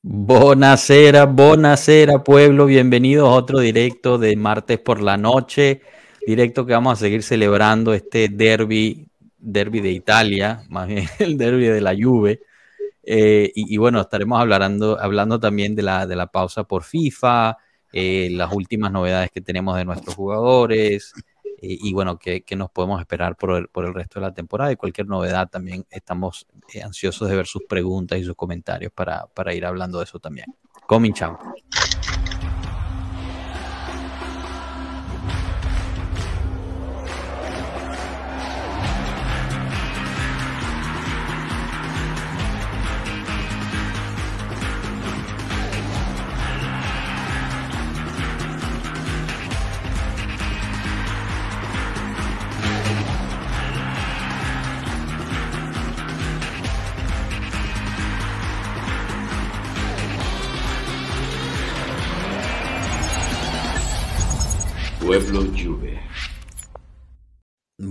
Bonacera, 0.00 1.26
bonacera 1.26 2.22
pueblo, 2.22 2.66
bienvenidos 2.66 3.28
a 3.28 3.32
otro 3.32 3.58
directo 3.58 4.16
de 4.16 4.36
martes 4.36 4.78
por 4.78 5.02
la 5.02 5.16
noche, 5.16 5.82
directo 6.24 6.64
que 6.64 6.72
vamos 6.72 6.92
a 6.92 6.96
seguir 6.96 7.24
celebrando 7.24 7.92
este 7.92 8.28
derby, 8.28 9.08
derby 9.38 9.80
de 9.80 9.90
Italia, 9.90 10.62
más 10.68 10.86
bien 10.86 11.08
el 11.18 11.36
derby 11.36 11.66
de 11.66 11.80
la 11.80 11.96
Juve. 12.00 12.40
Eh, 13.02 13.50
y, 13.54 13.76
bueno, 13.76 14.00
estaremos 14.00 14.40
hablando, 14.40 15.00
hablando 15.00 15.40
también 15.40 15.74
de 15.74 15.82
la, 15.82 16.06
de 16.06 16.14
la 16.14 16.28
pausa 16.28 16.62
por 16.62 16.84
FIFA, 16.84 17.56
eh, 17.92 18.28
las 18.30 18.52
últimas 18.52 18.92
novedades 18.92 19.30
que 19.32 19.40
tenemos 19.40 19.76
de 19.76 19.84
nuestros 19.84 20.14
jugadores, 20.14 21.12
eh, 21.60 21.76
y 21.80 21.92
bueno, 21.92 22.18
¿qué, 22.18 22.44
nos 22.56 22.70
podemos 22.70 23.00
esperar 23.00 23.36
por 23.36 23.50
el, 23.56 23.68
por 23.68 23.84
el, 23.84 23.94
resto 23.94 24.20
de 24.20 24.26
la 24.26 24.34
temporada 24.34 24.70
y 24.70 24.76
cualquier 24.76 25.08
novedad 25.08 25.48
también 25.48 25.86
estamos 25.90 26.46
eh, 26.72 26.82
ansiosos 26.82 27.28
de 27.28 27.36
ver 27.36 27.46
sus 27.46 27.64
preguntas 27.68 28.18
y 28.18 28.24
sus 28.24 28.36
comentarios 28.36 28.92
para, 28.92 29.26
para 29.26 29.52
ir 29.54 29.66
hablando 29.66 29.98
de 29.98 30.04
eso 30.04 30.20
también. 30.20 30.46
Coming 30.86 31.12
chao. 31.12 31.38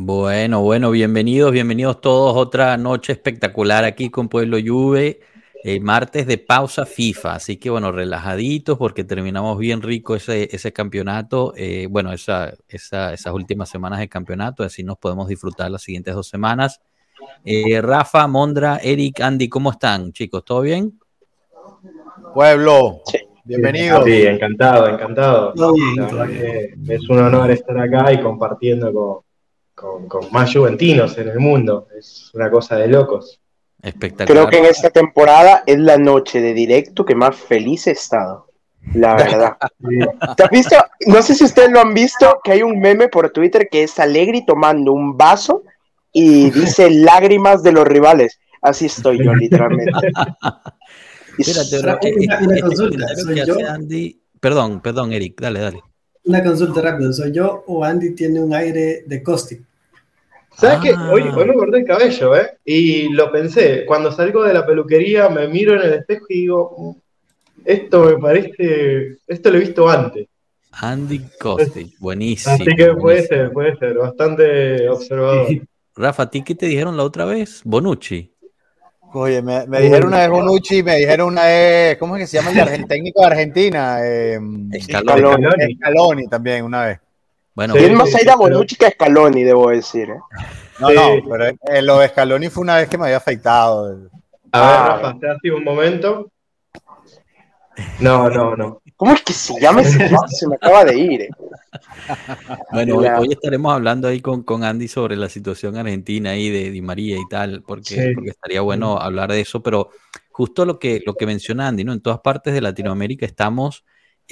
Bueno, 0.07 0.61
bueno, 0.61 0.89
bienvenidos, 0.89 1.51
bienvenidos 1.51 1.99
todos. 1.99 2.37
Otra 2.37 2.77
noche 2.77 3.11
espectacular 3.11 3.83
aquí 3.83 4.09
con 4.09 4.29
Pueblo 4.29 4.57
Juve. 4.65 5.19
Eh, 5.65 5.81
martes 5.81 6.25
de 6.25 6.37
pausa 6.37 6.85
FIFA, 6.85 7.35
así 7.35 7.57
que 7.57 7.69
bueno, 7.69 7.91
relajaditos 7.91 8.77
porque 8.77 9.03
terminamos 9.03 9.57
bien 9.57 9.81
rico 9.81 10.15
ese, 10.15 10.47
ese 10.49 10.71
campeonato, 10.71 11.53
eh, 11.57 11.87
bueno, 11.89 12.13
esa, 12.13 12.53
esas 12.69 13.33
últimas 13.33 13.67
semanas 13.67 13.99
de 13.99 14.07
campeonato, 14.07 14.63
así 14.63 14.81
nos 14.81 14.97
podemos 14.97 15.27
disfrutar 15.27 15.69
las 15.69 15.81
siguientes 15.81 16.15
dos 16.15 16.29
semanas. 16.29 16.79
Eh, 17.43 17.81
Rafa, 17.81 18.27
Mondra, 18.27 18.77
Eric, 18.81 19.19
Andy, 19.19 19.49
¿cómo 19.49 19.71
están 19.71 20.13
chicos? 20.13 20.45
¿Todo 20.45 20.61
bien? 20.61 20.97
Pueblo, 22.33 23.01
Bienvenido. 23.43 24.05
Sí, 24.05 24.25
encantado, 24.25 24.87
encantado. 24.87 25.53
es 26.87 27.09
un 27.09 27.19
honor 27.19 27.51
estar 27.51 27.77
acá 27.77 28.13
y 28.13 28.21
compartiendo 28.21 28.93
con, 28.93 29.26
más 30.31 30.53
juventinos 30.53 31.17
en 31.17 31.29
el 31.29 31.39
mundo. 31.39 31.87
Es 31.97 32.31
una 32.33 32.49
cosa 32.49 32.75
de 32.77 32.87
locos. 32.87 33.39
Espectacular. 33.81 34.27
Creo 34.27 34.49
que 34.49 34.57
en 34.57 34.71
esta 34.71 34.89
temporada 34.89 35.63
es 35.65 35.77
la 35.77 35.97
noche 35.97 36.41
de 36.41 36.53
directo 36.53 37.05
que 37.05 37.15
más 37.15 37.35
feliz 37.35 37.87
he 37.87 37.91
estado. 37.91 38.47
La 38.93 39.15
verdad. 39.17 39.57
¿Te 40.35 40.43
has 40.43 40.49
visto? 40.49 40.75
No 41.05 41.21
sé 41.21 41.35
si 41.35 41.43
ustedes 41.43 41.71
lo 41.71 41.79
han 41.79 41.93
visto, 41.93 42.39
que 42.43 42.53
hay 42.53 42.63
un 42.63 42.79
meme 42.79 43.07
por 43.07 43.29
Twitter 43.29 43.67
que 43.69 43.83
es 43.83 43.99
Alegri 43.99 44.45
tomando 44.45 44.93
un 44.93 45.17
vaso 45.17 45.63
y 46.11 46.49
dice 46.49 46.89
lágrimas 46.91 47.63
de 47.63 47.71
los 47.71 47.85
rivales. 47.85 48.39
Así 48.61 48.87
estoy 48.87 49.23
yo, 49.23 49.33
literalmente. 49.33 49.91
Espérate, 51.37 51.79
una, 51.79 52.59
consulta. 52.61 53.05
Perdón, 54.39 54.81
perdón, 54.81 55.13
Eric, 55.13 55.39
dale, 55.39 55.59
dale. 55.59 55.81
Una 56.25 56.43
consulta 56.43 56.81
rápida, 56.81 57.13
¿soy 57.13 57.31
yo 57.31 57.63
o 57.67 57.83
Andy 57.83 58.15
tiene 58.15 58.41
un 58.41 58.53
aire 58.53 59.03
de 59.05 59.21
Costi? 59.21 59.61
¿Sabes 60.57 60.79
qué? 60.81 60.89
Hoy, 60.89 61.23
ah. 61.25 61.35
hoy, 61.37 61.45
me 61.45 61.53
corté 61.53 61.77
el 61.77 61.85
cabello, 61.85 62.35
¿eh? 62.35 62.57
Y 62.65 63.09
lo 63.09 63.31
pensé. 63.31 63.85
Cuando 63.85 64.11
salgo 64.11 64.43
de 64.43 64.55
la 64.55 64.65
peluquería, 64.65 65.29
me 65.29 65.47
miro 65.47 65.75
en 65.75 65.81
el 65.81 65.93
espejo 65.99 66.25
y 66.29 66.41
digo, 66.41 66.75
mm, 66.77 66.91
esto 67.63 68.05
me 68.05 68.17
parece, 68.17 69.17
esto 69.27 69.51
lo 69.51 69.57
he 69.57 69.61
visto 69.61 69.87
antes. 69.87 70.27
Andy 70.71 71.21
Costi, 71.39 71.93
buenísimo. 71.99 72.55
Así 72.55 72.65
que 72.75 72.93
puede 72.93 73.27
ser, 73.27 73.51
puede 73.51 73.75
ser, 73.77 73.97
bastante 73.97 74.89
observador. 74.89 75.47
Rafa, 75.95 76.23
¿a 76.23 76.29
ti 76.29 76.43
qué 76.43 76.55
te 76.55 76.65
dijeron 76.65 76.97
la 76.97 77.03
otra 77.03 77.25
vez? 77.25 77.61
Bonucci. 77.63 78.33
Oye, 79.13 79.41
me, 79.41 79.65
dijeron 79.65 80.09
una 80.09 80.19
vez 80.19 80.29
Bonucci, 80.29 80.83
me 80.83 80.97
dijeron 80.97 81.29
una 81.29 81.45
vez, 81.45 81.97
¿cómo 81.97 82.17
es 82.17 82.23
que 82.23 82.27
se 82.27 82.37
llama 82.37 82.51
el 82.63 82.85
técnico 82.87 83.21
de 83.21 83.27
Argentina? 83.27 83.99
Eh, 84.03 84.39
Scaloni. 84.81 86.27
también, 86.27 86.65
una 86.65 86.85
vez. 86.85 86.99
Bueno, 87.57 87.73
sí, 87.73 87.89
más 87.89 88.13
allá 88.13 88.35
Bonucci 88.35 88.75
que 88.75 88.91
Scaloni, 88.91 89.43
debo 89.43 89.71
decir. 89.71 90.11
¿eh? 90.11 90.19
No, 90.79 90.91
no, 90.91 91.27
pero 91.27 91.47
eh, 91.47 91.81
lo 91.81 91.97
de 91.97 92.09
Scaloni 92.09 92.49
fue 92.49 92.61
una 92.61 92.75
vez 92.75 92.87
que 92.87 92.99
me 92.99 93.05
había 93.05 93.17
afeitado. 93.17 93.85
A 93.85 93.89
ver, 93.89 94.09
ah. 94.51 94.99
Rafa, 95.01 95.19
te 95.19 95.27
ha 95.27 95.39
sido 95.39 95.57
un 95.57 95.63
momento. 95.63 96.31
No, 97.99 98.29
no, 98.29 98.55
no. 98.55 98.83
¿Cómo 98.95 99.13
es 99.13 99.23
que 99.23 99.33
se 99.33 99.59
llama 99.59 99.81
ese 99.81 100.07
Se 100.27 100.47
me 100.47 100.53
acaba 100.53 100.85
de 100.85 100.99
ir. 100.99 101.21
Eh. 101.21 101.29
Bueno, 102.73 102.97
hoy, 102.97 103.29
estaremos 103.31 103.73
hablando 103.73 104.07
ahí 104.07 104.21
con, 104.21 104.43
con, 104.43 104.63
Andy 104.63 104.87
sobre 104.87 105.15
la 105.15 105.27
situación 105.27 105.77
argentina 105.77 106.29
ahí 106.29 106.51
de 106.51 106.69
Di 106.69 106.83
María 106.83 107.17
y 107.17 107.27
tal, 107.27 107.63
porque, 107.63 108.11
porque 108.13 108.29
estaría 108.29 108.61
bueno 108.61 108.99
hablar 108.99 109.31
de 109.31 109.41
eso, 109.41 109.63
pero 109.63 109.89
justo 110.29 110.63
lo 110.63 110.77
que, 110.77 111.01
lo 111.03 111.15
que 111.15 111.25
menciona 111.25 111.69
Andy, 111.69 111.83
¿no? 111.83 111.93
En 111.93 112.01
todas 112.01 112.19
partes 112.19 112.53
de 112.53 112.61
Latinoamérica 112.61 113.25
estamos, 113.25 113.83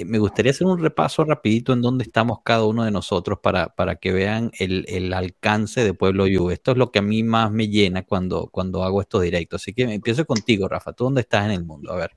me 0.04 0.20
gustaría 0.20 0.52
hacer 0.52 0.68
un 0.68 0.82
repaso 0.82 1.24
rapidito 1.24 1.72
en 1.72 1.82
dónde 1.82 2.04
estamos 2.04 2.40
cada 2.44 2.66
uno 2.66 2.84
de 2.84 2.92
nosotros 2.92 3.40
para, 3.42 3.70
para 3.70 3.96
que 3.96 4.12
vean 4.12 4.52
el, 4.60 4.84
el 4.90 5.14
alcance 5.14 5.84
de 5.84 5.94
Pueblo 5.94 6.26
Juve. 6.26 6.56
Esto 6.56 6.72
es 6.72 6.78
lo 6.78 6.92
que 6.92 7.00
a 7.00 7.02
mí 7.02 7.24
más 7.24 7.52
me 7.52 7.70
llena 7.70 8.04
cuando, 8.04 8.48
cuando 8.52 8.84
hago 8.84 9.00
estos 9.00 9.22
directos. 9.22 9.62
Así 9.62 9.74
que 9.74 9.84
empiezo 9.84 10.26
contigo, 10.26 10.68
Rafa. 10.68 10.92
¿Tú 10.92 11.06
dónde 11.06 11.22
estás 11.22 11.46
en 11.46 11.52
el 11.52 11.64
mundo? 11.64 11.94
A 11.94 11.96
ver. 11.96 12.12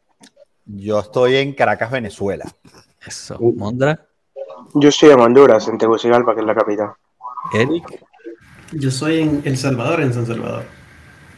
Yo 0.67 0.99
estoy 0.99 1.37
en 1.37 1.55
Caracas, 1.55 1.91
Venezuela. 1.91 2.45
Eso. 3.07 3.39
¿Mondra? 3.39 4.07
Yo 4.75 4.89
estoy 4.89 5.11
en 5.11 5.21
Honduras, 5.21 5.69
en 5.69 5.79
Tegucigalpa, 5.79 6.35
que 6.35 6.41
es 6.41 6.47
la 6.47 6.55
capital. 6.55 6.91
Eric. 7.55 8.05
Yo 8.73 8.91
soy 8.91 9.21
en 9.21 9.43
El 9.45 9.57
Salvador, 9.57 10.01
en 10.01 10.13
San 10.13 10.27
Salvador. 10.27 10.65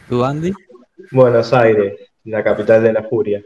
¿Tú, 0.09 0.25
Andy? 0.25 0.51
Buenos 1.11 1.53
Aires, 1.53 1.99
la 2.25 2.43
capital 2.43 2.83
de 2.83 2.91
la 2.91 3.03
furia. 3.03 3.41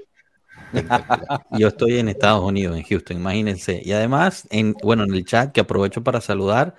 Yo 1.59 1.67
estoy 1.69 1.99
en 1.99 2.09
Estados 2.09 2.43
Unidos, 2.43 2.77
en 2.77 2.83
Houston, 2.83 3.17
imagínense. 3.17 3.81
Y 3.83 3.91
además, 3.91 4.47
en, 4.51 4.73
bueno, 4.83 5.03
en 5.03 5.13
el 5.13 5.25
chat 5.25 5.51
que 5.51 5.61
aprovecho 5.61 6.03
para 6.03 6.21
saludar, 6.21 6.75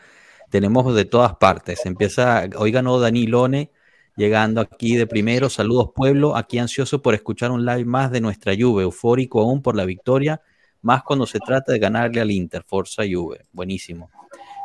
tenemos 0.50 0.94
de 0.94 1.04
todas 1.04 1.36
partes. 1.36 1.84
Empieza, 1.86 2.48
hoy 2.56 2.70
ganó 2.70 3.00
Danilone 3.00 3.70
llegando 4.16 4.60
aquí 4.60 4.96
de 4.96 5.06
primero. 5.06 5.48
Saludos 5.50 5.90
pueblo, 5.94 6.36
aquí 6.36 6.58
ansioso 6.58 7.02
por 7.02 7.14
escuchar 7.14 7.50
un 7.50 7.64
live 7.64 7.84
más 7.84 8.10
de 8.10 8.20
nuestra 8.20 8.54
Juve, 8.58 8.82
eufórico 8.82 9.40
aún 9.40 9.62
por 9.62 9.76
la 9.76 9.84
victoria, 9.84 10.40
más 10.82 11.02
cuando 11.02 11.26
se 11.26 11.38
trata 11.38 11.72
de 11.72 11.78
ganarle 11.78 12.20
al 12.20 12.30
Inter, 12.30 12.62
Forza 12.62 13.02
Juve, 13.10 13.46
buenísimo. 13.52 14.10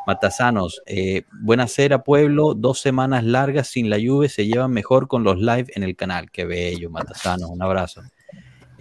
Matasanos, 0.07 0.81
eh, 0.87 1.23
buena 1.31 1.67
cera 1.67 2.03
pueblo, 2.03 2.55
dos 2.55 2.79
semanas 2.79 3.23
largas 3.23 3.67
sin 3.67 3.89
la 3.89 3.97
Juve 3.97 4.29
se 4.29 4.47
llevan 4.47 4.71
mejor 4.71 5.07
con 5.07 5.23
los 5.23 5.39
live 5.39 5.67
en 5.75 5.83
el 5.83 5.95
canal, 5.95 6.31
qué 6.31 6.45
bello, 6.45 6.89
Matasanos, 6.89 7.49
un 7.49 7.61
abrazo. 7.61 8.01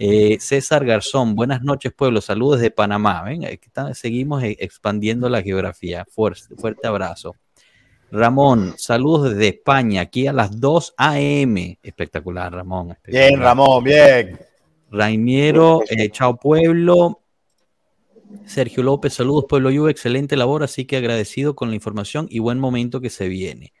Eh, 0.03 0.39
César 0.39 0.83
Garzón, 0.83 1.35
buenas 1.35 1.61
noches 1.61 1.93
pueblo, 1.93 2.21
saludos 2.21 2.59
de 2.59 2.71
Panamá, 2.71 3.21
ven, 3.21 3.47
seguimos 3.93 4.41
eh, 4.41 4.57
expandiendo 4.59 5.29
la 5.29 5.43
geografía, 5.43 6.05
fuerte, 6.05 6.55
fuerte 6.55 6.87
abrazo. 6.87 7.35
Ramón, 8.09 8.73
saludos 8.79 9.29
desde 9.29 9.49
España, 9.49 10.01
aquí 10.01 10.25
a 10.25 10.33
las 10.33 10.59
2 10.59 10.95
a.m. 10.97 11.77
Espectacular, 11.83 12.51
Ramón. 12.51 12.97
Bien, 13.05 13.39
Ramón, 13.39 13.83
bien. 13.83 14.39
Rainiero, 14.89 15.83
eh, 15.87 16.09
chao 16.09 16.35
pueblo. 16.35 17.21
Sergio 18.47 18.81
López, 18.81 19.13
saludos 19.13 19.45
Pueblo 19.47 19.69
Juve, 19.69 19.91
excelente 19.91 20.35
labor, 20.35 20.63
así 20.63 20.85
que 20.85 20.97
agradecido 20.97 21.55
con 21.55 21.69
la 21.69 21.75
información 21.75 22.25
y 22.27 22.39
buen 22.39 22.59
momento 22.59 23.01
que 23.01 23.11
se 23.11 23.27
viene. 23.27 23.71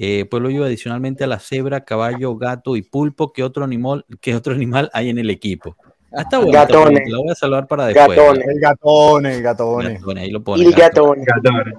Eh, 0.00 0.26
Pueblo 0.26 0.48
Juve, 0.48 0.66
adicionalmente 0.66 1.24
a 1.24 1.26
la 1.26 1.40
cebra, 1.40 1.84
caballo, 1.84 2.36
gato 2.36 2.76
y 2.76 2.82
pulpo, 2.82 3.32
¿qué 3.32 3.42
otro 3.42 3.64
animal, 3.64 4.06
qué 4.20 4.36
otro 4.36 4.54
animal 4.54 4.88
hay 4.92 5.08
en 5.08 5.18
el 5.18 5.28
equipo? 5.28 5.76
Ah, 6.12 6.22
está 6.22 6.38
bueno. 6.38 6.52
Gatones. 6.52 7.10
La 7.10 7.18
voy 7.18 7.30
a 7.30 7.34
saludar 7.34 7.66
para 7.66 7.86
después. 7.86 8.16
Gatones, 8.16 8.60
gatones, 8.60 9.42
gatones. 9.42 9.94
gatones 9.94 10.22
ahí 10.22 10.30
lo 10.30 10.44
pone. 10.44 10.62
Y 10.62 10.70
gatones. 10.70 11.26
gatones. 11.26 11.74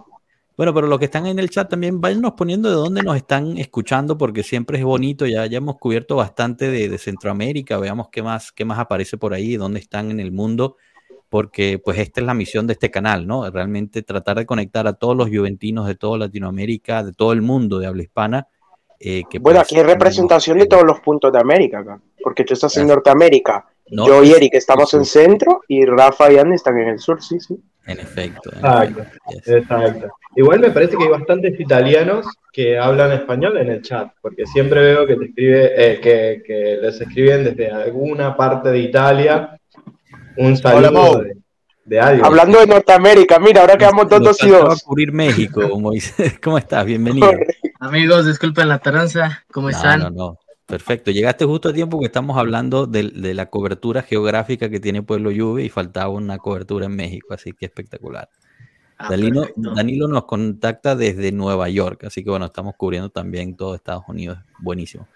Bueno, 0.57 0.73
pero 0.73 0.87
los 0.87 0.99
que 0.99 1.05
están 1.05 1.27
en 1.27 1.39
el 1.39 1.49
chat 1.49 1.69
también 1.69 2.01
váyanos 2.01 2.33
poniendo 2.33 2.67
de 2.67 2.75
dónde 2.75 3.01
nos 3.01 3.15
están 3.15 3.57
escuchando, 3.57 4.17
porque 4.17 4.43
siempre 4.43 4.77
es 4.77 4.83
bonito. 4.83 5.25
Ya, 5.25 5.45
ya 5.45 5.59
hemos 5.59 5.77
cubierto 5.77 6.17
bastante 6.17 6.69
de, 6.69 6.97
Centroamérica. 6.97 7.77
Veamos 7.77 8.09
qué 8.09 8.21
más, 8.21 8.51
qué 8.51 8.65
más 8.65 8.79
aparece 8.79 9.17
por 9.17 9.33
ahí, 9.33 9.55
dónde 9.55 9.79
están 9.79 10.11
en 10.11 10.19
el 10.19 10.33
mundo, 10.33 10.75
porque 11.29 11.79
pues 11.83 11.99
esta 11.99 12.21
es 12.21 12.27
la 12.27 12.33
misión 12.33 12.67
de 12.67 12.73
este 12.73 12.91
canal, 12.91 13.27
¿no? 13.27 13.49
Realmente 13.49 14.01
tratar 14.01 14.37
de 14.37 14.45
conectar 14.45 14.87
a 14.87 14.93
todos 14.93 15.15
los 15.15 15.29
juventinos 15.29 15.87
de 15.87 15.95
toda 15.95 16.17
Latinoamérica, 16.17 17.03
de 17.03 17.13
todo 17.13 17.33
el 17.33 17.41
mundo 17.41 17.79
de 17.79 17.87
habla 17.87 18.03
hispana. 18.03 18.47
Eh, 18.99 19.23
bueno, 19.39 19.43
pues, 19.43 19.57
aquí 19.59 19.77
hay 19.77 19.83
representación 19.83 20.57
de 20.57 20.65
todos 20.65 20.83
los 20.83 20.99
puntos 20.99 21.31
de 21.31 21.39
América, 21.39 21.99
porque 22.21 22.43
tú 22.43 22.53
estás 22.53 22.75
en 22.77 22.87
Norteamérica, 22.87 23.65
No, 23.91 24.07
Yo 24.07 24.23
y 24.23 24.31
Eric 24.31 24.55
estamos 24.55 24.93
en 24.93 25.05
centro 25.05 25.61
y 25.67 25.85
Rafa 25.85 26.31
y 26.31 26.37
Andy 26.37 26.55
están 26.55 26.77
en 26.79 26.89
el 26.89 26.99
sur, 26.99 27.21
sí, 27.23 27.39
sí. 27.39 27.57
En 27.85 27.99
efecto. 27.99 28.51
en 28.51 28.57
Exacto. 28.57 29.01
efecto. 29.01 29.55
Exacto. 29.55 30.07
Igual 30.35 30.59
me 30.59 30.69
parece 30.69 30.95
que 30.95 31.03
hay 31.05 31.09
bastantes 31.09 31.59
italianos 31.59 32.25
que 32.51 32.77
hablan 32.77 33.11
español 33.13 33.57
en 33.57 33.69
el 33.69 33.81
chat, 33.81 34.11
porque 34.21 34.45
siempre 34.45 34.81
veo 34.81 35.07
que 35.07 35.15
te 35.15 35.25
escribe, 35.25 35.71
eh, 35.75 35.99
que, 35.99 36.43
que 36.45 36.77
les 36.81 37.01
escriben 37.01 37.45
desde 37.45 37.71
alguna 37.71 38.35
parte 38.35 38.69
de 38.69 38.79
Italia 38.79 39.58
un 40.39 40.57
saludo 40.57 40.91
Mau. 40.91 41.21
de, 41.21 41.37
de 41.85 41.99
algo. 41.99 42.25
Hablando 42.25 42.59
de 42.59 42.67
Norteamérica, 42.67 43.39
mira, 43.39 43.61
ahora 43.61 43.77
quedamos 43.77 44.07
dos, 44.09 44.21
Nos 44.21 44.37
dos 44.37 44.43
y 44.47 44.49
dos. 44.51 44.83
cubrir 44.83 45.11
México, 45.11 45.61
Moisés. 45.79 46.39
¿Cómo 46.43 46.57
estás? 46.57 46.85
Bienvenido. 46.85 47.29
Amigos, 47.79 48.25
disculpen 48.25 48.67
la 48.67 48.79
tardanza, 48.79 49.43
¿cómo 49.51 49.69
No, 49.69 49.75
están? 49.75 49.99
no, 50.01 50.09
no. 50.09 50.37
Perfecto. 50.65 51.09
Llegaste 51.09 51.45
justo 51.45 51.69
a 51.69 51.73
tiempo 51.73 51.99
que 51.99 52.05
estamos 52.05 52.37
hablando 52.37 52.85
de, 52.85 53.09
de 53.09 53.33
la 53.33 53.47
cobertura 53.47 54.03
geográfica 54.03 54.69
que 54.69 54.79
tiene 54.79 55.01
Pueblo 55.01 55.31
Lluvia 55.31 55.65
y 55.65 55.69
faltaba 55.69 56.09
una 56.09 56.37
cobertura 56.37 56.85
en 56.85 56.95
México, 56.95 57.33
así 57.33 57.53
que 57.53 57.65
espectacular. 57.65 58.29
Ah, 58.99 59.07
Danilo. 59.09 59.47
Danilo 59.55 60.07
nos 60.07 60.25
contacta 60.25 60.95
desde 60.95 61.31
Nueva 61.31 61.69
York, 61.69 62.03
así 62.03 62.23
que 62.23 62.29
bueno, 62.29 62.45
estamos 62.45 62.75
cubriendo 62.77 63.09
también 63.09 63.55
todo 63.55 63.73
Estados 63.73 64.03
Unidos. 64.07 64.37
Buenísimo. 64.59 65.07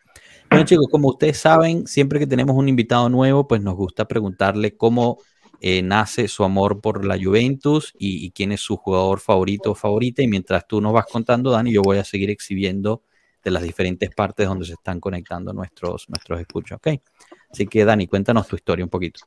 Bueno, 0.54 0.66
chicos, 0.66 0.88
como 0.90 1.10
ustedes 1.10 1.38
saben, 1.38 1.88
siempre 1.88 2.20
que 2.20 2.28
tenemos 2.28 2.56
un 2.56 2.70
invitado 2.70 3.10
nuevo, 3.10 3.48
pues 3.48 3.62
nos 3.62 3.76
gusta 3.76 4.06
preguntarle 4.08 4.78
cómo 4.78 5.18
eh, 5.60 5.82
nace 5.82 6.28
su 6.28 6.44
amor 6.44 6.80
por 6.82 7.06
la 7.06 7.18
Juventus 7.22 7.94
y, 7.98 8.26
y 8.26 8.32
quién 8.32 8.52
es 8.52 8.62
su 8.62 8.78
jugador 8.78 9.20
favorito 9.20 9.72
o 9.72 9.76
favorita. 9.76 10.22
Y 10.22 10.28
mientras 10.28 10.68
tú 10.68 10.80
nos 10.80 10.94
vas 10.94 11.06
contando, 11.12 11.52
Dani, 11.52 11.72
yo 11.72 11.82
voy 11.82 11.98
a 11.98 12.04
seguir 12.04 12.30
exhibiendo 12.30 13.02
de 13.44 13.52
las 13.52 13.64
diferentes 13.64 14.10
partes 14.14 14.48
donde 14.48 14.66
se 14.66 14.74
están 14.74 15.00
conectando 15.00 15.54
nuestros, 15.54 16.08
nuestros 16.10 16.40
escuchos, 16.40 16.78
¿ok? 16.78 17.00
Así 17.52 17.68
que, 17.68 17.84
Dani, 17.84 18.08
cuéntanos 18.08 18.48
tu 18.48 18.56
historia 18.56 18.86
un 18.86 18.90
poquito. 18.90 19.22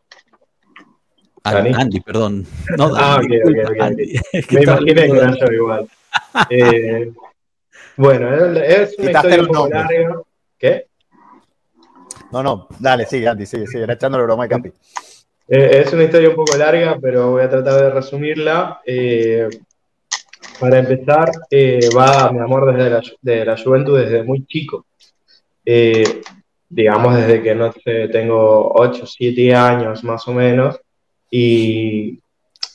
Ah, 1.44 1.54
Dani. 1.54 1.72
Andy, 1.74 2.00
perdón. 2.00 2.46
No, 2.76 2.88
Dani, 2.90 3.04
Ah, 3.04 3.16
ok, 3.16 3.24
ok, 3.24 3.30
disculpa, 3.30 3.62
ok, 3.62 3.70
ok. 3.70 3.80
Andy. 3.80 4.20
Me 4.50 4.62
imaginé 4.62 4.94
que 4.94 5.16
era 5.16 5.36
yo 5.38 5.52
igual. 5.52 5.88
Eh, 6.50 7.12
bueno, 7.96 8.34
es 8.34 8.98
una 8.98 9.08
Quitaste 9.08 9.08
historia 9.08 9.40
un 9.40 9.46
poco 9.46 9.68
larga. 9.68 10.22
¿Qué? 10.58 10.86
No, 12.32 12.42
no, 12.42 12.66
dale, 12.78 13.06
sigue, 13.06 13.28
Andy, 13.28 13.46
sigue, 13.46 13.66
sigue, 13.66 13.84
era 13.84 13.94
echándole 13.94 14.24
broma 14.24 14.44
a 14.44 14.48
Capi. 14.48 14.68
Eh, 15.48 15.82
es 15.84 15.92
una 15.92 16.04
historia 16.04 16.28
un 16.30 16.34
poco 16.36 16.56
larga, 16.56 16.98
pero 17.00 17.30
voy 17.32 17.42
a 17.42 17.48
tratar 17.50 17.80
de 17.80 17.90
resumirla. 17.90 18.80
Eh, 18.84 19.48
para 20.58 20.78
empezar, 20.78 21.30
eh, 21.50 21.88
va 21.96 22.30
mi 22.32 22.40
amor 22.40 22.74
desde 22.74 22.90
la, 22.90 23.02
de 23.22 23.44
la 23.44 23.56
juventud 23.56 23.98
desde 23.98 24.22
muy 24.24 24.44
chico. 24.46 24.86
Eh, 25.64 26.22
digamos, 26.68 27.14
desde 27.16 27.42
que 27.42 27.54
no 27.54 27.72
sé, 27.72 28.08
tengo 28.08 28.72
8, 28.74 29.06
7 29.06 29.54
años 29.54 30.02
más 30.02 30.26
o 30.26 30.32
menos. 30.32 30.80
Y, 31.30 32.18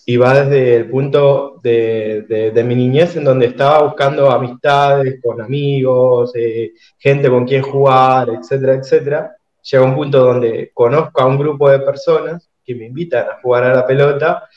y 0.05 0.17
va 0.17 0.43
desde 0.43 0.75
el 0.77 0.89
punto 0.89 1.59
de, 1.63 2.25
de- 2.27 2.51
de 2.51 2.63
mi 2.63 2.75
niñez 2.75 3.15
en 3.15 3.23
donde 3.23 3.47
estaba 3.47 3.83
buscando 3.83 4.29
amistades 4.31 5.19
con 5.21 5.41
amigos, 5.41 6.31
eh, 6.35 6.71
gente 6.97 7.29
con 7.29 7.45
quien 7.45 7.61
jugar, 7.63 8.29
etcétera, 8.29 8.75
etcétera. 8.75 9.35
Llega 9.63 9.83
un 9.83 9.95
punto 9.95 10.19
donde 10.19 10.71
conozco 10.73 11.21
a 11.21 11.25
un 11.25 11.37
grupo 11.37 11.69
de 11.69 11.79
personas 11.79 12.49
que 12.63 12.75
me 12.75 12.85
invitan 12.85 13.27
a 13.29 13.41
jugar 13.41 13.63
a 13.63 13.75
la 13.75 13.85
pelota 13.85 14.47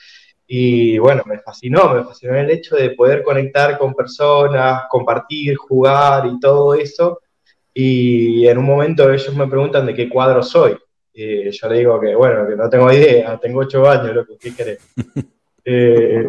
y 0.47 0.99
bueno, 0.99 1.23
me 1.27 1.39
fascinó, 1.39 1.95
me 1.95 2.05
fascinó 2.05 2.35
el 2.35 2.51
hecho 2.51 2.77
de 2.77 2.91
poder 2.91 3.23
conectar 3.23 3.79
con 3.79 3.95
personas, 3.95 4.85
compartir, 4.89 5.57
jugar 5.57 6.27
y 6.27 6.39
todo 6.39 6.75
eso. 6.75 7.21
Y 7.73 8.47
en 8.47 8.59
un 8.59 8.67
momento 8.67 9.11
ellos 9.11 9.35
me 9.35 9.49
preguntan 9.49 9.87
de 9.87 9.95
qué 9.95 10.09
cuadro 10.09 10.43
soy. 10.43 10.77
Y 11.13 11.51
yo 11.51 11.69
le 11.69 11.79
digo 11.79 12.01
que 12.01 12.15
bueno, 12.15 12.47
que 12.47 12.57
no 12.57 12.69
tengo 12.69 12.93
idea, 12.93 13.39
tengo 13.39 13.61
ocho 13.61 13.89
años, 13.89 14.15
lo 14.15 14.27
que 14.27 14.37
¿qué 14.39 14.55
querés? 14.55 14.79
Eh, 15.67 16.29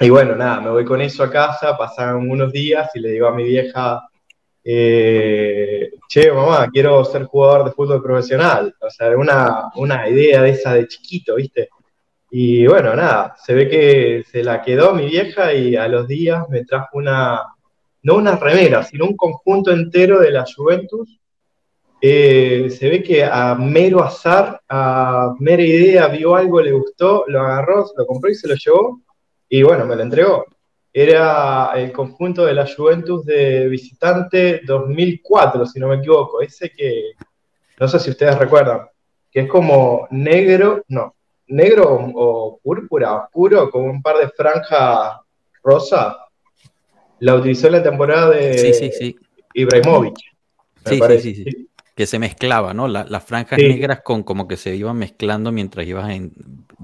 y 0.00 0.10
bueno, 0.10 0.34
nada, 0.34 0.60
me 0.60 0.70
voy 0.70 0.84
con 0.84 1.00
eso 1.00 1.22
a 1.22 1.30
casa, 1.30 1.78
pasan 1.78 2.16
unos 2.28 2.50
días 2.50 2.90
y 2.96 2.98
le 2.98 3.10
digo 3.10 3.28
a 3.28 3.32
mi 3.32 3.44
vieja, 3.44 4.07
eh, 4.70 5.92
che, 6.06 6.30
mamá, 6.30 6.68
quiero 6.70 7.02
ser 7.02 7.24
jugador 7.24 7.64
de 7.64 7.72
fútbol 7.72 8.02
profesional. 8.02 8.74
O 8.80 8.90
sea, 8.90 9.16
una, 9.16 9.70
una 9.76 10.06
idea 10.06 10.42
de 10.42 10.50
esa 10.50 10.74
de 10.74 10.86
chiquito, 10.86 11.36
¿viste? 11.36 11.70
Y 12.30 12.66
bueno, 12.66 12.94
nada, 12.94 13.34
se 13.42 13.54
ve 13.54 13.66
que 13.66 14.24
se 14.30 14.44
la 14.44 14.60
quedó 14.60 14.92
mi 14.92 15.06
vieja 15.06 15.54
y 15.54 15.74
a 15.74 15.88
los 15.88 16.06
días 16.06 16.46
me 16.50 16.66
trajo 16.66 16.98
una, 16.98 17.40
no 18.02 18.16
una 18.16 18.36
remera, 18.36 18.82
sino 18.84 19.06
un 19.06 19.16
conjunto 19.16 19.72
entero 19.72 20.20
de 20.20 20.32
la 20.32 20.44
Juventus. 20.44 21.18
Eh, 22.02 22.68
se 22.68 22.90
ve 22.90 23.02
que 23.02 23.24
a 23.24 23.54
mero 23.54 24.02
azar, 24.02 24.60
a 24.68 25.34
mera 25.38 25.62
idea, 25.62 26.08
vio 26.08 26.36
algo, 26.36 26.60
le 26.60 26.72
gustó, 26.72 27.24
lo 27.26 27.40
agarró, 27.40 27.86
se 27.86 27.94
lo 27.96 28.06
compró 28.06 28.30
y 28.30 28.34
se 28.34 28.48
lo 28.48 28.54
llevó. 28.54 29.00
Y 29.48 29.62
bueno, 29.62 29.86
me 29.86 29.96
lo 29.96 30.02
entregó. 30.02 30.44
Era 30.92 31.72
el 31.76 31.92
conjunto 31.92 32.44
de 32.44 32.54
la 32.54 32.66
Juventus 32.66 33.24
de 33.24 33.68
visitante 33.68 34.62
2004, 34.64 35.66
si 35.66 35.78
no 35.78 35.88
me 35.88 35.96
equivoco. 35.96 36.40
Ese 36.40 36.70
que, 36.70 37.12
no 37.78 37.88
sé 37.88 38.00
si 38.00 38.10
ustedes 38.10 38.38
recuerdan, 38.38 38.88
que 39.30 39.40
es 39.40 39.48
como 39.48 40.08
negro, 40.10 40.82
no, 40.88 41.14
negro 41.48 41.94
o, 41.94 42.12
o 42.14 42.58
púrpura, 42.58 43.14
oscuro, 43.14 43.70
con 43.70 43.84
un 43.84 44.02
par 44.02 44.18
de 44.18 44.28
franjas 44.28 45.18
rosa. 45.62 46.16
La 47.20 47.34
utilizó 47.34 47.66
en 47.66 47.72
la 47.74 47.82
temporada 47.82 48.30
de 48.30 48.58
Sí, 48.58 48.72
sí, 48.74 48.90
sí. 48.92 49.16
Ibrahimovic. 49.54 50.16
Sí, 50.86 51.00
sí, 51.00 51.20
sí, 51.20 51.44
sí. 51.44 51.67
Que 51.98 52.06
se 52.06 52.20
mezclaba, 52.20 52.72
¿no? 52.72 52.86
La- 52.86 53.04
las 53.08 53.24
franjas 53.24 53.58
Sí. 53.58 53.66
negras 53.68 54.02
con 54.04 54.22
como 54.22 54.46
que 54.46 54.56
se 54.56 54.72
iban 54.76 54.96
mezclando 54.96 55.50
mientras 55.50 55.84
ibas 55.84 56.08
en. 56.10 56.30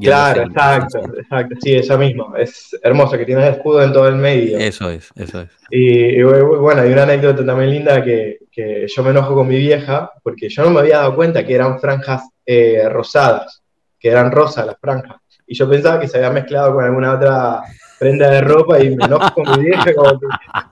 Claro, 0.00 0.42
exacto, 0.42 0.98
exacto, 1.16 1.54
sí, 1.62 1.72
esa 1.76 1.96
misma. 1.96 2.24
Es 2.36 2.76
hermoso 2.82 3.16
que 3.16 3.24
tiene 3.24 3.46
el 3.46 3.54
escudo 3.54 3.80
en 3.84 3.92
todo 3.92 4.08
el 4.08 4.16
medio. 4.16 4.58
Eso 4.58 4.90
es, 4.90 5.10
eso 5.14 5.42
es. 5.42 5.50
Y, 5.70 6.18
y 6.18 6.22
bueno, 6.24 6.82
hay 6.82 6.90
una 6.90 7.04
anécdota 7.04 7.46
también 7.46 7.70
linda 7.70 8.02
que, 8.02 8.38
que 8.50 8.86
yo 8.88 9.04
me 9.04 9.10
enojo 9.10 9.34
con 9.36 9.46
mi 9.46 9.56
vieja 9.56 10.10
porque 10.20 10.48
yo 10.48 10.64
no 10.64 10.70
me 10.70 10.80
había 10.80 10.98
dado 10.98 11.14
cuenta 11.14 11.46
que 11.46 11.54
eran 11.54 11.78
franjas 11.78 12.28
eh, 12.44 12.88
rosadas, 12.88 13.62
que 14.00 14.08
eran 14.08 14.32
rosas 14.32 14.66
las 14.66 14.76
franjas. 14.80 15.18
Y 15.46 15.54
yo 15.54 15.70
pensaba 15.70 16.00
que 16.00 16.08
se 16.08 16.16
había 16.16 16.30
mezclado 16.30 16.74
con 16.74 16.82
alguna 16.82 17.14
otra 17.14 17.60
prenda 18.00 18.28
de 18.30 18.40
ropa 18.40 18.80
y 18.82 18.96
me 18.96 19.04
enojo 19.04 19.32
con 19.32 19.58
mi 19.60 19.66
vieja 19.66 19.94
como 19.94 20.18
que, 20.18 20.26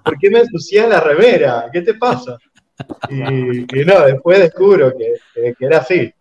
¿por 0.05 0.19
qué 0.19 0.31
me 0.31 0.41
ensucias 0.41 0.89
la 0.89 0.99
remera? 0.99 1.67
¿Qué 1.73 1.83
te 1.83 1.94
pasa? 1.94 2.37
Y, 3.11 3.61
y 3.81 3.85
no, 3.85 4.01
después 4.07 4.39
descubro 4.41 4.93
que, 4.97 5.15
que- 5.35 5.55
que 5.55 5.65
era 5.67 5.79
así. 5.79 6.13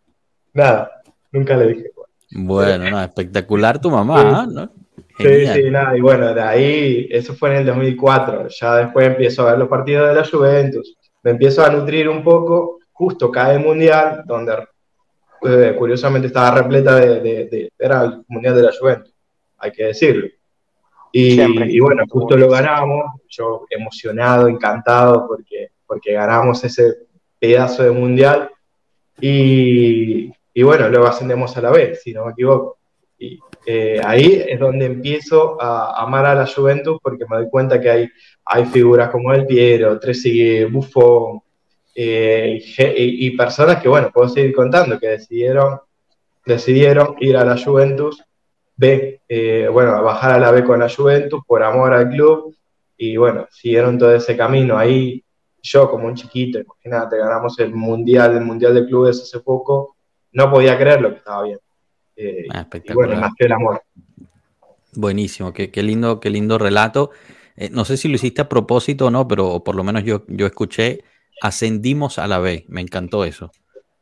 Nada, 0.53 1.01
nunca 1.31 1.55
le 1.57 1.67
dije. 1.67 1.91
Bueno, 2.33 2.89
no, 2.89 3.01
espectacular 3.01 3.79
tu 3.79 3.89
mamá, 3.91 4.47
¿no? 4.49 4.71
Sí, 5.17 5.23
Genial. 5.27 5.55
sí, 5.55 5.69
nada, 5.69 5.97
y 5.97 6.01
bueno, 6.01 6.33
de 6.33 6.41
ahí, 6.41 7.07
eso 7.11 7.33
fue 7.35 7.51
en 7.51 7.57
el 7.57 7.65
2004, 7.65 8.47
ya 8.47 8.75
después 8.77 9.05
empiezo 9.07 9.43
a 9.45 9.51
ver 9.51 9.59
los 9.59 9.67
partidos 9.67 10.07
de 10.09 10.15
la 10.15 10.25
Juventus, 10.25 10.95
me 11.23 11.31
empiezo 11.31 11.63
a 11.63 11.69
nutrir 11.69 12.07
un 12.09 12.23
poco, 12.23 12.79
justo 12.93 13.29
cae 13.29 13.55
el 13.55 13.59
Mundial, 13.63 14.23
donde 14.25 14.53
eh, 15.43 15.75
curiosamente 15.77 16.27
estaba 16.27 16.61
repleta 16.61 16.95
de, 16.95 17.19
de- 17.19 17.45
de- 17.45 17.69
era 17.77 18.03
el 18.03 18.23
Mundial 18.29 18.55
de 18.55 18.63
la 18.63 18.71
Juventus, 18.79 19.13
hay 19.57 19.71
que 19.71 19.85
decirlo. 19.85 20.27
Y, 21.11 21.39
y 21.41 21.79
bueno, 21.81 22.03
justo 22.09 22.37
lo 22.37 22.49
ganamos, 22.49 23.03
yo 23.27 23.65
emocionado, 23.69 24.47
encantado, 24.47 25.27
porque, 25.27 25.71
porque 25.91 26.13
ganamos 26.13 26.63
ese 26.63 26.99
pedazo 27.37 27.83
de 27.83 27.91
Mundial, 27.91 28.49
y, 29.19 30.31
y 30.53 30.63
bueno, 30.63 30.87
luego 30.87 31.05
ascendemos 31.05 31.57
a 31.57 31.61
la 31.61 31.69
B, 31.69 31.95
si 31.95 32.13
no 32.13 32.23
me 32.23 32.31
equivoco. 32.31 32.77
Y 33.19 33.37
eh, 33.65 33.99
ahí 34.01 34.41
es 34.47 34.57
donde 34.57 34.85
empiezo 34.85 35.61
a 35.61 36.01
amar 36.01 36.25
a 36.27 36.33
la 36.33 36.47
Juventus 36.47 36.97
porque 37.03 37.25
me 37.29 37.35
doy 37.35 37.49
cuenta 37.49 37.81
que 37.81 37.89
hay, 37.89 38.09
hay 38.45 38.65
figuras 38.67 39.09
como 39.09 39.33
El 39.33 39.45
Piero, 39.45 39.99
Trezeguet, 39.99 40.71
Buffon 40.71 41.41
eh, 41.93 42.63
y 42.77 43.27
y, 43.27 43.31
personas 43.31 43.81
que, 43.81 43.89
bueno, 43.89 44.11
puedo 44.13 44.29
seguir 44.29 44.53
contando, 44.55 44.97
que 44.97 45.09
decidieron, 45.09 45.81
decidieron 46.45 47.17
ir 47.19 47.35
a 47.35 47.43
la 47.43 47.57
Juventus 47.57 48.23
B, 48.77 49.19
eh, 49.27 49.67
bueno, 49.69 50.01
bajar 50.01 50.31
a 50.31 50.39
la 50.39 50.51
B 50.51 50.63
con 50.63 50.79
la 50.79 50.87
Juventus 50.87 51.41
por 51.45 51.61
amor 51.63 51.93
al 51.93 52.07
club 52.07 52.55
y 52.95 53.17
bueno, 53.17 53.47
siguieron 53.49 53.97
todo 53.97 54.13
ese 54.13 54.37
camino. 54.37 54.77
Ahí 54.77 55.23
yo 55.61 55.89
como 55.89 56.07
un 56.07 56.15
chiquito, 56.15 56.59
imagínate, 56.59 57.17
ganamos 57.17 57.57
el 57.59 57.73
Mundial, 57.73 58.35
el 58.35 58.45
Mundial 58.45 58.73
de 58.73 58.85
Clubes 58.85 59.21
hace 59.21 59.39
poco, 59.39 59.95
no 60.31 60.49
podía 60.49 60.77
creer 60.77 61.01
lo 61.01 61.11
que 61.11 61.17
estaba 61.17 61.43
viendo. 61.43 61.63
Eh, 62.15 62.45
Ah, 62.51 62.67
y 62.83 62.93
bueno, 62.93 63.15
nació 63.15 63.45
el 63.45 63.51
amor. 63.51 63.81
Buenísimo, 64.93 65.53
qué, 65.53 65.71
qué 65.71 65.83
lindo, 65.83 66.19
qué 66.19 66.29
lindo 66.29 66.57
relato. 66.57 67.11
Eh, 67.55 67.69
no 67.69 67.85
sé 67.85 67.97
si 67.97 68.07
lo 68.07 68.15
hiciste 68.15 68.41
a 68.41 68.49
propósito 68.49 69.07
o 69.07 69.11
no, 69.11 69.27
pero 69.27 69.63
por 69.63 69.75
lo 69.75 69.83
menos 69.83 70.03
yo, 70.03 70.25
yo 70.27 70.45
escuché, 70.45 71.03
ascendimos 71.41 72.17
a 72.19 72.27
la 72.27 72.39
B, 72.39 72.65
me 72.67 72.81
encantó 72.81 73.23
eso, 73.23 73.51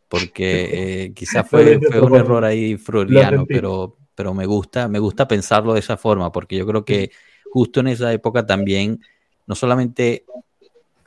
porque 0.07 1.03
eh, 1.05 1.13
quizás 1.13 1.47
fue, 1.49 1.79
fue 1.79 2.01
un 2.01 2.15
error 2.15 2.45
ahí 2.45 2.77
freudiano, 2.77 3.45
pero, 3.45 3.97
pero 4.15 4.33
me 4.33 4.45
gusta, 4.45 4.87
me 4.87 4.99
gusta 4.99 5.27
pensarlo 5.27 5.73
de 5.73 5.79
esa 5.79 5.97
forma, 5.97 6.31
porque 6.31 6.57
yo 6.57 6.65
creo 6.65 6.85
que 6.85 7.11
justo 7.51 7.79
en 7.79 7.87
esa 7.87 8.11
época 8.13 8.45
también, 8.45 9.01
no 9.45 9.55
solamente 9.55 10.25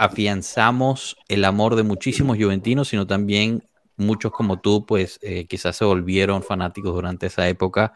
afianzamos 0.05 1.17
el 1.29 1.45
amor 1.45 1.77
de 1.77 1.83
muchísimos 1.83 2.37
juventinos, 2.39 2.89
sino 2.89 3.07
también 3.07 3.65
muchos 3.97 4.33
como 4.33 4.61
tú, 4.61 4.85
pues 4.87 5.19
eh, 5.23 5.47
quizás 5.47 5.77
se 5.77 5.85
volvieron 5.85 6.43
fanáticos 6.43 6.95
durante 6.95 7.27
esa 7.27 7.49
época, 7.49 7.95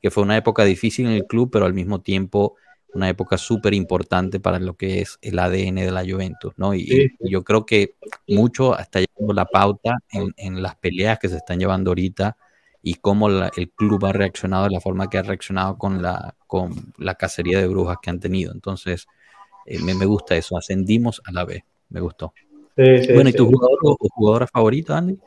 que 0.00 0.10
fue 0.10 0.22
una 0.22 0.36
época 0.36 0.64
difícil 0.64 1.06
en 1.06 1.12
el 1.12 1.26
club, 1.26 1.50
pero 1.52 1.66
al 1.66 1.74
mismo 1.74 2.00
tiempo 2.00 2.56
una 2.94 3.08
época 3.08 3.36
súper 3.36 3.74
importante 3.74 4.40
para 4.40 4.58
lo 4.58 4.76
que 4.76 5.00
es 5.02 5.18
el 5.20 5.38
ADN 5.38 5.84
de 5.84 5.90
la 5.92 6.02
Juventus, 6.04 6.52
¿no? 6.56 6.74
Y, 6.74 6.86
Sí. 6.86 7.10
y 7.20 7.30
yo 7.30 7.44
creo 7.44 7.66
que 7.66 7.96
mucho 8.26 8.78
está 8.78 9.00
llevando 9.00 9.34
la 9.34 9.44
pauta 9.46 9.98
en, 10.10 10.32
en 10.36 10.62
las 10.62 10.76
peleas 10.76 11.18
que 11.18 11.28
se 11.28 11.36
están 11.36 11.58
llevando 11.58 11.90
ahorita 11.90 12.36
y 12.82 12.94
cómo 12.94 13.28
la- 13.28 13.50
el 13.56 13.70
club 13.70 14.06
ha 14.06 14.12
reaccionado 14.12 14.64
de 14.64 14.70
la 14.70 14.80
forma 14.80 15.08
que 15.10 15.18
ha 15.18 15.22
reaccionado 15.22 15.76
con 15.78 16.00
la, 16.02 16.36
con 16.46 16.92
la 16.96 17.14
cacería 17.16 17.58
de 17.58 17.66
brujas 17.68 17.98
que 18.00 18.10
han 18.10 18.20
tenido. 18.20 18.52
Entonces, 18.52 19.06
eh, 19.68 19.78
me, 19.82 19.94
me 19.94 20.06
gusta 20.06 20.36
eso, 20.36 20.56
ascendimos 20.56 21.20
a 21.24 21.32
la 21.32 21.44
vez, 21.44 21.62
me 21.90 22.00
gustó. 22.00 22.32
Sí, 22.76 23.04
sí, 23.04 23.12
bueno, 23.12 23.28
¿y 23.28 23.32
sí. 23.32 23.38
tu 23.38 23.46
jugador 23.46 23.78
o 23.82 23.96
jugadora 24.14 24.46
favorita, 24.46 24.96
Andy? 24.96 25.18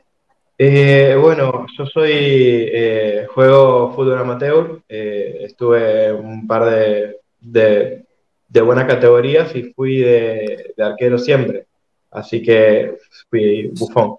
Eh, 0.57 1.17
bueno, 1.19 1.65
yo 1.77 1.85
soy, 1.85 2.11
eh, 2.13 3.27
juego 3.33 3.93
fútbol 3.95 4.17
amateur, 4.19 4.81
eh, 4.87 5.39
estuve 5.41 6.13
un 6.13 6.45
par 6.47 6.69
de, 6.69 7.17
de, 7.39 8.05
de 8.47 8.61
buenas 8.61 8.85
categorías 8.85 9.55
y 9.55 9.73
fui 9.73 9.97
de, 9.97 10.73
de 10.77 10.83
arquero 10.83 11.17
siempre, 11.17 11.65
así 12.11 12.41
que 12.43 12.97
fui 13.29 13.69
bufón. 13.69 14.17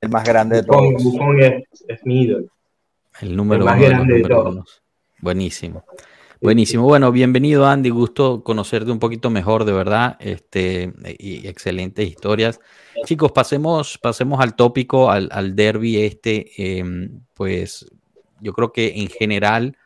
El 0.00 0.10
más 0.10 0.24
grande 0.24 0.56
de 0.56 0.62
Buffon, 0.62 0.96
todos. 0.96 1.04
Buffon 1.04 1.42
es, 1.42 1.64
es 1.86 2.06
mi 2.06 2.22
ídolo. 2.22 2.48
El 3.20 3.36
número 3.36 3.60
El 3.60 3.64
más 3.66 3.76
uno 3.76 3.84
de 3.84 3.90
los 3.90 3.98
grande 3.98 4.14
de 4.14 4.28
todos. 4.28 4.82
Buenísimo. 5.18 5.84
Buenísimo. 6.42 6.84
Bueno, 6.84 7.12
bienvenido 7.12 7.66
Andy, 7.66 7.90
gusto 7.90 8.42
conocerte 8.42 8.90
un 8.90 8.98
poquito 8.98 9.28
mejor, 9.28 9.66
de 9.66 9.72
verdad. 9.72 10.16
Este, 10.20 10.90
y 11.18 11.46
excelentes 11.46 12.08
historias. 12.08 12.60
Chicos, 13.04 13.30
pasemos, 13.32 13.98
pasemos 13.98 14.40
al 14.40 14.56
tópico, 14.56 15.10
al, 15.10 15.28
al 15.32 15.54
derby 15.54 15.98
este. 15.98 16.78
em, 16.78 17.20
pues 17.34 17.86
yo 18.40 18.54
creo 18.54 18.72
que 18.72 19.00
en 19.02 19.08
general, 19.08 19.76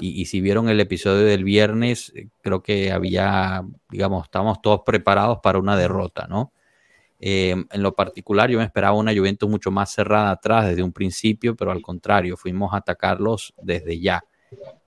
y, 0.00 0.20
y 0.20 0.26
si 0.26 0.40
vieron 0.40 0.68
el 0.68 0.78
episodio 0.78 1.24
del 1.26 1.42
viernes, 1.42 2.12
eh, 2.14 2.28
creo 2.42 2.62
que 2.62 2.92
había, 2.92 3.64
digamos, 3.90 4.26
estábamos 4.26 4.62
todos 4.62 4.82
preparados 4.86 5.40
para 5.42 5.58
una 5.58 5.76
derrota, 5.76 6.28
¿no? 6.28 6.52
Eh, 7.18 7.56
en 7.70 7.82
lo 7.82 7.94
particular, 7.96 8.50
yo 8.50 8.58
me 8.58 8.64
esperaba 8.64 8.96
una 8.96 9.12
Juventus 9.12 9.50
mucho 9.50 9.72
más 9.72 9.90
cerrada 9.92 10.30
atrás 10.30 10.68
desde 10.68 10.84
un 10.84 10.92
principio, 10.92 11.56
pero 11.56 11.72
al 11.72 11.82
contrario, 11.82 12.36
fuimos 12.36 12.72
a 12.72 12.76
atacarlos 12.76 13.52
desde 13.60 13.98
ya. 13.98 14.22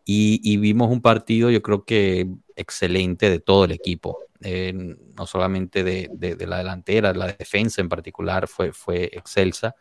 Y, 0.09 0.39
y 0.41 0.55
vimos 0.55 0.89
un 0.89 1.01
partido, 1.01 1.51
yo 1.51 1.61
creo 1.61 1.83
que 1.83 2.29
excelente 2.55 3.29
de 3.29 3.39
todo 3.39 3.65
el 3.65 3.71
equipo, 3.71 4.19
eh, 4.41 4.71
no 4.73 5.25
solamente 5.25 5.83
de, 5.83 6.47
la 6.47 6.59
delantera, 6.59 7.13
la 7.13 7.27
defensa 7.27 7.81
en 7.81 7.89
particular 7.89 8.47
fue, 8.47 8.71
fue 8.71 9.05
excelsa, 9.05 9.75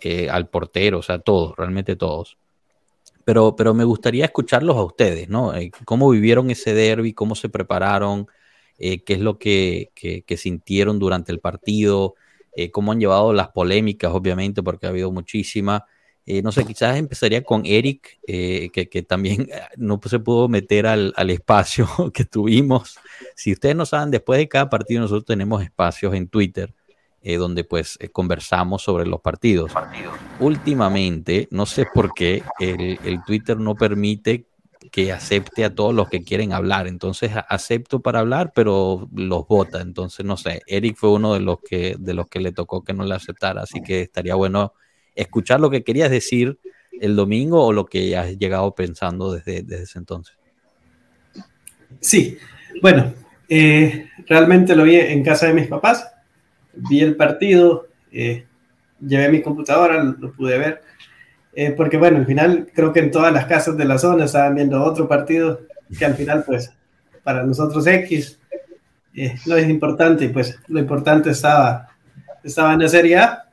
eh, 0.00 0.28
al 0.30 0.48
portero, 0.48 0.98
o 0.98 1.02
sea, 1.02 1.18
todos, 1.18 1.56
realmente 1.56 1.96
todos. 1.96 2.38
Pero, 3.24 3.56
pero 3.56 3.74
me 3.74 3.84
gustaría 3.84 4.26
escucharlos 4.26 4.76
a 4.76 4.84
ustedes, 4.84 5.28
¿no? 5.28 5.54
Eh, 5.54 5.70
¿Cómo 5.84 6.10
vivieron 6.10 6.50
ese 6.50 6.74
derby? 6.74 7.14
¿Cómo 7.14 7.34
se 7.34 7.48
prepararon? 7.48 8.26
¿Qué 8.78 9.02
es 9.06 9.20
lo 9.20 9.38
que, 9.38 9.90
sintieron 10.36 10.98
durante 10.98 11.32
el 11.32 11.40
partido? 11.40 12.14
¿Cómo 12.72 12.92
han 12.92 13.00
llevado 13.00 13.32
las 13.32 13.48
polémicas, 13.48 14.12
obviamente, 14.12 14.62
porque 14.62 14.86
ha 14.86 14.90
habido 14.90 15.10
muchísimas? 15.10 15.82
Eh, 16.26 16.40
no 16.40 16.52
sé, 16.52 16.64
quizás 16.64 16.96
empezaría 16.96 17.42
con 17.42 17.66
Eric, 17.66 18.18
eh, 18.26 18.70
que, 18.72 19.02
también 19.02 19.42
eh, 19.52 19.60
no 19.76 20.00
se 20.04 20.18
pudo 20.18 20.48
meter 20.48 20.86
al, 20.86 21.12
al 21.16 21.30
espacio 21.30 21.86
que 22.14 22.24
tuvimos. 22.24 22.98
Si 23.34 23.52
ustedes 23.52 23.76
no 23.76 23.84
saben, 23.84 24.10
después 24.10 24.38
de 24.38 24.48
cada 24.48 24.70
partido 24.70 25.02
nosotros 25.02 25.26
tenemos 25.26 25.62
espacios 25.62 26.14
en 26.14 26.28
Twitter 26.28 26.72
eh, 27.22 27.36
donde 27.36 27.64
pues 27.64 27.98
conversamos 28.12 28.82
sobre 28.82 29.06
los 29.06 29.20
partidos. 29.20 29.72
Últimamente, 30.40 31.48
no 31.50 31.64
sé 31.64 31.86
por 31.92 32.12
qué, 32.12 32.42
el, 32.58 32.98
el 33.02 33.24
Twitter 33.24 33.58
no 33.58 33.74
permite 33.74 34.46
que 34.90 35.10
acepte 35.10 35.64
a 35.64 35.74
todos 35.74 35.94
los 35.94 36.08
que 36.08 36.22
quieren 36.22 36.52
hablar. 36.52 36.86
Entonces 36.86 37.32
acepto 37.48 38.00
para 38.00 38.20
hablar, 38.20 38.52
pero 38.54 39.08
los 39.14 39.48
vota. 39.48 39.80
Entonces, 39.80 40.24
no 40.24 40.36
sé, 40.36 40.62
Eric 40.66 40.96
fue 40.96 41.10
uno 41.10 41.34
de 41.34 41.40
los 41.40 41.58
que, 41.60 41.96
de 41.98 42.14
los 42.14 42.28
que 42.28 42.40
le 42.40 42.52
tocó 42.52 42.84
que 42.84 42.92
no 42.92 43.04
le 43.04 43.14
aceptara, 43.14 43.62
así 43.62 43.82
que 43.82 44.02
estaría 44.02 44.34
bueno 44.34 44.74
escuchar 45.14 45.60
lo 45.60 45.70
que 45.70 45.84
querías 45.84 46.10
decir 46.10 46.58
el 47.00 47.16
domingo 47.16 47.64
o 47.64 47.72
lo 47.72 47.86
que 47.86 48.16
has 48.16 48.36
llegado 48.38 48.74
pensando 48.74 49.32
desde, 49.32 49.62
desde 49.62 49.84
ese 49.84 49.98
entonces. 49.98 50.36
Sí, 52.00 52.38
bueno, 52.80 53.14
eh, 53.48 54.08
realmente 54.26 54.76
lo 54.76 54.84
vi 54.84 54.96
en 54.96 55.22
casa 55.22 55.46
de 55.46 55.54
mis 55.54 55.66
papás, 55.66 56.06
vi 56.72 57.00
el 57.00 57.16
partido, 57.16 57.88
eh, 58.12 58.46
llevé 59.00 59.28
mi 59.28 59.42
computadora, 59.42 60.02
lo 60.02 60.32
pude 60.32 60.58
ver, 60.58 60.80
eh, 61.54 61.70
porque 61.70 61.96
bueno, 61.96 62.18
al 62.18 62.26
final 62.26 62.68
creo 62.74 62.92
que 62.92 63.00
en 63.00 63.10
todas 63.10 63.32
las 63.32 63.46
casas 63.46 63.76
de 63.76 63.84
la 63.84 63.98
zona 63.98 64.24
estaban 64.24 64.54
viendo 64.54 64.82
otro 64.82 65.06
partido 65.06 65.60
que 65.96 66.04
al 66.04 66.14
final 66.14 66.42
pues 66.44 66.72
para 67.22 67.44
nosotros 67.44 67.86
X 67.86 68.38
eh, 69.14 69.36
no 69.46 69.56
es 69.56 69.68
importante 69.68 70.28
pues 70.30 70.58
lo 70.66 70.80
importante 70.80 71.30
estaba, 71.30 71.88
estaba 72.42 72.72
en 72.72 72.80
la 72.80 72.88
Serie 72.88 73.16
A. 73.18 73.43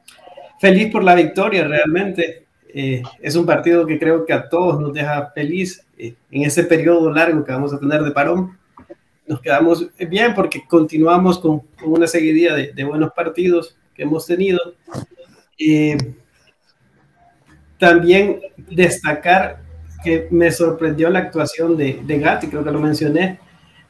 Feliz 0.62 0.92
por 0.92 1.04
la 1.04 1.16
victoria 1.16 1.68
realmente. 1.68 2.46
Eh, 2.74 3.04
es 3.22 3.36
un 3.36 3.46
partido 3.46 3.86
que 3.86 4.00
creo 4.00 4.26
que 4.26 4.32
a 4.32 4.48
todos 4.48 4.80
nos 4.80 4.94
deja 4.94 5.30
feliz 5.36 5.86
eh, 5.98 6.14
en 6.32 6.44
ese 6.44 6.64
periodo 6.64 7.12
largo 7.12 7.44
que 7.44 7.52
vamos 7.52 7.74
a 7.74 7.80
tener 7.80 8.02
de 8.02 8.12
parón 8.12 8.58
nos 9.32 9.40
quedamos 9.40 9.88
bien 10.10 10.34
porque 10.34 10.66
continuamos 10.68 11.40
con, 11.40 11.60
con 11.60 11.94
una 11.94 12.06
seguidilla 12.06 12.54
de, 12.54 12.74
de, 12.74 12.84
buenos 12.84 13.14
partidos 13.14 13.78
que 13.96 14.04
hemos 14.04 14.26
tenido. 14.26 14.60
Eh, 15.58 15.98
también 17.78 18.42
destacar 18.58 19.62
que 20.04 20.28
me 20.32 20.52
sorprendió 20.52 21.10
la 21.10 21.20
actuación 21.20 21.78
de, 21.78 22.02
de 22.04 22.20
Gatti, 22.20 22.48
creo 22.48 22.64
que 22.64 22.72
lo 22.72 22.80
mencioné, 22.80 23.40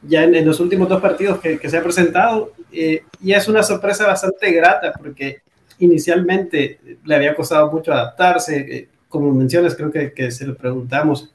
ya 0.04 0.24
en, 0.24 0.36
en 0.36 0.46
los 0.46 0.60
últimos 0.60 0.88
dos 0.88 1.02
partidos 1.02 1.40
que, 1.40 1.58
que 1.58 1.70
se 1.70 1.78
ha 1.78 1.84
presentado, 1.84 2.54
eh, 2.72 3.04
y 3.22 3.34
es 3.34 3.48
una 3.48 3.64
sorpresa 3.64 4.06
bastante 4.06 4.52
grata 4.52 4.94
porque 4.94 5.42
inicialmente 5.82 6.80
le 7.04 7.16
había 7.16 7.36
costado 7.36 7.72
mucho 7.72 7.92
adaptarse, 7.92 8.58
eh, 8.60 8.90
como 9.10 9.32
mencionas, 9.32 9.76
creo 9.76 9.92
que, 9.92 10.14
que, 10.14 10.32
se 10.32 10.48
lo 10.48 10.56
preguntamos 10.56 11.32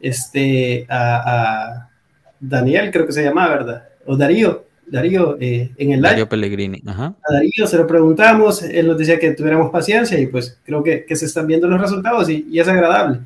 este, 0.00 0.86
a, 0.88 1.80
a 1.80 1.90
Daniel, 2.40 2.90
creo 2.90 3.06
que 3.06 3.12
se 3.12 3.22
llamaba, 3.22 3.54
¿verdad? 3.54 3.88
O 4.06 4.16
Darío, 4.16 4.64
Darío 4.86 5.36
eh, 5.40 5.72
en 5.76 5.92
el 5.92 6.02
Darío 6.02 6.18
live. 6.18 6.26
Pellegrini, 6.26 6.82
Ajá. 6.86 7.14
A 7.28 7.32
Darío 7.32 7.66
se 7.66 7.76
lo 7.76 7.86
preguntamos, 7.86 8.62
él 8.62 8.86
nos 8.86 8.98
decía 8.98 9.18
que 9.18 9.32
tuviéramos 9.32 9.70
paciencia 9.70 10.18
y 10.18 10.26
pues 10.26 10.58
creo 10.64 10.82
que, 10.82 11.04
que 11.04 11.16
se 11.16 11.26
están 11.26 11.46
viendo 11.46 11.68
los 11.68 11.80
resultados 11.80 12.28
y, 12.28 12.46
y, 12.50 12.60
es 12.60 12.68
agradable. 12.68 13.20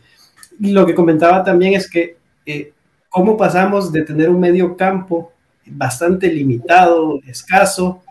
Y 0.59 0.73
lo 0.73 0.87
que 0.87 0.95
comentaba 0.95 1.45
también 1.45 1.75
es 1.75 1.89
que 1.89 2.17
eh, 2.47 2.73
cómo 3.09 3.37
pasamos 3.37 3.93
de 3.93 4.03
tener 4.03 4.31
un 4.31 4.41
medio 4.41 4.77
campo 4.77 5.33
bastante 5.67 6.33
limitado, 6.33 7.21
escaso, 7.27 8.03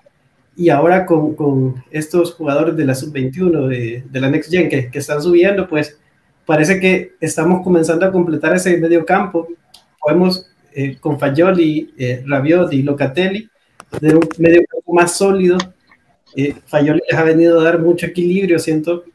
y 0.60 0.68
ahora 0.68 1.06
con, 1.06 1.36
con 1.36 1.82
estos 1.90 2.34
jugadores 2.34 2.76
de 2.76 2.84
la 2.84 2.94
sub-21, 2.94 3.68
de, 3.70 4.04
de, 4.12 4.20
la 4.20 4.30
Next 4.30 4.52
Gen 4.52 4.68
que, 4.68 4.90
están 4.92 5.22
subiendo, 5.22 5.70
pues 5.70 5.98
parece 6.46 6.82
que 6.82 7.14
estamos 7.22 7.64
comenzando 7.64 8.06
a 8.06 8.12
completar 8.12 8.54
ese 8.54 8.76
medio 8.78 9.06
campo. 9.06 9.48
Podemos 10.02 10.52
eh, 10.74 10.98
con 11.00 11.18
Fagioli, 11.18 11.94
eh, 11.98 12.26
Rabiot 12.28 12.74
y 12.74 12.82
Locatelli, 12.82 13.50
de 14.02 14.16
un 14.16 14.28
medio 14.38 14.62
campo 14.70 14.94
más 14.94 15.16
sólido. 15.16 15.58
Eh, 16.36 16.54
Fagioli 16.66 17.00
les 17.10 17.18
ha 17.18 17.24
venido 17.24 17.62
a 17.62 17.64
dar 17.64 17.80
mucho 17.80 18.08
equilibrio, 18.08 18.60
siento. 18.60 19.06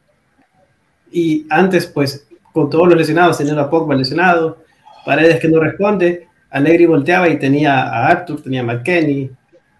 Y 1.11 1.45
antes, 1.51 1.85
pues, 1.85 2.27
con 2.53 2.71
todos 2.71 2.87
los 2.87 2.97
lesionados, 2.97 3.37
teniendo 3.37 3.61
a 3.61 3.69
Pogba 3.69 3.93
lesionado, 3.93 4.63
Paredes 5.05 5.39
que 5.39 5.47
no 5.47 5.59
responde, 5.59 6.27
Allegri 6.49 6.87
volteaba 6.87 7.29
y 7.29 7.37
tenía 7.37 7.83
a 7.83 8.07
Arthur, 8.07 8.41
tenía 8.41 8.61
a 8.61 8.63
McKenny. 8.63 9.29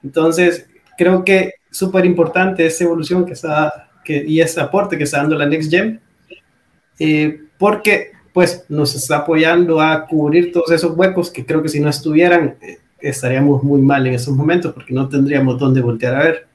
Entonces, 0.03 0.67
creo 0.97 1.23
que 1.23 1.53
súper 1.71 2.05
importante 2.05 2.65
esa 2.65 2.83
evolución 2.83 3.25
que 3.25 3.33
está, 3.33 3.89
que, 4.03 4.23
y 4.25 4.41
ese 4.41 4.61
aporte 4.61 4.97
que 4.97 5.03
está 5.03 5.17
dando 5.17 5.35
la 5.35 5.45
Next 5.45 5.71
Gen, 5.71 6.01
porque 7.57 8.11
pues 8.33 8.65
nos 8.67 8.93
está 8.95 9.17
apoyando 9.17 9.79
a 9.79 10.05
cubrir 10.05 10.51
todos 10.51 10.69
esos 10.71 10.95
huecos 10.97 11.31
que 11.31 11.45
creo 11.45 11.63
que 11.63 11.69
si 11.69 11.79
no 11.79 11.89
estuvieran 11.89 12.57
eh, 12.61 12.79
estaríamos 12.99 13.63
muy 13.63 13.81
mal 13.81 14.05
en 14.07 14.13
esos 14.13 14.35
momentos 14.35 14.73
porque 14.73 14.93
no 14.93 15.07
tendríamos 15.07 15.57
dónde 15.57 15.81
voltear 15.81 16.15
a 16.15 16.23
ver. 16.23 16.47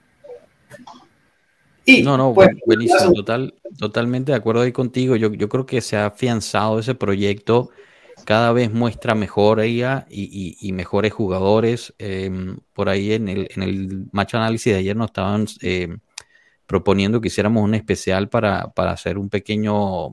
Y, 1.84 2.02
no, 2.02 2.16
no, 2.16 2.34
pues, 2.34 2.50
buenísimo, 2.66 3.12
total, 3.14 3.54
totalmente 3.78 4.32
de 4.32 4.36
acuerdo 4.36 4.60
ahí 4.60 4.72
contigo. 4.72 5.16
Yo, 5.16 5.32
yo 5.32 5.48
creo 5.48 5.66
que 5.66 5.80
se 5.80 5.96
ha 5.96 6.06
afianzado 6.06 6.78
ese 6.78 6.94
proyecto, 6.94 7.70
cada 8.30 8.52
vez 8.52 8.72
muestra 8.72 9.16
mejor 9.16 9.58
ella 9.58 10.06
y, 10.08 10.22
y, 10.60 10.68
y 10.68 10.70
mejores 10.70 11.12
jugadores. 11.12 11.92
Eh, 11.98 12.30
por 12.74 12.88
ahí 12.88 13.12
en 13.12 13.28
el, 13.28 13.48
en 13.56 13.62
el 13.64 14.06
match 14.12 14.36
análisis 14.36 14.72
de 14.72 14.78
ayer 14.78 14.94
nos 14.94 15.06
estaban 15.06 15.46
eh, 15.62 15.96
proponiendo 16.64 17.20
que 17.20 17.26
hiciéramos 17.26 17.64
un 17.64 17.74
especial 17.74 18.28
para, 18.28 18.68
para 18.68 18.92
hacer 18.92 19.18
un 19.18 19.30
pequeño 19.30 20.10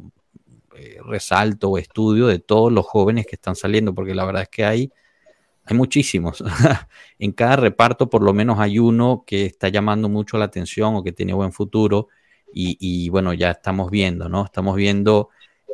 eh, 0.76 0.98
resalto 1.06 1.70
o 1.70 1.78
estudio 1.78 2.26
de 2.26 2.40
todos 2.40 2.72
los 2.74 2.88
jóvenes 2.88 3.28
que 3.28 3.36
están 3.36 3.56
saliendo, 3.56 3.94
porque 3.94 4.16
la 4.16 4.26
verdad 4.26 4.42
es 4.42 4.50
que 4.50 4.66
hay, 4.66 4.92
hay 5.66 5.78
muchísimos. 5.78 6.44
en 7.20 7.34
cada 7.34 7.58
reparto 7.58 8.10
por 8.10 8.24
lo 8.24 8.34
menos 8.34 8.60
hay 8.60 8.80
uno 8.80 9.26
que 9.28 9.46
está 9.46 9.70
llamando 9.70 10.10
mucho 10.10 10.40
la 10.40 10.46
atención 10.46 10.96
o 10.96 11.04
que 11.04 11.12
tiene 11.12 11.34
buen 11.34 11.52
futuro. 11.52 12.08
y, 12.52 12.78
y 12.80 13.10
bueno, 13.10 13.32
ya 13.36 13.52
estamos 13.52 13.92
viendo, 13.92 14.28
¿no? 14.28 14.44
Estamos 14.44 14.76
viendo 14.76 15.30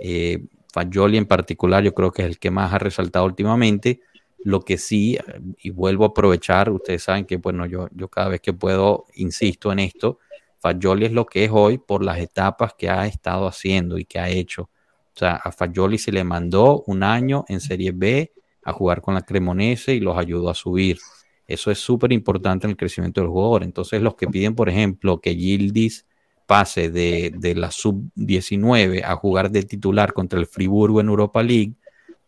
eh, 0.05 0.43
Fagioli 0.73 1.17
en 1.17 1.27
particular, 1.27 1.83
yo 1.83 1.93
creo 1.93 2.11
que 2.11 2.23
es 2.23 2.27
el 2.27 2.39
que 2.39 2.49
más 2.49 2.73
ha 2.73 2.79
resaltado 2.79 3.25
últimamente. 3.25 4.01
Lo 4.39 4.61
que 4.61 4.79
sí, 4.79 5.17
y 5.61 5.69
vuelvo 5.69 6.03
a 6.03 6.07
aprovechar, 6.07 6.71
ustedes 6.71 7.03
saben 7.03 7.25
que, 7.25 7.37
bueno, 7.37 7.67
yo, 7.67 7.87
yo 7.93 8.07
cada 8.09 8.29
vez 8.29 8.41
que 8.41 8.53
puedo 8.53 9.05
insisto 9.13 9.71
en 9.71 9.79
esto, 9.79 10.17
Fagioli 10.59 11.05
es 11.05 11.11
lo 11.11 11.27
que 11.27 11.45
es 11.45 11.51
hoy 11.53 11.77
por 11.77 12.03
las 12.03 12.17
etapas 12.17 12.73
que 12.73 12.89
ha 12.89 13.05
estado 13.05 13.45
haciendo 13.45 13.99
y 13.99 14.05
que 14.05 14.17
ha 14.17 14.29
hecho. 14.29 14.63
O 14.63 15.17
sea, 15.17 15.35
a 15.35 15.51
Fagioli 15.51 15.99
se 15.99 16.11
le 16.11 16.23
mandó 16.23 16.83
un 16.87 17.03
año 17.03 17.45
en 17.47 17.59
Serie 17.59 17.91
B 17.93 18.33
a 18.63 18.73
jugar 18.73 19.01
con 19.01 19.13
la 19.13 19.21
Cremonese 19.21 19.93
y 19.93 19.99
los 19.99 20.17
ayudó 20.17 20.49
a 20.49 20.55
subir. 20.55 20.97
Eso 21.45 21.69
es 21.69 21.77
súper 21.77 22.11
importante 22.13 22.65
en 22.65 22.71
el 22.71 22.77
crecimiento 22.77 23.21
del 23.21 23.29
jugador. 23.29 23.63
Entonces, 23.63 24.01
los 24.01 24.15
que 24.15 24.27
piden, 24.27 24.55
por 24.55 24.69
ejemplo, 24.69 25.21
que 25.21 25.35
Gildis 25.35 26.07
pase 26.45 26.89
de, 26.89 27.33
de 27.35 27.55
la 27.55 27.71
sub-19 27.71 29.03
a 29.03 29.15
jugar 29.15 29.51
de 29.51 29.63
titular 29.63 30.13
contra 30.13 30.39
el 30.39 30.45
Friburgo 30.45 31.01
en 31.01 31.07
Europa 31.07 31.41
League, 31.41 31.73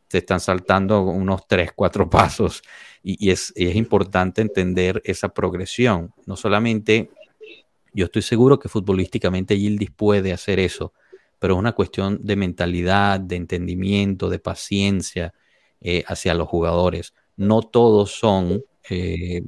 se 0.08 0.20
están 0.20 0.40
saltando 0.40 1.02
unos 1.04 1.48
3, 1.48 1.72
4 1.76 2.10
pasos. 2.10 2.62
Y, 3.04 3.30
es, 3.30 3.54
es 3.56 3.76
importante 3.76 4.42
entender 4.42 5.02
esa 5.06 5.30
progresión. 5.30 6.14
No 6.26 6.36
solamente, 6.36 7.12
yo 7.94 8.06
estoy 8.06 8.22
seguro 8.22 8.60
que 8.60 8.70
futbolísticamente 8.70 9.58
Gildis 9.58 9.92
puede 9.92 10.34
hacer 10.34 10.60
eso, 10.60 10.94
pero 11.38 11.56
es 11.56 11.60
una 11.60 11.74
cuestión 11.74 12.20
de 12.24 12.36
mentalidad, 12.36 13.20
de 13.20 13.36
entendimiento, 13.36 14.30
de 14.30 14.40
paciencia 14.40 15.34
eh, 15.82 16.04
hacia 16.08 16.34
los 16.34 16.48
jugadores. 16.48 17.14
No 17.36 17.62
todos 17.62 18.12
son 18.12 18.64
eh, 18.90 19.44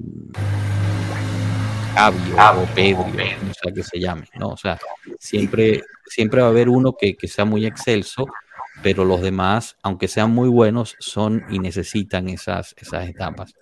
Javi 1.98 2.62
o 2.62 2.66
Pedro, 2.76 3.06
no 3.08 3.54
sé 3.54 3.74
que 3.74 3.84
se 3.84 4.00
llame, 4.00 4.28
¿no? 4.36 4.50
O 4.50 4.58
sea, 4.58 4.78
siempre, 5.20 5.82
siempre 6.06 6.42
va 6.42 6.48
a 6.48 6.52
haber 6.52 6.70
uno 6.70 6.94
que, 7.00 7.16
que 7.16 7.28
sea 7.28 7.46
muy 7.46 7.66
excelso, 7.66 8.26
pero 8.84 9.04
los 9.04 9.22
demás, 9.22 9.76
aunque 9.82 10.08
sean 10.08 10.32
muy 10.32 10.50
buenos, 10.50 10.96
son 11.00 11.44
y 11.50 11.60
necesitan 11.60 12.30
esas, 12.30 12.76
esas 12.78 13.08
etapas. 13.10 13.54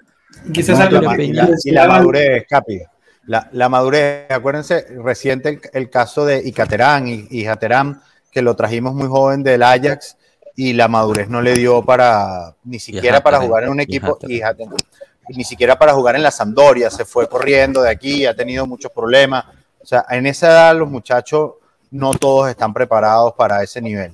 Quizás 0.53 0.77
No, 0.91 1.01
la- 1.01 1.15
y, 1.15 1.17
la, 1.17 1.23
y 1.23 1.33
la 1.33 1.47
mencionaban- 1.47 1.87
madurez, 1.99 2.45
Capi. 2.49 2.81
La, 3.27 3.49
la 3.53 3.69
madurez, 3.69 4.29
acuérdense, 4.29 4.85
reciente 5.03 5.49
el, 5.49 5.61
el 5.73 5.89
caso 5.89 6.25
de 6.25 6.47
Icaterán 6.47 7.07
y, 7.07 7.27
y 7.31 7.45
Jaterán, 7.45 8.01
que 8.31 8.41
lo 8.43 8.55
trajimos 8.55 8.93
muy 8.93 9.07
joven 9.07 9.41
del 9.41 9.63
Ajax 9.63 10.17
y 10.57 10.73
la 10.73 10.87
madurez 10.87 11.27
no 11.29 11.41
le 11.41 11.53
dio 11.55 11.81
para 11.83 12.53
ni 12.63 12.79
siquiera 12.79 13.21
para 13.23 13.39
jugar 13.39 13.63
en 13.63 13.69
un 13.69 13.79
equipo 13.79 14.17
y 14.27 14.41
Hatteren, 14.41 14.73
y 14.75 15.14
ni 15.29 15.43
siquiera 15.43 15.77
para 15.77 15.93
jugar 15.93 16.15
en 16.15 16.23
la 16.23 16.31
Sampdoria, 16.31 16.89
se 16.89 17.05
fue 17.05 17.27
corriendo 17.27 17.81
de 17.81 17.89
aquí, 17.89 18.25
ha 18.25 18.35
tenido 18.35 18.65
muchos 18.65 18.91
problemas. 18.91 19.45
O 19.81 19.85
sea, 19.85 20.05
en 20.09 20.25
esa 20.25 20.47
edad 20.47 20.77
los 20.77 20.89
muchachos 20.89 21.53
no 21.91 22.13
todos 22.13 22.49
están 22.49 22.73
preparados 22.73 23.33
para 23.33 23.63
ese 23.63 23.81
nivel. 23.81 24.13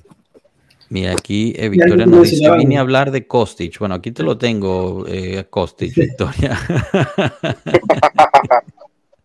Mira, 0.88 1.12
aquí 1.12 1.54
eh, 1.56 1.70
Victoria 1.70 2.04
nos 2.04 2.30
dice, 2.30 2.50
vine 2.56 2.76
a 2.76 2.80
hablar 2.80 3.10
de 3.10 3.26
Kostic. 3.26 3.78
Bueno, 3.78 3.94
aquí 3.94 4.12
te 4.12 4.22
lo 4.22 4.36
tengo, 4.36 5.06
eh, 5.08 5.46
Kostic, 5.48 5.94
Victoria. 5.96 6.58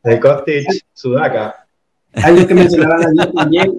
De 0.03 0.19
Kostic, 0.19 0.65
Sudaka. 0.93 1.67
algo 2.13 2.47
que 2.47 2.53
mencionaban 2.53 3.05
ayer 3.07 3.33
también, 3.33 3.75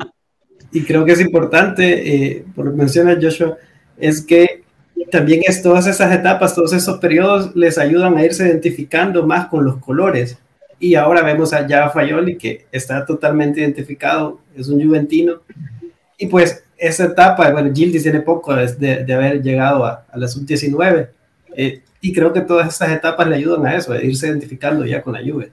y 0.71 0.85
creo 0.85 1.05
que 1.05 1.13
es 1.13 1.21
importante, 1.21 2.37
eh, 2.37 2.45
por 2.55 2.67
lo 2.67 2.73
que 2.73 2.77
menciona 2.77 3.19
Joshua, 3.21 3.57
es 3.97 4.21
que 4.21 4.65
también 5.11 5.43
es 5.47 5.63
todas 5.63 5.87
esas 5.87 6.13
etapas, 6.15 6.55
todos 6.55 6.73
esos 6.73 6.99
periodos 6.99 7.55
les 7.57 7.79
ayudan 7.79 8.17
a 8.19 8.25
irse 8.25 8.47
identificando 8.47 9.27
más 9.27 9.47
con 9.47 9.65
los 9.65 9.77
colores. 9.79 10.39
Y 10.81 10.95
ahora 10.95 11.23
vemos 11.23 11.53
a 11.53 11.67
Java 11.69 11.91
Fayoli 11.91 12.37
que 12.39 12.67
está 12.71 13.05
totalmente 13.05 13.61
identificado, 13.61 14.41
es 14.57 14.69
un 14.69 14.81
juventino. 14.85 15.41
Y 16.19 16.27
pues 16.27 16.63
esa 16.77 17.07
etapa, 17.07 17.51
bueno, 17.51 17.73
Gildis 17.75 18.03
tiene 18.05 18.21
poco 18.21 18.55
de, 18.55 18.67
de- 18.75 19.05
de 19.05 19.13
haber 19.15 19.43
llegado 19.43 19.85
a, 19.85 20.05
a 20.11 20.19
la 20.19 20.29
sub-19. 20.29 21.09
eh, 21.57 21.83
y 22.01 22.13
creo 22.13 22.33
que 22.33 22.43
todas 22.43 22.69
esas 22.73 22.93
etapas 22.93 23.27
le 23.27 23.35
ayudan 23.35 23.67
a 23.67 23.75
eso, 23.77 23.93
a 23.93 24.01
irse 24.01 24.29
identificando 24.29 24.87
ya 24.87 25.03
con 25.03 25.15
la 25.15 25.21
Juve. 25.21 25.51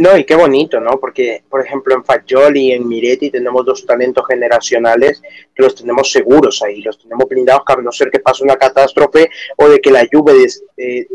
No, 0.00 0.16
y 0.16 0.24
qué 0.24 0.36
bonito, 0.36 0.78
¿no? 0.80 0.98
Porque, 1.00 1.42
por 1.48 1.64
ejemplo, 1.64 1.94
en 1.94 2.04
Fagioli 2.04 2.66
y 2.68 2.72
en 2.72 2.86
Miretti 2.86 3.30
tenemos 3.30 3.64
dos 3.64 3.84
talentos 3.84 4.24
generacionales 4.26 5.20
que 5.54 5.62
los 5.62 5.74
tenemos 5.74 6.10
seguros 6.10 6.62
ahí, 6.62 6.82
los 6.82 6.98
tenemos 6.98 7.28
blindados, 7.28 7.62
que 7.66 7.72
a 7.72 7.76
no 7.76 7.90
ser 7.92 8.10
que 8.10 8.20
pase 8.20 8.44
una 8.44 8.56
catástrofe 8.56 9.28
o 9.56 9.68
de 9.68 9.80
que 9.80 9.90
la 9.90 10.06
Juve 10.10 10.34
des- 10.34 10.62
eh, 10.76 11.06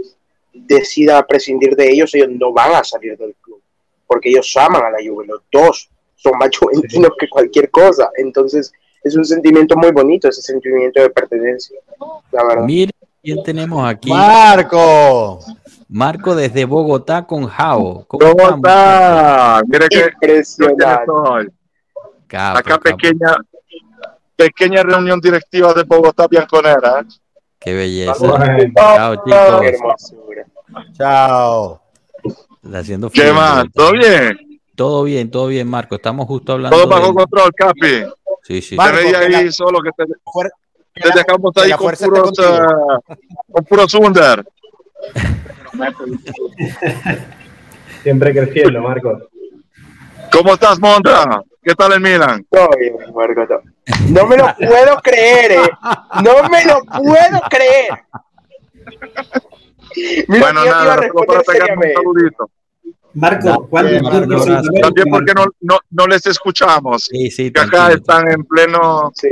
decida 0.54 1.26
prescindir 1.26 1.76
de 1.76 1.90
ellos, 1.92 2.14
ellos 2.14 2.30
no 2.32 2.52
van 2.52 2.74
a 2.76 2.84
salir 2.84 3.18
del 3.18 3.34
club, 3.42 3.62
porque 4.06 4.30
ellos 4.30 4.56
aman 4.58 4.84
a 4.84 4.92
la 4.92 4.98
Juve, 5.06 5.26
los 5.28 5.42
dos 5.52 5.90
son 6.16 6.38
más 6.38 6.50
juventinos 6.58 7.12
que 7.20 7.28
cualquier 7.30 7.70
cosa, 7.72 8.10
entonces 8.18 8.72
es 9.04 9.16
un 9.16 9.26
sentimiento 9.26 9.76
muy 9.76 9.92
bonito, 9.92 10.30
ese 10.30 10.42
sentimiento 10.42 11.02
de 11.02 11.10
pertenencia, 11.10 11.78
la 12.32 12.44
verdad. 12.46 12.64
Miren 12.66 12.92
quién 13.22 13.44
tenemos 13.44 13.86
aquí. 13.90 14.10
Marco, 14.10 15.40
Marco 15.90 16.36
desde 16.36 16.66
Bogotá 16.66 17.26
con 17.26 17.48
Jao. 17.48 18.06
¿Cómo, 18.08 18.20
¿Cómo 18.20 18.32
estamos? 18.42 18.58
está? 18.66 19.62
Mire 19.68 19.88
que 19.90 20.10
Impresionante. 20.14 21.54
Acá 22.30 22.64
capo. 22.64 22.82
pequeña, 22.84 23.36
pequeña 24.36 24.82
reunión 24.84 25.20
directiva 25.22 25.74
de 25.74 25.84
Bogotá 25.84 26.28
Bianconera. 26.28 27.02
¿eh? 27.02 27.06
Qué 27.60 27.74
belleza. 27.74 28.14
Chao, 28.76 29.24
Qué 29.24 29.32
chicos. 29.32 29.62
hermosura. 29.64 30.46
chao. 30.98 31.82
Haciendo 32.74 33.10
¿Qué 33.10 33.32
más? 33.32 33.66
¿Todo 33.74 33.92
bien? 33.92 34.60
Todo 34.76 35.04
bien, 35.04 35.30
todo 35.30 35.48
bien, 35.48 35.68
Marco. 35.70 35.96
Estamos 35.96 36.26
justo 36.26 36.54
hablando. 36.54 36.76
Todo 36.76 36.88
bajo 36.88 37.08
del- 37.08 37.16
control, 37.16 37.52
Capi. 37.56 38.06
Sí, 38.42 38.62
sí. 38.62 38.76
Marco, 38.76 38.98
Te 38.98 39.04
veía 39.04 39.20
ahí 39.20 39.46
la- 39.46 39.52
solo 39.52 39.80
que 39.82 39.92
te, 39.92 40.04
dejamos 40.06 41.52
ahí 41.58 41.70
la 41.70 41.78
con 41.78 41.94
puros, 41.96 42.40
eh, 42.40 42.66
con 43.52 43.66
puros 43.66 43.94
under. 43.94 44.44
siempre 48.04 48.34
creciendo, 48.34 48.82
Marcos. 48.82 49.24
¿Cómo 50.32 50.54
estás, 50.54 50.80
Monta? 50.80 51.42
¿Qué 51.62 51.74
tal 51.76 51.94
el 51.94 52.02
Milan? 52.02 52.46
Todo 52.50 52.70
bien, 52.78 52.96
Marco, 53.16 53.48
todo. 53.48 53.62
No 54.10 54.26
me 54.28 54.36
lo 54.38 54.54
puedo 54.56 54.98
creer, 55.02 55.52
eh. 55.54 55.70
No 56.24 56.50
me 56.50 56.66
lo 56.66 56.82
puedo 56.84 57.40
creer. 57.50 58.04
Mira 60.28 60.46
bueno, 60.46 60.62
que 60.64 60.68
yo 60.68 60.74
te 60.74 60.84
iba 60.84 60.90
a 60.94 60.96
nada, 60.96 61.08
solo 61.08 61.24
para 61.26 61.42
pegarme 61.42 61.88
un 61.88 61.94
saludito. 61.94 62.50
Marco, 63.14 63.68
¿cuántos 63.70 63.92
Bien, 63.92 64.04
Marco, 64.04 64.20
turcos 64.20 64.46
gracias. 64.46 64.66
sin 64.74 64.82
También 64.82 65.08
porque 65.10 65.34
no, 65.34 65.46
no, 65.62 65.80
no 65.92 66.08
les 66.08 66.26
escuchamos. 66.26 67.04
Sí, 67.06 67.32
sí, 67.32 67.52
Que 67.52 67.62
acá 67.62 67.92
están 67.92 68.28
en 68.30 68.44
pleno... 68.44 69.12
Sí. 69.16 69.30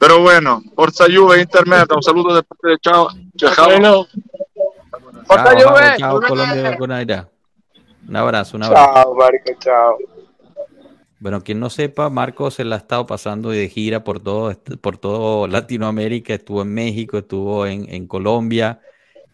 Pero 0.00 0.22
bueno, 0.22 0.62
Forza 0.74 1.04
Juve, 1.04 1.42
Intermeta, 1.42 1.94
un 1.94 2.02
saludo 2.02 2.34
de 2.34 2.42
parte 2.42 2.68
de 2.68 2.78
Chao. 2.78 3.08
Chao. 3.36 4.06
Forza 5.26 5.50
Juve. 5.52 5.96
chao, 5.98 6.20
Colombia. 6.78 7.28
Un 8.08 8.16
abrazo, 8.16 8.56
un 8.56 8.62
abrazo. 8.62 8.92
Chao, 8.94 9.14
Marco, 9.14 9.52
chao. 9.58 9.98
Bueno, 11.18 11.42
quien 11.42 11.60
no 11.60 11.68
sepa, 11.68 12.08
Marco 12.08 12.50
se 12.50 12.64
la 12.64 12.76
ha 12.76 12.78
estado 12.78 13.04
pasando 13.04 13.50
de 13.50 13.68
gira 13.68 14.02
por 14.02 14.20
todo, 14.20 14.58
por 14.80 14.96
todo 14.96 15.46
Latinoamérica, 15.46 16.32
estuvo 16.32 16.62
en 16.62 16.72
México, 16.72 17.18
estuvo 17.18 17.66
en, 17.66 17.92
en 17.92 18.06
Colombia, 18.06 18.80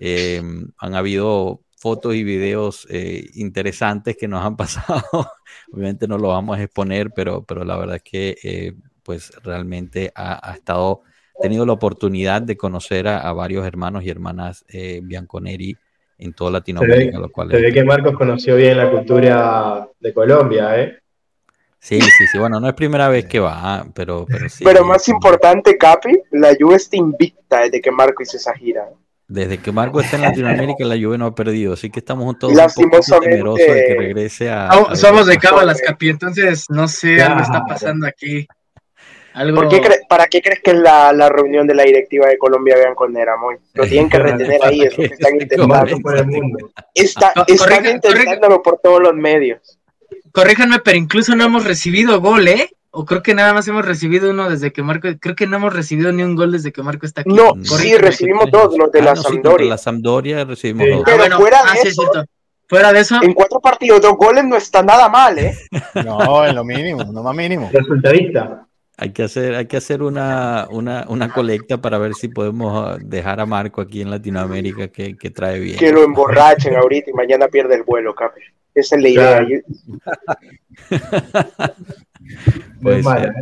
eh, 0.00 0.42
han 0.78 0.94
habido 0.96 1.60
fotos 1.78 2.16
y 2.16 2.24
videos 2.24 2.88
eh, 2.90 3.30
interesantes 3.34 4.16
que 4.16 4.26
nos 4.26 4.44
han 4.44 4.56
pasado, 4.56 5.30
obviamente 5.72 6.08
no 6.08 6.18
lo 6.18 6.30
vamos 6.30 6.58
a 6.58 6.64
exponer, 6.64 7.12
pero, 7.14 7.44
pero 7.44 7.64
la 7.64 7.76
verdad 7.76 7.96
es 7.96 8.02
que 8.02 8.36
eh, 8.42 8.74
pues 9.06 9.32
realmente 9.44 10.12
ha, 10.14 10.50
ha 10.50 10.54
estado, 10.54 11.02
tenido 11.40 11.64
la 11.64 11.72
oportunidad 11.72 12.42
de 12.42 12.56
conocer 12.56 13.06
a, 13.08 13.20
a 13.20 13.32
varios 13.32 13.64
hermanos 13.66 14.02
y 14.04 14.10
hermanas 14.10 14.64
eh, 14.68 15.00
Bianconeri 15.02 15.76
en 16.18 16.32
toda 16.32 16.50
Latinoamérica, 16.50 17.18
cual 17.32 17.50
Se 17.50 17.60
ve 17.60 17.72
que 17.72 17.84
Marcos 17.84 18.14
conoció 18.16 18.56
bien 18.56 18.76
la 18.78 18.90
cultura 18.90 19.86
de 20.00 20.12
Colombia, 20.12 20.80
¿eh? 20.80 20.98
Sí, 21.78 22.00
sí, 22.00 22.26
sí, 22.32 22.38
bueno, 22.38 22.58
no 22.58 22.66
es 22.68 22.74
primera 22.74 23.08
vez 23.08 23.26
que 23.26 23.38
va, 23.38 23.86
pero, 23.94 24.26
pero 24.28 24.48
sí. 24.48 24.64
Pero 24.64 24.84
más 24.84 25.06
importante, 25.08 25.76
Capi, 25.78 26.20
la 26.32 26.56
Juve 26.58 26.76
está 26.76 26.96
invicta 26.96 27.60
desde 27.60 27.80
que 27.80 27.92
Marco 27.92 28.22
hizo 28.22 28.38
esa 28.38 28.54
gira. 28.54 28.88
Desde 29.28 29.58
que 29.58 29.70
Marco 29.72 30.00
está 30.00 30.16
en 30.16 30.22
Latinoamérica, 30.22 30.84
la 30.84 30.96
Juve 30.96 31.18
no 31.18 31.26
ha 31.26 31.34
perdido, 31.34 31.74
así 31.74 31.90
que 31.90 31.98
estamos 32.00 32.38
todos 32.38 32.52
un 32.54 32.58
Lastimosamente- 32.58 33.28
temerosos 33.30 33.66
de 33.66 33.84
que 33.86 33.94
regrese 33.94 34.50
a. 34.50 34.70
Somos- 34.72 34.90
a- 34.92 34.96
Somos 34.96 35.26
de 35.26 35.36
cábalas, 35.36 35.80
Capi, 35.82 36.08
entonces 36.08 36.64
no 36.70 36.88
sé, 36.88 37.20
algo 37.22 37.40
está 37.40 37.50
Claro. 37.52 37.66
pasando 37.68 38.06
aquí. 38.06 38.46
Algo... 39.36 39.56
¿Por 39.56 39.68
qué 39.68 39.82
cre- 39.82 40.06
¿Para 40.08 40.26
qué 40.26 40.40
crees 40.42 40.60
que 40.62 40.70
es 40.72 40.78
la, 40.78 41.12
la 41.12 41.28
reunión 41.28 41.66
de 41.66 41.74
la 41.74 41.82
directiva 41.84 42.26
de 42.26 42.38
Colombia 42.38 42.74
Bianconera, 42.76 43.36
Moy? 43.36 43.56
Lo 43.74 43.84
tienen 43.86 44.08
que 44.08 44.18
retener 44.18 44.58
ahí, 44.64 44.80
es 44.82 44.96
lo 44.96 45.04
que 45.08 45.14
están 45.14 45.34
intentando. 45.40 45.98
Por 46.02 46.16
el 46.16 46.26
mundo. 46.26 46.70
Está- 46.94 47.32
Co- 47.34 47.44
están 47.46 47.86
intentándolo 47.86 48.62
por 48.62 48.78
todos 48.82 49.00
los 49.02 49.14
medios. 49.14 49.78
Corríjanme, 50.32 50.78
pero 50.80 50.96
incluso 50.98 51.34
no 51.36 51.44
hemos 51.44 51.64
recibido 51.64 52.20
gol, 52.20 52.48
¿eh? 52.48 52.70
O 52.90 53.04
creo 53.04 53.22
que 53.22 53.34
nada 53.34 53.52
más 53.52 53.68
hemos 53.68 53.84
recibido 53.84 54.30
uno 54.30 54.48
desde 54.48 54.72
que 54.72 54.82
Marco, 54.82 55.08
creo 55.20 55.36
que 55.36 55.46
no 55.46 55.58
hemos 55.58 55.74
recibido 55.74 56.12
ni 56.12 56.22
un 56.22 56.34
gol 56.34 56.52
desde 56.52 56.72
que 56.72 56.82
Marco 56.82 57.04
está 57.04 57.20
aquí. 57.20 57.30
No, 57.30 57.52
sí, 57.62 57.94
recibimos 57.98 58.50
dos, 58.50 58.74
los 58.78 58.90
de 58.90 59.00
Ah, 59.00 59.04
la 59.04 59.14
no, 59.14 59.22
sí, 59.22 59.28
Sampdoria. 59.28 59.68
la 59.68 59.78
Sampdoria 59.78 60.44
recibimos 60.46 60.84
Sí. 60.86 60.90
dos. 60.92 61.02
Pero 61.04 61.16
bueno, 61.18 61.36
fuera 61.38 61.58
ah, 61.62 61.72
de 61.74 61.80
sí, 61.80 61.88
es 61.88 61.92
eso, 61.92 62.02
cierto. 62.10 62.30
fuera 62.66 62.92
de 62.94 63.00
eso, 63.00 63.16
En 63.22 63.34
cuatro 63.34 63.60
partidos, 63.60 64.00
dos 64.00 64.16
goles 64.16 64.44
no 64.44 64.56
está 64.56 64.82
nada 64.82 65.10
mal, 65.10 65.38
¿eh? 65.38 65.54
No, 66.06 66.46
en 66.46 66.54
lo 66.54 66.64
mínimo, 66.64 67.04
no 67.04 67.22
más 67.22 67.36
mínimo. 67.36 67.68
Resultadista. 67.70 68.66
Hay 68.98 69.12
que 69.12 69.24
hacer, 69.24 69.54
hay 69.54 69.66
que 69.66 69.76
hacer 69.76 70.02
una, 70.02 70.68
una, 70.70 71.04
una 71.08 71.30
colecta 71.30 71.76
para 71.82 71.98
ver 71.98 72.14
si 72.14 72.28
podemos 72.28 72.72
ah, 72.82 72.96
dejar 72.98 73.40
a 73.40 73.46
Marco 73.46 73.82
aquí 73.82 74.00
en 74.00 74.10
Latinoamérica 74.10 74.88
que, 74.88 75.18
que 75.18 75.30
trae 75.30 75.58
bien. 75.60 75.76
Que 75.78 75.92
lo 75.92 76.02
emborrachen 76.02 76.74
ahorita 76.76 77.10
y 77.10 77.12
mañana 77.12 77.46
pierde 77.48 77.74
el 77.74 77.82
vuelo, 77.82 78.14
cabrón. 78.14 78.40
Esa 78.74 78.96
es 78.96 79.02
la 79.02 79.08
idea. 79.08 79.46
Puede 82.82 83.02
ser. 83.02 83.28
¿eh? 83.28 83.32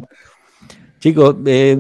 Chicos, 0.99 1.37
eh, 1.47 1.77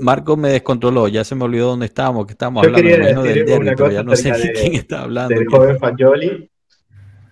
Marco 0.00 0.36
me 0.36 0.50
descontroló, 0.50 1.08
ya 1.08 1.24
se 1.24 1.34
me 1.34 1.44
olvidó 1.44 1.68
dónde 1.68 1.86
estábamos, 1.86 2.26
que 2.26 2.32
estábamos 2.32 2.62
Yo 2.66 2.74
hablando 2.74 3.22
del 3.22 3.44
una 3.60 3.72
pero 3.74 3.90
ya 3.90 4.02
no 4.02 4.16
sé 4.16 4.32
de 4.32 4.38
de- 4.38 4.52
quién 4.52 4.74
está 4.74 5.02
hablando. 5.02 5.34
Del 5.34 5.46
joven 5.46 5.78
Fagioli. 5.78 6.50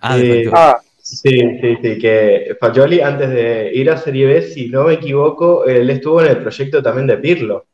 Ah, 0.01 0.17
de 0.17 0.23
Eh, 0.23 0.27
Fagioli. 0.45 0.51
Ah, 0.53 0.77
Sí, 1.11 1.39
sí, 1.59 1.77
sí, 1.81 1.97
que 1.99 2.55
Fagioli 2.59 3.01
antes 3.01 3.29
de 3.29 3.69
ir 3.73 3.89
a 3.91 3.97
Serie 3.97 4.25
B, 4.27 4.41
si 4.43 4.69
no 4.69 4.85
me 4.85 4.93
equivoco, 4.93 5.65
él 5.65 5.89
estuvo 5.89 6.21
en 6.21 6.27
el 6.29 6.37
proyecto 6.37 6.81
también 6.81 7.05
de 7.07 7.17
Pirlo. 7.17 7.65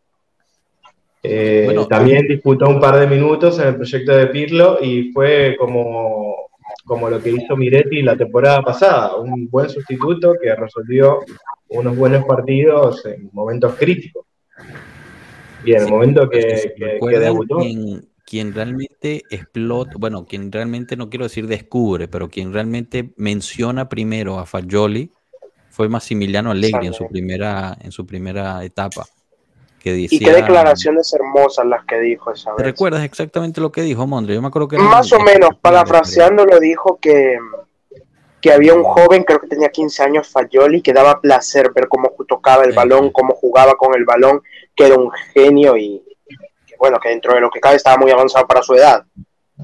Eh, 1.22 1.64
Bueno. 1.66 1.86
también 1.88 2.28
disputó 2.28 2.68
un 2.68 2.80
par 2.80 3.00
de 3.00 3.06
minutos 3.06 3.60
en 3.60 3.68
el 3.68 3.76
proyecto 3.76 4.16
de 4.16 4.28
Pirlo 4.28 4.80
y 4.82 5.12
fue 5.12 5.56
como, 5.60 6.48
como 6.86 7.10
lo 7.12 7.22
que 7.22 7.30
hizo 7.30 7.56
Miretti 7.56 8.02
la 8.02 8.16
temporada 8.18 8.62
pasada, 8.64 9.16
un 9.18 9.48
buen 9.50 9.70
sustituto 9.70 10.34
que 10.42 10.56
resolvió 10.56 11.20
unos 11.70 11.96
buenos 11.96 12.26
partidos 12.26 13.06
en 13.06 13.30
momentos 13.34 13.76
críticos. 13.76 14.26
Y 15.64 15.72
en 15.74 15.78
el 15.82 15.86
Sí, 15.86 15.92
momento 15.92 16.28
que, 16.28 16.74
que- 16.76 17.20
debutó. 17.20 17.60
Quien 18.30 18.54
realmente 18.54 19.24
explota, 19.30 19.94
bueno, 19.98 20.26
quien 20.26 20.52
realmente 20.52 20.98
no 20.98 21.10
quiero 21.10 21.24
decir 21.24 21.48
descubre, 21.48 22.10
pero 22.10 22.28
quien 22.30 22.52
realmente 22.52 23.14
menciona 23.16 23.88
primero 23.88 24.38
a 24.38 24.46
Fagioli 24.46 25.10
fue 25.70 25.88
Massimiliano 25.88 26.52
Allegri 26.52 26.88
en 26.88 26.94
su 26.94 27.08
primera, 27.08 27.78
en 27.80 27.92
su 27.94 28.06
primera 28.06 28.62
etapa. 28.66 29.06
Que 29.80 29.96
y 29.96 30.02
decía, 30.04 30.20
qué 30.28 30.34
declaraciones 30.42 31.14
hermosas 31.14 31.66
las 31.68 31.86
que 31.86 32.00
dijo 32.00 32.32
esa 32.34 32.54
¿Te 32.58 32.64
vez. 32.64 32.72
recuerdas 32.74 33.04
exactamente 33.06 33.62
lo 33.62 33.72
que 33.72 33.82
dijo 33.84 34.06
Mondre? 34.06 34.36
Yo 34.36 34.42
me 34.42 34.50
acuerdo 34.50 34.68
que 34.68 34.78
Más 34.78 35.10
o 35.14 35.20
en- 35.20 35.24
menos, 35.24 35.52
en- 35.52 35.58
parafraseándolo, 35.62 36.60
dijo 36.60 37.00
que, 37.02 37.38
que 38.42 38.52
había 38.52 38.74
un 38.74 38.84
joven, 38.84 39.24
creo 39.24 39.40
que 39.40 39.48
tenía 39.48 39.70
15 39.70 40.04
años, 40.04 40.28
Fayoli, 40.28 40.82
que 40.82 40.92
daba 40.92 41.22
placer 41.22 41.72
ver 41.74 41.88
cómo 41.88 42.12
tocaba 42.28 42.66
el 42.66 42.72
Sí. 42.72 42.76
balón, 42.76 43.12
cómo 43.12 43.34
jugaba 43.36 43.76
con 43.76 43.96
el 43.96 44.04
balón, 44.04 44.42
que 44.76 44.88
era 44.88 44.96
un 44.96 45.12
genio 45.34 45.78
y 45.78 46.04
bueno, 46.78 47.00
que 47.00 47.10
dentro 47.10 47.34
de 47.34 47.42
lo 47.42 47.50
que 47.50 47.60
cabe 47.60 47.76
estaba 47.76 47.98
muy 47.98 48.12
avanzado 48.12 48.48
para 48.48 48.62
su 48.62 48.74
edad. 48.74 49.04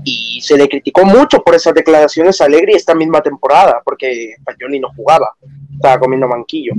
Y 0.03 0.41
se 0.41 0.57
le 0.57 0.67
criticó 0.67 1.05
mucho 1.05 1.43
por 1.43 1.55
esas 1.55 1.73
declaraciones 1.73 2.41
a 2.41 2.45
Allegri 2.45 2.73
esta 2.73 2.95
misma 2.95 3.21
temporada, 3.21 3.81
porque 3.83 4.35
Fayoli 4.43 4.79
no 4.79 4.89
jugaba, 4.95 5.35
estaba 5.75 5.99
comiendo 5.99 6.27
manquillo. 6.27 6.73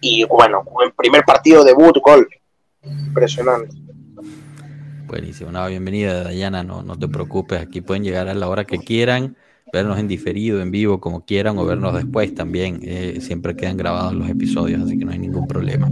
Y 0.00 0.24
bueno, 0.24 0.64
el 0.82 0.92
primer 0.92 1.24
partido 1.24 1.62
debut, 1.62 1.96
gol. 2.02 2.28
Impresionante. 2.82 3.76
Buenísimo, 5.06 5.50
una 5.50 5.66
bienvenida 5.66 6.22
Dayana, 6.22 6.62
no, 6.62 6.82
no 6.84 6.96
te 6.96 7.08
preocupes, 7.08 7.60
aquí 7.60 7.80
pueden 7.80 8.04
llegar 8.04 8.28
a 8.28 8.34
la 8.34 8.48
hora 8.48 8.64
que 8.64 8.78
quieran, 8.78 9.36
vernos 9.72 9.98
en 9.98 10.06
diferido, 10.06 10.62
en 10.62 10.70
vivo, 10.70 11.00
como 11.00 11.24
quieran, 11.24 11.58
o 11.58 11.64
vernos 11.64 11.94
después 11.94 12.32
también, 12.32 12.78
eh, 12.84 13.18
siempre 13.20 13.56
quedan 13.56 13.76
grabados 13.76 14.14
los 14.14 14.28
episodios, 14.28 14.80
así 14.80 14.96
que 14.96 15.04
no 15.04 15.10
hay 15.10 15.18
ningún 15.18 15.48
problema. 15.48 15.90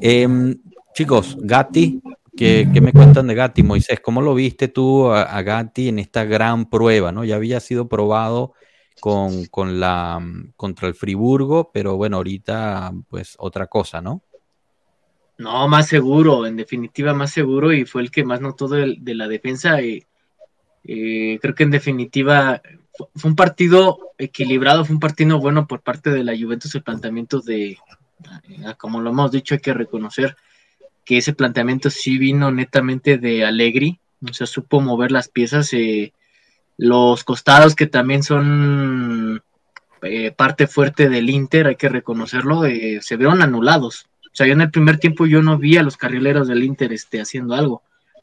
Em, 0.00 0.56
chicos, 0.94 1.36
Gatti, 1.40 2.02
¿qué, 2.36 2.68
me 2.80 2.92
cuentan 2.92 3.26
de 3.26 3.34
Gatti? 3.34 3.62
Moisés, 3.62 4.00
¿cómo 4.00 4.20
lo 4.20 4.34
viste 4.34 4.68
tú 4.68 5.10
a, 5.10 5.22
a 5.22 5.42
Gatti 5.42 5.88
en 5.88 5.98
esta 5.98 6.24
gran 6.24 6.68
prueba? 6.68 7.12
¿no? 7.12 7.24
Ya 7.24 7.36
había 7.36 7.60
sido 7.60 7.88
probado 7.88 8.52
con, 9.00 9.46
con 9.46 9.80
la, 9.80 10.20
contra 10.56 10.88
el 10.88 10.94
Friburgo, 10.94 11.70
pero 11.72 11.96
bueno, 11.96 12.16
ahorita 12.18 12.92
pues 13.08 13.36
otra 13.38 13.66
cosa, 13.66 14.00
¿no? 14.00 14.22
No, 15.36 15.66
más 15.66 15.88
seguro, 15.88 16.46
en 16.46 16.56
definitiva 16.56 17.12
más 17.12 17.32
seguro 17.32 17.72
y 17.72 17.84
fue 17.84 18.02
el 18.02 18.10
que 18.10 18.24
más 18.24 18.40
notó 18.40 18.68
de, 18.68 18.96
de 19.00 19.14
la 19.14 19.26
defensa. 19.26 19.80
Eh, 19.80 21.38
creo 21.40 21.54
que 21.54 21.64
en 21.64 21.70
definitiva 21.70 22.62
fu- 22.96 23.08
fue 23.16 23.30
un 23.30 23.36
partido 23.36 24.12
equilibrado, 24.16 24.84
fue 24.84 24.94
un 24.94 25.00
partido 25.00 25.40
bueno 25.40 25.66
por 25.66 25.80
parte 25.82 26.10
de 26.10 26.22
la 26.22 26.36
Juventus, 26.38 26.74
el 26.74 26.82
planteamiento 26.84 27.40
de, 27.40 27.78
como 28.78 29.00
lo 29.00 29.10
hemos 29.10 29.32
dicho, 29.32 29.54
hay 29.54 29.60
que 29.60 29.74
reconocer 29.74 30.36
que 31.04 31.18
ese 31.18 31.32
planteamiento 31.32 31.90
sí 31.90 32.18
vino 32.18 32.50
netamente 32.50 33.18
de 33.18 33.44
Allegri, 33.44 33.98
o 34.28 34.32
sea, 34.32 34.46
supo 34.46 34.80
mover 34.80 35.12
las 35.12 35.28
piezas, 35.28 35.72
eh, 35.72 36.12
los 36.76 37.24
costados 37.24 37.74
que 37.74 37.86
también 37.86 38.22
son 38.22 39.42
eh, 40.02 40.32
parte 40.32 40.66
fuerte 40.66 41.08
del 41.08 41.30
Inter, 41.30 41.66
hay 41.66 41.76
que 41.76 41.88
reconocerlo, 41.88 42.64
eh, 42.64 43.00
se 43.02 43.16
vieron 43.16 43.42
anulados. 43.42 44.06
O 44.26 44.36
sea, 44.36 44.46
yo 44.46 44.54
en 44.54 44.62
el 44.62 44.70
primer 44.70 44.98
tiempo 44.98 45.26
yo 45.26 45.42
no 45.42 45.58
vi 45.58 45.76
a 45.76 45.82
los 45.82 45.96
carrileros 45.96 46.48
del 46.48 46.64
Inter 46.64 46.92
este, 46.92 47.20
haciendo 47.20 47.54
algo, 47.54 47.82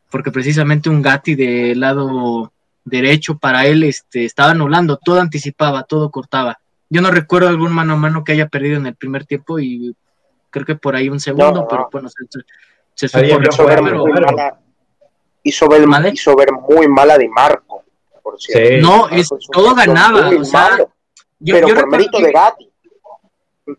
porque 0.09 0.31
precisamente 0.31 0.89
un 0.89 1.01
Gatti 1.01 1.35
del 1.35 1.79
lado 1.79 2.51
derecho 2.83 3.37
para 3.37 3.65
él 3.67 3.83
este, 3.83 4.25
estaba 4.25 4.51
anulando, 4.51 4.97
todo 4.97 5.21
anticipaba, 5.21 5.83
todo 5.83 6.09
cortaba. 6.11 6.59
Yo 6.89 7.01
no 7.01 7.11
recuerdo 7.11 7.47
algún 7.47 7.71
mano 7.71 7.93
a 7.93 7.97
mano 7.97 8.23
que 8.23 8.33
haya 8.33 8.49
perdido 8.49 8.77
en 8.77 8.87
el 8.87 8.95
primer 8.95 9.25
tiempo 9.25 9.59
y 9.59 9.95
creo 10.51 10.65
que 10.65 10.75
por 10.75 10.95
ahí 10.95 11.09
un 11.09 11.19
segundo, 11.19 11.51
No, 11.51 11.61
no. 11.61 11.67
pero 11.67 11.89
bueno, 11.91 12.09
se, 12.09 12.15
se- 12.29 12.45
se 12.93 13.07
supo 13.07 13.41
hizo 13.41 13.65
ver 13.65 13.79
pero- 13.83 13.97
muy 14.05 14.11
pero- 14.13 14.27
mala, 14.27 14.59
hizo 15.43 15.67
ver, 15.67 15.87
¿Mande? 15.87 16.11
hizo 16.13 16.35
ver 16.35 16.49
muy 16.51 16.87
mala 16.87 17.17
de 17.17 17.27
Marco, 17.29 17.83
por 18.21 18.39
cierto. 18.39 18.69
Sí. 18.69 18.81
no, 18.81 19.09
es, 19.09 19.29
todo 19.51 19.73
ganaba, 19.73 20.29
o 20.29 20.43
sea, 20.43 20.61
malo, 20.69 20.91
yo, 21.39 21.55
pero 21.55 21.67
yo 21.67 21.73
por 21.75 21.83
recuerdo 21.85 21.97
mérito 21.97 22.17
que- 22.19 22.25
de 22.25 22.31
Gatti. 22.31 22.69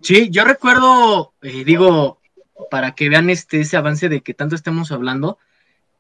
Sí, 0.01 0.31
yo 0.31 0.45
recuerdo, 0.45 1.35
eh, 1.43 1.65
digo, 1.65 2.19
para 2.71 2.95
que 2.95 3.09
vean 3.09 3.29
este 3.31 3.61
ese 3.61 3.77
avance 3.77 4.09
de 4.09 4.23
que 4.23 4.33
tanto 4.35 4.55
estemos 4.55 4.91
hablando, 4.93 5.39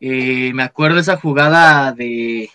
eh, 0.00 0.52
me 0.54 0.62
acuerdo 0.62 0.98
esa 0.98 1.16
jugada 1.16 1.92
de 1.92 2.50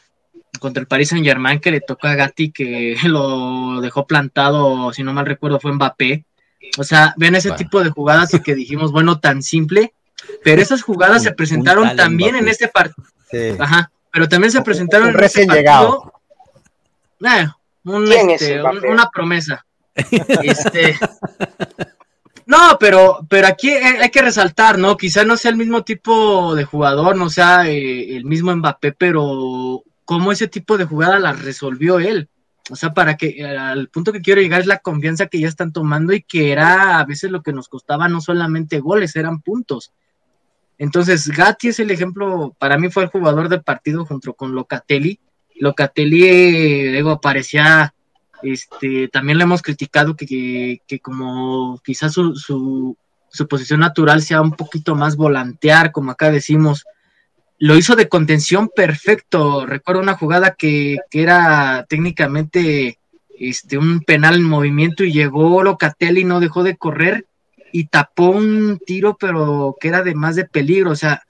contra 0.59 0.81
el 0.81 0.87
Paris 0.87 1.09
Saint 1.09 1.25
Germain 1.25 1.59
que 1.59 1.69
le 1.71 1.81
tocó 1.81 2.07
a 2.07 2.15
Gatti 2.15 2.51
que 2.51 2.95
lo 3.05 3.79
dejó 3.81 4.07
plantado, 4.07 4.91
si 4.93 5.03
no 5.03 5.13
mal 5.13 5.25
recuerdo, 5.25 5.59
fue 5.59 5.71
Mbappé. 5.73 6.25
O 6.77 6.83
sea, 6.83 7.13
ven 7.17 7.35
ese 7.35 7.49
Bueno. 7.49 7.57
tipo 7.57 7.83
de 7.83 7.89
jugadas 7.89 8.33
y 8.33 8.39
que 8.41 8.55
dijimos, 8.55 8.91
bueno, 8.91 9.19
tan 9.19 9.41
simple, 9.41 9.93
pero 10.43 10.61
esas 10.61 10.81
jugadas 10.81 11.17
Un- 11.19 11.23
se 11.23 11.31
presentaron 11.33 11.95
también 11.95 12.35
en 12.35 12.47
este 12.47 12.67
partido. 12.67 13.07
Sí. 13.31 13.55
Ajá, 13.59 13.91
pero 14.11 14.27
también 14.29 14.51
se 14.51 14.59
Un- 14.59 14.63
presentaron 14.63 15.07
un 15.09 15.13
en 15.13 15.19
recién 15.19 15.47
partido. 15.47 15.61
llegado. 15.61 16.13
Eh, 17.25 17.47
un, 17.83 18.05
¿Quién 18.05 18.29
es 18.31 18.41
este, 18.41 18.61
un- 18.63 18.85
una 18.85 19.09
promesa. 19.09 19.65
Este, 20.43 20.95
no, 22.45 22.77
pero, 22.79 23.25
pero 23.29 23.47
aquí 23.47 23.71
hay 23.71 23.97
hay 23.97 24.09
que 24.09 24.21
resaltar, 24.21 24.77
¿no? 24.77 24.95
Quizá 24.95 25.25
no 25.25 25.35
sea 25.35 25.51
el 25.51 25.57
mismo 25.57 25.83
tipo 25.83 26.55
de 26.55 26.63
jugador, 26.63 27.15
no 27.17 27.29
sea 27.29 27.67
eh, 27.67 28.15
el 28.15 28.23
mismo 28.25 28.55
Mbappé, 28.55 28.93
pero 28.93 29.83
cómo 30.05 30.31
ese 30.31 30.47
tipo 30.47 30.77
de 30.77 30.85
jugada 30.85 31.19
la 31.19 31.33
resolvió 31.33 31.99
él. 31.99 32.29
O 32.69 32.75
sea, 32.75 32.93
para 32.93 33.15
que 33.15 33.27
eh, 33.29 33.57
al 33.57 33.87
punto 33.89 34.11
que 34.11 34.21
quiero 34.21 34.41
llegar 34.41 34.61
es 34.61 34.67
la 34.67 34.79
confianza 34.79 35.27
que 35.27 35.39
ya 35.39 35.47
están 35.47 35.71
tomando 35.71 36.13
y 36.13 36.21
que 36.21 36.51
era 36.51 36.99
a 36.99 37.05
veces 37.05 37.31
lo 37.31 37.41
que 37.41 37.53
nos 37.53 37.69
costaba 37.69 38.07
no 38.09 38.21
solamente 38.21 38.79
goles, 38.79 39.15
eran 39.15 39.41
puntos. 39.41 39.93
Entonces, 40.77 41.27
Gatti 41.29 41.69
es 41.69 41.79
el 41.79 41.91
ejemplo, 41.91 42.55
para 42.59 42.77
mí 42.77 42.89
fue 42.89 43.03
el 43.03 43.09
jugador 43.09 43.49
del 43.49 43.63
partido 43.63 44.05
junto 44.05 44.33
con 44.33 44.53
Locatelli. 44.53 45.19
Locatelli, 45.55 46.23
eh, 46.25 46.91
digo, 46.91 47.11
aparecía, 47.11 47.93
este, 48.43 49.07
también 49.07 49.39
le 49.39 49.45
hemos 49.45 49.61
criticado 49.61 50.15
que, 50.15 50.27
que, 50.27 50.81
que 50.85 50.99
como 50.99 51.81
quizás 51.83 52.13
su, 52.13 52.35
su, 52.35 52.95
su 53.29 53.47
posición 53.47 53.79
natural 53.79 54.21
sea 54.21 54.41
un 54.41 54.51
poquito 54.51 54.93
más 54.93 55.15
volantear, 55.15 55.91
como 55.91 56.11
acá 56.11 56.29
decimos, 56.29 56.85
lo 57.59 57.75
hizo 57.75 57.95
de 57.95 58.07
contención 58.07 58.69
perfecto. 58.75 59.65
Recuerdo 59.65 60.01
una 60.01 60.15
jugada 60.17 60.55
que, 60.57 60.97
que 61.09 61.21
era 61.23 61.85
técnicamente 61.89 62.99
este, 63.39 63.77
un 63.77 64.01
penal 64.01 64.35
en 64.35 64.43
movimiento 64.43 65.03
y 65.03 65.11
llegó 65.13 65.63
Locatelli, 65.63 66.23
no 66.23 66.39
dejó 66.39 66.63
de 66.63 66.77
correr 66.77 67.25
y 67.71 67.85
tapó 67.87 68.29
un 68.29 68.79
tiro, 68.85 69.17
pero 69.19 69.75
que 69.79 69.87
era 69.89 70.01
de 70.03 70.15
más 70.15 70.35
de 70.35 70.45
peligro. 70.45 70.91
O 70.91 70.95
sea, 70.95 71.23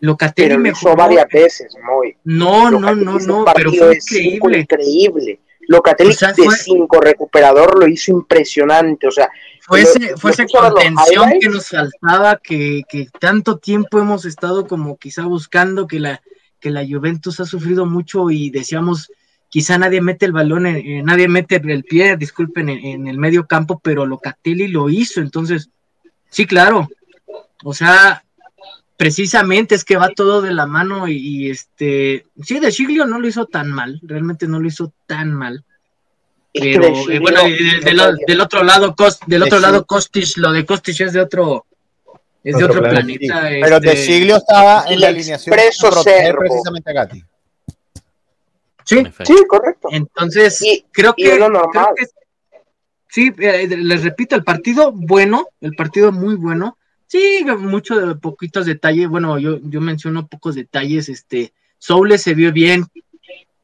Locatelli 0.00 0.48
Pero 0.48 0.56
lo 0.58 0.62
mejoró. 0.62 0.90
hizo 0.92 0.96
varias 0.96 1.26
veces, 1.28 1.74
muy. 1.84 2.16
No, 2.24 2.70
no, 2.70 2.80
Locatelli 2.80 3.04
no, 3.04 3.18
no, 3.18 3.44
pero 3.54 3.72
fue 3.72 3.88
de 3.88 4.00
cinco 4.00 4.48
increíble. 4.48 4.58
increíble. 4.60 5.40
Locatelli 5.68 6.10
O 6.10 6.12
sea, 6.12 6.32
de 6.32 6.44
fue- 6.44 6.54
5 6.56 7.00
recuperador 7.00 7.76
lo 7.80 7.88
hizo 7.88 8.12
impresionante. 8.12 9.08
O 9.08 9.10
sea, 9.10 9.28
Fue 9.66 9.80
ese, 9.82 10.16
fue 10.16 10.30
esa 10.30 10.46
contención 10.46 11.30
que 11.40 11.48
nos 11.48 11.68
faltaba, 11.68 12.36
que, 12.36 12.82
que 12.88 13.08
tanto 13.18 13.58
tiempo 13.58 13.98
hemos 13.98 14.24
estado 14.24 14.66
como 14.66 14.96
quizá 14.96 15.24
buscando, 15.26 15.86
que 15.88 15.98
la, 15.98 16.22
que 16.60 16.70
la 16.70 16.86
Juventus 16.86 17.40
ha 17.40 17.46
sufrido 17.46 17.84
mucho 17.84 18.30
y 18.30 18.50
decíamos, 18.50 19.10
quizá 19.48 19.76
nadie 19.76 20.00
mete 20.00 20.24
el 20.24 20.32
balón, 20.32 20.66
en- 20.66 21.04
nadie 21.04 21.26
mete 21.28 21.56
el 21.56 21.82
pie, 21.82 22.16
disculpen, 22.16 22.68
en, 22.68 22.84
en 22.84 23.08
el 23.08 23.18
medio 23.18 23.46
campo, 23.46 23.80
pero 23.82 24.06
Locatelli 24.06 24.68
lo 24.68 24.88
hizo, 24.88 25.20
entonces, 25.20 25.68
sí, 26.30 26.46
claro, 26.46 26.88
o 27.64 27.74
sea, 27.74 28.24
precisamente 28.96 29.74
es 29.74 29.84
que 29.84 29.96
va 29.96 30.10
todo 30.10 30.42
de 30.42 30.54
la 30.54 30.66
mano 30.66 31.08
y, 31.08 31.16
y, 31.16 31.50
este, 31.50 32.24
sí, 32.40 32.60
de 32.60 32.70
Chiglio 32.72 33.04
no 33.04 33.18
lo 33.18 33.26
hizo 33.26 33.46
tan 33.46 33.70
mal, 33.72 33.98
realmente 34.02 34.46
no 34.46 34.60
lo 34.60 34.68
hizo 34.68 34.92
tan 35.06 35.32
mal. 35.34 35.64
Pero 36.60 37.10
eh, 37.10 37.18
bueno, 37.18 37.40
y 37.48 37.80
del 38.26 38.40
otro 38.40 38.62
lado, 38.62 38.94
Cos- 38.94 39.18
del 39.26 39.40
De 39.40 39.46
otro 39.46 39.60
lado 39.60 39.84
Kostic, 39.86 40.36
lo 40.36 40.52
de 40.52 40.64
Kostic 40.64 41.00
es 41.00 41.12
de 41.12 41.20
otro, 41.20 41.66
es 42.44 42.56
de 42.56 42.64
Otro 42.64 42.78
otro 42.78 42.90
planeta. 42.90 43.40
planeta. 43.40 43.48
Pero 43.64 43.76
este, 43.76 43.88
De 43.90 43.96
Siglio 43.96 44.36
estaba 44.36 44.84
en 44.88 45.00
la 45.00 45.08
alineación 45.08 45.54
precisamente 45.54 46.90
a 46.90 46.92
Gatti. 46.94 47.22
sí. 48.84 49.02
Sí, 49.24 49.34
correcto. 49.48 49.88
entonces 49.90 50.62
Y- 50.62 50.80
que, 50.80 50.84
creo 50.92 51.14
que- 51.14 51.38
sí, 53.08 53.32
eh, 53.38 53.68
les 53.76 54.02
repito, 54.04 54.36
el 54.36 54.44
partido 54.44 54.92
bueno, 54.92 55.48
el 55.60 55.74
partido 55.74 56.12
muy 56.12 56.34
bueno. 56.36 56.78
Sí, 57.08 57.44
mucho 57.58 57.94
de 57.96 58.14
poquitos 58.16 58.66
detalles. 58.66 59.08
Bueno, 59.08 59.38
yo, 59.38 59.58
yo 59.62 59.80
menciono 59.80 60.26
pocos 60.26 60.56
detalles. 60.56 61.08
Este, 61.08 61.52
Soule 61.78 62.18
se 62.18 62.34
vio 62.34 62.52
bien. 62.52 62.84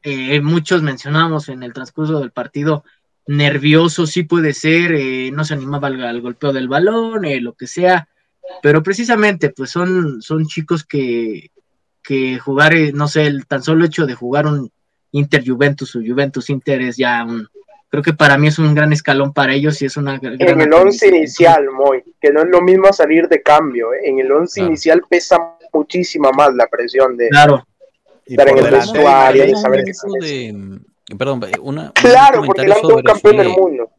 Eh, 0.03 0.41
muchos 0.41 0.81
mencionamos 0.83 1.49
en 1.49 1.63
el 1.63 1.73
transcurso 1.73 2.19
del 2.19 2.31
partido. 2.31 2.83
Nervioso, 3.25 4.05
sí 4.05 4.23
puede 4.23 4.53
ser. 4.53 4.91
eh, 4.93 5.31
no 5.31 5.45
se 5.45 5.53
animaba 5.53 5.87
al, 5.87 6.03
al 6.03 6.21
golpeo 6.21 6.51
del 6.53 6.67
balón, 6.67 7.25
eh, 7.25 7.39
lo 7.39 7.53
que 7.53 7.67
sea. 7.67 8.07
Pero 8.61 8.83
precisamente, 8.83 9.49
pues 9.49 9.71
son, 9.71 10.21
son 10.21 10.45
chicos 10.45 10.83
que, 10.83 11.51
que 12.03 12.37
jugar, 12.39 12.73
eh, 12.75 12.91
no 12.93 13.07
sé, 13.07 13.25
el 13.27 13.45
tan 13.47 13.63
solo 13.63 13.85
hecho 13.85 14.05
de 14.05 14.15
jugar 14.15 14.45
un 14.45 14.69
Inter 15.11 15.43
Juventus 15.45 15.95
o 15.95 16.01
Juventus 16.05 16.49
Inter 16.49 16.81
es 16.81 16.97
ya 16.97 17.23
un, 17.23 17.47
creo 17.89 18.03
que 18.03 18.13
para 18.13 18.37
mí 18.37 18.47
es 18.47 18.59
un 18.59 18.73
gran 18.75 18.91
escalón 18.91 19.31
para 19.31 19.53
ellos 19.53 19.81
y 19.81 19.85
es 19.85 19.95
una 19.95 20.17
gran 20.19 20.35
En 20.41 20.59
el 20.59 20.73
once 20.73 21.07
inicial, 21.07 21.69
Moy, 21.71 22.03
que 22.19 22.31
no 22.31 22.41
es 22.41 22.47
lo 22.49 22.61
mismo 22.61 22.91
salir 22.91 23.27
de 23.29 23.41
cambio. 23.41 23.93
¿eh? 23.93 23.99
En 24.05 24.19
el 24.19 24.31
once 24.31 24.59
Claro. 24.59 24.67
inicial 24.69 25.01
pesa 25.09 25.37
muchísima 25.71 26.31
más 26.31 26.53
la 26.55 26.67
presión 26.67 27.15
de 27.15 27.29
Claro, 27.29 27.65
Estar 28.25 28.47
en 28.49 28.57
el 28.57 28.71
vestuario, 28.71 29.43
de 29.43 29.55
saber 29.55 29.83
Momento 30.05 30.25
de- 30.25 30.79
Perdón, 31.17 31.41
una, 31.61 31.85
un 31.87 31.91
Claro, 31.93 32.43
porque 32.45 32.61
le 32.61 32.67
han 32.73 32.79
quedado 32.79 32.89
sobre 32.89 33.03
campeón 33.03 33.37
del 33.37 33.47
Zule. 33.47 33.57
mundo. 33.61 33.89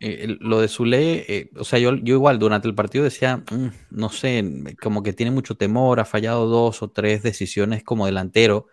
Eh, 0.00 0.36
lo 0.40 0.60
de 0.60 0.66
Zule, 0.66 1.24
eh, 1.28 1.50
o 1.56 1.62
sea, 1.62 1.78
yo, 1.78 1.94
yo 1.94 2.14
igual 2.16 2.40
durante 2.40 2.66
el 2.66 2.74
partido 2.74 3.04
decía, 3.04 3.36
"Mm, 3.36 3.68
no 3.90 4.08
sé, 4.08 4.44
como 4.82 5.04
que 5.04 5.12
tiene 5.12 5.30
mucho 5.30 5.54
temor, 5.56 6.00
ha 6.00 6.04
fallado 6.04 6.46
dos 6.48 6.82
o 6.82 6.90
tres 6.90 7.22
decisiones 7.22 7.84
como 7.84 8.06
delantero. 8.06 8.66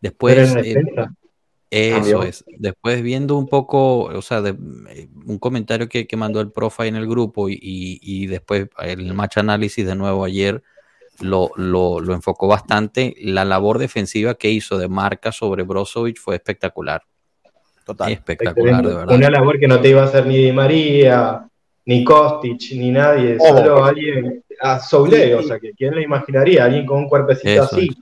Después, 0.00 0.54
eh, 0.56 0.76
eso 1.72 2.22
es. 2.22 2.44
Después 2.58 3.02
viendo 3.02 3.36
un 3.36 3.48
poco, 3.48 4.02
o 4.04 4.22
sea, 4.22 4.40
de- 4.42 4.56
eh, 4.90 5.08
un 5.26 5.38
comentario 5.38 5.88
que, 5.88 6.06
que 6.06 6.16
mandó 6.16 6.40
el 6.40 6.52
profe 6.52 6.84
ahí 6.84 6.88
en 6.88 6.96
el 6.96 7.08
grupo 7.08 7.48
y, 7.48 7.54
y- 7.54 7.98
y 8.00 8.26
después 8.28 8.68
el 8.82 9.12
match 9.14 9.38
análisis 9.38 9.84
de 9.84 9.96
nuevo 9.96 10.24
ayer 10.24 10.62
lo, 11.20 11.50
lo, 11.56 12.00
lo 12.00 12.14
enfocó 12.14 12.48
bastante. 12.48 13.14
La 13.20 13.44
labor 13.44 13.78
defensiva 13.78 14.34
que 14.34 14.50
hizo 14.50 14.78
de 14.78 14.88
marca 14.88 15.32
sobre 15.32 15.62
Brozovic 15.62 16.18
fue 16.18 16.36
espectacular. 16.36 17.02
Total. 17.84 18.12
Espectacular, 18.12 18.86
de 18.86 18.94
verdad. 18.94 19.14
Una 19.16 19.30
labor 19.30 19.58
que 19.58 19.66
no 19.68 19.80
te 19.80 19.88
iba 19.88 20.02
a 20.02 20.04
hacer 20.04 20.26
ni 20.26 20.36
Di 20.36 20.52
María, 20.52 21.46
ni 21.86 22.04
Kostic, 22.04 22.72
ni 22.76 22.90
nadie, 22.90 23.36
Ojo. 23.40 23.56
solo 23.58 23.84
alguien, 23.84 24.44
a 24.60 24.78
Soule, 24.78 25.34
o 25.34 25.42
sea, 25.42 25.58
que 25.58 25.72
quién 25.72 25.94
lo 25.94 26.00
imaginaría, 26.00 26.64
alguien 26.64 26.86
con 26.86 26.98
un 26.98 27.08
cuerpecito 27.08 27.48
Eso 27.50 27.62
así. 27.76 27.88
es. 27.90 27.96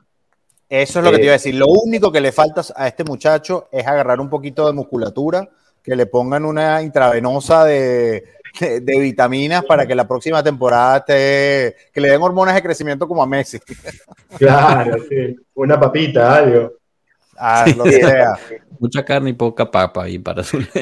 Eso 0.69 0.99
es 0.99 1.05
lo 1.07 1.11
que 1.11 1.17
Eh, 1.17 1.21
te 1.21 1.25
iba 1.25 1.33
a 1.33 1.37
decir. 1.39 1.55
Lo 1.55 1.69
único 1.69 2.13
que 2.13 2.21
le 2.21 2.33
falta 2.33 2.63
a 2.77 2.87
este 2.89 3.03
muchacho 3.05 3.69
es 3.73 3.87
agarrar 3.87 4.21
un 4.21 4.29
poquito 4.29 4.67
de 4.67 4.75
musculatura, 4.75 5.49
que 5.83 5.97
le 5.97 6.05
pongan 6.05 6.45
una 6.45 6.83
intravenosa 6.83 7.65
de, 7.65 8.25
de- 8.61 8.81
de 8.81 8.99
vitaminas 9.01 9.65
para 9.65 9.87
que 9.87 9.95
la 9.95 10.07
próxima 10.07 10.43
temporada 10.43 10.99
esté, 10.99 11.77
que 11.93 12.01
le 12.01 12.11
den 12.11 12.23
hormonas 12.23 12.55
de 12.55 12.63
crecimiento 12.63 13.07
como 13.09 13.23
a 13.23 13.27
Messi. 13.27 13.59
Claro, 14.39 14.97
sí. 15.09 15.37
Una 15.55 15.81
papita, 15.81 16.37
algo. 16.37 16.73
Ah, 17.37 17.65
lo 17.77 17.85
que 17.85 17.93
sea. 17.93 18.35
Mucha 18.79 19.05
carne 19.05 19.31
y 19.31 19.33
poca 19.33 19.71
papa 19.71 20.05
ahí 20.05 20.19
para 20.19 20.43
Zule. 20.45 20.67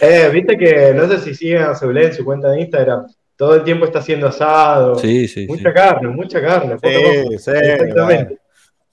Eh, 0.00 0.28
viste 0.32 0.56
que 0.56 0.92
no 0.92 1.08
sé 1.08 1.18
si 1.20 1.34
siguen 1.34 1.62
a 1.62 1.72
en 1.80 2.12
su 2.14 2.24
cuenta 2.24 2.50
de 2.50 2.60
Instagram, 2.60 3.06
todo 3.36 3.54
el 3.54 3.64
tiempo 3.64 3.84
está 3.84 4.00
haciendo 4.00 4.28
asado. 4.28 4.96
Sí, 4.96 5.28
sí, 5.28 5.42
sí. 5.42 5.46
mucha 5.46 5.72
carne, 5.72 6.08
mucha 6.08 6.40
carne. 6.40 6.76
Sí, 6.82 7.38
sí, 7.38 7.50
Exactamente. 7.54 8.38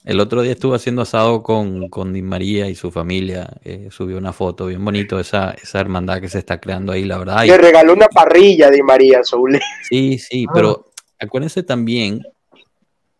El 0.04 0.18
otro 0.18 0.42
día 0.42 0.52
estuvo 0.52 0.74
haciendo 0.74 1.02
asado 1.02 1.42
con, 1.44 1.88
con 1.88 2.12
Di 2.12 2.22
María 2.22 2.68
y 2.68 2.74
su 2.74 2.90
familia. 2.90 3.48
eh, 3.62 3.88
subió 3.90 4.18
una 4.18 4.32
foto 4.32 4.66
bien 4.66 4.84
bonito, 4.84 5.20
esa, 5.20 5.52
esa 5.52 5.78
hermandad 5.80 6.20
que 6.20 6.28
se 6.28 6.38
está 6.38 6.60
creando 6.60 6.92
ahí, 6.92 7.04
la 7.04 7.18
verdad. 7.18 7.46
Le 7.46 7.56
regaló 7.56 7.92
una 7.92 8.08
parrilla 8.08 8.68
de 8.70 8.82
María 8.82 9.22
Soule. 9.22 9.60
sí, 9.88 10.18
sí, 10.18 10.46
Ah. 10.48 10.52
pero 10.54 10.92
acuérdense 11.20 11.62
también, 11.62 12.20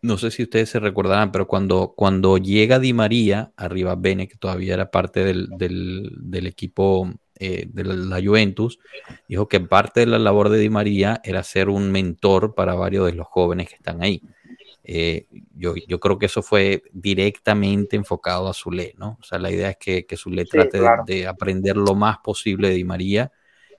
no 0.01 0.17
sé 0.17 0.29
si 0.31 0.43
ustedes 0.43 0.69
se 0.69 0.79
recordarán, 0.81 1.31
pero 1.31 1.47
cuando, 1.47 1.93
cuando 1.95 2.37
llega 2.37 2.79
Di 2.79 2.91
María, 2.91 3.53
arriba 3.55 3.95
Bene, 3.95 4.27
que 4.27 4.35
todavía 4.35 4.73
era 4.73 4.91
parte 4.91 5.23
del, 5.23 5.47
del, 5.57 6.11
del 6.19 6.47
equipo 6.47 7.09
eh, 7.39 7.65
de 7.69 7.83
la, 7.85 7.93
la 7.93 8.21
Juventus, 8.21 8.79
dijo 9.29 9.47
que 9.47 9.61
parte 9.61 10.01
de 10.01 10.07
la 10.07 10.19
labor 10.19 10.49
de 10.49 10.59
Di 10.59 10.69
María 10.69 11.21
era 11.23 11.43
ser 11.43 11.69
un 11.69 11.91
mentor 11.93 12.53
para 12.55 12.75
varios 12.75 13.05
de 13.05 13.13
los 13.13 13.27
jóvenes 13.27 13.69
que 13.69 13.75
están 13.75 14.03
ahí. 14.03 14.21
Eh, 14.83 15.27
yo, 15.55 15.75
yo 15.87 15.99
creo 15.99 16.19
que 16.19 16.25
eso 16.25 16.41
fue 16.41 16.83
directamente 16.91 17.95
enfocado 17.95 18.49
a 18.49 18.53
Zule, 18.53 18.93
¿no? 18.97 19.17
O 19.19 19.23
sea, 19.23 19.39
la 19.39 19.49
idea 19.49 19.69
es 19.69 19.77
que, 19.77 20.05
que 20.05 20.17
Zule 20.17 20.43
Sí, 20.43 20.51
trate 20.51 20.77
de- 20.77 20.83
claro. 20.83 21.03
de, 21.05 21.27
aprender 21.27 21.77
lo 21.77 21.95
más 21.95 22.17
posible 22.19 22.69
de 22.69 22.75
Di 22.75 22.83
María, 22.83 23.31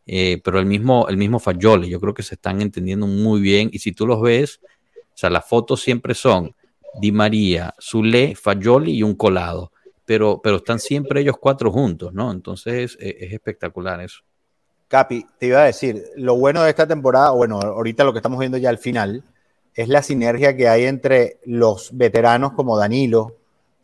eh, 0.06 0.40
pero 0.42 0.58
el 0.58 0.66
mismo, 0.66 1.06
el 1.08 1.16
mismo 1.16 1.38
Fayole, 1.38 1.88
yo 1.88 2.00
creo 2.00 2.14
que 2.14 2.22
se 2.22 2.36
están 2.36 2.62
entendiendo 2.62 3.06
muy 3.06 3.40
bien, 3.40 3.68
y 3.72 3.78
si 3.80 3.92
tú 3.92 4.06
los 4.06 4.20
ves, 4.22 4.60
o 4.96 5.16
sea, 5.16 5.30
las 5.30 5.46
fotos 5.46 5.82
siempre 5.82 6.14
son 6.14 6.54
Di 7.00 7.12
María, 7.12 7.74
Zule, 7.80 8.34
Fayoli 8.34 8.92
y 8.92 9.02
un 9.02 9.14
colado, 9.14 9.72
pero, 10.06 10.40
pero 10.42 10.56
están 10.56 10.78
siempre 10.78 11.20
ellos 11.20 11.36
cuatro 11.38 11.70
juntos, 11.70 12.12
¿no? 12.14 12.30
Entonces 12.30 12.96
eh, 13.00 13.16
es 13.20 13.32
espectacular 13.32 14.00
eso. 14.00 14.20
Capi, 14.88 15.26
te 15.38 15.46
iba 15.46 15.60
a 15.62 15.64
decir, 15.64 16.04
lo 16.16 16.36
bueno 16.36 16.62
de 16.62 16.70
esta 16.70 16.86
temporada, 16.86 17.30
bueno, 17.30 17.58
ahorita 17.60 18.04
lo 18.04 18.12
que 18.12 18.18
estamos 18.18 18.38
viendo 18.38 18.58
ya 18.58 18.68
al 18.68 18.78
final, 18.78 19.24
es 19.74 19.88
la 19.88 20.02
sinergia 20.02 20.56
que 20.56 20.68
hay 20.68 20.84
entre 20.84 21.38
los 21.44 21.96
veteranos 21.96 22.52
como 22.52 22.78
Danilo, 22.78 23.36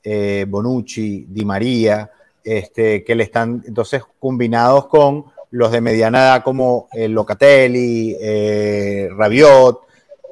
eh, 0.04 0.46
Bonucci, 0.48 1.26
Di 1.28 1.44
María, 1.44 2.10
este, 2.44 3.04
que 3.04 3.14
le 3.14 3.24
están 3.24 3.62
entonces 3.66 4.02
combinados 4.18 4.86
con 4.86 5.26
los 5.50 5.72
de 5.72 5.80
mediana 5.80 6.20
edad 6.20 6.42
como 6.44 6.88
eh, 6.92 7.08
Locatelli, 7.08 8.16
eh, 8.20 9.08
Rabiot, 9.16 9.80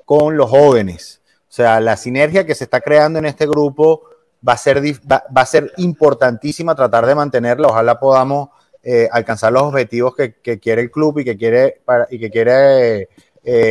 con 0.05 0.37
los 0.37 0.49
jóvenes. 0.49 1.21
O 1.49 1.53
sea, 1.53 1.81
la 1.81 1.97
sinergia 1.97 2.47
que 2.47 2.55
se 2.55 2.64
está 2.64 2.81
creando 2.81 3.18
en 3.18 3.27
este 3.27 3.47
grupo 3.47 4.03
va 4.47 4.53
a 4.53 4.57
ser, 4.57 4.81
va, 5.11 5.23
a 5.35 5.47
ser 5.47 5.73
importantísima 5.79 6.75
tratar 6.75 7.05
de 7.05 7.16
mantenerla. 7.16 7.68
Ojalá 7.68 7.99
podamos 7.99 8.51
eh, 8.83 9.09
alcanzar 9.11 9.53
los 9.53 9.64
objetivos 9.64 10.14
que, 10.14 10.59
quiere 10.61 10.83
el 10.83 10.90
club 10.90 11.18
y 11.18 11.25
que 11.25 11.37
quiere, 11.37 11.81
para, 11.85 12.07
y 12.11 12.18
que 12.21 12.31
quiere 12.31 13.09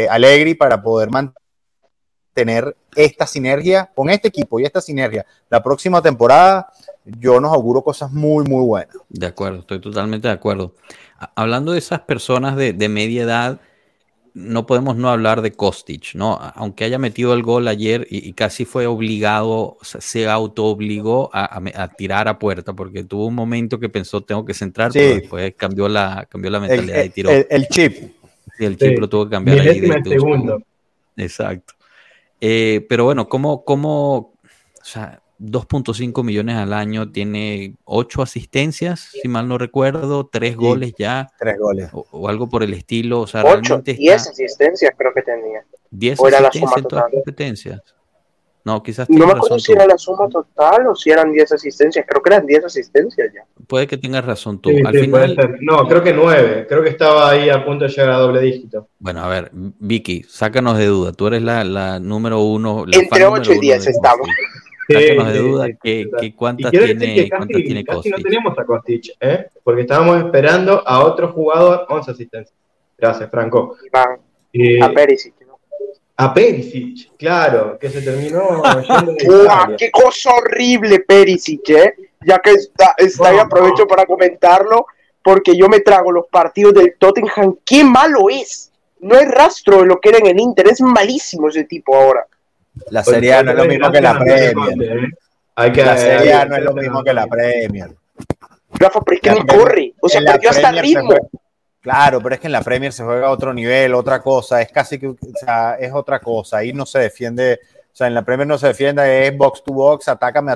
Allegri 0.09 0.55
para 0.55 0.81
poder 0.81 1.09
mantener 1.11 1.46
esta 2.95 3.25
sinergia 3.27 3.89
con 3.95 4.09
este 4.09 4.27
equipo 4.27 4.59
y 4.59 4.65
esta 4.65 4.81
sinergia. 4.81 5.25
La 5.49 5.61
próxima 5.63 6.01
temporada 6.01 6.69
yo 7.05 7.39
nos 7.39 7.53
auguro 7.53 7.81
cosas 7.81 8.11
muy, 8.11 8.43
muy 8.45 8.63
buenas. 8.65 8.95
De 9.09 9.27
acuerdo, 9.27 9.59
estoy 9.59 9.79
totalmente 9.79 10.27
de 10.27 10.33
acuerdo. 10.33 10.73
Hablando 11.35 11.71
de 11.71 11.79
esas 11.79 12.01
personas 12.01 12.55
de, 12.55 12.73
de 12.73 12.89
media 12.89 13.23
edad, 13.23 13.61
no 14.33 14.67
podemos 14.67 14.95
no 14.95 15.09
hablar 15.09 15.41
de 15.41 15.51
Kostic, 15.51 16.13
¿no? 16.13 16.37
Aunque 16.53 16.83
haya 16.83 16.99
metido 16.99 17.33
el 17.33 17.41
gol 17.41 17.67
ayer 17.67 18.05
y, 18.07 18.27
y 18.29 18.33
casi 18.33 18.65
fue 18.65 18.85
obligado, 18.85 19.77
o 19.81 19.83
sea, 19.83 19.99
se 19.99 20.27
autoobligó 20.29 21.31
a, 21.33 21.59
a 21.75 21.87
tirar 21.87 22.27
a 22.27 22.37
puerta, 22.37 22.73
porque 22.73 23.03
tuvo 23.03 23.25
un 23.25 23.33
momento 23.33 23.79
que 23.79 23.89
pensó 23.89 24.21
tengo 24.21 24.45
que 24.45 24.53
centrar, 24.53 24.91
Sí. 24.91 24.99
pero 24.99 25.15
después 25.15 25.53
cambió 25.57 25.89
la, 25.89 26.27
cambió 26.29 26.51
la 26.51 26.57
El, 26.59 26.61
mentalidad 26.69 27.03
y 27.03 27.09
tiró. 27.09 27.31
el- 27.31 27.47
el 27.49 27.67
chip. 27.67 28.11
y 28.59 28.65
el 28.65 28.77
Sí. 28.77 28.89
chip 28.89 28.99
lo 28.99 29.09
tuvo 29.09 29.25
que 29.25 29.31
cambiar 29.31 29.59
ahí 29.59 29.79
de, 29.79 29.87
de 29.87 29.87
de 29.87 29.95
un 29.97 30.03
segundo. 30.09 30.61
Exacto. 31.15 31.73
Eh, 32.41 32.85
pero 32.89 33.05
bueno, 33.05 33.27
¿cómo, 33.29 33.63
cómo, 33.65 34.15
o 34.17 34.83
sea, 34.83 35.21
2.5 35.39 36.23
millones 36.23 36.55
al 36.57 36.73
año, 36.73 37.11
tiene 37.11 37.75
8 37.85 38.21
asistencias, 38.23 39.09
si 39.21 39.27
mal 39.27 39.47
no 39.47 39.57
recuerdo, 39.57 40.27
3 40.27 40.51
Sí. 40.51 40.55
goles 40.55 40.93
ya, 40.97 41.29
Tres 41.37 41.57
goles. 41.59 41.89
o, 41.93 42.05
o 42.11 42.27
algo 42.29 42.49
por 42.49 42.63
el 42.63 42.73
estilo, 42.73 43.21
o 43.21 43.27
sea, 43.27 43.41
8, 43.43 43.51
realmente 43.61 43.93
10 43.93 44.15
está 44.15 44.31
asistencias 44.31 44.91
creo 44.97 45.13
que 45.13 45.21
tenía. 45.21 45.63
10 45.91 46.19
o 46.19 46.27
era 46.27 46.41
la 46.41 46.47
asistencias 46.49 46.77
en 46.77 46.83
todas 46.85 47.03
las 47.05 47.11
competencias. 47.13 47.81
No, 48.67 48.83
quizás 48.83 49.09
No 49.09 49.19
me 49.19 49.23
acuerdo 49.31 49.43
razón 49.43 49.59
si 49.61 49.67
tú. 49.67 49.71
era 49.79 49.87
la 49.87 49.97
suma 49.97 50.27
total 50.27 50.87
o 50.87 50.95
si 50.95 51.09
eran 51.09 51.31
10 51.31 51.53
asistencias. 51.53 52.05
Creo 52.05 52.21
que 52.21 52.33
eran 52.33 52.45
10 52.45 52.65
asistencias 52.65 53.31
ya. 53.33 53.45
Puede 53.65 53.87
que 53.87 53.97
tengas 53.97 54.25
razón 54.25 54.59
tú. 54.59 54.69
Sí, 54.71 54.81
Al 54.85 54.93
sí, 54.93 55.07
puede 55.07 55.29
final, 55.29 55.35
ser. 55.35 55.57
No, 55.61 55.87
creo 55.87 56.03
que 56.03 56.13
nueve. 56.13 56.65
Creo 56.67 56.83
que 56.83 56.89
estaba 56.89 57.29
ahí 57.29 57.49
a 57.49 57.63
punto 57.63 57.85
de 57.85 57.91
llegar 57.91 58.09
a 58.09 58.17
doble 58.17 58.41
dígito. 58.41 58.89
bueno, 58.99 59.21
a 59.23 59.29
ver, 59.29 59.51
Vicky, 59.53 60.23
sácanos 60.27 60.77
de 60.77 60.85
duda. 60.87 61.13
Tú 61.13 61.27
eres 61.27 61.41
la, 61.43 61.63
la 61.63 61.99
número 61.99 62.41
uno. 62.41 62.83
la 62.85 62.97
Entre 62.97 63.19
número 63.23 63.41
8 63.41 63.51
y 63.51 63.53
uno 63.53 63.61
10 63.61 63.85
de 63.85 63.91
estamos. 63.91 64.27
Sí, 64.89 64.93
Sácanos 64.93 65.33
de 65.33 65.39
duda 65.39 65.65
sí, 65.67 65.77
que, 65.81 66.33
cuántas 66.35 66.71
tiene, 66.71 66.93
decir 66.93 67.23
que 67.23 67.29
cuántas 67.29 67.61
tiene 67.61 67.83
casi 67.85 68.09
no 68.09 68.17
teníamos 68.17 68.57
a 68.59 68.63
Kostic, 68.65 69.05
¿eh? 69.19 69.47
porque 69.63 69.81
estábamos 69.81 70.17
esperando 70.25 70.81
a 70.85 71.03
otro 71.05 71.31
jugador, 71.31 71.85
11 71.89 72.11
asistencias. 72.11 72.53
Gracias, 72.97 73.29
Franco. 73.29 73.75
Iván, 73.85 74.19
Eh, 74.53 74.81
a 74.81 74.89
Perisic. 74.91 75.33
¿No? 76.19 76.25
A 76.25 76.33
Perisic, 76.33 77.15
claro, 77.17 77.77
que 77.79 77.89
se 77.89 78.01
terminó 78.01 78.61
¡Uah. 78.61 79.75
¡Qué 79.77 79.91
cosa 79.91 80.31
horrible, 80.35 80.99
Perisic, 81.01 81.69
eh! 81.69 81.93
Ya 82.25 82.39
que 82.39 82.51
está, 82.51 82.95
está 82.97 83.29
ahí, 83.29 83.35
No, 83.37 83.43
aprovecho 83.43 83.83
no. 83.83 83.87
para 83.87 84.05
comentarlo, 84.05 84.87
porque 85.23 85.55
yo 85.55 85.67
me 85.69 85.81
trago 85.81 86.11
los 86.11 86.25
partidos 86.27 86.73
del 86.73 86.95
Tottenham. 86.97 87.57
¡Qué 87.63 87.83
malo 87.83 88.29
es! 88.29 88.71
No 88.99 89.15
hay 89.15 89.25
rastro 89.25 89.81
de 89.81 89.85
lo 89.85 89.99
que 89.99 90.09
era 90.09 90.17
en 90.17 90.27
el 90.27 90.39
Inter. 90.39 90.67
Es 90.67 90.81
malísimo 90.81 91.49
ese 91.49 91.65
tipo 91.65 91.95
ahora. 91.95 92.25
La 92.89 93.03
Serie 93.03 93.33
A 93.33 93.43
no 93.43 93.51
es 93.51 93.57
lo 93.57 93.65
mismo 93.65 93.91
que 93.91 94.01
la 94.01 94.17
Premier. 94.17 94.53
¿eh? 94.57 95.73
La 95.83 95.97
Serie 95.97 96.33
A 96.33 96.45
no 96.45 96.55
es 96.55 96.63
lo 96.63 96.73
mismo 96.73 97.03
que 97.03 97.13
la 97.13 97.27
Premier. 97.27 97.91
Rafa, 98.71 99.01
pero 99.01 99.15
es 99.15 99.21
que 99.21 99.29
Premier- 99.31 99.57
corre. 99.57 99.93
O 100.01 100.09
sea, 100.09 100.21
perdió 100.21 100.49
hasta 100.49 100.73
se 100.73 100.81
ritmo. 100.81 101.15
Claro, 101.93 102.21
pero 102.21 102.35
es 102.35 102.41
que 102.41 102.47
en 102.47 102.51
la 102.53 102.61
Premier 102.61 102.91
se 102.91 103.03
juega 103.03 103.27
a 103.27 103.31
otro 103.31 103.53
nivel, 103.53 103.93
otra 103.93 104.21
cosa, 104.21 104.61
es 104.61 104.69
casi 104.71 104.99
que, 104.99 105.07
o 105.07 105.15
sea, 105.39 105.75
es 105.79 105.91
otra 105.93 106.19
cosa, 106.19 106.57
ahí 106.57 106.73
no 106.73 106.85
se 106.85 106.99
defiende, 106.99 107.59
o 107.93 107.95
sea, 107.95 108.07
en 108.07 108.13
la 108.13 108.23
Premier 108.23 108.47
no 108.47 108.57
se 108.57 108.67
defiende, 108.67 109.27
es 109.27 109.37
box 109.37 109.63
to 109.63 109.71
box, 109.73 110.07
atácame, 110.09 110.53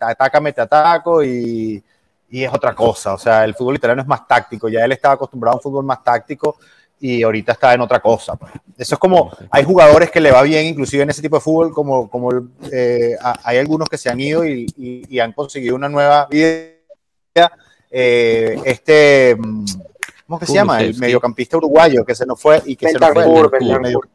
atácame, 0.00 0.52
te 0.52 0.60
ataco 0.60 1.22
y, 1.22 1.82
y 2.30 2.42
es 2.44 2.52
otra 2.52 2.74
cosa, 2.74 3.14
o 3.14 3.18
sea, 3.18 3.44
el 3.44 3.54
fútbol 3.54 3.76
italiano 3.76 4.02
es 4.02 4.08
más 4.08 4.26
táctico, 4.26 4.68
ya 4.68 4.84
él 4.84 4.92
estaba 4.92 5.14
acostumbrado 5.14 5.54
a 5.54 5.58
un 5.58 5.62
fútbol 5.62 5.84
más 5.84 6.02
táctico 6.02 6.56
y 6.98 7.22
ahorita 7.22 7.52
está 7.52 7.74
en 7.74 7.80
otra 7.80 8.00
cosa. 8.00 8.36
pues. 8.36 8.52
Eso 8.78 8.94
es 8.94 8.98
como, 8.98 9.30
hay 9.50 9.64
jugadores 9.64 10.10
que 10.10 10.20
le 10.20 10.30
va 10.30 10.42
bien, 10.42 10.66
inclusive 10.66 11.02
en 11.02 11.10
ese 11.10 11.22
tipo 11.22 11.36
de 11.36 11.40
fútbol, 11.40 11.72
como, 11.72 12.08
como 12.08 12.30
eh, 12.72 13.16
hay 13.44 13.58
algunos 13.58 13.88
que 13.88 13.98
se 13.98 14.08
han 14.10 14.20
ido 14.20 14.44
y, 14.44 14.66
y- 14.76 15.02
y 15.16 15.18
han 15.20 15.32
conseguido 15.32 15.74
una 15.76 15.88
nueva 15.88 16.26
vida. 16.26 16.72
Eh, 17.90 18.56
este, 18.64 19.36
mm, 19.38 19.64
¿cómo 20.26 20.38
que 20.38 20.46
se 20.46 20.54
llama? 20.54 20.80
El 20.80 20.96
mediocampista 20.98 21.56
uruguayo 21.56 22.04
que 22.04 22.14
se 22.14 22.26
nos 22.26 22.40
fue 22.40 22.62
y 22.66 22.76
que 22.76 22.88
se 22.88 22.98
nos 22.98 23.12
fue. 23.12 23.24
Bentancur, 23.24 23.50
Bentancur. 23.50 24.08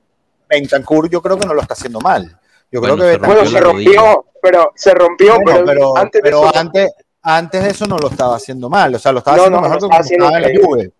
Bentancur 0.49 1.09
yo 1.09 1.21
creo 1.21 1.37
que 1.37 1.45
no 1.45 1.53
lo 1.53 1.61
está 1.61 1.73
haciendo 1.73 1.99
mal. 1.99 2.37
Yo 2.71 2.81
creo 2.81 2.95
Bueno, 2.95 3.03
que 3.05 3.11
se 3.11 3.19
Bentancur- 3.19 3.27
Bueno, 3.27 3.41
rompió 3.41 3.51
se 3.51 3.59
rompió, 3.61 4.25
pero 4.41 4.71
se 4.75 4.93
rompió, 4.93 5.33
bueno, 5.41 5.51
pero, 5.65 5.65
pero, 5.65 5.97
antes 5.97 6.11
de 6.21 6.21
pero 6.21 6.45
eso- 6.49 6.57
antes, 6.57 6.91
antes 7.21 7.63
de 7.63 7.69
eso 7.69 7.85
no 7.87 7.97
lo 7.97 8.09
estaba 8.09 8.35
haciendo 8.35 8.69
mal. 8.69 8.95
O 8.95 8.99
sea, 8.99 9.11
lo 9.11 9.19
estaba 9.19 9.37
No, 9.37 9.43
haciendo 9.43 9.57
no, 9.61 9.67
mejor 9.67 9.77
que 9.79 9.85
estaba 9.85 9.89
cuando 9.89 10.05
haciendo 10.05 10.25
estaba 10.25 10.47
en 10.47 10.55
la. 10.61 10.67
Juve. 10.67 10.91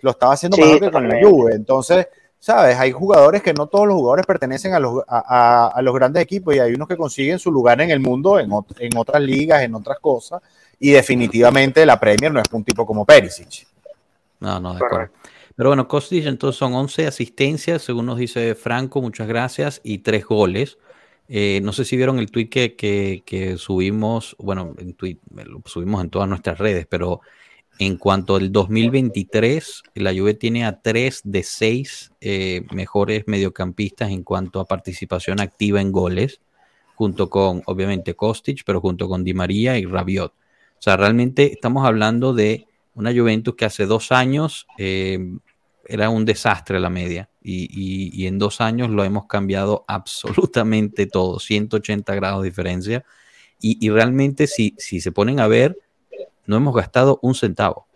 Lo 0.00 0.10
estaba 0.10 0.32
haciendo 0.34 0.56
Sí, 0.56 0.62
mejor 0.62 0.80
que 0.80 0.90
con 0.90 1.08
la. 1.08 1.20
Juve. 1.20 1.54
Entonces, 1.54 2.06
¿sabes? 2.38 2.76
Hay 2.78 2.92
jugadores 2.92 3.42
que 3.42 3.52
no 3.52 3.66
todos 3.66 3.86
los 3.86 3.96
jugadores 3.96 4.26
pertenecen 4.26 4.74
a 4.74 4.78
los, 4.80 5.02
a, 5.08 5.24
a- 5.26 5.68
a 5.68 5.82
los 5.82 5.94
grandes 5.94 6.22
equipos 6.22 6.54
y 6.54 6.60
hay 6.60 6.72
unos 6.72 6.86
que 6.88 6.96
consiguen 6.96 7.38
su 7.38 7.50
lugar 7.50 7.80
en 7.80 7.90
el 7.90 7.98
mundo, 8.00 8.38
en, 8.38 8.50
ot- 8.50 8.76
en 8.78 8.96
otras 8.96 9.20
ligas, 9.22 9.62
en 9.62 9.74
otras 9.74 9.98
cosas. 10.00 10.40
Y 10.80 10.92
definitivamente 10.92 11.84
la 11.84 11.98
Premier 11.98 12.32
no 12.32 12.40
es 12.40 12.46
un 12.52 12.62
tipo 12.64 12.86
como 12.86 13.04
Perisic. 13.04 13.66
No, 14.40 14.60
no, 14.60 14.74
de 14.74 14.84
acuerdo. 14.84 15.12
Pero 15.56 15.70
bueno, 15.70 15.88
Kostic 15.88 16.26
entonces 16.26 16.58
son 16.58 16.74
11 16.74 17.06
asistencias, 17.06 17.82
según 17.82 18.06
nos 18.06 18.18
dice 18.18 18.54
Franco, 18.54 19.02
muchas 19.02 19.26
gracias, 19.26 19.80
y 19.82 19.98
3 19.98 20.24
goles. 20.24 20.78
Eh, 21.28 21.60
no 21.62 21.72
sé 21.72 21.84
si 21.84 21.96
vieron 21.96 22.18
el 22.18 22.30
tweet 22.30 22.48
que, 22.48 22.74
que- 22.76 23.22
que 23.26 23.56
subimos, 23.58 24.36
bueno, 24.38 24.74
en 24.78 24.94
tweet, 24.94 25.18
lo 25.34 25.60
subimos 25.66 26.02
en 26.02 26.10
todas 26.10 26.28
nuestras 26.28 26.58
redes, 26.58 26.86
pero 26.88 27.20
en 27.80 27.96
cuanto 27.96 28.36
al 28.36 28.50
2023, 28.52 29.82
la 29.94 30.12
Juve 30.12 30.34
tiene 30.34 30.64
a 30.64 30.80
3 30.80 31.20
de 31.24 31.42
6 31.42 32.12
eh, 32.20 32.62
mejores 32.72 33.24
mediocampistas 33.26 34.10
en 34.10 34.22
cuanto 34.22 34.60
a 34.60 34.64
participación 34.64 35.40
activa 35.40 35.80
en 35.80 35.92
goles, 35.92 36.40
junto 36.94 37.30
con, 37.30 37.62
obviamente, 37.66 38.14
Kostic, 38.14 38.62
pero 38.64 38.80
junto 38.80 39.08
con 39.08 39.22
Di 39.24 39.34
María 39.34 39.78
y 39.78 39.84
Rabiot. 39.84 40.32
O 40.32 40.80
sea, 40.82 40.96
realmente 40.96 41.52
estamos 41.52 41.84
hablando 41.86 42.32
de 42.32 42.66
una 42.98 43.12
Juventus 43.14 43.54
que 43.54 43.64
hace 43.64 43.86
dos 43.86 44.10
años 44.12 44.66
eh, 44.76 45.18
era 45.86 46.10
un 46.10 46.24
desastre 46.24 46.80
la 46.80 46.90
media 46.90 47.30
y, 47.40 47.64
y- 47.70 48.10
y 48.12 48.26
en 48.26 48.38
dos 48.38 48.60
años 48.60 48.90
lo 48.90 49.04
hemos 49.04 49.26
cambiado 49.26 49.84
absolutamente 49.88 51.06
todo, 51.06 51.38
180 51.38 52.14
grados 52.16 52.42
de 52.42 52.48
diferencia 52.48 53.04
y, 53.60 53.78
y 53.84 53.90
realmente 53.90 54.46
si, 54.48 54.74
si 54.78 55.00
se 55.00 55.12
ponen 55.12 55.38
a 55.40 55.46
ver, 55.46 55.78
no 56.46 56.56
hemos 56.56 56.74
gastado 56.74 57.18
un 57.22 57.34
centavo 57.34 57.86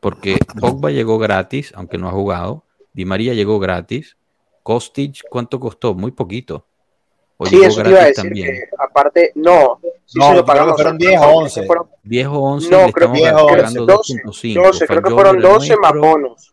porque 0.00 0.36
Pogba 0.60 0.90
llegó 0.90 1.18
gratis, 1.18 1.72
aunque 1.74 1.96
no 1.96 2.08
ha 2.08 2.12
jugado, 2.12 2.64
Di 2.92 3.06
María 3.06 3.32
llegó 3.32 3.58
gratis, 3.58 4.16
Kostic, 4.62 5.22
¿cuánto 5.30 5.58
costó? 5.58 5.94
Muy 5.94 6.10
poquito. 6.12 6.66
O 7.38 7.46
Sí, 7.46 7.56
llegó 7.56 7.66
eso 7.68 7.82
te 7.82 7.88
iba 7.90 8.00
a 8.00 8.04
gratis 8.04 8.16
decir 8.16 8.22
también. 8.22 8.46
que 8.52 8.64
aparte, 8.78 9.32
no, 9.34 9.80
sí 10.06 10.18
No, 10.18 10.24
se 10.26 10.30
creo 10.30 10.40
lo 10.40 10.44
pagamos. 10.44 10.76
que 10.76 10.82
fueron 10.82 10.94
a- 10.94 10.98
10 10.98 11.20
o 11.20 11.26
11. 11.28 11.62
fueron 11.66 11.86
10 12.02 12.26
o 12.26 12.32
11 12.40 12.70
No, 12.70 12.92
creo 12.92 13.12
que 13.12 13.18
10 13.18 13.32
o 13.32 13.46
pagando 13.46 13.86
12, 13.86 14.12
2.5. 14.24 14.54
12, 14.62 14.86
creo 14.86 15.02
que 15.02 15.10
fueron 15.10 15.38
era 15.38 15.48
12 15.48 15.76
más 15.76 15.92
bonos. 15.94 16.50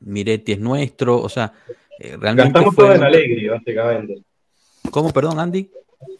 Miretti 0.00 0.52
es 0.52 0.60
nuestro, 0.60 1.20
o 1.20 1.28
sea, 1.28 1.52
eh, 1.98 2.16
realmente 2.18 2.52
Gastamos 2.52 2.74
fue... 2.74 2.84
todo 2.84 2.94
en 2.94 3.02
Allegri, 3.02 3.48
básicamente. 3.48 4.22
¿Cómo, 4.90 5.10
perdón, 5.12 5.40
Andy? 5.40 5.70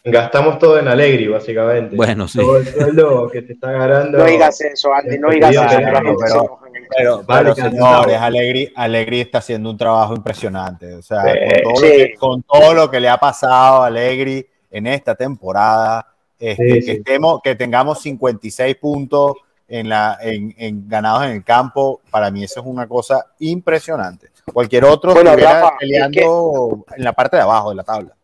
Gastamos 0.04 0.58
todo 0.58 0.78
en 0.78 0.88
Allegri, 0.88 1.28
básicamente. 1.28 1.94
Bueno, 1.94 2.26
sí. 2.26 2.38
Todo 2.38 2.56
el 2.56 2.66
sueldo 2.66 3.28
que 3.30 3.42
te 3.42 3.52
está 3.52 3.70
ganando. 3.72 4.18
No 4.18 4.24
digas 4.24 4.60
eso, 4.60 4.92
Andy, 4.92 5.18
no 5.18 5.30
digas 5.30 5.52
eso, 5.54 5.62
pero- 5.68 6.58
Pero, 6.96 7.22
Vale, 7.24 7.52
pero, 7.52 7.54
cada 7.54 7.70
señores. 7.70 8.16
Alegri, 8.16 8.72
Alegri 8.74 9.20
está 9.20 9.38
haciendo 9.38 9.70
un 9.70 9.76
trabajo 9.76 10.14
impresionante. 10.16 10.94
O 10.94 11.02
sea, 11.02 11.22
Sí, 11.22 11.62
con, 11.62 11.62
todo 11.62 11.76
sí. 11.76 11.86
lo 11.86 11.96
que, 11.96 12.14
con 12.18 12.42
todo 12.42 12.74
lo 12.74 12.90
que 12.90 13.00
le 13.00 13.08
ha 13.10 13.18
pasado 13.18 13.82
a 13.82 13.86
Alegri 13.86 14.44
en 14.70 14.86
esta 14.86 15.14
temporada, 15.14 16.06
este, 16.38 16.64
Sí, 16.64 16.72
que, 16.74 16.83
sí. 16.83 16.90
estemos, 16.92 17.40
que 17.42 17.55
tengamos 17.55 18.01
56 18.01 18.77
puntos 18.77 19.35
en 19.66 19.88
la, 19.88 20.16
en, 20.22 20.55
en 20.57 20.88
ganados 20.88 21.24
en 21.24 21.31
el 21.33 21.44
campo, 21.44 22.01
para 22.11 22.31
mí 22.31 22.44
eso 22.44 22.61
es 22.61 22.66
una 22.66 22.87
cosa 22.88 23.27
impresionante. 23.40 24.29
Cualquier 24.53 24.85
otro 24.87 25.12
Bueno, 25.12 25.31
estuviera 25.31 25.61
Rafa, 25.61 25.68
es 25.74 25.79
peleando 25.81 26.85
en 26.96 27.05
la 27.05 27.12
parte 27.12 27.37
de 27.37 27.42
abajo 27.42 27.70
de 27.70 27.74
la 27.77 27.85
tabla. 27.85 28.14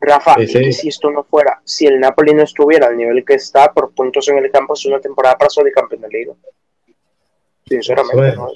Rafa, 0.00 0.34
Sí, 0.34 0.42
y 0.42 0.46
sí. 0.48 0.58
que 0.60 0.72
si 0.72 0.88
esto 0.88 1.10
no 1.10 1.24
fuera, 1.24 1.60
si 1.64 1.86
el 1.86 1.98
Napoli 2.00 2.34
no 2.34 2.42
estuviera 2.42 2.88
al 2.88 2.96
nivel 2.96 3.24
que 3.24 3.34
está 3.34 3.72
por 3.72 3.92
puntos 3.94 4.28
en 4.28 4.38
el 4.38 4.50
campo, 4.50 4.74
es 4.74 4.84
una 4.86 5.00
temporada 5.00 5.36
para 5.38 5.48
de 5.64 5.72
campeón 5.72 6.00
de 6.02 6.08
liga. 6.08 6.32
Sinceramente, 7.66 8.28
es. 8.28 8.36
¿no? 8.36 8.48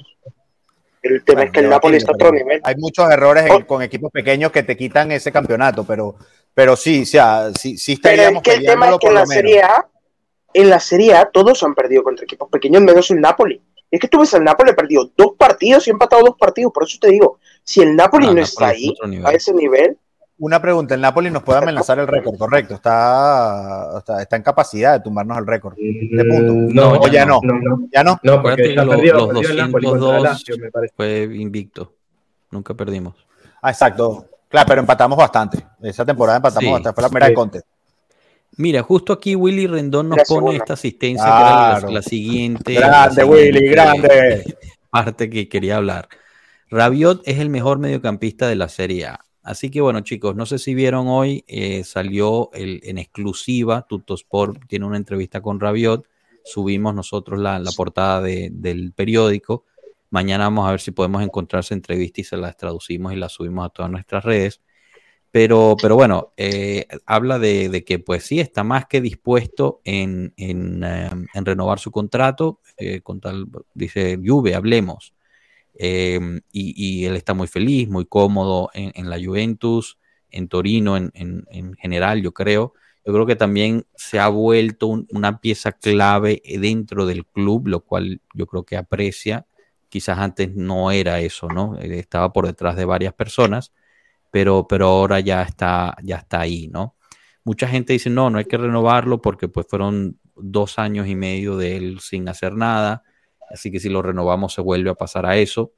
El 1.01 1.23
tema 1.23 1.43
es 1.43 1.51
que 1.51 1.59
el 1.59 1.65
Bueno, 1.65 1.75
Napoli 1.77 1.97
está 1.97 2.11
a 2.11 2.15
otro 2.15 2.31
nivel. 2.31 2.61
Hay 2.63 2.75
muchos 2.75 3.09
errores 3.09 3.45
en- 3.45 3.51
Oh. 3.53 3.65
con 3.65 3.81
equipos 3.81 4.11
pequeños 4.11 4.51
que 4.51 4.61
te 4.63 4.77
quitan 4.77 5.11
ese 5.11 5.31
campeonato, 5.31 5.83
pero, 5.83 6.15
pero 6.53 6.75
sí, 6.75 7.03
o 7.03 7.05
sea, 7.05 7.51
sí, 7.57 7.77
sí 7.77 7.95
Pero 7.97 8.13
estaríamos 8.13 8.41
es 8.45 8.53
que 8.53 8.59
el 8.59 8.65
tema 8.65 8.89
es 8.89 8.97
que 8.99 9.07
en 9.07 9.13
la. 9.13 9.25
Serie 9.25 9.61
A, 9.61 9.87
en 10.53 10.69
la 10.69 10.79
Serie 10.79 11.13
A 11.15 11.25
todos 11.29 11.63
han 11.63 11.73
perdido 11.75 12.03
contra 12.03 12.23
equipos 12.25 12.49
pequeños, 12.49 12.81
menos 12.81 13.09
el 13.11 13.21
Napoli. 13.21 13.61
Es 13.89 13.99
que 13.99 14.07
tú 14.07 14.19
ves 14.19 14.33
al 14.33 14.43
Napoli 14.43 14.71
ha 14.71 14.75
perdido 14.75 15.09
dos 15.17 15.33
partidos 15.37 15.85
y 15.87 15.89
ha 15.89 15.93
empatado 15.93 16.23
dos 16.23 16.35
partidos, 16.37 16.71
por 16.73 16.83
eso 16.83 16.97
te 17.01 17.09
digo, 17.09 17.39
si 17.63 17.81
el 17.81 17.95
Napoli 17.95 18.25
Ah, 18.25 18.29
no 18.29 18.35
Napoli 18.35 18.43
está 18.49 18.71
es 18.71 18.77
ahí, 18.77 18.95
a 19.25 19.31
ese 19.33 19.53
nivel, 19.53 19.97
Una 20.39 20.61
pregunta, 20.61 20.95
el 20.95 21.01
Napoli 21.01 21.29
nos 21.29 21.43
puede 21.43 21.59
amenazar 21.59 21.99
el 21.99 22.07
récord, 22.07 22.35
correcto, 22.37 22.73
está, 22.75 23.97
está, 23.99 24.21
está 24.21 24.35
en 24.37 24.43
capacidad 24.43 24.93
de 24.93 25.01
tumbarnos 25.01 25.37
el 25.37 25.45
récord. 25.45 25.75
De 25.77 26.25
punto. 26.25 26.53
Mm, 26.53 26.73
No, 26.73 26.93
o 26.93 27.07
ya 27.09 27.25
no. 27.25 27.41
No, 27.43 27.53
no. 27.59 27.87
¿Ya 27.93 28.03
no? 28.03 28.19
No, 28.23 28.41
porque 28.41 28.73
lo- 28.73 28.89
perdido, 28.89 29.17
los 29.17 29.27
perdió 29.27 29.49
el 29.51 29.57
Napoli 29.57 29.85
contra 29.85 29.99
202 30.07 30.15
el 30.17 30.23
Lazio, 30.23 30.57
me 30.57 30.71
parece. 30.71 30.93
Fue 30.95 31.21
invicto. 31.35 31.93
Nunca 32.49 32.73
perdimos. 32.73 33.15
Ah, 33.61 33.69
exacto. 33.71 34.25
Claro, 34.51 34.67
pero 34.67 34.81
empatamos 34.81 35.17
bastante. 35.17 35.65
Esa 35.81 36.05
temporada 36.05 36.37
empatamos 36.37 36.63
Sí. 36.65 36.71
bastante. 36.71 36.93
Fue 36.95 37.01
la 37.03 37.09
primera 37.09 37.27
de. 37.29 37.33
Conte. 37.33 37.61
Mira, 38.57 38.83
justo 38.83 39.13
aquí 39.13 39.33
Willy 39.35 39.65
Rendón 39.65 40.09
nos 40.09 40.17
pone 40.27 40.27
segunda. 40.27 40.53
esta 40.57 40.73
asistencia, 40.73 41.23
que 41.25 41.29
era 41.31 41.89
la, 41.89 42.01
siguiente. 42.01 42.73
Grande, 42.73 43.21
la 43.23 43.25
Willy, 43.25 43.67
grande. 43.69 44.57
Parte 44.91 45.29
que 45.29 45.47
quería 45.47 45.77
hablar. 45.77 46.09
Rabiot 46.69 47.21
es 47.25 47.39
el 47.39 47.49
mejor 47.49 47.79
mediocampista 47.79 48.47
de 48.47 48.55
la 48.55 48.67
Serie 48.67 49.05
A. 49.07 49.21
Así 49.43 49.71
que 49.71 49.81
bueno, 49.81 50.01
chicos, 50.01 50.35
no 50.35 50.45
sé 50.45 50.59
si 50.59 50.75
vieron 50.75 51.07
hoy, 51.07 51.43
eh, 51.47 51.83
salió 51.83 52.49
el, 52.53 52.81
en 52.83 52.97
exclusiva, 52.97 53.85
Tutosport 53.87 54.67
tiene 54.67 54.85
una 54.85 54.97
entrevista 54.97 55.41
con 55.41 55.59
Rabiot, 55.59 56.05
subimos 56.43 56.93
nosotros 56.93 57.39
la, 57.39 57.57
la 57.57 57.71
portada 57.71 58.21
de- 58.21 58.49
del 58.51 58.91
periódico. 58.93 59.65
Mañana 60.11 60.45
vamos 60.45 60.67
a 60.67 60.71
ver 60.71 60.81
si 60.81 60.91
podemos 60.91 61.23
encontrar 61.23 61.61
esa 61.61 61.73
entrevista 61.73 62.21
y 62.21 62.23
se 62.25 62.37
las 62.37 62.57
traducimos 62.57 63.13
y 63.13 63.15
las 63.15 63.31
subimos 63.33 63.65
a 63.65 63.69
todas 63.69 63.91
nuestras 63.91 64.23
redes. 64.25 64.61
Pero, 65.31 65.77
pero 65.81 65.95
bueno, 65.95 66.33
eh, 66.37 66.87
habla 67.05 67.39
de, 67.39 67.83
que 67.85 67.99
pues 67.99 68.23
sí, 68.25 68.39
está 68.41 68.63
más 68.63 68.87
que 68.87 69.01
dispuesto 69.01 69.81
en, 69.85 70.33
en, 70.37 70.83
eh, 70.83 71.09
en 71.33 71.45
renovar 71.45 71.79
su 71.79 71.91
contrato, 71.91 72.61
eh, 72.77 73.01
con 73.01 73.21
tal, 73.21 73.47
dice 73.75 74.19
Juve, 74.25 74.55
hablemos. 74.55 75.13
Y, 76.51 76.73
y 77.01 77.05
él 77.05 77.15
está 77.15 77.33
muy 77.33 77.47
feliz, 77.47 77.89
muy 77.89 78.05
cómodo 78.05 78.69
en, 78.73 79.09
la 79.09 79.17
Juventus, 79.23 79.97
en 80.29 80.47
Torino 80.47 80.97
en, 80.97 81.11
en- 81.13 81.45
en 81.51 81.73
general, 81.75 82.21
yo 82.21 82.33
creo. 82.33 82.73
Yo 83.05 83.13
creo 83.13 83.25
que 83.25 83.35
también 83.35 83.85
se 83.95 84.19
ha 84.19 84.27
vuelto 84.27 84.87
un- 84.87 85.07
una 85.11 85.39
pieza 85.41 85.71
clave 85.73 86.41
dentro 86.59 87.05
del 87.05 87.25
club, 87.25 87.67
lo 87.67 87.81
cual 87.81 88.21
yo 88.33 88.45
creo 88.47 88.63
que 88.63 88.77
aprecia. 88.77 89.47
Quizás 89.91 90.19
antes 90.19 90.55
no 90.55 90.89
era 90.89 91.19
eso, 91.19 91.49
¿no? 91.49 91.77
Eh, 91.77 91.99
Estaba 91.99 92.31
por 92.31 92.47
detrás 92.47 92.77
de 92.77 92.85
varias 92.85 93.13
personas, 93.13 93.73
pero, 94.31 94.65
pero 94.65 94.87
ahora 94.87 95.19
ya 95.19 95.41
está, 95.43 95.97
ya 96.01 96.15
está 96.15 96.39
ahí, 96.39 96.69
¿no? 96.69 96.95
Mucha 97.43 97.67
gente 97.67 97.91
dice, 97.91 98.09
no, 98.09 98.29
no 98.29 98.37
hay 98.37 98.45
que 98.45 98.55
renovarlo 98.55 99.21
porque 99.21 99.49
pues 99.49 99.67
fueron 99.67 100.17
dos 100.33 100.79
años 100.79 101.07
y 101.09 101.15
medio 101.15 101.57
de 101.57 101.75
él 101.75 101.99
sin 101.99 102.29
hacer 102.29 102.53
nada, 102.53 103.03
así 103.49 103.69
que 103.69 103.81
si 103.81 103.89
lo 103.89 104.01
renovamos 104.01 104.53
se 104.53 104.61
vuelve 104.61 104.91
a 104.91 104.95
pasar 104.95 105.25
a 105.25 105.35
eso. 105.35 105.73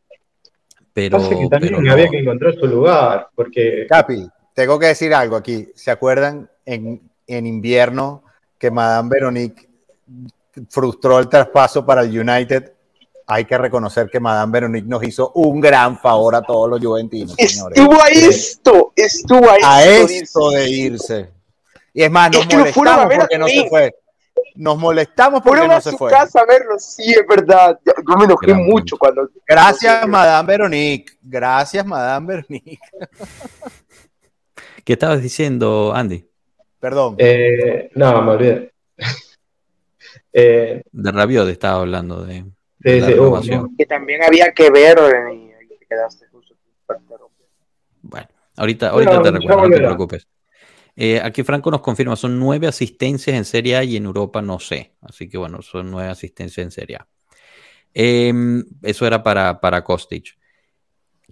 Pero, 0.93 1.17
Pasa 1.17 1.29
que 1.31 1.47
también 1.49 1.73
pero 1.73 1.81
no. 1.81 1.91
había 1.91 2.07
que 2.07 2.19
encontrar 2.19 2.53
su 2.53 2.67
lugar, 2.67 3.29
porque 3.33 3.87
Capi, 3.89 4.27
tengo 4.53 4.77
que 4.77 4.85
decir 4.85 5.11
algo 5.11 5.37
aquí. 5.37 5.69
¿Se 5.73 5.89
acuerdan 5.89 6.51
en, 6.67 7.01
en 7.25 7.47
invierno 7.47 8.25
que 8.59 8.69
Madame 8.69 9.09
Veronique 9.09 9.67
frustró 10.69 11.17
el 11.17 11.27
traspaso 11.29 11.83
para 11.83 12.03
el 12.03 12.09
United? 12.19 12.72
Hay 13.27 13.45
que 13.45 13.57
reconocer 13.57 14.09
que 14.09 14.19
Madame 14.19 14.51
Veronique 14.51 14.87
nos 14.87 15.03
hizo 15.03 15.31
un 15.35 15.61
gran 15.61 15.97
favor 15.99 16.35
a 16.35 16.41
todos 16.41 16.69
los 16.69 16.79
juventinos, 16.79 17.35
señores. 17.35 17.77
Estuvo 17.77 18.01
a 18.01 18.07
esto, 18.07 18.93
estuvo 18.95 19.49
a 19.49 19.55
a 19.63 19.85
esto, 19.85 20.49
de 20.51 20.69
irse. 20.69 21.29
Y 21.93 22.03
es 22.03 22.11
más, 22.11 22.31
nos 22.31 22.41
Es 22.41 22.47
que 22.47 22.57
molestamos 22.57 23.13
porque 23.15 23.37
no 23.37 23.47
se 23.47 23.69
fue. 23.69 23.95
Nos 24.55 24.77
molestamos 24.77 25.41
porque 25.41 25.49
Fueron 25.59 25.67
no 25.69 25.77
a 25.77 25.81
se 25.81 25.91
su 25.91 25.97
fue. 25.97 26.11
casa 26.11 26.41
a 26.41 26.45
verlo, 26.45 26.77
sí, 26.77 27.11
es 27.11 27.25
verdad. 27.27 27.79
Yo, 27.85 27.93
yo 28.07 28.17
me 28.17 28.25
enojé 28.25 28.47
Gran 28.47 28.63
mucho 28.65 28.97
cuando. 28.97 29.29
Gracias, 29.47 30.07
Madame 30.07 30.47
Veronique. 30.47 31.13
Gracias, 31.21 31.85
Madame 31.85 32.27
Veronique. 32.27 32.79
¿Qué 34.83 34.93
estabas 34.93 35.21
diciendo, 35.21 35.93
Andy? 35.95 36.27
Perdón. 36.79 37.15
eh, 37.17 37.89
no, 37.95 38.21
me 38.21 38.31
olvidé. 38.31 38.73
eh, 40.33 40.83
De 40.91 41.11
Rabiot 41.11 41.47
estaba 41.47 41.79
hablando 41.79 42.23
de, 42.25 42.43
sí, 42.83 42.89
de 42.91 42.99
la 42.99 43.07
sí, 43.07 43.13
renovación. 43.13 43.75
Que 43.77 43.85
también 43.85 44.23
había 44.23 44.51
que 44.51 44.69
ver 44.69 44.97
y 44.99 45.51
ahí 45.53 45.77
te 45.79 45.85
quedaste 45.85 46.27
justo. 46.27 46.55
Bueno, 48.01 48.27
ahorita, 48.57 48.91
Bueno, 48.91 49.11
ahorita 49.11 49.31
te 49.31 49.37
recuerdo, 49.39 49.61
no 49.61 49.75
te 49.75 49.81
preocupes. 49.81 50.27
Eh, 50.95 51.19
aquí 51.23 51.41
Franco 51.43 51.71
nos 51.71 51.81
confirma, 51.81 52.15
son 52.15 52.37
nueve 52.37 52.67
asistencias 52.67 53.35
en 53.35 53.45
Serie 53.45 53.77
A 53.77 53.83
y 53.83 53.95
en 53.95 54.05
Europa 54.05 54.41
no 54.41 54.59
sé. 54.59 54.93
Así 55.01 55.27
que 55.27 55.37
bueno, 55.37 55.61
son 55.61 55.89
nueve 55.89 56.09
asistencias 56.09 56.63
en 56.63 56.71
Serie 56.71 56.97
A. 56.97 57.07
Em, 57.93 58.63
eso 58.81 59.07
era 59.07 59.23
para, 59.23 59.59
para 59.59 59.83
Kostic. 59.83 60.37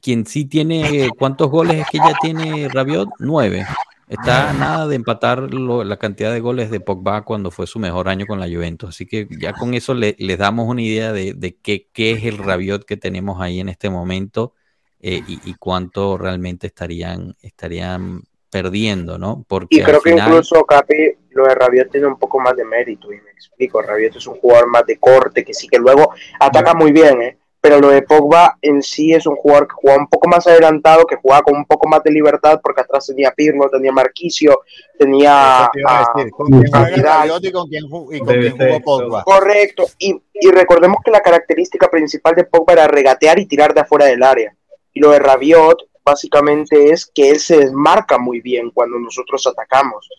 Quien 0.02 0.26
sí 0.26 0.46
tiene, 0.46 1.10
¿cuántos 1.18 1.50
goles 1.52 1.82
es 1.82 1.88
que 1.92 2.00
ya 2.00 2.16
tiene 2.22 2.68
Rabiot? 2.70 3.10
Nueve. 3.20 3.66
Está 4.12 4.50
a 4.50 4.54
nada 4.54 4.88
de 4.88 4.96
empatar 4.96 5.40
lo- 5.54 5.86
la 5.86 5.98
cantidad 5.98 6.34
de 6.34 6.42
goles 6.42 6.70
de 6.70 6.82
Pogba 6.82 7.24
cuando 7.24 7.50
fue 7.50 7.66
su 7.66 7.80
mejor 7.80 8.10
año 8.10 8.28
con 8.28 8.40
la 8.42 8.48
Juventus. 8.48 8.90
Así 8.90 9.06
que 9.06 9.26
ya 9.40 9.54
con 9.54 9.74
eso 9.74 9.94
le- 9.94 10.16
les 10.20 10.38
damos 10.38 10.68
una 10.68 10.82
idea 10.82 11.14
de, 11.14 11.34
de 11.34 11.56
qué, 11.56 11.88
qué 11.94 12.12
es 12.12 12.26
el 12.26 12.38
Rabiot 12.38 12.84
que 12.86 12.98
tenemos 12.98 13.42
ahí 13.42 13.62
en 13.62 13.70
este 13.70 13.90
momento 13.90 14.54
eh, 15.00 15.22
y, 15.28 15.40
y 15.50 15.54
cuánto 15.56 16.18
realmente 16.18 16.68
estarían, 16.68 17.36
estarían 17.42 18.24
perdiendo, 18.50 19.18
¿no? 19.18 19.46
Porque 19.48 19.78
Y 19.78 19.82
creo 19.82 19.96
al 19.96 20.02
que 20.04 20.10
final, 20.12 20.30
incluso, 20.32 20.66
Capi, 20.66 20.96
lo 21.30 21.46
de 21.46 21.56
Rabiot 21.56 21.90
tiene 21.90 22.08
un 22.08 22.20
poco 22.20 22.38
más 22.40 22.56
de 22.58 22.66
mérito, 22.66 23.14
y 23.14 23.22
me 23.22 23.32
explico. 23.32 23.82
Rabiot 23.82 24.18
es 24.18 24.28
un 24.28 24.36
jugador 24.36 24.68
más 24.68 24.86
de 24.86 24.98
corte, 24.98 25.46
que 25.46 25.54
sí 25.54 25.70
que 25.70 25.80
luego 25.80 26.12
ataca 26.38 26.74
muy 26.74 26.92
bien, 26.92 27.22
¿eh? 27.22 27.38
Pero 27.64 27.80
lo 27.80 27.90
de 27.90 28.02
Pogba 28.02 28.58
en 28.64 28.82
sí 28.82 29.14
es 29.14 29.28
un 29.28 29.36
jugador 29.36 29.68
que 29.68 29.76
juega 29.76 30.00
un 30.00 30.08
poco 30.08 30.28
más 30.28 30.48
adelantado, 30.48 31.06
que 31.06 31.18
juega 31.18 31.44
con 31.44 31.56
un 31.56 31.66
poco 31.66 31.88
más 31.88 32.02
de 32.04 32.10
libertad, 32.10 32.60
porque 32.64 32.82
atrás 32.82 33.06
tenía 33.06 33.32
Pirlo, 33.32 33.70
tenía 33.70 33.92
Marquisio, 33.92 34.62
tenía... 34.98 35.60
Eso 35.62 35.70
te 35.74 35.80
iba 35.82 35.92
a 35.92 36.02
a- 36.02 36.14
decir. 36.16 36.32
¿Con 36.32 36.48
quién 36.48 36.64
juega 36.72 36.86
Vidal. 36.90 37.04
Rabiot 37.04 37.46
y 37.46 37.52
con 37.52 37.68
quién, 37.70 37.84
ju- 37.84 38.16
y 38.16 38.20
con 38.20 38.28
Debe 38.30 38.52
quién 38.54 38.68
jugó 38.74 38.82
Pogba? 38.82 39.24
Correcto, 39.24 39.86
y, 40.00 40.20
y 40.34 40.50
recordemos 40.50 40.98
que 41.06 41.12
la 41.12 41.22
característica 41.22 41.88
principal 41.88 42.34
de 42.34 42.46
Pogba 42.46 42.74
era 42.74 42.88
regatear 42.88 43.38
y 43.38 43.46
tirar 43.46 43.76
de 43.76 43.82
afuera 43.82 44.06
del 44.06 44.24
área. 44.24 44.56
Y 44.94 45.00
lo 45.00 45.12
de 45.12 45.20
Rabiot 45.20 45.84
básicamente 46.04 46.92
es 46.92 47.06
que 47.06 47.30
él 47.30 47.40
se 47.40 47.58
desmarca 47.60 48.18
muy 48.18 48.42
bien 48.42 48.72
cuando 48.72 48.98
nosotros 48.98 49.46
atacamos. 49.46 50.10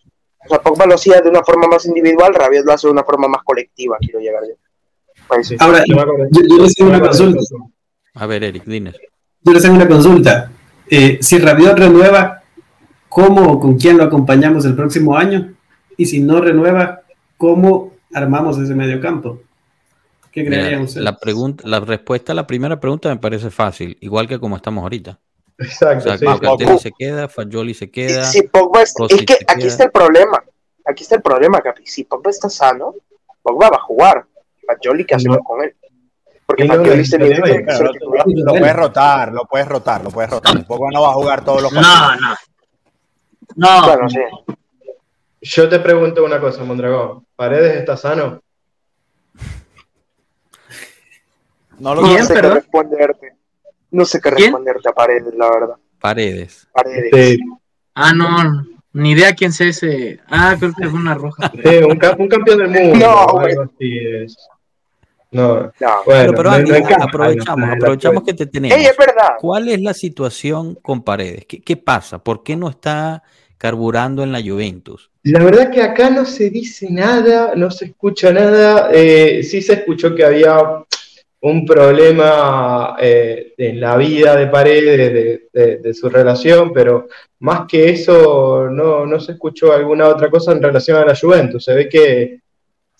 O 0.45 0.49
sea, 0.49 0.61
Pogba 0.61 0.87
lo 0.87 0.95
hacía 0.95 1.21
de 1.21 1.29
una 1.29 1.43
forma 1.43 1.67
más 1.67 1.87
individual, 1.87 2.35
Rabiot 2.35 2.65
lo 2.65 2.73
hace 2.73 2.87
de 2.87 2.93
una 2.93 3.03
forma 3.05 3.27
más 3.27 3.43
colectiva, 3.43 3.97
quiero 4.01 4.21
llegar 4.21 4.43
yo. 4.49 4.55
Ahora, 5.59 5.85
yo, 5.87 5.97
yo 6.49 6.63
les 6.63 6.81
a 6.81 6.85
una 6.85 7.01
consulta. 7.01 7.41
a 8.15 8.27
ver, 8.27 8.45
Eric, 8.45 8.65
Dines. 8.65 8.97
Yo 9.43 9.53
les 9.53 9.63
tengo 9.63 9.77
una 9.77 9.89
consulta. 9.89 10.51
Eh, 10.89 11.19
si 11.21 11.39
Rabiot 11.39 11.79
renueva, 11.79 12.43
¿cómo 13.09 13.53
o 13.53 13.61
con 13.61 13.79
quién 13.79 13.97
lo 13.97 14.05
acompañamos 14.05 14.65
el 14.65 14.77
próximo 14.77 15.17
año? 15.17 15.55
Y 15.97 16.07
si 16.07 16.21
no 16.21 16.41
renueva, 16.41 17.03
¿cómo 17.37 17.95
armamos 18.13 18.59
ese 18.59 18.75
mediocampo? 18.75 19.41
¿Qué 20.31 20.45
creerían 20.47 20.83
ustedes? 20.83 21.05
la, 21.05 21.19
pregunta, 21.19 21.63
la 21.67 21.81
respuesta 21.81 22.33
a 22.33 22.35
la 22.35 22.47
primera 22.47 22.81
pregunta 22.81 23.09
me 23.11 23.19
parece 23.19 23.51
fácil, 23.51 23.99
igual 24.01 24.27
que 24.29 24.39
como 24.39 24.57
estamos 24.57 24.83
ahorita. 24.83 25.21
O 25.59 25.65
Exacto, 25.65 26.05
sea, 26.05 26.19
sí. 26.19 26.25
Locatelli 26.25 26.79
se 26.79 26.93
queda, 26.93 27.29
Fagioli 27.29 27.75
se 27.75 27.91
queda. 27.91 28.25
Si 28.25 28.43
Pogba 28.43 28.83
es, 28.83 28.95
Kostic 28.95 29.21
es 29.21 29.27
que 29.27 29.45
aquí 29.47 29.61
queda. 29.61 29.69
está 29.69 29.85
el 29.85 29.91
problema. 29.91 30.43
Aquí 30.85 31.03
está 31.03 31.17
el 31.17 31.23
problema, 31.23 31.61
Capi. 31.61 31.87
Si 31.87 32.05
Pogba 32.05 32.31
está 32.31 32.49
sano, 32.49 32.95
Pogba 33.43 33.69
va 33.69 33.77
a 33.77 33.83
jugar. 33.83 34.27
Fagioli, 34.67 35.05
¿qué 35.05 35.15
hacemos 35.15 35.39
No. 35.39 35.45
con 35.45 35.63
él? 35.65 35.75
Porque 36.47 36.65
no, 36.65 36.75
este 36.85 37.17
es. 37.33 37.39
Lo 38.35 38.53
puedes 38.55 38.77
rotar, 38.77 39.33
lo 39.33 39.45
puedes 39.47 39.67
rotar, 39.69 40.05
lo 40.05 40.11
puedes 40.11 40.31
rotar. 40.31 40.67
Pogba 40.67 40.89
no 40.93 41.03
va 41.03 41.09
a 41.11 41.15
jugar 41.15 41.45
todos 41.45 41.63
los 41.63 41.73
No, 41.73 41.81
partidos. 41.83 42.21
no. 43.57 43.79
No, 43.81 43.87
Bueno, 43.87 44.09
sí. 44.09 44.19
Yo 45.43 45.69
te 45.69 45.79
pregunto 45.81 46.25
una 46.25 46.41
cosa, 46.41 46.63
Mondragón. 46.65 47.27
¿Paredes 47.37 47.77
está 47.77 47.97
sano? 47.97 48.41
No 51.79 51.95
lo 51.95 52.03
No 52.03 52.09
¿Quién, 52.09 52.27
sé 52.27 52.35
qué 52.35 52.41
perdón? 52.41 52.57
responderte. 52.59 53.33
No 53.91 54.05
sé 54.05 54.21
qué 54.21 54.31
¿Quién? 54.31 54.47
responderte 54.53 54.89
a 54.89 54.93
Paredes, 54.93 55.35
la 55.35 55.51
verdad. 55.51 55.77
Paredes. 56.01 56.69
Paredes. 56.73 57.11
Sí, 57.13 57.39
ah, 57.95 58.13
no, 58.15 58.65
ni 58.93 59.13
idea 59.13 59.35
quién 59.35 59.53
sea 59.53 59.69
ese. 59.69 60.21
Ah, 60.29 60.55
creo 60.59 60.73
que 60.73 60.87
es 60.87 60.93
una 60.93 61.15
roja. 61.15 61.51
sí, 61.63 61.77
un, 61.89 61.97
ca- 61.99 62.17
un 62.19 62.29
campeón 62.29 62.59
del 62.59 62.71
mundo. 62.71 63.07
No, 63.07 63.27
güey. 63.33 63.51
algo 63.53 63.63
así 63.63 63.99
es. 63.99 64.37
No, 65.33 65.55
No. 65.81 65.89
bueno, 66.05 66.33
Pero, 66.33 66.33
pero 66.35 66.43
no- 66.51 66.57
Andy, 66.57 66.71
no 66.71 67.05
aprovechamos, 67.05 67.71
aprovechamos 67.71 68.23
que 68.23 68.35
te 68.35 68.47
tenemos. 68.47 68.77
Ey, 68.79 68.85
es 68.85 68.97
verdad. 68.97 69.31
¿Cuál 69.41 69.69
es 69.69 69.81
la 69.81 69.95
situación 69.95 70.75
con 70.83 71.03
Paredes? 71.03 71.47
¿Qué, 71.47 71.61
qué 71.63 71.77
pasa? 71.77 72.19
¿Por 72.23 72.43
qué 72.43 72.55
no 72.55 72.69
está 72.69 73.23
carburando 73.59 74.23
en 74.23 74.33
la 74.33 74.41
Juventus? 74.43 75.11
La 75.25 75.43
verdad 75.43 75.71
que 75.71 75.81
acá 75.83 76.11
no 76.11 76.25
se 76.25 76.51
dice 76.51 76.89
nada, 76.91 77.53
no 77.57 77.71
se 77.71 77.87
escucha 77.87 78.33
nada. 78.33 78.91
Eh, 78.93 79.43
sí 79.43 79.63
se 79.63 79.75
escuchó 79.75 80.15
que 80.15 80.25
había 80.25 80.59
un 81.45 81.65
problema 81.67 82.97
eh, 83.01 83.55
en 83.57 83.81
la 83.81 83.97
vida 83.97 84.37
de 84.37 84.47
Paredes, 84.49 85.13
de, 85.13 85.49
de- 85.53 85.77
de 85.79 85.95
su 85.95 86.09
relación, 86.09 86.73
pero 86.73 87.09
más 87.41 87.67
que 87.67 87.89
eso 87.91 88.69
no, 88.71 89.07
no 89.07 89.19
se 89.21 89.33
escuchó 89.33 89.73
alguna 89.73 90.09
otra 90.09 90.29
cosa 90.31 90.53
en 90.53 90.63
relación 90.63 90.97
a 90.99 91.05
la 91.05 91.17
Juventus. 91.17 91.65
Se 91.65 91.75
ve 91.75 91.89
que, 91.89 92.41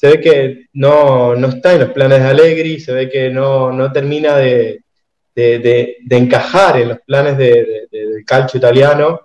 se 0.03 0.09
ve 0.09 0.21
que 0.21 0.67
no, 0.73 1.37
no 1.37 1.47
está 1.47 1.75
en 1.75 1.79
los 1.83 1.91
planes 1.93 2.21
de 2.21 2.29
Allegri, 2.29 2.81
se 2.81 2.93
ve 2.93 3.09
que 3.09 3.31
no, 3.31 3.71
no 3.71 3.93
termina 3.93 4.37
de, 4.37 4.81
de- 5.33 5.59
de- 5.61 5.97
de 6.05 6.17
encajar 6.17 6.81
en 6.81 6.89
los 6.89 6.99
planes 7.07 7.39
de- 7.39 7.65
de- 7.65 7.87
de- 7.89 8.07
del 8.11 8.25
calcio 8.25 8.59
italiano. 8.59 9.21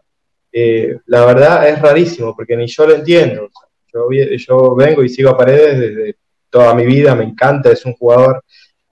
Eh, 0.52 0.98
la 1.08 1.26
verdad 1.26 1.68
es 1.68 1.82
rarísimo, 1.82 2.36
porque 2.36 2.56
ni 2.56 2.68
yo 2.68 2.86
lo 2.86 2.94
entiendo. 2.94 3.50
Yo, 3.92 4.08
yo 4.12 4.76
vengo 4.76 5.04
y 5.04 5.10
sigo 5.10 5.32
a 5.32 5.38
Paredes 5.38 5.80
desde 5.80 6.16
toda 6.48 6.76
mi 6.76 6.86
vida, 6.86 7.16
me 7.16 7.24
encanta, 7.24 7.72
es 7.72 7.84
un 7.84 7.94
jugador 7.94 8.44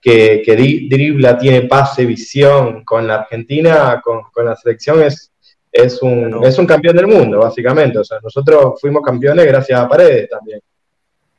que, 0.02 0.42
que 0.44 0.56
dribla, 0.56 1.38
tiene 1.38 1.62
pase, 1.68 2.04
visión. 2.04 2.82
Con 2.84 3.06
la 3.06 3.14
Argentina, 3.20 4.00
con, 4.02 4.22
con 4.32 4.44
la 4.44 4.56
selección, 4.56 5.04
es, 5.04 5.30
es, 5.70 6.02
un, 6.02 6.44
es 6.44 6.58
un 6.58 6.66
campeón 6.66 6.96
del 6.96 7.06
mundo, 7.06 7.38
básicamente. 7.38 7.96
O 8.00 8.04
sea, 8.04 8.18
nosotros 8.20 8.80
fuimos 8.80 9.02
campeones 9.04 9.46
gracias 9.46 9.78
a 9.78 9.88
Paredes 9.88 10.28
también. 10.28 10.58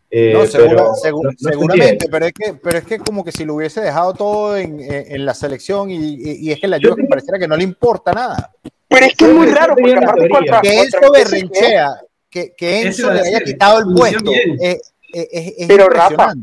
Eh, 0.09 0.31
No, 0.33 0.45
segura- 0.45 0.69
pero 0.69 0.91
segu- 1.03 1.23
no- 1.23 1.31
no 1.31 1.37
se 1.37 1.49
seguramente, 1.49 2.07
pero 2.09 2.25
es, 2.25 2.33
que, 2.33 2.53
pero 2.53 2.77
es 2.77 2.85
que 2.85 2.99
como 2.99 3.25
que 3.25 3.31
si 3.33 3.43
lo 3.43 3.55
hubiese 3.55 3.81
dejado 3.81 4.13
todo 4.13 4.55
en, 4.55 4.79
en- 4.79 5.15
en 5.15 5.25
la 5.25 5.33
selección 5.33 5.91
y, 5.91 5.95
y- 5.97 6.47
y 6.47 6.51
es 6.51 6.59
que 6.61 6.67
la 6.67 6.77
Juve 6.77 7.01
que 7.01 7.07
pareciera 7.09 7.37
que 7.37 7.47
no 7.47 7.57
le 7.57 7.63
importa 7.63 8.13
nada. 8.13 8.51
Pero 8.87 9.05
es 9.05 9.15
que 9.15 9.25
es 9.25 9.33
muy 9.33 9.47
raro, 9.47 9.75
porque 9.75 9.95
aparte 9.97 10.29
contra, 10.29 10.61
Que 10.61 10.79
Enzo 10.79 11.11
berrinchea, 11.11 11.89
que, 12.29 12.53
que 12.55 12.87
Eso 12.87 13.11
Enzo 13.11 13.13
le 13.13 13.19
haya 13.27 13.39
quitado 13.41 13.79
el 13.79 13.93
puesto, 13.93 14.31
es, 14.31 14.93
es- 15.11 15.27
es- 15.31 15.53
es 15.57 15.67
Pero, 15.67 15.89
Rafa. 15.89 16.33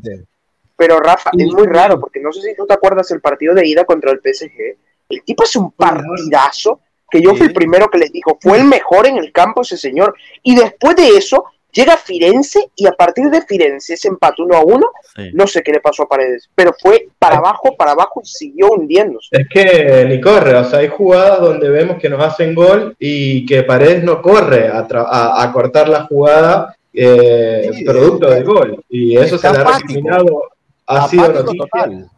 Pero 0.76 0.98
Rafa, 0.98 1.30
es 1.38 1.46
muy 1.46 1.66
raro, 1.66 1.98
porque 2.00 2.20
no 2.20 2.32
sé 2.32 2.42
si 2.42 2.54
tú 2.54 2.66
te 2.66 2.74
acuerdas 2.74 3.10
el 3.12 3.20
partido 3.20 3.54
de 3.54 3.66
ida 3.66 3.84
contra 3.84 4.10
el 4.10 4.18
PSG. 4.20 4.76
El 5.08 5.22
tipo 5.22 5.44
hace 5.44 5.58
un 5.58 5.70
partidazo 5.70 6.80
que 7.10 7.22
yo 7.22 7.34
fui 7.36 7.46
el 7.46 7.52
primero 7.54 7.88
que 7.88 7.98
les 7.98 8.10
dijo, 8.12 8.36
fue 8.40 8.58
el 8.58 8.64
mejor 8.64 9.06
en 9.06 9.16
el 9.18 9.30
campo 9.32 9.62
ese 9.62 9.76
señor. 9.76 10.14
Y 10.42 10.56
después 10.56 10.96
de 10.96 11.16
eso, 11.16 11.44
llega 11.74 11.96
Firenze 11.96 12.70
y 12.76 12.86
a 12.86 12.92
partir 12.92 13.28
de 13.30 13.42
Firenze 13.42 13.96
se 13.96 14.08
empató 14.08 14.44
uno 14.44 14.56
a 14.56 14.60
uno. 14.64 14.86
Sí. 15.16 15.30
No 15.34 15.46
sé 15.46 15.62
qué 15.62 15.72
le 15.72 15.80
pasó 15.80 16.04
a 16.04 16.08
Paredes, 16.08 16.48
pero 16.54 16.72
fue 16.80 17.08
para 17.18 17.36
abajo, 17.36 17.76
para 17.76 17.92
abajo 17.92 18.20
y 18.22 18.26
siguió 18.26 18.70
hundiéndose. 18.72 19.28
Es 19.32 19.46
que 19.48 20.06
ni 20.08 20.20
corre, 20.20 20.54
o 20.54 20.64
sea, 20.64 20.78
hay 20.80 20.88
jugadas 20.88 21.40
donde 21.40 21.68
vemos 21.68 21.98
que 21.98 22.08
nos 22.08 22.22
hacen 22.24 22.54
gol 22.54 22.94
y 22.98 23.44
que 23.46 23.62
Paredes 23.64 24.02
no 24.04 24.22
corre 24.22 24.68
a, 24.68 24.86
tra- 24.88 25.06
a- 25.08 25.42
a 25.42 25.52
cortar 25.52 25.88
la 25.88 26.04
jugada 26.06 26.74
eh, 26.92 27.70
Sí, 27.74 27.84
producto 27.84 28.30
del 28.30 28.44
gol. 28.44 28.84
Y 28.88 29.16
eso 29.18 29.36
se 29.36 29.50
le 29.52 29.58
ha 29.58 29.64
recriminado, 29.64 30.42
ha 30.86 31.08
sido 31.08 31.28
noticia. 31.32 31.58
total. 31.72 32.10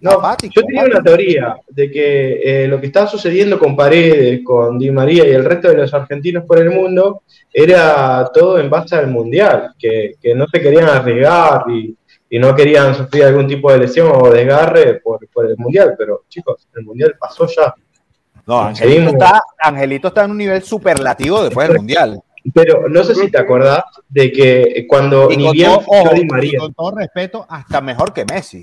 No, 0.00 0.12
Apático, 0.12 0.52
yo 0.54 0.62
tenía 0.62 0.84
una 0.84 1.02
teoría 1.02 1.56
de 1.68 1.90
que 1.90 2.40
eh, 2.64 2.68
lo 2.68 2.80
que 2.80 2.86
estaba 2.86 3.08
sucediendo 3.08 3.58
con 3.58 3.74
Paredes, 3.74 4.40
con 4.44 4.78
Di 4.78 4.90
María 4.90 5.26
y 5.26 5.32
el 5.32 5.44
resto 5.44 5.68
de 5.68 5.76
los 5.76 5.92
argentinos 5.92 6.44
por 6.44 6.58
el 6.58 6.70
mundo 6.70 7.22
era 7.52 8.30
todo 8.32 8.60
en 8.60 8.70
base 8.70 8.94
al 8.94 9.08
mundial, 9.08 9.74
que, 9.78 10.14
que 10.22 10.34
no 10.34 10.46
se 10.46 10.60
querían 10.60 10.88
arriesgar 10.88 11.64
y, 11.70 11.96
y 12.30 12.38
no 12.38 12.54
querían 12.54 12.94
sufrir 12.94 13.24
algún 13.24 13.46
tipo 13.46 13.72
de 13.72 13.78
lesión 13.78 14.12
o 14.14 14.30
desgarre 14.30 15.00
por, 15.00 15.26
por 15.32 15.46
el 15.46 15.56
Mundial, 15.56 15.94
pero 15.96 16.24
chicos, 16.28 16.68
el 16.74 16.84
Mundial 16.84 17.14
pasó 17.18 17.46
ya. 17.46 17.74
No, 18.46 18.60
Angelito 18.62 19.10
está, 19.10 19.40
Angelito 19.62 20.08
está 20.08 20.24
en 20.24 20.30
un 20.32 20.38
nivel 20.38 20.62
superlativo 20.62 21.44
después 21.44 21.68
del 21.68 21.78
Mundial. 21.78 22.20
Pero 22.54 22.88
no 22.88 23.04
sé 23.04 23.14
si 23.14 23.30
te 23.30 23.38
acordás 23.38 23.82
de 24.08 24.32
que 24.32 24.86
cuando 24.88 25.30
Y 25.30 25.36
ni 25.36 25.50
bien 25.52 25.70
todo, 25.70 25.80
fichó 25.80 25.92
ojo, 25.92 26.14
Di 26.14 26.20
y 26.20 26.24
María, 26.26 26.58
con 26.60 26.74
todo 26.74 26.90
respeto, 26.92 27.46
hasta 27.48 27.80
mejor 27.80 28.12
que 28.12 28.24
Messi. 28.24 28.62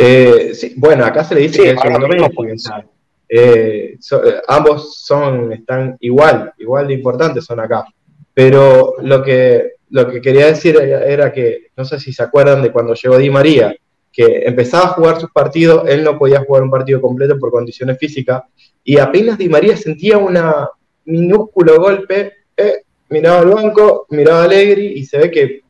Eh, 0.00 0.54
sí, 0.54 0.74
bueno, 0.76 1.04
acá 1.04 1.24
se 1.24 1.34
le 1.34 1.40
dice 1.42 1.56
Sí, 1.56 1.62
que 1.64 1.70
es 1.70 1.76
no 1.76 2.84
eh, 3.28 3.96
so- 3.98 4.24
eh, 4.24 4.40
ambos 4.46 4.96
son, 4.96 5.52
están 5.52 5.96
igual, 6.00 6.52
igual 6.58 6.86
de 6.86 6.94
importantes 6.94 7.44
son 7.44 7.58
acá. 7.60 7.84
Pero 8.32 8.94
lo 9.00 9.22
que, 9.22 9.72
lo 9.90 10.08
que 10.08 10.20
quería 10.20 10.46
decir 10.46 10.76
era, 10.80 11.04
era 11.04 11.32
que, 11.32 11.66
no 11.76 11.84
sé 11.84 11.98
si 11.98 12.12
se 12.12 12.22
acuerdan 12.22 12.62
de 12.62 12.70
cuando 12.70 12.94
llegó 12.94 13.18
Di 13.18 13.28
María, 13.28 13.74
que 14.12 14.44
empezaba 14.46 14.84
a 14.84 14.88
jugar 14.90 15.20
sus 15.20 15.30
partidos, 15.32 15.82
él 15.88 16.04
no 16.04 16.16
podía 16.16 16.44
jugar 16.44 16.62
un 16.62 16.70
partido 16.70 17.00
completo 17.00 17.36
por 17.38 17.50
condiciones 17.50 17.98
físicas, 17.98 18.42
y 18.84 18.98
apenas 18.98 19.36
Di 19.36 19.48
María 19.48 19.76
sentía 19.76 20.16
una 20.16 20.68
minúsculo 21.04 21.80
golpe, 21.80 22.32
eh, 22.56 22.82
miraba 23.08 23.40
al 23.40 23.48
banco, 23.48 24.06
miraba 24.10 24.42
a 24.42 24.44
Allegri 24.44 24.86
y 24.94 25.04
se 25.04 25.18
ve 25.18 25.30
que 25.30 25.60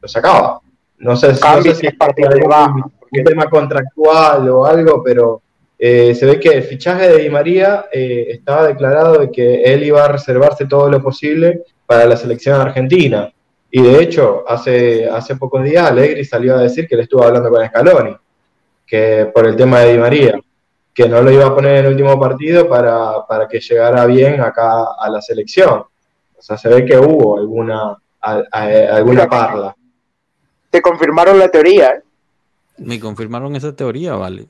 lo 0.00 0.08
sacaba. 0.08 0.60
No 0.98 1.16
sé, 1.16 1.32
no 1.32 1.38
Cambio 1.38 1.74
sé 1.74 1.90
si 1.90 1.96
partidos 1.96 2.34
de 2.34 2.46
baja, 2.46 2.74
un 3.18 3.24
tema 3.24 3.46
contractual 3.48 4.48
o 4.48 4.64
algo, 4.66 5.02
pero 5.02 5.42
eh, 5.78 6.14
se 6.14 6.26
ve 6.26 6.38
que 6.40 6.50
el 6.50 6.62
fichaje 6.62 7.08
de 7.08 7.18
Di 7.22 7.30
María 7.30 7.86
eh, 7.92 8.26
estaba 8.30 8.66
declarado 8.66 9.18
de 9.18 9.30
que 9.30 9.62
él 9.64 9.82
iba 9.84 10.04
a 10.04 10.08
reservarse 10.08 10.66
todo 10.66 10.88
lo 10.88 11.02
posible 11.02 11.62
para 11.86 12.06
la 12.06 12.16
selección 12.16 12.60
argentina. 12.60 13.30
Y 13.70 13.82
de 13.82 14.00
hecho, 14.02 14.44
hace, 14.46 15.08
hace 15.08 15.34
pocos 15.36 15.64
días 15.64 15.90
Allegri 15.90 16.24
salió 16.24 16.54
a 16.56 16.62
decir 16.62 16.86
que 16.86 16.96
le 16.96 17.02
estuvo 17.02 17.24
hablando 17.24 17.50
con 17.50 17.66
Scaloni, 17.66 18.16
que 18.86 19.30
por 19.34 19.46
el 19.46 19.56
tema 19.56 19.80
de 19.80 19.92
Di 19.92 19.98
María, 19.98 20.38
que 20.94 21.08
no 21.08 21.20
lo 21.22 21.30
iba 21.32 21.46
a 21.46 21.54
poner 21.54 21.76
en 21.78 21.84
el 21.86 21.90
último 21.92 22.18
partido 22.20 22.68
para, 22.68 23.26
para 23.26 23.48
que 23.48 23.58
llegara 23.58 24.06
bien 24.06 24.40
acá 24.40 24.70
a 24.98 25.10
la 25.10 25.20
selección. 25.20 25.82
O 26.36 26.42
sea, 26.42 26.56
se 26.56 26.68
ve 26.68 26.84
que 26.84 26.96
hubo 26.96 27.36
alguna, 27.38 27.96
a- 28.20 28.42
a- 28.52 28.96
alguna 28.96 29.28
parla. 29.28 29.74
Te 30.70 30.80
confirmaron 30.80 31.38
la 31.38 31.48
teoría, 31.48 31.90
¿eh? 31.90 32.02
Me 32.78 32.98
confirmaron 33.00 33.54
esa 33.56 33.74
teoría, 33.74 34.14
vale. 34.14 34.46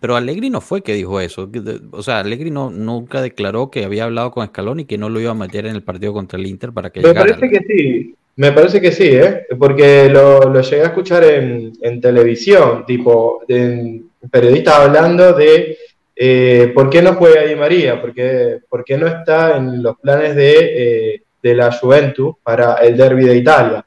Pero 0.00 0.14
Allegri 0.16 0.48
no 0.50 0.60
fue 0.60 0.82
que 0.82 0.94
dijo 0.94 1.20
eso. 1.20 1.50
O 1.90 2.02
sea, 2.02 2.20
Allegri 2.20 2.50
no, 2.50 2.70
nunca 2.70 3.20
declaró 3.20 3.70
que 3.70 3.84
había 3.84 4.04
hablado 4.04 4.30
con 4.30 4.46
Scaloni 4.46 4.82
y 4.82 4.86
que 4.86 4.98
no 4.98 5.08
lo 5.08 5.20
iba 5.20 5.32
a 5.32 5.34
meter 5.34 5.66
en 5.66 5.74
el 5.74 5.82
partido 5.82 6.12
contra 6.12 6.38
el 6.38 6.46
Inter 6.46 6.72
para 6.72 6.90
que 6.90 7.00
Me 7.00 7.08
llegara. 7.08 7.36
parece 7.36 7.48
que 7.48 7.64
sí, 7.66 8.14
me 8.36 8.52
parece 8.52 8.80
que 8.80 8.92
sí, 8.92 9.08
¿eh? 9.08 9.42
porque 9.58 10.08
lo, 10.08 10.40
lo 10.52 10.60
llegué 10.60 10.82
a 10.82 10.86
escuchar 10.86 11.24
en, 11.24 11.72
en 11.82 12.00
televisión, 12.00 12.84
tipo, 12.86 13.40
de 13.48 14.02
periodistas 14.30 14.74
hablando 14.74 15.32
de 15.32 15.76
eh, 16.14 16.70
por 16.74 16.88
qué 16.90 17.02
no 17.02 17.14
juega 17.14 17.42
Di 17.42 17.56
María, 17.56 18.00
por 18.00 18.12
qué, 18.14 18.58
por 18.68 18.84
qué 18.84 18.96
no 18.98 19.06
está 19.08 19.56
en 19.56 19.82
los 19.82 19.98
planes 19.98 20.36
de, 20.36 21.14
eh, 21.14 21.22
de 21.42 21.54
la 21.54 21.72
Juventus 21.72 22.36
para 22.44 22.74
el 22.76 22.96
derby 22.96 23.24
de 23.24 23.36
Italia. 23.36 23.84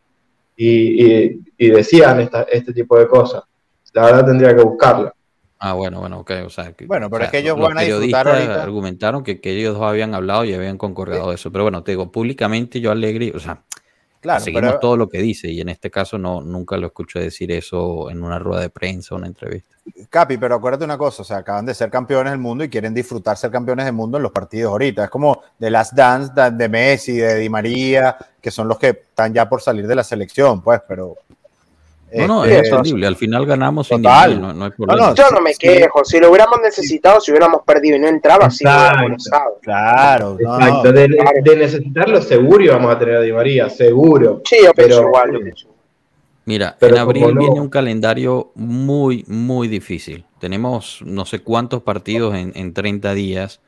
Y, 0.57 1.05
y- 1.05 1.39
y 1.57 1.69
decían 1.69 2.19
esta- 2.21 2.43
este 2.51 2.73
tipo 2.73 2.97
de 2.99 3.07
cosas. 3.07 3.43
La 3.93 4.05
verdad 4.05 4.25
tendría 4.25 4.55
que 4.55 4.63
buscarla. 4.63 5.13
Ah, 5.59 5.73
bueno, 5.73 5.99
bueno, 5.99 6.19
ok. 6.21 6.31
O 6.45 6.49
sea, 6.49 6.73
que- 6.73 6.85
Bueno, 6.87 7.09
pero 7.09 7.23
o 7.23 7.25
es 7.25 7.31
que 7.31 7.37
ellos 7.39 7.57
los 7.57 7.67
van 7.67 7.77
a 7.77 7.81
disfrutar 7.81 8.27
ahorita. 8.27 8.63
argumentaron 8.63 9.23
que, 9.23 9.39
que 9.39 9.51
ellos 9.51 9.75
dos 9.75 9.83
habían 9.83 10.15
hablado 10.15 10.43
y 10.45 10.53
habían 10.53 10.77
concordado 10.77 11.31
eso. 11.33 11.51
Pero 11.51 11.65
bueno, 11.65 11.83
te 11.83 11.91
digo, 11.91 12.11
públicamente 12.11 12.79
yo 12.81 12.91
Allegri, 12.91 13.31
o 13.35 13.39
sea, 13.39 13.61
Claro, 14.21 14.39
seguimos 14.39 14.69
pero, 14.69 14.79
todo 14.79 14.97
lo 14.97 15.09
que 15.09 15.17
dice 15.19 15.49
y 15.49 15.61
en 15.61 15.69
este 15.69 15.89
caso 15.89 16.19
no 16.19 16.41
nunca 16.41 16.77
lo 16.77 16.85
escuché 16.87 17.19
decir 17.19 17.51
eso 17.51 18.09
en 18.11 18.21
una 18.23 18.37
rueda 18.37 18.61
de 18.61 18.69
prensa 18.69 19.15
o 19.15 19.17
una 19.17 19.25
entrevista. 19.25 19.75
Capi, 20.11 20.37
pero 20.37 20.55
acuérdate 20.55 20.85
una 20.85 20.97
cosa, 20.97 21.23
o 21.23 21.25
sea, 21.25 21.37
acaban 21.37 21.65
de 21.65 21.73
ser 21.73 21.89
campeones 21.89 22.31
del 22.31 22.39
mundo 22.39 22.63
y 22.63 22.69
quieren 22.69 22.93
disfrutar 22.93 23.35
ser 23.37 23.49
campeones 23.49 23.85
del 23.85 23.95
mundo 23.95 24.17
en 24.17 24.23
los 24.23 24.31
partidos 24.31 24.71
ahorita. 24.71 25.05
Es 25.05 25.09
como 25.09 25.41
de 25.57 25.71
las 25.71 25.95
Dance 25.95 26.31
de- 26.35 26.51
de 26.51 26.69
Messi, 26.69 27.13
de 27.17 27.35
Di 27.35 27.49
María, 27.49 28.15
que 28.39 28.51
son 28.51 28.67
los 28.67 28.77
que 28.77 28.89
están 28.89 29.33
ya 29.33 29.49
por 29.49 29.59
salir 29.61 29.87
de 29.87 29.95
la 29.95 30.03
selección, 30.03 30.61
pues, 30.61 30.81
pero... 30.87 31.15
No, 32.14 32.28
no, 32.28 32.43
este, 32.45 32.59
es 32.59 32.68
entendible. 32.70 33.07
Al 33.07 33.16
final 33.16 33.45
ganamos 33.45 33.88
sin 33.88 34.01
no, 34.01 34.53
no 34.53 34.66
hay 34.66 34.72
problema. 34.72 35.09
no, 35.09 35.16
Yo 35.16 35.24
no 35.32 35.41
me 35.41 35.53
quejo. 35.53 36.03
Si 36.03 36.20
lo 36.20 36.30
hubiéramos 36.30 36.59
necesitado, 36.62 37.22
si 37.22 37.32
hubiéramos 37.32 37.62
perdido 37.66 37.95
y 37.95 37.99
no 37.99 38.07
entraba, 38.07 38.49
sí 38.49 38.64
lo. 38.66 38.70
Claro, 39.62 40.38
no, 40.39 40.55
Exacto, 40.59 40.91
de, 40.91 41.07
claro. 41.07 41.32
de 41.43 41.55
necesitarlo 41.55 42.22
seguro 42.22 42.64
íbamos 42.64 42.93
a 42.93 42.99
tener 42.99 43.16
a 43.18 43.22
Di 43.22 43.32
María, 43.32 43.70
seguro. 43.70 44.41
Sí, 44.45 44.57
yo 44.64 44.74
pienso 44.74 44.97
Pero- 44.97 45.07
igual. 45.07 45.32
yo 45.34 45.39
pienso 45.39 45.62
igual. 45.66 45.72
Mira, 46.43 46.76
Pero 46.80 46.95
en 46.95 47.01
abril 47.01 47.38
viene 47.38 47.59
un 47.62 47.70
calendario 47.70 48.51
muy, 48.55 49.24
muy 49.28 49.68
difícil. 49.68 50.26
Tenemos 50.39 50.99
no 51.05 51.24
sé 51.26 51.39
cuántos 51.39 51.84
partidos 51.84 52.36
en, 52.36 52.51
en 52.55 52.74
30 52.74 53.14
días, 53.14 53.62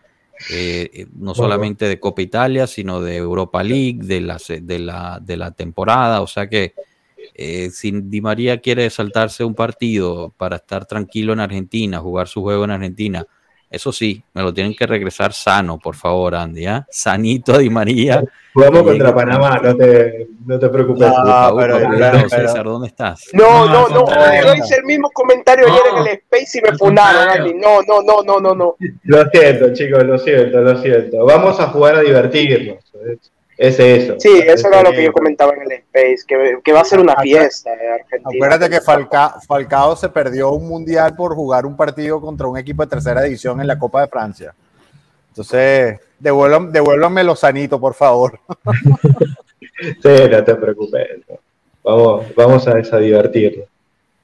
eh, 0.52 0.90
eh, 0.94 1.06
no 1.16 1.36
solamente 1.36 1.86
de 1.88 2.00
Copa 2.00 2.24
Italia, 2.24 2.66
sino 2.66 3.00
de 3.00 3.16
Europa 3.16 3.64
League, 3.64 4.00
de 4.02 4.22
la, 4.22 4.38
de 4.62 4.80
la, 4.80 5.20
de 5.22 5.38
la 5.38 5.52
temporada. 5.52 6.22
O 6.22 6.28
sea 6.28 6.50
que 6.50 6.74
eh, 7.34 7.70
si 7.72 7.92
Di 8.04 8.22
María 8.22 8.60
quiere 8.60 8.90
saltarse 8.90 9.44
un 9.44 9.56
partido 9.56 10.34
para 10.38 10.58
estar 10.58 10.86
tranquilo 10.86 11.34
en 11.34 11.40
Argentina, 11.40 12.00
jugar 12.00 12.28
su 12.28 12.42
juego 12.42 12.64
en 12.66 12.72
Argentina, 12.72 13.26
eso 13.70 13.92
sí, 13.92 14.24
me 14.36 14.44
lo 14.44 14.54
tienen 14.54 14.76
que 14.76 14.86
regresar 14.86 15.34
sano, 15.34 15.80
por 15.80 15.96
favor, 15.96 16.36
Andy. 16.36 16.68
¿ah? 16.68 16.86
Sanito 16.92 17.56
a 17.56 17.58
Di 17.58 17.72
María. 17.72 18.24
Jugamos 18.54 18.84
contra 18.84 19.16
Panamá, 19.16 19.60
no 19.64 19.76
te, 19.76 20.28
no 20.46 20.60
te 20.60 20.70
preocupes. 20.70 21.08
No, 21.10 21.56
pero- 21.58 22.30
César, 22.30 22.66
¿dónde 22.66 22.90
estás? 22.90 23.30
No, 23.34 23.66
No, 23.66 23.90
no, 23.90 23.90
no. 23.90 24.06
no, 24.06 24.44
Yo 24.46 24.54
hice 24.54 24.76
el 24.76 24.84
mismo 24.84 25.10
comentario 25.10 25.66
ayer 25.66 25.82
en 25.92 25.98
el 26.08 26.08
Space 26.30 26.60
y 26.60 26.62
me 26.72 26.78
funaron. 26.78 27.30
Andy. 27.30 27.56
No, 27.56 27.82
no, 27.82 28.04
no, 28.04 28.22
no, 28.22 28.40
no, 28.40 28.54
no. 28.54 28.76
Lo 29.06 29.26
siento, 29.32 29.74
chicos, 29.74 30.04
lo 30.04 30.20
siento, 30.20 30.62
lo 30.62 30.80
siento. 30.80 31.26
Vamos 31.26 31.60
a 31.60 31.66
jugar 31.70 31.96
a 31.96 32.02
divertirnos. 32.02 32.78
Es 33.58 33.80
eso. 33.80 34.16
Sí, 34.20 34.42
eso 34.46 34.68
era 34.68 34.82
lo 34.82 34.92
que 34.92 35.00
Es- 35.00 35.06
yo 35.06 35.14
comentaba 35.14 35.54
en 35.54 35.62
el 35.64 35.72
Space, 35.74 36.18
que, 36.28 36.60
que 36.64 36.74
va 36.74 36.82
a 36.82 36.86
ser 36.86 37.00
una 37.00 37.16
fiesta 37.18 37.76
de 37.76 37.88
Argentina. 37.90 38.30
Acuérdate 38.36 38.70
que 38.70 38.82
Falca- 38.82 39.36
Falcao 39.48 39.96
se 39.96 40.10
perdió 40.10 40.52
un 40.52 40.68
mundial 40.68 41.16
por 41.16 41.36
jugar 41.36 41.66
un 41.66 41.78
partido 41.78 42.20
contra 42.20 42.48
un 42.48 42.58
equipo 42.58 42.84
de 42.84 42.90
tercera 42.90 43.22
división 43.22 43.62
en 43.62 43.68
la 43.68 43.78
Copa 43.78 44.02
de 44.02 44.08
Francia. 44.08 44.54
Entonces, 45.30 46.00
devuélvan- 46.20 46.72
devuélvanme 46.72 47.24
los 47.24 47.40
sanitos, 47.40 47.80
por 47.80 47.94
favor. 47.94 48.40
Sí, 50.02 50.10
no 50.32 50.44
te 50.44 50.56
preocupes. 50.56 51.08
Vamos, 51.84 52.26
vamos 52.36 52.68
a, 52.68 52.72
a 52.72 52.98
divertirnos. 53.00 53.68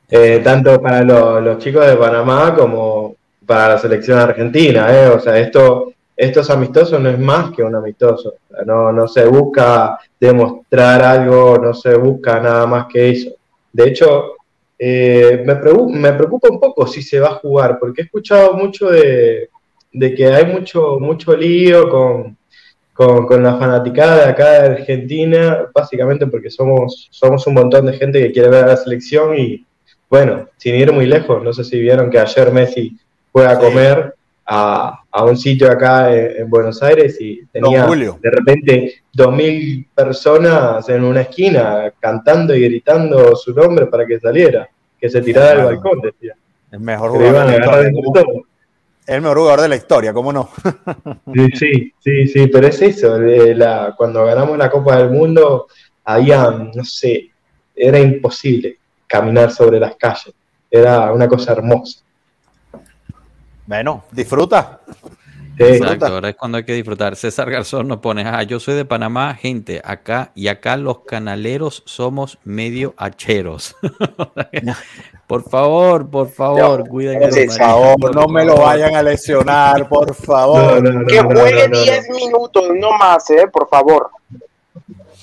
Eh, 0.09 0.41
tanto 0.43 0.81
para 0.81 1.01
lo- 1.03 1.39
los 1.41 1.57
chicos 1.59 1.85
de 1.85 1.95
Panamá 1.95 2.55
como 2.55 3.15
para 3.45 3.69
la 3.69 3.77
selección 3.77 4.17
argentina. 4.17 4.87
¿eh? 4.91 5.07
O 5.07 5.19
sea, 5.19 5.37
esto, 5.37 5.93
estos 6.19 6.49
amistosos 6.49 6.99
no 6.99 7.09
es 7.09 7.17
más 7.17 7.51
que 7.55 7.63
un 7.63 7.73
amistoso. 7.73 8.33
No, 8.65 8.91
no 8.91 9.07
se 9.07 9.25
busca 9.25 9.97
demostrar 10.19 11.01
algo, 11.01 11.57
no 11.57 11.73
se 11.73 11.95
busca 11.95 12.41
nada 12.41 12.67
más 12.67 12.87
que 12.87 13.09
eso. 13.09 13.29
De 13.71 13.87
hecho, 13.87 14.33
eh, 14.77 15.41
me, 15.45 15.53
pregu- 15.61 15.89
me 15.89 16.11
preocupa 16.11 16.49
un 16.49 16.59
poco 16.59 16.85
si 16.85 17.01
se 17.01 17.21
va 17.21 17.29
a 17.29 17.35
jugar, 17.35 17.79
porque 17.79 18.01
he 18.01 18.05
escuchado 18.05 18.53
mucho 18.53 18.89
de, 18.89 19.49
de 19.93 20.13
que 20.13 20.27
hay 20.27 20.45
mucho, 20.45 20.99
mucho 20.99 21.37
lío 21.37 21.89
con, 21.89 22.37
con, 22.93 23.25
con 23.25 23.41
la 23.41 23.55
fanaticada 23.55 24.25
de 24.25 24.31
acá 24.31 24.51
de 24.51 24.67
Argentina, 24.75 25.67
básicamente 25.73 26.27
porque 26.27 26.49
somos, 26.49 27.07
somos 27.11 27.47
un 27.47 27.53
montón 27.53 27.85
de 27.85 27.93
gente 27.93 28.21
que 28.21 28.33
quiere 28.33 28.49
ver 28.49 28.65
a 28.65 28.67
la 28.67 28.77
selección 28.77 29.37
y 29.37 29.65
bueno, 30.09 30.49
sin 30.57 30.75
ir 30.75 30.91
muy 30.91 31.05
lejos, 31.05 31.41
no 31.41 31.53
sé 31.53 31.63
si 31.63 31.79
vieron 31.79 32.09
que 32.09 32.19
ayer 32.19 32.51
Messi 32.51 32.97
fue 33.31 33.47
a 33.47 33.57
comer 33.57 34.15
a, 34.51 35.03
a 35.11 35.23
un 35.25 35.37
sitio 35.37 35.69
acá 35.71 36.11
en, 36.15 36.41
en 36.41 36.49
Buenos 36.49 36.81
Aires 36.81 37.17
y 37.21 37.45
tenía 37.51 37.83
Julio. 37.83 38.17
de 38.19 38.31
repente 38.31 39.03
dos 39.13 39.31
mil 39.35 39.87
personas 39.93 40.89
en 40.89 41.03
una 41.03 41.21
esquina 41.21 41.93
cantando 41.99 42.55
y 42.55 42.61
gritando 42.63 43.35
su 43.35 43.53
nombre 43.53 43.85
para 43.85 44.07
que 44.07 44.19
saliera, 44.19 44.67
que 44.99 45.07
se 45.09 45.21
tirara 45.21 45.49
del 45.49 45.55
Claro. 45.57 45.69
balcón, 45.81 46.01
decía. 46.01 46.33
El 46.71 46.79
mejor 46.79 47.11
jugador. 47.11 48.43
El 49.07 49.21
mejor 49.21 49.37
jugador 49.39 49.61
de 49.61 49.69
la 49.69 49.75
historia, 49.75 50.13
¿cómo 50.13 50.31
no? 50.33 50.49
Sí, 51.55 51.93
sí, 51.99 52.27
sí, 52.27 52.47
pero 52.47 52.67
es 52.67 52.81
eso, 52.81 53.17
la, 53.19 53.93
cuando 53.97 54.25
ganamos 54.25 54.57
la 54.57 54.69
Copa 54.69 54.97
del 54.97 55.09
Mundo, 55.11 55.67
había, 56.05 56.49
no 56.51 56.83
sé, 56.83 57.29
era 57.75 57.99
imposible 57.99 58.77
caminar 59.07 59.51
sobre 59.51 59.79
las 59.79 59.95
calles, 59.95 60.33
era 60.69 61.11
una 61.11 61.27
cosa 61.27 61.53
hermosa. 61.53 62.01
Bueno, 63.69 64.03
disfruta. 64.11 64.79
Sí, 65.55 65.63
Exacto, 65.63 66.07
ahora 66.07 66.29
es 66.29 66.35
cuando 66.35 66.57
hay 66.57 66.63
que 66.63 66.73
disfrutar. 66.73 67.15
César 67.15 67.51
Garzón 67.51 67.87
nos 67.87 67.99
pone, 67.99 68.23
ah, 68.25 68.41
yo 68.41 68.59
soy 68.59 68.73
de 68.73 68.83
Panamá, 68.83 69.35
gente, 69.35 69.79
acá 69.85 70.31
y 70.33 70.47
acá 70.47 70.75
los 70.75 71.01
canaleros 71.01 71.83
somos 71.85 72.39
medio 72.43 72.95
hacheros. 72.97 73.75
por 75.27 75.47
favor, 75.47 76.09
por 76.09 76.29
favor, 76.31 76.89
cuiden 76.89 77.31
Sí, 77.31 77.45
los 77.45 77.57
Por 77.57 77.67
favor, 77.67 78.15
no 78.15 78.27
me 78.27 78.43
lo 78.43 78.57
vayan 78.57 78.95
a 78.95 79.03
lesionar, 79.03 79.87
por 79.87 80.15
favor. 80.15 80.81
no, 80.81 80.91
no, 80.91 81.05
Que 81.05 81.21
no, 81.21 81.29
juegue 81.29 81.69
no, 81.69 81.77
no. 81.77 81.83
10 81.83 82.09
minutos, 82.09 82.63
no 82.75 82.97
más, 82.97 83.29
eh, 83.29 83.47
por 83.53 83.69
favor. 83.69 84.09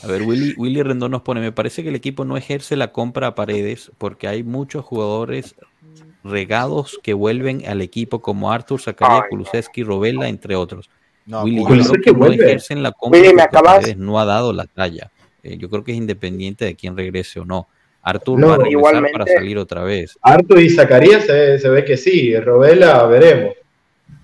A 0.04 0.06
ver, 0.06 0.22
Willy, 0.22 0.54
Willy 0.56 0.84
Rendón 0.84 1.10
nos 1.10 1.22
pone, 1.22 1.40
me 1.40 1.50
parece 1.50 1.82
que 1.82 1.88
el 1.88 1.96
equipo 1.96 2.24
no 2.24 2.36
ejerce 2.36 2.76
la 2.76 2.92
compra 2.92 3.26
a 3.26 3.34
paredes 3.34 3.90
porque 3.98 4.28
hay 4.28 4.44
muchos 4.44 4.84
jugadores 4.84 5.56
regados 6.30 6.98
que 7.02 7.14
vuelven 7.14 7.64
al 7.66 7.80
equipo 7.82 8.20
como 8.20 8.52
Arthur, 8.52 8.80
Zakaria, 8.80 9.22
Ay, 9.24 9.30
Kulusevski, 9.30 9.82
Robela, 9.82 10.28
entre 10.28 10.56
otros. 10.56 10.90
No, 11.26 11.42
Willy, 11.42 11.58
yo 11.60 11.64
Kulusevski 11.66 12.02
creo 12.02 12.04
que 12.04 12.12
no 12.12 12.18
vuelve. 12.26 12.44
ejercen 12.44 12.82
la 12.82 12.92
compra 12.92 13.20
Willy, 13.20 13.40
acabas- 13.40 13.96
no 13.96 14.20
ha 14.20 14.24
dado 14.24 14.52
la 14.52 14.66
talla. 14.66 15.10
Eh, 15.42 15.56
yo 15.58 15.68
creo 15.70 15.82
que 15.84 15.92
es 15.92 15.98
independiente 15.98 16.64
de 16.64 16.74
quién 16.76 16.96
regrese 16.96 17.40
o 17.40 17.44
no. 17.44 17.68
Arthur 18.02 18.38
No, 18.38 18.48
va 18.48 18.54
a 18.54 18.56
regresar 18.58 18.72
igualmente- 18.78 19.12
para 19.18 19.26
salir 19.26 19.58
otra 19.58 19.82
vez. 19.82 20.16
Artu 20.22 20.58
y 20.58 20.70
Zacarías 20.70 21.24
se, 21.24 21.58
se 21.58 21.68
ve 21.68 21.84
que 21.84 21.96
sí, 21.96 22.36
Robela 22.38 23.04
veremos. 23.06 23.54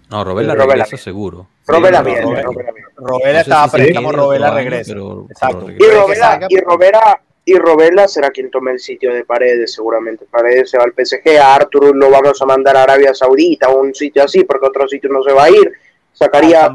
No, 0.09 0.23
Robela 0.25 0.55
regresa 0.55 0.97
seguro. 0.97 1.49
Robela 1.67 1.99
Sí, 2.01 2.05
viene, 2.07 2.23
Robela. 2.23 2.51
Viene. 2.51 2.87
Robela 2.97 3.41
estaba 3.41 3.69
préstamo, 3.73 4.13
Robela 4.13 4.51
regresa. 4.55 4.93
Exacto. 5.31 5.71
Y 5.71 5.79
Robela, 5.79 6.47
y 6.49 6.61
Robela, 6.61 7.21
y 7.45 7.55
Robela 7.59 8.07
será 8.07 8.31
quien 8.31 8.51
tome 8.51 8.71
el 8.73 8.79
sitio 8.79 9.13
de 9.13 9.25
Paredes, 9.25 9.73
seguramente. 9.75 10.25
Paredes 10.31 10.71
se 10.71 10.79
va 10.79 10.85
al 10.85 10.93
PSG, 10.93 11.39
a 11.39 11.55
Arthur 11.57 11.95
lo 11.97 12.09
vamos 12.11 12.41
a 12.41 12.47
mandar 12.47 12.77
a 12.77 12.85
Arabia 12.85 13.13
Saudita 13.15 13.69
o 13.69 13.81
un 13.81 13.95
sitio 13.95 14.23
así, 14.25 14.45
porque 14.45 14.67
otro 14.67 14.87
sitio 14.89 15.11
no 15.11 15.23
se 15.23 15.33
va 15.33 15.45
a 15.45 15.51
ir. 15.51 15.73
Sacaría, 16.13 16.73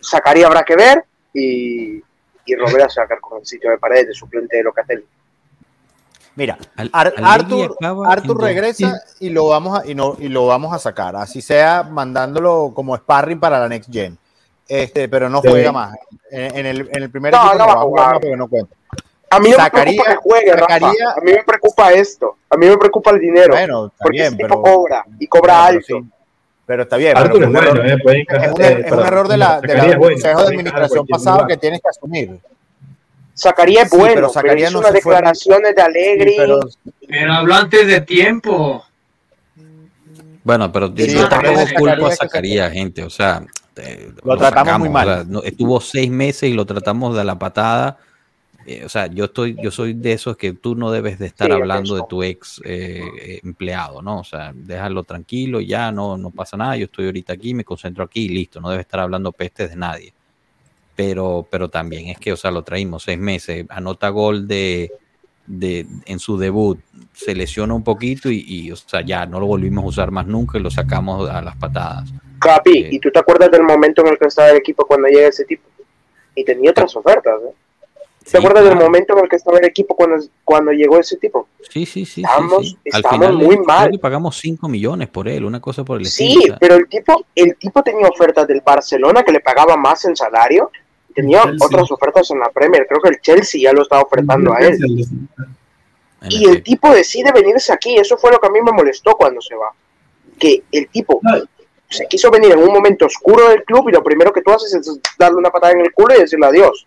sacaría 0.00 0.46
habrá 0.46 0.62
que 0.62 0.76
ver 0.76 1.04
y, 1.34 2.02
y 2.46 2.54
Robela 2.56 2.88
se 2.88 3.00
va 3.00 3.04
a 3.04 3.08
quedar 3.08 3.20
con 3.20 3.40
el 3.40 3.46
sitio 3.46 3.70
de 3.70 3.78
Paredes, 3.78 4.08
de 4.08 4.14
suplente 4.14 4.56
de 4.56 4.62
Locatelli. 4.62 5.04
Mira, 6.34 6.56
Al- 6.76 6.90
Arthur, 6.94 8.40
regresa 8.40 9.02
y 9.20 9.28
lo 9.28 9.48
vamos 9.48 9.78
a 9.80 9.86
y, 9.86 9.94
no, 9.94 10.16
y 10.18 10.28
lo 10.28 10.46
vamos 10.46 10.72
a 10.74 10.78
sacar, 10.78 11.14
así 11.14 11.42
sea 11.42 11.82
mandándolo 11.82 12.72
como 12.74 12.96
sparring 12.96 13.38
para 13.38 13.60
la 13.60 13.68
next 13.68 13.92
gen. 13.92 14.16
Este, 14.66 15.10
pero 15.10 15.28
no 15.28 15.42
Sí. 15.42 15.48
juega 15.50 15.72
más. 15.72 15.94
En, 16.30 16.56
en 16.56 16.66
el, 16.66 16.88
en 16.90 17.02
el 17.02 17.10
primer 17.10 17.34
No, 17.34 17.40
equipo 17.48 17.58
no 17.58 17.66
va 17.66 17.72
a 17.72 17.76
jugar 17.76 17.84
jugar. 17.84 18.06
más 18.12 18.20
porque 18.20 18.36
no 18.36 18.48
cuenta. 18.48 18.74
A 19.36 19.40
mí 19.40 19.50
no 19.50 19.56
Sacaría- 19.56 19.96
me 19.98 20.04
preocupa 20.04 20.10
que 20.10 20.16
juegue, 20.16 20.52
Rafa. 20.52 20.74
sacaría- 20.74 21.10
A 21.10 21.20
mí 21.22 21.32
me 21.32 21.42
preocupa 21.44 21.92
esto. 21.92 22.36
A 22.50 22.56
mí 22.56 22.66
me 22.66 22.76
preocupa 22.78 23.10
el 23.12 23.18
dinero. 23.20 23.54
Bueno, 23.54 23.86
está 23.86 23.96
porque 24.02 24.16
bien, 24.18 24.26
ese 24.26 24.36
tipo 24.36 24.62
pero, 24.62 24.76
cobra 24.76 25.04
y 25.18 25.26
cobra 25.26 25.54
pero 25.54 25.78
alto. 25.78 25.86
sí. 25.86 26.04
Pero 26.66 26.82
está 26.84 26.96
bien. 26.96 27.16
Artur 27.16 27.32
pero 27.32 27.42
es 27.42 27.46
un 27.48 27.52
bueno, 27.52 27.70
error- 27.70 27.86
eh, 27.86 28.24
es 28.28 28.52
un, 28.52 28.62
eh, 28.62 28.82
es 28.86 28.92
un 28.92 29.00
error 29.00 29.28
de 29.28 29.36
la, 29.36 29.60
de 29.60 29.74
la- 29.74 29.84
del 29.86 29.98
bueno, 29.98 30.14
consejo 30.14 30.40
de 30.42 30.46
administración 30.46 31.06
pasado 31.06 31.36
lugar. 31.38 31.48
que 31.48 31.56
tienes 31.56 31.80
que 31.80 31.88
asumir. 31.88 32.38
Zacarías 33.36 33.84
es 33.86 33.90
Sí, 33.90 33.96
bueno, 33.96 34.14
pero 34.14 34.28
pero, 34.28 34.32
Zacarías 34.34 34.70
hizo 34.70 34.72
no 34.72 34.78
unas 34.80 34.92
declaraciones 34.92 35.74
de 35.74 35.82
Alegri. 35.82 36.30
Sí, 36.30 36.36
pero- 36.38 36.60
Pero 37.08 37.32
habló 37.32 37.54
antes 37.54 37.86
de 37.86 38.00
tiempo. 38.02 38.84
Bueno, 40.44 40.72
pero 40.72 40.92
yo 40.94 41.04
Sí, 41.04 41.12
yo 41.14 41.28
tampoco 41.28 41.60
culpo 41.78 42.06
a 42.06 42.16
Zacarías 42.16 42.68
se 42.70 42.74
gente. 42.74 43.04
O 43.04 43.10
sea, 43.10 43.42
eh, 43.76 44.10
Lo 44.24 44.36
tratamos 44.36 44.78
muy 44.80 44.88
mal. 44.88 45.08
o 45.08 45.14
sea, 45.14 45.24
no- 45.26 45.42
estuvo 45.42 45.80
seis 45.80 46.10
meses 46.10 46.44
y 46.50 46.52
lo 46.54 46.64
tratamos 46.66 47.16
de 47.16 47.24
la 47.24 47.38
patada. 47.38 47.98
Eh, 48.66 48.84
o 48.84 48.88
sea, 48.88 49.06
yo 49.06 49.24
estoy, 49.26 49.56
yo 49.62 49.70
soy 49.70 49.92
de 49.94 50.12
esos 50.12 50.36
que 50.36 50.52
tú 50.52 50.74
no 50.74 50.90
debes 50.90 51.18
de 51.18 51.26
estar 51.26 51.48
Sí, 51.48 51.52
hablando 51.52 51.96
de 51.96 52.02
tu 52.08 52.22
ex 52.22 52.60
eh, 52.64 53.02
eh, 53.20 53.40
empleado, 53.42 54.02
¿no? 54.02 54.20
O 54.20 54.24
sea, 54.24 54.52
déjalo 54.54 55.02
tranquilo, 55.02 55.60
ya 55.60 55.90
no, 55.90 56.16
no 56.16 56.30
pasa 56.30 56.56
nada. 56.56 56.76
Yo 56.76 56.84
estoy 56.84 57.06
ahorita 57.06 57.32
aquí, 57.32 57.54
me 57.54 57.64
concentro 57.64 58.04
aquí 58.04 58.26
y 58.26 58.28
listo. 58.28 58.60
No 58.60 58.70
debes 58.70 58.86
estar 58.86 59.00
hablando 59.00 59.32
pestes 59.32 59.70
de 59.70 59.76
nadie. 59.76 60.12
Pero, 60.94 61.46
pero 61.50 61.68
también 61.68 62.08
es 62.08 62.18
que, 62.18 62.32
o 62.32 62.36
sea, 62.36 62.50
lo 62.50 62.62
traímos 62.62 63.02
seis 63.04 63.18
meses, 63.18 63.64
anota 63.70 64.10
gol 64.10 64.46
de, 64.46 64.92
de 65.46 65.86
en 66.04 66.18
su 66.18 66.36
debut, 66.36 66.78
se 67.14 67.34
lesiona 67.34 67.72
un 67.74 67.82
poquito 67.82 68.30
y, 68.30 68.44
y, 68.46 68.70
o 68.70 68.76
sea, 68.76 69.00
ya 69.00 69.24
no 69.26 69.40
lo 69.40 69.46
volvimos 69.46 69.84
a 69.84 69.88
usar 69.88 70.10
más 70.10 70.26
nunca 70.26 70.58
y 70.58 70.62
lo 70.62 70.70
sacamos 70.70 71.28
a 71.30 71.40
las 71.40 71.56
patadas. 71.56 72.12
Capi, 72.38 72.72
Sí. 72.72 72.88
¿y 72.92 72.98
tú 72.98 73.10
te 73.10 73.18
acuerdas 73.18 73.50
del 73.50 73.62
momento 73.62 74.02
en 74.02 74.08
el 74.12 74.18
que 74.18 74.26
estaba 74.26 74.50
el 74.50 74.58
equipo 74.58 74.84
cuando 74.86 75.08
llega 75.08 75.28
ese 75.28 75.44
tipo? 75.44 75.62
Y 76.34 76.44
tenía 76.44 76.70
otras 76.70 76.94
ofertas, 76.96 77.34
¿eh? 77.48 77.54
¿Te 78.24 78.30
Sí, 78.30 78.36
acuerdas 78.36 78.64
del 78.64 78.76
momento 78.76 79.14
en 79.16 79.24
el 79.24 79.28
que 79.28 79.36
estaba 79.36 79.58
el 79.58 79.64
equipo 79.64 79.94
cuando, 79.96 80.16
cuando 80.44 80.72
llegó 80.72 80.98
ese 80.98 81.16
tipo? 81.16 81.48
Sí, 81.68 81.84
sí, 81.86 82.04
sí. 82.04 82.14
sí, 82.14 82.20
Estamos- 82.22 82.68
sí. 82.68 82.78
Al 82.92 83.00
estamos 83.00 83.10
final 83.26 83.36
muy 83.36 83.58
mal. 83.58 83.90
que 83.90 83.98
pagamos 83.98 84.38
5 84.38 84.68
millones 84.68 85.08
por 85.08 85.28
él, 85.28 85.44
una 85.44 85.60
cosa 85.60 85.84
por 85.84 85.98
el 86.00 86.06
Sí, 86.06 86.26
estilo. 86.28 86.42
o 86.42 86.46
sea, 86.46 86.58
pero 86.58 86.74
el 86.76 86.88
tipo, 86.88 87.24
el 87.34 87.56
tipo 87.56 87.82
tenía 87.82 88.06
ofertas 88.08 88.46
del 88.46 88.60
Barcelona 88.60 89.22
que 89.22 89.32
le 89.32 89.40
pagaba 89.40 89.76
más 89.76 90.04
en 90.04 90.14
salario. 90.16 90.70
Tenía 91.14 91.42
Chelsea. 91.42 91.66
otras 91.66 91.90
ofertas 91.90 92.30
en 92.30 92.38
la 92.38 92.48
Premier. 92.50 92.86
Creo 92.88 93.00
que 93.02 93.08
el 93.10 93.20
Chelsea 93.20 93.60
ya 93.60 93.72
lo 93.72 93.82
estaba 93.82 94.02
ofertando 94.02 94.52
a 94.54 94.58
él. 94.60 94.78
Y 96.30 96.48
el 96.48 96.62
tipo 96.62 96.90
decide 96.94 97.32
venirse 97.32 97.72
aquí. 97.72 97.96
Eso 97.96 98.16
fue 98.16 98.30
lo 98.30 98.38
que 98.38 98.46
a 98.46 98.50
mí 98.50 98.60
me 98.62 98.72
molestó 98.72 99.14
cuando 99.16 99.40
se 99.40 99.54
va. 99.56 99.72
Que 100.38 100.62
el 100.70 100.88
tipo 100.88 101.18
No. 101.22 101.42
se 101.90 102.06
quiso 102.06 102.30
venir 102.30 102.52
en 102.52 102.60
un 102.60 102.72
momento 102.72 103.06
oscuro 103.06 103.48
del 103.50 103.64
club 103.64 103.88
y 103.88 103.92
lo 103.92 104.02
primero 104.02 104.32
que 104.32 104.40
tú 104.40 104.52
haces 104.52 104.72
es 104.74 104.98
darle 105.18 105.36
una 105.38 105.50
patada 105.50 105.72
en 105.72 105.80
el 105.80 105.92
culo 105.92 106.14
y 106.16 106.20
decirle 106.20 106.46
adiós. 106.46 106.86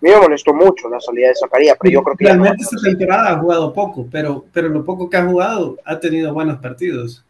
A 0.00 0.04
mí 0.06 0.10
me 0.10 0.16
molestó 0.16 0.54
mucho 0.54 0.88
la 0.88 0.98
salida 0.98 1.28
de 1.28 1.34
Zacarías, 1.34 1.76
pero 1.78 1.92
yo 1.92 2.02
creo 2.02 2.16
que 2.16 2.24
ya 2.24 2.34
no 2.34 2.44
Realmente 2.44 2.64
esta 2.64 2.88
temporada 2.88 3.32
ha 3.32 3.38
jugado 3.38 3.72
poco, 3.72 4.06
pero, 4.10 4.46
pero 4.50 4.70
lo 4.70 4.82
poco 4.82 5.10
que 5.10 5.18
ha 5.18 5.26
jugado 5.26 5.76
ha 5.84 6.00
tenido 6.00 6.32
buenos 6.32 6.58
partidos. 6.58 7.22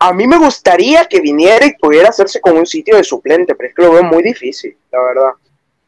A 0.00 0.12
mí 0.12 0.26
me 0.26 0.36
gustaría 0.36 1.04
que 1.04 1.20
viniera 1.20 1.64
y 1.64 1.74
pudiera 1.74 2.08
hacerse 2.08 2.40
con 2.40 2.56
un 2.56 2.66
sitio 2.66 2.96
de 2.96 3.04
suplente, 3.04 3.54
pero 3.54 3.68
es 3.68 3.74
que 3.74 3.82
lo 3.82 3.92
veo 3.92 4.02
muy 4.02 4.24
difícil, 4.24 4.76
la 4.90 5.02
verdad. 5.02 5.30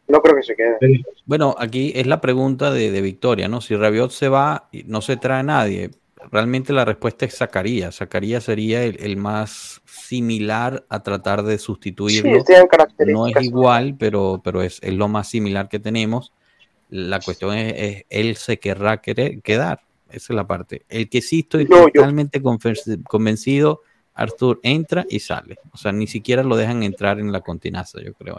No 0.06 0.22
creo 0.22 0.36
que 0.36 0.42
se 0.44 0.54
quede. 0.54 0.78
Bueno, 1.26 1.54
aquí 1.58 1.92
es 1.96 2.06
la 2.06 2.20
pregunta 2.20 2.70
de, 2.70 2.92
de 2.92 3.00
Victoria, 3.00 3.48
¿no? 3.48 3.60
Si 3.60 3.74
Rabiot 3.74 4.12
se 4.12 4.28
va 4.28 4.68
y 4.70 4.84
no 4.84 5.00
se 5.00 5.16
trae 5.16 5.40
a 5.40 5.44
nadie, 5.44 5.90
realmente 6.30 6.72
la 6.72 6.84
respuesta 6.84 7.24
es 7.24 7.36
Zacarías. 7.36 7.96
Zacarías 7.96 8.44
sería 8.44 8.84
el, 8.84 8.96
el 9.00 9.16
más 9.16 9.79
similar 10.10 10.84
a 10.88 11.02
tratar 11.04 11.44
de 11.44 11.56
Sí, 11.56 11.64
sustituirlo. 11.64 12.42
tienen 12.44 12.66
no 13.06 13.28
es 13.28 13.40
igual, 13.42 13.94
pero, 13.96 14.40
pero 14.42 14.60
es, 14.60 14.80
es 14.82 14.92
lo 14.92 15.06
más 15.06 15.28
similar 15.28 15.68
que 15.68 15.78
tenemos. 15.78 16.32
La 16.88 17.20
cuestión 17.20 17.54
es, 17.56 17.74
es, 17.76 18.04
él 18.10 18.34
se 18.34 18.58
querrá 18.58 19.00
querer, 19.00 19.40
quedar. 19.40 19.82
Esa 20.10 20.32
es 20.32 20.36
la 20.36 20.48
parte. 20.48 20.82
El 20.88 21.08
que 21.08 21.22
sí 21.22 21.40
estoy 21.40 21.66
No, 21.66 21.86
totalmente 21.86 22.42
conven- 22.42 23.04
convencido, 23.04 23.82
Arthur 24.14 24.60
entra 24.62 25.06
y 25.08 25.20
sale. 25.20 25.58
O 25.72 25.76
sea, 25.76 25.92
ni 25.92 26.06
siquiera 26.06 26.42
lo 26.42 26.56
dejan 26.56 26.82
entrar 26.82 27.18
en 27.20 27.32
la 27.32 27.40
continaza, 27.40 27.98
yo 28.04 28.12
creo. 28.14 28.36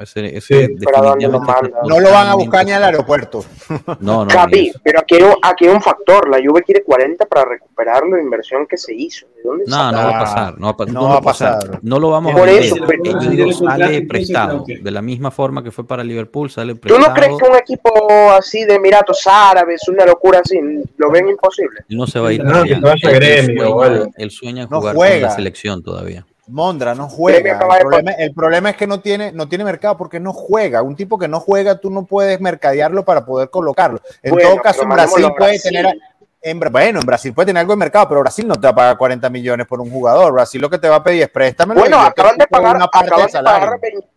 No 1.87 1.99
lo 1.99 2.11
van 2.11 2.27
a 2.27 2.35
buscar 2.35 2.65
ni 2.65 2.71
al 2.71 2.83
aeropuerto. 2.83 3.43
No, 3.99 4.25
no, 4.25 4.27
Capi, 4.31 4.71
pero 4.83 4.99
aquí 4.99 5.15
hay, 5.15 5.23
un, 5.23 5.33
aquí 5.41 5.65
hay 5.67 5.73
un 5.73 5.81
factor. 5.81 6.29
La 6.29 6.37
Juve 6.43 6.61
quiere 6.63 6.83
40 6.83 7.25
para 7.25 7.45
recuperar 7.45 8.03
la 8.07 8.19
inversión 8.21 8.65
que 8.67 8.77
se 8.77 8.93
hizo. 8.93 9.25
¿De 9.35 9.41
dónde 9.43 9.63
No, 9.67 9.91
no 9.91 9.97
va 9.97 10.09
a 10.09 10.23
pasar. 10.23 10.59
No 10.59 10.65
va 10.67 10.71
a, 10.71 10.77
pa- 10.77 10.85
No 10.85 10.93
no 10.93 11.03
va 11.03 11.15
a 11.15 11.19
o 11.19 11.33
sea, 11.33 11.53
pasar. 11.59 11.79
no 11.81 11.99
lo 11.99 12.09
vamos 12.09 12.33
Por 12.33 12.47
a 12.47 12.51
eso, 12.51 12.75
pero- 12.87 13.01
contrato, 13.03 13.53
sale 13.53 14.01
prestado. 14.03 14.65
De 14.67 14.91
la 14.91 15.01
misma 15.01 15.31
forma 15.31 15.63
que 15.63 15.71
fue 15.71 15.85
para 15.87 16.03
Liverpool, 16.03 16.49
sale 16.49 16.73
¿Tú 16.75 16.81
prestado. 16.81 17.07
no 17.07 17.13
crees 17.13 17.37
que 17.37 17.49
un 17.49 17.55
equipo 17.55 17.91
así 18.31 18.65
de 18.65 18.75
Emiratos 18.75 19.25
Árabes, 19.27 19.81
una 19.87 20.05
locura 20.05 20.39
así, 20.43 20.59
lo 20.97 21.11
ven 21.11 21.29
imposible? 21.29 21.81
No 21.89 22.07
se 22.07 22.19
va 22.19 22.29
a 22.29 22.33
ir 22.33 22.43
No, 22.43 22.51
todavía. 22.51 22.75
que 22.75 22.79
se 22.81 22.85
vaya 22.87 23.09
Él- 23.09 23.23
él 23.23 23.45
gremio 23.47 23.75
o 23.75 23.85
sueña-. 23.85 24.09
Él 24.17 24.31
sueña 24.31 24.63
en 24.63 24.69
No 24.69 24.79
jugar 24.79 24.95
con 24.95 25.21
la 25.21 25.29
selección 25.31 25.60
todavía. 25.83 26.25
Mondra 26.47 26.95
no 26.95 27.07
juega. 27.07 27.51
El 27.51 27.57
problema, 27.79 28.11
el 28.11 28.33
problema 28.33 28.69
es 28.71 28.75
que 28.77 28.87
no 28.87 28.99
tiene, 28.99 29.31
no 29.31 29.47
tiene 29.47 29.63
mercado 29.63 29.95
porque 29.97 30.19
no 30.19 30.33
juega. 30.33 30.81
Un 30.81 30.95
tipo 30.95 31.17
que 31.17 31.27
no 31.27 31.39
juega, 31.39 31.79
tú 31.79 31.89
no 31.89 32.05
puedes 32.05 32.41
mercadearlo 32.41 33.05
para 33.05 33.23
poder 33.25 33.49
colocarlo. 33.49 34.01
En 34.21 34.31
Bueno, 34.33 34.49
todo 34.49 34.61
caso, 34.61 34.83
en 34.83 34.89
Brasil 34.89 35.25
puede 35.37 35.51
Brasil. 35.51 35.71
tener. 35.71 35.97
En, 36.43 36.59
bueno, 36.59 36.99
en 36.99 37.05
Brasil 37.05 37.33
puede 37.33 37.45
tener 37.47 37.61
algo 37.61 37.73
de 37.73 37.77
mercado, 37.77 38.07
pero 38.09 38.21
Brasil 38.21 38.47
no 38.47 38.55
te 38.55 38.61
va 38.61 38.69
a 38.71 38.75
pagar 38.75 38.97
40 38.97 39.29
millones 39.29 39.67
por 39.67 39.79
un 39.79 39.91
jugador. 39.91 40.33
Brasil 40.33 40.59
lo 40.59 40.69
que 40.69 40.79
te 40.79 40.89
va 40.89 40.95
a 40.97 41.03
pedir 41.03 41.21
es 41.23 41.29
préstamelo. 41.29 41.79
Bueno, 41.79 41.99
acaban 41.99 42.35
de 42.37 42.47
pagar, 42.47 42.75
una 42.75 42.87
parte 42.87 43.07
acaban 43.07 43.25
de 43.27 43.31
salario. 43.31 43.59
pagar, 43.67 43.79
20 43.79 44.07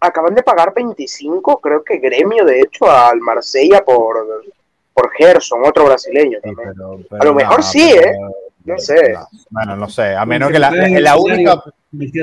acaban 0.00 0.34
de 0.34 0.42
pagar 0.42 0.72
25, 0.74 1.60
creo 1.60 1.84
que 1.84 1.98
gremio, 1.98 2.44
de 2.44 2.60
hecho, 2.60 2.90
al 2.90 3.20
Marsella 3.20 3.84
por, 3.84 4.16
por 4.94 5.10
Gerson, 5.12 5.60
otro 5.64 5.84
brasileño 5.84 6.38
Sí, 6.42 6.54
también. 6.54 6.72
pero- 7.08 7.20
A 7.20 7.24
lo 7.24 7.34
mejor 7.34 7.62
sí, 7.62 7.90
pero- 7.94 8.10
¿eh? 8.10 8.16
No 8.74 8.78
sé. 8.78 9.12
no, 9.12 9.28
bueno, 9.50 9.76
no 9.76 9.88
sé. 9.88 10.14
A 10.16 10.24
menos 10.26 10.50
que 10.50 10.58
la, 10.58 10.70
la- 10.70 11.16
única, 11.16 11.62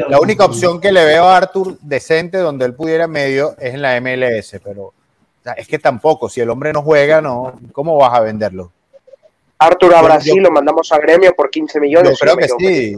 la 0.09 0.19
única 0.19 0.45
opción 0.45 0.79
que 0.81 0.91
le 0.91 1.05
veo 1.05 1.23
a 1.25 1.37
Arthur 1.37 1.77
decente 1.81 2.37
donde 2.37 2.65
él 2.65 2.73
pudiera 2.73 3.07
medio 3.07 3.55
es 3.59 3.73
en 3.73 3.81
la 3.81 3.99
MLS, 4.01 4.59
pero 4.63 4.83
o 4.83 4.93
sea, 5.43 5.53
es 5.53 5.67
que 5.67 5.79
tampoco, 5.79 6.29
si 6.29 6.41
el 6.41 6.49
hombre 6.49 6.71
no 6.73 6.81
juega, 6.83 7.21
no, 7.21 7.53
¿cómo 7.71 7.97
vas 7.97 8.13
a 8.13 8.19
venderlo? 8.21 8.71
Artur 9.57 9.93
a 9.95 10.01
Brasil 10.01 10.35
yo- 10.35 10.41
lo 10.41 10.51
mandamos 10.51 10.91
a 10.91 10.97
gremio 10.97 11.33
por 11.35 11.49
15 11.49 11.79
millones. 11.79 12.11
Yo 12.11 12.17
creo 12.17 12.37
que 12.37 12.47
sí. 12.59 12.95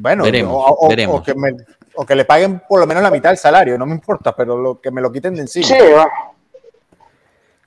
Bueno, 0.00 0.22
Veremos, 0.24 0.52
o, 0.54 0.86
o- 0.86 0.88
veremos. 0.88 1.20
o 1.20 1.22
que 1.22 1.34
me, 1.34 1.56
o 1.94 2.06
que 2.06 2.14
le 2.14 2.24
paguen 2.24 2.62
por 2.68 2.78
lo 2.78 2.86
menos 2.86 3.02
la 3.02 3.10
mitad 3.10 3.30
del 3.30 3.38
salario, 3.38 3.76
no 3.76 3.84
me 3.86 3.92
importa, 3.92 4.34
pero 4.36 4.56
lo 4.56 4.80
que 4.80 4.90
me 4.92 5.00
lo 5.00 5.10
quiten 5.10 5.34
de 5.34 5.40
encima. 5.42 5.66
Sí, 5.66 5.74
va. 5.92 6.08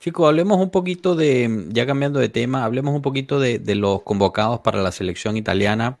Chicos, 0.02 0.26
hablemos 0.26 0.58
un 0.58 0.70
poquito 0.70 1.14
de, 1.14 1.66
ya 1.68 1.86
cambiando 1.86 2.18
de 2.18 2.28
tema, 2.28 2.64
hablemos 2.64 2.92
un 2.92 3.02
poquito 3.02 3.38
de, 3.38 3.60
de 3.60 3.76
los 3.76 4.02
convocados 4.02 4.58
para 4.58 4.82
la 4.82 4.90
selección 4.90 5.36
italiana. 5.36 5.96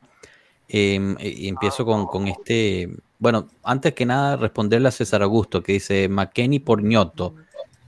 Eh, 0.68 0.98
y 1.20 1.46
empiezo 1.46 1.84
con, 1.84 2.06
con 2.06 2.26
este, 2.26 2.90
bueno, 3.20 3.46
antes 3.62 3.94
que 3.94 4.04
nada 4.04 4.36
responderle 4.36 4.88
a 4.88 4.90
César 4.90 5.22
Augusto 5.22 5.62
que 5.62 5.74
dice 5.74 6.08
McKenny 6.08 6.58
por 6.58 6.82
Ñoto, 6.82 7.36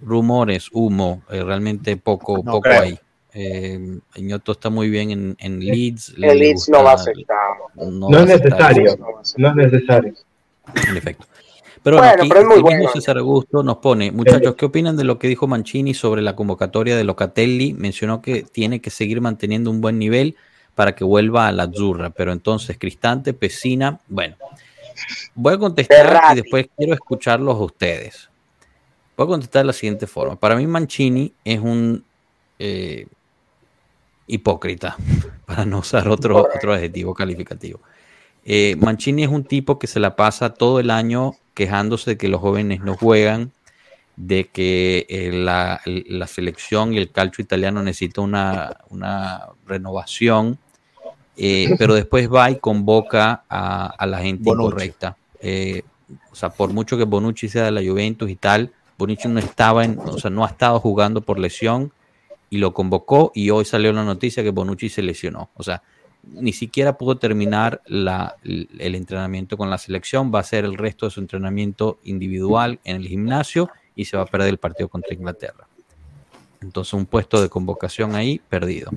rumores, 0.02 0.68
humo, 0.72 1.22
eh, 1.30 1.42
realmente 1.42 1.96
poco, 1.96 2.36
No 2.44 2.52
poco 2.52 2.60
creo. 2.60 2.82
hay. 2.82 2.98
Eh, 3.32 3.98
Ñoto 4.18 4.52
está 4.52 4.70
muy 4.70 4.90
bien 4.90 5.10
en, 5.10 5.36
en 5.40 5.58
Leeds. 5.58 6.10
El 6.10 6.20
le 6.20 6.34
Leeds 6.36 6.68
no 6.68 6.84
va 6.84 6.92
a 6.92 6.94
aceptar. 6.94 7.56
no 7.74 8.18
es 8.20 8.26
necesario. 8.26 8.96
No 9.36 9.48
es 9.48 9.56
necesario. 9.56 10.14
En 10.88 10.96
efecto. 10.96 11.26
Pero 11.84 11.98
Bueno, 11.98 12.12
bueno, 12.12 12.22
aquí 12.22 12.28
pero 12.30 12.40
es 12.40 12.46
muy 12.46 12.62
bueno. 12.62 12.90
César 12.94 13.18
Augusto 13.18 13.62
nos 13.62 13.76
pone, 13.76 14.10
muchachos, 14.10 14.54
¿qué 14.54 14.64
opinan 14.64 14.96
de 14.96 15.04
lo 15.04 15.18
que 15.18 15.28
dijo 15.28 15.46
Mancini 15.46 15.92
sobre 15.92 16.22
la 16.22 16.34
convocatoria 16.34 16.96
de 16.96 17.04
Locatelli? 17.04 17.74
Mencionó 17.74 18.22
que 18.22 18.42
tiene 18.42 18.80
que 18.80 18.88
seguir 18.88 19.20
manteniendo 19.20 19.70
un 19.70 19.82
buen 19.82 19.98
nivel 19.98 20.34
para 20.74 20.94
que 20.94 21.04
vuelva 21.04 21.46
a 21.46 21.52
la 21.52 21.64
Azzurra, 21.64 22.08
pero 22.08 22.32
entonces 22.32 22.78
Cristante, 22.78 23.34
Pesina, 23.34 24.00
bueno, 24.08 24.36
voy 25.34 25.52
a 25.52 25.58
contestar 25.58 26.32
y 26.32 26.36
después 26.36 26.68
quiero 26.74 26.94
escucharlos 26.94 27.54
a 27.54 27.64
ustedes. 27.64 28.30
Voy 29.14 29.26
a 29.26 29.28
contestar 29.28 29.60
de 29.60 29.66
la 29.66 29.72
siguiente 29.74 30.06
forma. 30.06 30.36
Para 30.36 30.56
mí 30.56 30.66
Mancini 30.66 31.34
es 31.44 31.60
un 31.60 32.02
eh, 32.58 33.06
hipócrita, 34.26 34.96
para 35.44 35.66
no 35.66 35.80
usar 35.80 36.08
otro, 36.08 36.38
otro 36.38 36.72
adjetivo 36.72 37.12
calificativo. 37.12 37.80
Eh, 38.42 38.74
Mancini 38.80 39.24
es 39.24 39.28
un 39.28 39.44
tipo 39.44 39.78
que 39.78 39.86
se 39.86 40.00
la 40.00 40.16
pasa 40.16 40.54
todo 40.54 40.80
el 40.80 40.90
año 40.90 41.34
quejándose 41.54 42.10
de 42.10 42.16
que 42.18 42.28
los 42.28 42.40
jóvenes 42.40 42.80
no 42.80 42.96
juegan, 42.96 43.52
de 44.16 44.48
que 44.48 45.06
eh, 45.08 45.32
la, 45.32 45.80
la 45.84 46.26
selección 46.26 46.92
y 46.92 46.98
el 46.98 47.10
calcio 47.10 47.42
italiano 47.42 47.82
necesita 47.82 48.20
una, 48.20 48.76
una 48.90 49.48
renovación, 49.66 50.58
eh, 51.36 51.74
pero 51.78 51.94
después 51.94 52.30
va 52.32 52.50
y 52.50 52.58
convoca 52.58 53.44
a, 53.48 53.86
a 53.86 54.06
la 54.06 54.18
gente 54.18 54.42
Bonucci. 54.44 54.66
incorrecta. 54.66 55.16
Eh, 55.40 55.82
o 56.30 56.34
sea, 56.34 56.50
por 56.50 56.72
mucho 56.72 56.96
que 56.96 57.04
Bonucci 57.04 57.48
sea 57.48 57.64
de 57.64 57.70
la 57.70 57.82
Juventus 57.82 58.30
y 58.30 58.36
tal, 58.36 58.72
Bonucci 58.98 59.28
no 59.28 59.40
estaba 59.40 59.84
en, 59.84 59.98
o 59.98 60.18
sea, 60.18 60.30
no 60.30 60.44
ha 60.44 60.48
estado 60.48 60.78
jugando 60.80 61.20
por 61.20 61.38
lesión 61.38 61.92
y 62.50 62.58
lo 62.58 62.72
convocó 62.72 63.32
y 63.34 63.50
hoy 63.50 63.64
salió 63.64 63.92
la 63.92 64.04
noticia 64.04 64.42
que 64.42 64.50
Bonucci 64.50 64.88
se 64.88 65.02
lesionó. 65.02 65.50
O 65.54 65.62
sea, 65.62 65.82
ni 66.32 66.52
siquiera 66.52 66.96
pudo 66.98 67.16
terminar 67.16 67.82
la- 67.86 68.36
el 68.42 68.94
entrenamiento 68.94 69.56
con 69.56 69.70
la 69.70 69.78
selección, 69.78 70.32
va 70.34 70.40
a 70.40 70.44
ser 70.44 70.64
el 70.64 70.76
resto 70.76 71.06
de 71.06 71.10
su 71.10 71.20
entrenamiento 71.20 71.98
individual 72.04 72.80
en 72.84 72.96
el 72.96 73.08
gimnasio 73.08 73.70
y 73.94 74.04
se 74.06 74.16
va 74.16 74.24
a 74.24 74.26
perder 74.26 74.48
el 74.48 74.58
partido 74.58 74.88
contra 74.88 75.14
Inglaterra. 75.14 75.66
Entonces 76.60 76.94
un 76.94 77.06
puesto 77.06 77.40
de 77.42 77.48
convocación 77.48 78.14
ahí 78.14 78.40
perdido. 78.48 78.90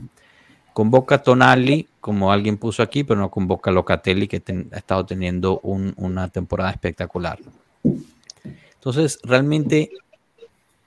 Convoca 0.73 1.21
Tonali, 1.21 1.87
como 1.99 2.31
alguien 2.31 2.57
puso 2.57 2.83
aquí, 2.83 3.03
pero 3.03 3.19
no 3.19 3.31
convoca 3.31 3.71
Locatelli, 3.71 4.27
que 4.27 4.41
ha 4.71 4.77
estado 4.77 5.05
teniendo 5.05 5.59
un- 5.61 5.93
una 5.97 6.29
temporada 6.29 6.71
espectacular. 6.71 7.39
Entonces, 8.75 9.19
realmente, 9.23 9.89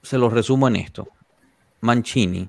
se 0.02 0.16
los 0.16 0.32
resumo 0.32 0.68
en 0.68 0.76
esto. 0.76 1.08
Mancini, 1.80 2.48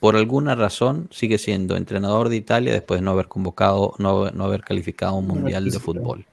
por 0.00 0.16
alguna 0.16 0.54
razón, 0.54 1.08
sigue 1.10 1.36
siendo 1.36 1.76
entrenador 1.76 2.30
de 2.30 2.36
Italia 2.36 2.72
después 2.72 3.00
de 3.00 3.04
no 3.04 3.10
haber 3.10 3.28
convocado, 3.28 3.94
no, 3.98 4.30
no 4.30 4.44
haber 4.44 4.62
calificado 4.62 5.14
un 5.14 5.26
mundial 5.26 5.70
de 5.70 5.78
fútbol. 5.78 6.24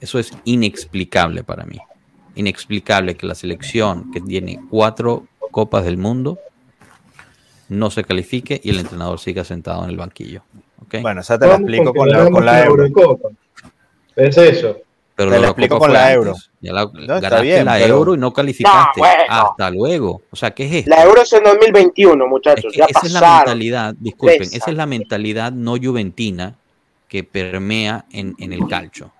Eso 0.00 0.18
es 0.18 0.32
inexplicable 0.44 1.42
para 1.42 1.64
mí. 1.64 1.78
Inexplicable 2.34 3.16
que 3.16 3.26
la 3.26 3.34
selección 3.34 4.10
que 4.12 4.20
tiene 4.20 4.60
cuatro 4.68 5.26
copas 5.50 5.84
del 5.84 5.96
mundo 5.96 6.38
no 7.70 7.90
se 7.90 8.04
califique 8.04 8.60
y 8.62 8.70
el 8.70 8.80
entrenador 8.80 9.18
siga 9.18 9.44
sentado 9.44 9.82
en 9.84 9.90
el 9.90 9.96
banquillo. 9.96 10.42
Bueno, 11.00 11.22
esa 11.22 11.38
te 11.38 11.46
la 11.46 11.52
Vamos 11.52 11.70
explico 11.70 11.94
con 11.94 12.08
la, 12.08 12.30
con 12.30 12.44
la 12.44 12.64
Euro. 12.64 12.84
Eurocopa. 12.84 13.30
Es 14.16 14.36
eso. 14.36 14.76
Pero 15.24 15.30
te 15.32 15.40
la 15.40 15.46
explico 15.48 15.78
con 15.78 15.92
la 15.92 16.00
antes. 16.06 16.14
Euro. 16.16 16.34
Ya 16.62 16.72
la, 16.72 16.82
está 16.82 17.20
ganaste 17.20 17.42
bien, 17.42 17.64
la 17.64 17.74
pero- 17.74 17.94
Euro 17.96 18.14
y 18.14 18.18
no 18.18 18.32
calificaste. 18.32 19.00
No, 19.00 19.06
bueno. 19.06 19.22
Hasta 19.28 19.70
luego. 19.70 20.22
O 20.30 20.36
sea, 20.36 20.50
¿qué 20.52 20.66
es 20.66 20.72
esto? 20.72 20.90
La 20.90 21.02
Euro 21.02 21.20
es 21.22 21.32
en 21.32 21.44
2021, 21.44 22.24
Es 22.24 22.30
muchachos. 22.30 22.72
que 22.72 22.78
ya 22.78 22.86
esa 22.86 23.06
es 23.06 23.12
la 23.12 23.36
mentalidad, 23.36 23.94
disculpen, 23.98 24.38
Pesa. 24.38 24.56
esa 24.56 24.70
es 24.70 24.76
la 24.76 24.86
mentalidad 24.86 25.52
no 25.52 25.76
juventina 25.76 26.54
que 27.08 27.24
permea 27.24 28.04
en, 28.12 28.34
en 28.38 28.52
el 28.52 28.66
calcio. 28.68 29.10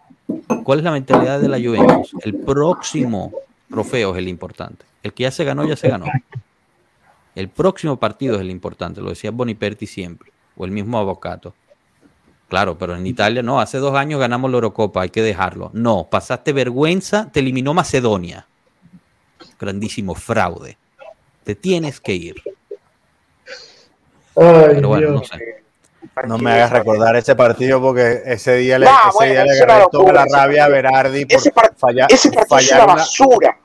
¿Cuál 0.64 0.78
es 0.78 0.84
la 0.84 0.92
mentalidad 0.92 1.40
de 1.40 1.48
la 1.48 1.58
Juventus? 1.58 2.12
El 2.22 2.34
próximo 2.36 3.32
trofeo 3.68 4.12
es 4.12 4.18
el 4.18 4.28
importante. 4.28 4.84
El 5.02 5.12
que 5.12 5.24
ya 5.24 5.30
se 5.30 5.44
ganó, 5.44 5.66
ya 5.66 5.76
se 5.76 5.88
ganó. 5.88 6.06
El 7.34 7.48
próximo 7.48 7.96
partido 7.98 8.36
es 8.36 8.40
el 8.40 8.50
importante, 8.50 9.00
lo 9.00 9.08
decía 9.10 9.30
Boniperti 9.30 9.86
siempre, 9.86 10.30
o 10.56 10.64
el 10.64 10.70
mismo 10.70 10.98
Avocato. 10.98 11.54
Claro, 12.50 12.76
pero 12.76 12.96
en 12.96 13.06
Italia 13.06 13.44
no, 13.44 13.60
hace 13.60 13.78
dos 13.78 13.94
años 13.96 14.18
ganamos 14.18 14.50
la 14.50 14.56
Eurocopa, 14.56 15.02
hay 15.02 15.10
que 15.10 15.22
dejarlo. 15.22 15.70
No, 15.72 16.08
pasaste 16.10 16.52
vergüenza, 16.52 17.30
te 17.32 17.38
eliminó 17.38 17.72
Macedonia. 17.74 18.44
Grandísimo 19.58 20.16
fraude. 20.16 20.76
Te 21.44 21.54
tienes 21.54 22.00
que 22.00 22.12
ir. 22.12 22.42
Ay, 24.36 24.74
Pero 24.74 24.88
bueno, 24.88 25.10
no 25.12 25.22
sé. 25.24 25.38
No 26.26 26.38
me 26.38 26.50
hagas 26.52 26.72
recordar 26.72 27.14
ese 27.14 27.36
partido 27.36 27.80
porque 27.80 28.22
ese 28.24 28.56
día 28.56 28.80
le, 28.80 28.86
No, 28.86 28.90
ese 28.92 29.10
bueno, 29.14 29.32
día 29.32 29.44
le 29.44 29.52
agarré 29.62 29.84
toda 29.92 30.12
la 30.12 30.26
rabia 30.30 30.64
a. 30.64 30.68
Berardi 30.68 31.26
por 31.26 31.36
Ese, 31.38 31.52
falla- 31.76 32.06
ese 32.08 32.32
partido 32.32 32.58
es 32.58 32.68
fallar, 32.68 32.84
una- 32.84 32.94
basura. 32.96 33.59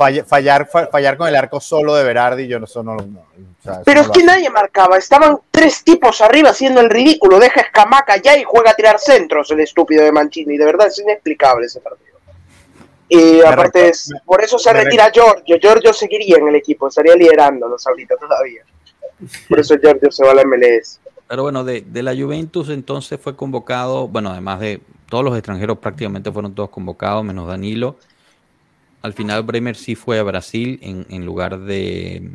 Falla- 0.00 0.24
fallar, 0.24 0.66
fa- 0.66 0.86
fallar 0.86 1.16
con 1.18 1.28
el 1.28 1.36
arco 1.36 1.60
solo 1.60 1.94
de 1.94 2.04
Berardi. 2.04 2.46
Yo 2.48 2.58
no, 2.58 2.64
eso 2.64 2.82
no, 2.82 2.96
no, 2.96 3.20
o 3.20 3.62
sea, 3.62 3.72
eso 3.74 3.82
Pero 3.84 4.00
no 4.02 4.06
es 4.06 4.12
que 4.18 4.24
nadie 4.24 4.48
marcaba. 4.50 4.96
Estaban 4.96 5.38
tres 5.50 5.84
tipos 5.84 6.20
arriba 6.22 6.50
haciendo 6.50 6.80
el 6.80 6.88
ridículo. 6.88 7.38
Deja 7.38 7.60
escamaca 7.60 8.16
ya 8.16 8.36
y 8.38 8.44
juega 8.44 8.70
a 8.70 8.74
tirar 8.74 8.98
centros 8.98 9.50
el 9.50 9.60
estúpido 9.60 10.02
de 10.04 10.12
Mancini. 10.12 10.56
De 10.56 10.64
verdad 10.64 10.86
es 10.86 10.98
inexplicable 10.98 11.66
ese 11.66 11.80
partido. 11.80 12.16
Y 13.08 13.40
aparte, 13.42 13.88
es, 13.88 14.10
por 14.24 14.42
eso 14.42 14.58
se 14.58 14.72
retira 14.72 15.10
Giorgio. 15.12 15.58
Giorgio 15.60 15.92
seguiría 15.92 16.36
en 16.36 16.46
el 16.48 16.54
equipo, 16.54 16.88
estaría 16.88 17.14
liderándonos 17.16 17.84
ahorita 17.86 18.16
todavía. 18.16 18.62
Por 19.48 19.60
eso 19.60 19.76
Giorgio 19.78 20.10
se 20.12 20.24
va 20.24 20.30
a 20.30 20.34
la 20.34 20.44
MLS. 20.44 21.00
Pero 21.28 21.42
bueno, 21.42 21.64
de, 21.64 21.80
de 21.82 22.02
la 22.02 22.14
Juventus 22.14 22.68
entonces 22.70 23.20
fue 23.20 23.36
convocado, 23.36 24.08
bueno, 24.08 24.30
además 24.30 24.60
de 24.60 24.80
todos 25.08 25.24
los 25.24 25.36
extranjeros 25.36 25.78
prácticamente 25.78 26.30
fueron 26.32 26.54
todos 26.54 26.70
convocados, 26.70 27.24
menos 27.24 27.46
Danilo. 27.48 27.96
Al 29.02 29.12
final 29.14 29.42
Bremer 29.42 29.76
sí 29.76 29.94
fue 29.94 30.18
a 30.18 30.22
Brasil 30.22 30.78
en, 30.82 31.06
en 31.08 31.24
lugar 31.24 31.58
de 31.58 32.30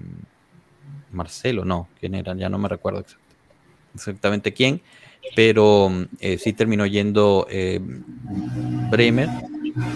Marcelo, 1.11 1.63
no, 1.63 1.88
quién 1.99 2.16
era, 2.16 2.36
ya 2.36 2.49
no 2.49 2.57
me 2.57 2.68
recuerdo 2.68 2.99
exact- 2.99 3.20
exactamente 3.93 4.53
quién, 4.53 4.82
pero 5.36 5.91
eh, 6.20 6.38
sí 6.38 6.53
terminó 6.53 6.86
yendo 6.86 7.47
eh, 7.49 7.80
Bremer. 8.91 9.30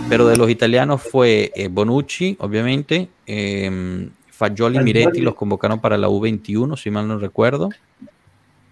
Pero 0.09 0.27
de 0.27 0.37
los 0.37 0.49
italianos 0.49 1.01
fue 1.01 1.51
eh, 1.55 1.67
Bonucci, 1.67 2.35
obviamente, 2.39 3.09
eh, 3.27 4.09
Fagioli 4.31 4.77
y 4.79 4.83
Miretti 4.83 5.21
los 5.21 5.35
convocaron 5.35 5.79
para 5.79 5.97
la 5.97 6.09
U21, 6.09 6.75
si 6.77 6.89
mal 6.89 7.07
no 7.07 7.17
recuerdo. 7.19 7.69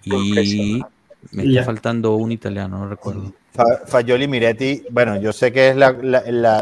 Y 0.03 0.81
me 1.31 1.43
está 1.43 1.65
faltando 1.65 2.15
un 2.15 2.31
italiano, 2.31 2.77
no 2.79 2.87
recuerdo. 2.87 3.33
Fa- 3.57 3.81
Fagioli 3.87 4.27
Miretti, 4.27 4.85
bueno, 4.91 5.17
yo 5.19 5.33
sé 5.33 5.51
que 5.51 5.69
es 5.69 5.75
la, 5.75 5.91
la, 5.91 6.21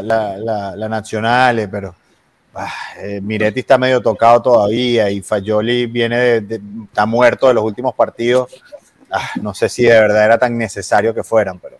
la, 0.74 0.88
nacional, 0.88 1.68
pero 1.70 1.94
ah, 2.54 2.72
eh, 2.98 3.20
Miretti 3.20 3.60
está 3.60 3.76
medio 3.78 4.00
tocado 4.00 4.40
todavía 4.42 5.10
y 5.10 5.20
Fagioli 5.20 5.86
viene 5.86 6.18
de, 6.18 6.40
de- 6.40 6.60
está 6.84 7.04
muerto 7.06 7.48
de 7.48 7.54
los 7.54 7.62
últimos 7.64 7.94
partidos. 7.94 8.50
Ah, 9.10 9.30
no 9.42 9.54
sé 9.54 9.68
si 9.68 9.84
de 9.84 9.90
verdad 10.00 10.24
era 10.24 10.38
tan 10.38 10.56
necesario 10.58 11.14
que 11.14 11.22
fueran, 11.22 11.58
pero 11.60 11.76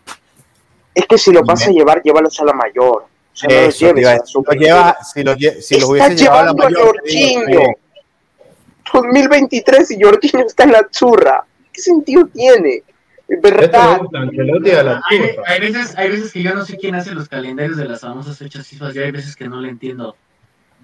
Es 0.95 1.05
que 1.07 1.17
si 1.17 1.31
lo 1.33 1.43
vas 1.43 1.67
a 1.67 1.71
llevar, 1.71 2.01
llévalos 2.03 2.39
a 2.39 2.45
la 2.45 2.53
mayor. 2.53 3.05
O 3.33 3.39
sea, 3.39 3.49
no 3.49 3.55
los 3.65 3.75
eso, 3.75 3.79
te 3.79 4.01
lleves 4.01 4.01
iba 4.01 4.11
a 4.13 4.23
si 4.25 4.33
lo 4.43 4.53
lleva- 4.53 4.97
si 5.03 5.23
lo 5.23 5.35
lle- 5.35 5.61
si 5.61 5.79
los 5.79 5.89
llevado 5.91 6.03
a 6.05 6.09
la 6.09 6.15
llevando 6.15 6.63
a 6.63 6.65
mayor, 6.69 7.01
te 7.03 7.09
digo, 7.11 7.39
Jorginho. 7.41 7.59
sí. 7.59 7.73
2023 8.93 9.91
y 9.91 10.01
Jorginho 10.01 10.45
está 10.45 10.63
en 10.63 10.71
la 10.71 10.87
churra. 10.89 11.43
¿Qué 11.71 11.81
sentido 11.81 12.25
tiene? 12.27 12.83
Hay, 15.45 15.59
veces, 15.59 15.97
hay 15.97 16.09
veces 16.09 16.31
que 16.31 16.41
yo 16.41 16.53
no 16.55 16.65
sé 16.65 16.77
quién 16.77 16.95
hace 16.95 17.13
los 17.13 17.27
calendarios 17.27 17.77
de 17.77 17.85
las 17.85 18.01
famosas 18.01 18.37
fechas 18.37 18.67
FIFA 18.67 18.93
y 18.93 18.99
hay 18.99 19.11
veces 19.11 19.35
que 19.35 19.49
no 19.49 19.59
le 19.59 19.69
entiendo. 19.69 20.15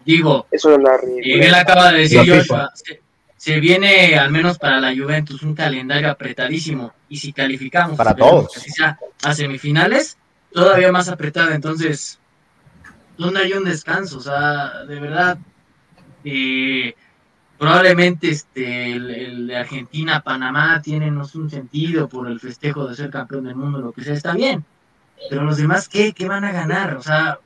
Digo, 0.05 0.47
Eso 0.51 0.77
y 1.21 1.31
él 1.31 1.55
acaba 1.55 1.91
de 1.93 1.99
decir. 1.99 2.19
Joshua, 2.19 2.71
se, 2.73 3.01
se 3.37 3.59
viene 3.59 4.17
al 4.17 4.31
menos 4.31 4.57
para 4.57 4.79
la 4.79 4.93
Juventus 4.95 5.43
un 5.43 5.55
calendario 5.55 6.09
apretadísimo 6.09 6.93
y 7.09 7.17
si 7.17 7.31
calificamos 7.31 7.97
Para 7.97 8.15
todos. 8.15 8.51
que 8.53 8.59
así 8.59 8.71
sea, 8.71 8.97
a 9.23 9.33
semifinales, 9.33 10.17
todavía 10.51 10.91
más 10.91 11.07
apretada. 11.09 11.55
Entonces, 11.55 12.19
¿dónde 13.17 13.41
hay 13.41 13.53
un 13.53 13.63
descanso? 13.63 14.17
O 14.17 14.21
sea, 14.21 14.83
de 14.85 14.99
verdad, 14.99 15.37
eh, 16.25 16.95
probablemente 17.57 18.29
este, 18.29 18.91
el, 18.93 19.09
el 19.11 19.47
de 19.47 19.57
Argentina, 19.57 20.21
Panamá 20.21 20.81
tienen 20.81 21.15
no 21.15 21.25
sé, 21.25 21.37
un 21.37 21.49
sentido 21.49 22.09
por 22.09 22.27
el 22.27 22.39
festejo 22.39 22.87
de 22.87 22.95
ser 22.95 23.09
campeón 23.09 23.45
del 23.45 23.55
mundo, 23.55 23.79
lo 23.79 23.91
que 23.91 24.03
sea, 24.03 24.13
está 24.13 24.33
bien. 24.33 24.63
Pero 25.29 25.43
los 25.43 25.57
demás, 25.57 25.87
¿qué? 25.87 26.11
¿Qué 26.13 26.27
van 26.27 26.43
a 26.43 26.51
ganar? 26.51 26.95
O 26.97 27.01
sea, 27.01 27.39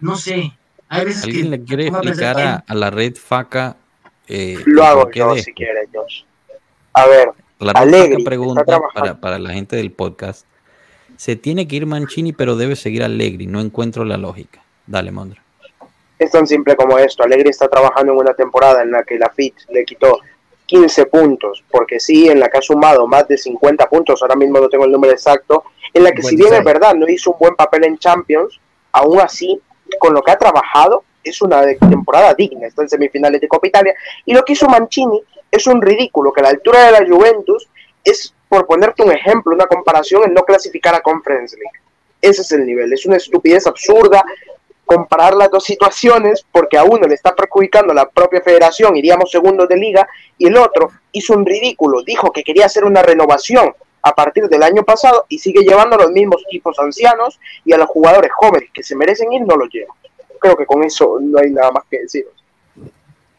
no 0.00 0.16
sé. 0.16 0.52
Hay 0.88 1.04
veces 1.04 1.22
que 1.22 1.30
¿Alguien 1.30 1.50
le 1.50 1.62
quiere 1.62 1.84
a 1.84 1.88
explicar 1.88 2.40
a, 2.40 2.64
a 2.66 2.74
la 2.74 2.90
red 2.90 3.14
FACA? 3.16 3.76
eh, 4.26 4.58
Lo 4.66 4.82
el 4.82 4.88
hago 4.88 5.02
porqué 5.02 5.18
yo 5.20 5.34
de 5.34 5.42
si 5.42 5.50
esto? 5.50 5.52
quieres, 5.56 5.88
Josh. 5.92 6.22
A 6.94 7.06
ver, 7.06 7.28
La 7.60 8.24
pregunta 8.24 8.64
para, 8.94 9.20
para 9.20 9.38
la 9.38 9.50
gente 9.50 9.76
del 9.76 9.92
podcast. 9.92 10.46
Se 11.16 11.36
tiene 11.36 11.68
que 11.68 11.76
ir 11.76 11.86
Mancini, 11.86 12.32
pero 12.32 12.56
debe 12.56 12.74
seguir 12.76 13.02
Allegri. 13.02 13.46
No 13.46 13.60
encuentro 13.60 14.04
la 14.04 14.16
lógica. 14.16 14.62
Dale, 14.86 15.10
Mondra. 15.10 15.42
Es 16.18 16.30
tan 16.30 16.46
simple 16.46 16.76
como 16.76 16.98
esto. 16.98 17.22
Alegre 17.22 17.50
está 17.50 17.68
trabajando 17.68 18.12
en 18.12 18.18
una 18.18 18.34
temporada 18.34 18.82
en 18.82 18.90
la 18.90 19.04
que 19.04 19.18
la 19.18 19.30
FIT 19.30 19.68
le 19.70 19.84
quitó 19.84 20.18
15 20.66 21.06
puntos, 21.06 21.64
porque 21.70 21.98
sí, 21.98 22.28
en 22.28 22.40
la 22.40 22.48
que 22.48 22.58
ha 22.58 22.62
sumado 22.62 23.06
más 23.06 23.26
de 23.26 23.38
50 23.38 23.88
puntos, 23.88 24.20
ahora 24.20 24.36
mismo 24.36 24.58
no 24.60 24.68
tengo 24.68 24.84
el 24.84 24.92
número 24.92 25.12
exacto, 25.12 25.64
en 25.94 26.04
la 26.04 26.12
que 26.12 26.22
si 26.22 26.36
bien 26.36 26.52
es 26.52 26.62
verdad 26.62 26.94
no 26.94 27.08
hizo 27.08 27.32
un 27.32 27.38
buen 27.38 27.56
papel 27.56 27.84
en 27.84 27.98
Champions, 27.98 28.60
aún 28.92 29.18
así, 29.20 29.58
con 29.98 30.12
lo 30.12 30.22
que 30.22 30.30
ha 30.32 30.38
trabajado, 30.38 31.04
es 31.24 31.40
una 31.40 31.62
temporada 31.78 32.34
digna, 32.34 32.66
está 32.66 32.82
en 32.82 32.90
semifinales 32.90 33.40
de 33.40 33.48
Copa 33.48 33.66
Italia, 33.66 33.94
y 34.26 34.34
lo 34.34 34.44
que 34.44 34.52
hizo 34.52 34.68
Mancini 34.68 35.22
es 35.50 35.66
un 35.66 35.80
ridículo, 35.80 36.32
que 36.32 36.40
a 36.40 36.44
la 36.44 36.50
altura 36.50 36.84
de 36.84 36.92
la 36.92 37.06
Juventus 37.06 37.68
es, 38.04 38.34
por 38.48 38.66
ponerte 38.66 39.02
un 39.02 39.12
ejemplo, 39.12 39.54
una 39.54 39.66
comparación, 39.66 40.24
en 40.24 40.34
no 40.34 40.42
clasificar 40.42 40.94
a 40.94 41.00
Conference 41.00 41.56
League. 41.56 41.80
Ese 42.20 42.42
es 42.42 42.52
el 42.52 42.66
nivel, 42.66 42.92
es 42.92 43.06
una 43.06 43.16
estupidez 43.16 43.66
absurda 43.66 44.22
comparar 44.88 45.34
las 45.34 45.50
dos 45.50 45.64
situaciones 45.64 46.46
porque 46.50 46.78
a 46.78 46.82
uno 46.82 47.06
le 47.06 47.14
está 47.14 47.36
perjudicando 47.36 47.92
la 47.92 48.08
propia 48.08 48.40
federación, 48.40 48.96
iríamos 48.96 49.30
segundos 49.30 49.68
de 49.68 49.76
liga, 49.76 50.08
y 50.38 50.46
el 50.46 50.56
otro 50.56 50.90
hizo 51.12 51.34
un 51.34 51.44
ridículo, 51.44 52.02
dijo 52.02 52.32
que 52.32 52.42
quería 52.42 52.64
hacer 52.64 52.84
una 52.84 53.02
renovación 53.02 53.74
a 54.02 54.14
partir 54.14 54.48
del 54.48 54.62
año 54.62 54.84
pasado 54.84 55.26
y 55.28 55.38
sigue 55.38 55.60
llevando 55.60 55.96
a 55.96 55.98
los 55.98 56.10
mismos 56.10 56.42
tipos 56.50 56.78
ancianos 56.78 57.38
y 57.66 57.74
a 57.74 57.76
los 57.76 57.86
jugadores 57.86 58.30
jóvenes 58.34 58.70
que 58.72 58.82
se 58.82 58.96
merecen 58.96 59.30
ir 59.30 59.42
no 59.42 59.56
los 59.56 59.68
lleva. 59.70 59.94
Creo 60.40 60.56
que 60.56 60.64
con 60.64 60.82
eso 60.82 61.18
no 61.20 61.38
hay 61.38 61.50
nada 61.50 61.70
más 61.70 61.84
que 61.90 62.00
decir. 62.00 62.26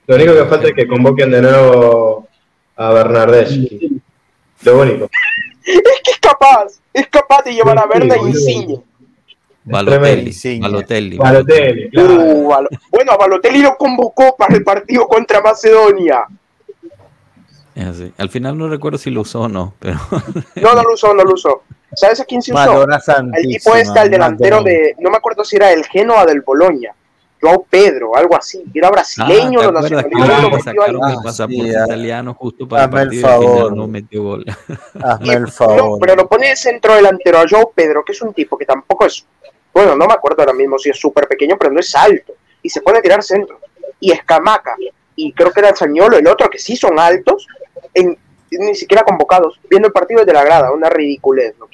Lo 0.06 0.16
único 0.16 0.34
que 0.34 0.46
falta 0.46 0.68
es 0.68 0.74
que 0.76 0.88
convoquen 0.88 1.32
de 1.32 1.42
nuevo 1.42 2.28
a 2.76 2.94
Bernardeschi. 2.94 4.02
Lo 4.64 4.82
único. 4.82 5.10
Es 5.66 6.02
que 6.04 6.12
es 6.12 6.20
capaz, 6.20 6.80
es 6.94 7.08
capaz 7.10 7.44
de 7.44 7.54
llevar 7.54 7.78
a 7.78 7.86
Berna 7.86 8.16
y. 8.18 8.30
Insigne. 8.30 8.82
Balotelli, 9.72 10.28
Insigne. 10.28 10.62
Balotelli. 10.68 11.18
Balotelli, 11.18 11.90
claro. 11.90 12.14
Uh, 12.14 12.48
Balo- 12.50 12.70
bueno, 12.92 13.12
a 13.14 13.18
Balotelli 13.18 13.62
lo 13.62 13.76
convocó 13.78 14.36
para 14.38 14.56
el 14.56 14.64
partido 14.64 15.08
contra 15.08 15.42
Macedonia. 15.42 16.26
Es 17.76 17.86
así. 17.86 18.12
Al 18.18 18.30
final 18.30 18.58
no 18.58 18.68
recuerdo 18.68 18.98
si 18.98 19.10
lo 19.10 19.22
usó 19.22 19.42
o 19.42 19.48
no, 19.48 19.74
pero 19.80 19.98
No, 20.56 20.74
no 20.74 20.84
lo 20.84 20.94
usó, 20.94 21.14
no 21.14 21.24
lo 21.24 21.34
usó. 21.34 21.64
¿Sabes 21.96 22.20
a 22.20 22.26
quién 22.26 22.42
se 22.42 22.54
usó? 22.54 22.86
El 23.34 23.48
tipo 23.48 23.76
este, 23.76 24.00
el 24.02 24.12
delantero 24.12 24.62
de, 24.64 24.96
no 25.00 25.10
me 25.10 25.18
acuerdo 25.18 25.44
si 25.44 25.56
era 25.56 25.72
el 25.72 25.86
Genoa 25.86 26.26
del 26.26 26.42
Boloña, 26.42 26.94
Joao 27.42 27.66
Pedro, 27.70 28.16
algo 28.16 28.36
así, 28.36 28.64
era 28.74 28.90
brasileño, 28.92 29.62
Ah, 29.62 29.72
lo 29.72 29.72
¿te 29.72 29.78
acuerdas 29.88 30.04
que 30.04 30.10
nacionalizó, 30.10 30.36
le 30.36 30.42
lo 30.42 30.50
metió 30.52 30.56
ahí. 30.58 30.62
sacaron 30.62 31.10
el 31.10 31.16
Ah, 31.18 31.22
pasaporte 31.24 31.64
sí, 31.64 31.78
italiano 31.86 32.34
justo 32.36 32.68
para 32.68 32.84
el 32.84 32.90
Hazme 32.90 33.02
el 33.02 33.10
final 33.10 33.32
favor. 33.32 33.76
no 33.78 33.88
metió 33.88 34.24
gol? 34.24 34.46
Hazme 35.02 35.34
el 35.34 35.42
No, 35.44 35.48
favor. 35.48 36.00
pero 36.02 36.16
lo 36.16 36.28
pone 36.28 36.50
de 36.50 36.56
centro 36.58 36.96
delantero 36.96 37.40
a 37.40 37.46
Joao 37.50 37.72
Pedro, 37.74 38.04
que 38.06 38.12
es 38.12 38.22
un 38.22 38.34
tipo 38.34 38.58
que 38.58 38.66
tampoco 38.66 39.06
es, 39.08 39.26
bueno, 39.74 39.96
no 39.96 40.06
me 40.08 40.14
acuerdo 40.14 40.42
ahora 40.42 40.54
mismo 40.54 40.78
si 40.78 40.90
es 40.90 40.98
súper 41.00 41.28
pequeño, 41.28 41.58
pero 41.58 41.72
no 41.72 41.80
es 41.80 41.94
alto, 41.96 42.34
y 42.62 42.70
se 42.70 42.82
pone 42.82 43.00
a 43.00 43.02
tirar 43.02 43.24
centro. 43.24 43.60
Y 44.00 44.12
Escamaca, 44.12 44.76
y 45.16 45.34
creo 45.34 45.52
que 45.52 45.60
era 45.60 45.70
el 45.70 45.76
Sañolo, 45.76 46.18
el 46.18 46.28
otro, 46.28 46.50
que 46.50 46.58
sí 46.58 46.76
son 46.76 47.00
altos, 47.00 47.48
en, 47.94 48.18
ni 48.52 48.76
siquiera 48.76 49.04
convocados, 49.04 49.60
viendo 49.70 49.88
el 49.88 49.94
partido 49.94 50.22
desde 50.22 50.34
la 50.34 50.44
grada, 50.44 50.72
una 50.72 50.90
ridiculez. 50.90 51.56
¿no? 51.60 51.68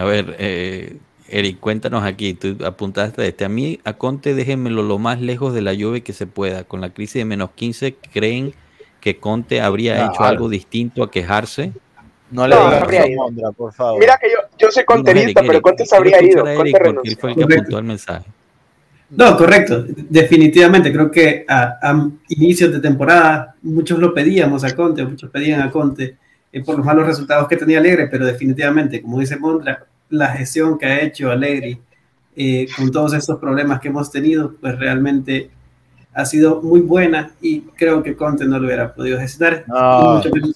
A 0.00 0.04
ver, 0.04 0.36
eh, 0.38 0.96
Eric, 1.28 1.60
cuéntanos 1.60 2.04
aquí, 2.04 2.34
tú 2.34 2.56
apuntaste 2.64 3.26
este. 3.26 3.44
A 3.44 3.48
mí, 3.48 3.80
a 3.84 3.94
Conte, 3.94 4.34
déjenmelo 4.34 4.82
lo 4.82 4.98
más 4.98 5.20
lejos 5.20 5.54
de 5.54 5.62
la 5.62 5.72
lluvia 5.72 6.02
que 6.02 6.12
se 6.12 6.26
pueda. 6.26 6.64
Con 6.64 6.80
la 6.80 6.90
crisis 6.90 7.14
de 7.14 7.24
menos 7.24 7.50
15, 7.54 7.94
¿creen 8.12 8.54
que 9.00 9.18
Conte 9.18 9.60
habría 9.60 9.94
Claro. 9.94 10.12
hecho 10.12 10.24
algo 10.24 10.48
distinto 10.48 11.02
a 11.02 11.10
quejarse? 11.10 11.72
No 12.30 12.46
le 12.48 12.54
No, 12.54 12.64
digas 12.66 12.82
habría 12.82 13.00
eso, 13.00 13.08
ido. 13.10 13.22
Mondra, 13.24 13.52
por 13.52 13.72
favor. 13.72 14.00
Mira 14.00 14.18
que 14.20 14.28
yo, 14.30 14.38
yo 14.58 14.70
soy 14.70 14.84
conterista, 14.84 15.42
pero 15.46 15.60
Conte 15.62 15.86
se 15.86 15.96
habría 15.96 16.22
ido, 16.22 16.42
Conte 16.44 16.78
renunció. 16.78 17.16
fue 17.20 17.30
el 17.30 17.36
que 17.36 17.42
Correcto. 17.42 17.62
apuntó 17.62 17.78
el 17.78 17.84
mensaje. 17.84 18.24
No, 19.10 19.36
correcto. 19.36 19.84
Definitivamente, 19.86 20.92
creo 20.92 21.10
que 21.10 21.44
a, 21.46 21.78
a 21.82 22.08
inicios 22.28 22.72
de 22.72 22.80
temporada 22.80 23.54
muchos 23.62 23.98
lo 23.98 24.12
pedíamos 24.12 24.64
a 24.64 24.74
Conte, 24.74 25.04
muchos 25.04 25.30
pedían 25.30 25.60
a 25.62 25.70
Conte 25.70 26.16
eh, 26.50 26.64
por 26.64 26.76
los 26.76 26.84
malos 26.84 27.06
resultados 27.06 27.46
que 27.46 27.56
tenía 27.56 27.78
Alegre, 27.78 28.08
pero 28.08 28.26
definitivamente, 28.26 29.00
como 29.02 29.20
dice 29.20 29.36
Mondra, 29.36 29.84
la 30.08 30.28
gestión 30.28 30.78
que 30.78 30.86
ha 30.86 31.00
hecho 31.02 31.30
Alegre 31.30 31.78
eh, 32.34 32.66
con 32.76 32.90
todos 32.90 33.12
estos 33.14 33.38
problemas 33.38 33.78
que 33.78 33.88
hemos 33.88 34.10
tenido, 34.10 34.54
pues 34.60 34.76
realmente 34.78 35.50
ha 36.14 36.24
sido 36.24 36.62
muy 36.62 36.80
buena 36.80 37.30
y 37.40 37.60
creo 37.76 38.02
que 38.02 38.16
Conte 38.16 38.44
no 38.44 38.58
lo 38.58 38.66
hubiera 38.66 38.94
podido 38.94 39.18
gestionar. 39.18 39.64
No. 39.66 40.02
Y 40.02 40.16
mucho 40.16 40.30
menos 40.30 40.52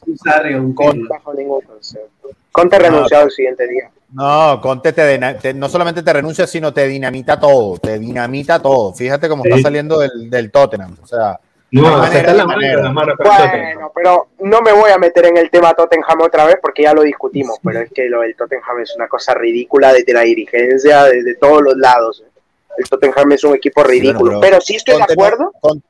un 0.60 0.74
Pirlo. 0.74 1.08
Bajo 1.08 1.34
ningún 1.34 1.60
concepto. 1.62 2.28
Conte 2.52 2.78
renunció 2.78 3.18
al 3.18 3.30
siguiente 3.30 3.66
día. 3.68 3.90
No, 4.12 4.58
Conte 4.62 4.92
te, 4.92 5.02
dena- 5.02 5.36
te- 5.38 5.52
no 5.54 5.68
solamente 5.68 6.02
te 6.02 6.12
renuncia, 6.12 6.46
sino 6.46 6.72
te 6.72 6.86
dinamita 6.88 7.38
todo. 7.38 7.76
Te 7.78 7.98
dinamita 7.98 8.60
todo. 8.60 8.94
Fíjate 8.94 9.28
cómo 9.28 9.42
Sí. 9.44 9.50
está 9.50 9.62
saliendo 9.62 9.98
del, 9.98 10.30
del 10.30 10.50
Tottenham. 10.50 10.96
O 11.02 11.06
sea, 11.06 11.38
No, 11.70 11.82
No 11.82 11.98
manera, 11.98 12.18
está 12.20 12.30
en 12.30 12.36
la 12.38 12.46
manera. 12.46 12.72
el 12.88 12.94
Tottenham. 13.18 13.74
Bueno, 13.74 13.92
pero 13.94 14.26
no 14.40 14.62
me 14.62 14.72
voy 14.72 14.90
a 14.90 14.96
meter 14.96 15.26
en 15.26 15.36
el 15.36 15.50
tema 15.50 15.74
Tottenham 15.74 16.20
otra 16.22 16.46
vez 16.46 16.56
porque 16.62 16.84
ya 16.84 16.94
lo 16.94 17.02
discutimos, 17.02 17.58
pero 17.62 17.80
es 17.80 17.90
que 17.92 18.08
lo 18.08 18.22
del 18.22 18.34
Tottenham 18.34 18.80
es 18.80 18.96
una 18.96 19.06
cosa 19.06 19.34
ridícula 19.34 19.92
desde 19.92 20.14
la 20.14 20.22
dirigencia, 20.22 21.04
desde 21.04 21.34
todos 21.34 21.60
los 21.62 21.76
lados. 21.76 22.22
¿eh? 22.26 22.30
El 22.76 22.88
Tottenham 22.88 23.32
es 23.32 23.44
un 23.44 23.54
equipo 23.56 23.82
ridículo, 23.82 24.38
bueno, 24.38 24.40
pero, 24.40 24.60
sí 24.60 24.76
estoy 24.76 24.94
de 24.94 25.00
Conte 25.00 25.14
no- 25.16 25.22
acuerdo. 25.24 25.52
Con- 25.60 25.82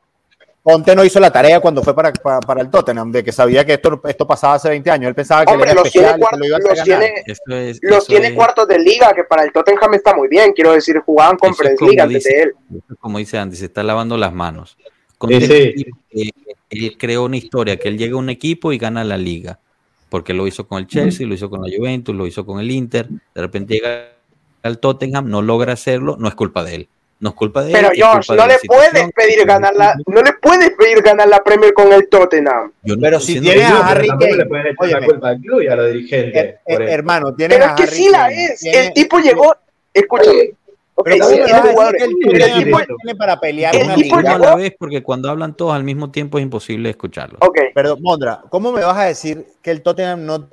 Conte 0.62 0.94
no 0.94 1.02
hizo 1.02 1.18
la 1.18 1.30
tarea 1.32 1.60
cuando 1.60 1.82
fue 1.82 1.94
para, 1.94 2.12
para, 2.12 2.40
para 2.40 2.60
el 2.60 2.68
Tottenham, 2.68 3.10
de 3.10 3.24
que 3.24 3.32
sabía 3.32 3.64
que 3.64 3.74
esto, 3.74 4.02
esto 4.06 4.26
pasaba 4.26 4.54
hace 4.54 4.68
20 4.68 4.90
años. 4.90 5.08
Él 5.08 5.14
pensaba 5.14 5.44
que 5.46 5.52
Hombre, 5.52 5.70
él 5.70 5.76
era 5.76 5.82
los 5.82 5.90
tiene, 5.92 6.08
especial, 6.08 6.20
cuart- 6.28 6.30
que 6.34 6.38
lo 6.38 6.44
iba 6.46 6.56
a 6.56 6.58
hacer 6.58 6.70
los 6.76 6.86
ganar. 6.86 7.00
tiene, 7.06 7.22
Eso 7.26 7.42
es, 7.56 7.78
los 7.82 7.98
eso 7.98 8.06
tiene 8.06 8.26
es- 8.28 8.34
cuartos 8.34 8.68
de 8.68 8.78
liga, 8.78 9.12
que 9.14 9.24
para 9.24 9.44
el 9.44 9.52
Tottenham 9.52 9.94
está 9.94 10.14
muy 10.14 10.28
bien, 10.28 10.52
quiero 10.52 10.72
decir, 10.72 10.98
jugaban 10.98 11.38
Conference 11.38 11.82
League 11.82 12.00
antes 12.00 12.24
dice- 12.24 12.34
de 12.36 12.42
él. 12.42 12.52
como 13.00 13.16
dice 13.18 13.38
Andy, 13.38 13.56
se 13.56 13.64
está 13.66 13.82
lavando 13.82 14.18
las 14.18 14.32
manos. 14.34 14.76
Conte 15.16 15.40
Sí, 15.40 15.84
sí. 16.12 16.30
él 16.70 16.96
creó 16.98 17.24
una 17.24 17.36
historia, 17.38 17.78
que 17.78 17.88
él 17.88 17.96
llega 17.96 18.14
a 18.16 18.18
un 18.18 18.28
equipo 18.28 18.70
y 18.72 18.78
gana 18.78 19.04
la 19.04 19.16
liga, 19.16 19.58
porque 20.10 20.34
lo 20.34 20.46
hizo 20.46 20.66
con 20.68 20.78
el 20.80 20.86
Chelsea, 20.86 21.26
lo 21.26 21.32
hizo 21.34 21.48
con 21.48 21.62
la 21.62 21.74
Juventus, 21.74 22.14
lo 22.14 22.26
hizo 22.26 22.44
con 22.44 22.60
el 22.60 22.70
Inter, 22.70 23.08
de 23.08 23.40
repente 23.40 23.74
llega 23.74 24.08
al 24.62 24.78
Tottenham, 24.78 25.28
no 25.28 25.42
logra 25.42 25.72
hacerlo, 25.74 26.16
no 26.18 26.28
es 26.28 26.34
culpa 26.34 26.62
de 26.64 26.74
él, 26.74 26.88
no 27.20 27.30
es 27.30 27.34
culpa 27.34 27.62
de 27.64 27.72
Pero 27.72 27.88
él. 27.90 27.98
es 27.98 28.04
Josh, 28.04 28.30
no 28.36 28.46
le 28.46 28.56
puedes 28.66 29.12
pedir 29.12 29.44
ganar 29.46 29.74
la, 29.74 29.94
no 30.06 30.22
le 30.22 30.32
puedes 30.34 30.70
pedir 30.70 31.02
ganar 31.02 31.28
la 31.28 31.42
Premier 31.42 31.72
con 31.74 31.92
el 31.92 32.08
Tottenham. 32.08 32.72
Yo 32.82 32.94
no 32.96 33.00
Pero 33.02 33.20
si 33.20 33.40
tiene 33.40 33.64
a 33.64 33.68
Pero 33.68 33.82
Harry 33.84 34.08
Kane, 34.08 34.36
le 34.36 34.46
puedes 34.46 34.66
echar 34.66 34.76
óyeme. 34.84 35.00
la 35.00 35.06
culpa 35.06 35.28
al 35.30 35.40
club 35.40 35.62
y 35.62 35.66
a 35.68 35.76
los 35.76 35.86
dirigentes. 35.92 36.34
Her- 36.44 36.58
por 36.64 36.74
her- 36.74 36.82
eso. 36.84 36.92
hermano, 36.94 37.34
tiene 37.34 37.54
Pero 37.54 37.66
a 37.66 37.68
es 37.70 37.74
que 37.76 37.82
Harry 37.84 37.96
sí 37.96 38.08
la 38.10 38.28
es. 38.30 38.60
tiene- 38.60 38.86
El 38.86 38.92
tipo 38.92 39.18
llegó, 39.18 39.56
escúchame. 39.94 40.50
Pero 41.04 41.14
sí, 41.14 41.20
¿cómo 41.20 41.30
me 41.30 41.44
tiene 41.44 41.52
vas 41.52 41.52
a 41.52 41.62
decir 41.62 41.72
jugadores. 41.74 42.02
que 42.02 42.08
el 42.08 42.14
Pero 42.32 42.44
tipo, 42.58 42.78
no 42.80 42.96
tiene 43.04 43.14
para 43.18 43.38
pelear 43.40 43.76
el 43.76 43.82
una 43.84 43.94
tipo 43.94 44.08
uno 44.14 44.18
liga? 44.20 44.30
a 44.30 44.38
llegó- 44.38 44.44
la 44.50 44.56
vez, 44.56 44.72
porque 44.76 45.02
cuando 45.04 45.30
hablan 45.30 45.54
todos 45.56 45.72
al 45.74 45.84
mismo 45.84 46.10
tiempo 46.10 46.38
es 46.38 46.42
imposible 46.42 46.90
escucharlos. 46.90 47.38
ok, 47.40 47.56
Pero, 47.72 47.96
Mondra, 48.00 48.40
¿cómo 48.50 48.72
me 48.72 48.82
vas 48.82 48.96
a 48.96 49.04
decir 49.04 49.46
que 49.62 49.70
el 49.70 49.82
Tottenham 49.82 50.26
no 50.26 50.48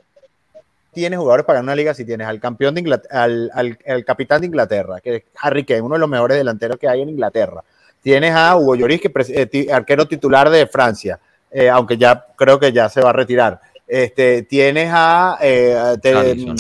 tiene 0.96 1.16
jugadores 1.18 1.46
para 1.46 1.60
ganar 1.60 1.74
una 1.74 1.76
liga 1.76 1.94
si 1.94 2.06
tienes 2.06 2.26
al 2.26 2.40
campeón 2.40 2.74
de 2.74 2.80
Inglaterra, 2.82 3.24
al, 3.24 3.52
al- 3.54 3.78
al 3.88 4.04
capitán 4.04 4.42
de 4.42 4.48
Inglaterra, 4.48 5.00
que 5.02 5.16
es 5.18 5.24
Harry 5.42 5.64
Kane, 5.64 5.82
uno 5.82 5.94
de 5.96 6.00
los 6.00 6.10
mejores 6.10 6.38
delanteros 6.38 6.80
que 6.80 6.88
hay 6.90 7.02
en 7.04 7.10
Inglaterra? 7.10 7.64
Tienes 8.02 8.34
a 8.34 8.56
Hugo 8.56 8.76
Lloris, 8.76 9.02
que 9.02 9.12
eh, 9.30 9.68
arquero 9.72 10.08
titular 10.08 10.50
de 10.50 10.66
Francia, 10.68 11.20
eh, 11.52 11.70
aunque 11.70 11.98
ya 11.98 12.26
creo 12.36 12.60
que 12.60 12.72
ya 12.72 12.88
se 12.90 13.02
va 13.02 13.10
a 13.12 13.14
retirar. 13.14 13.60
Este, 13.88 14.44
tienes 14.44 14.90
a, 14.92 15.38
eh, 15.42 15.76
a- 15.78 15.98
te- 15.98 16.14
Richarlison. 16.14 16.56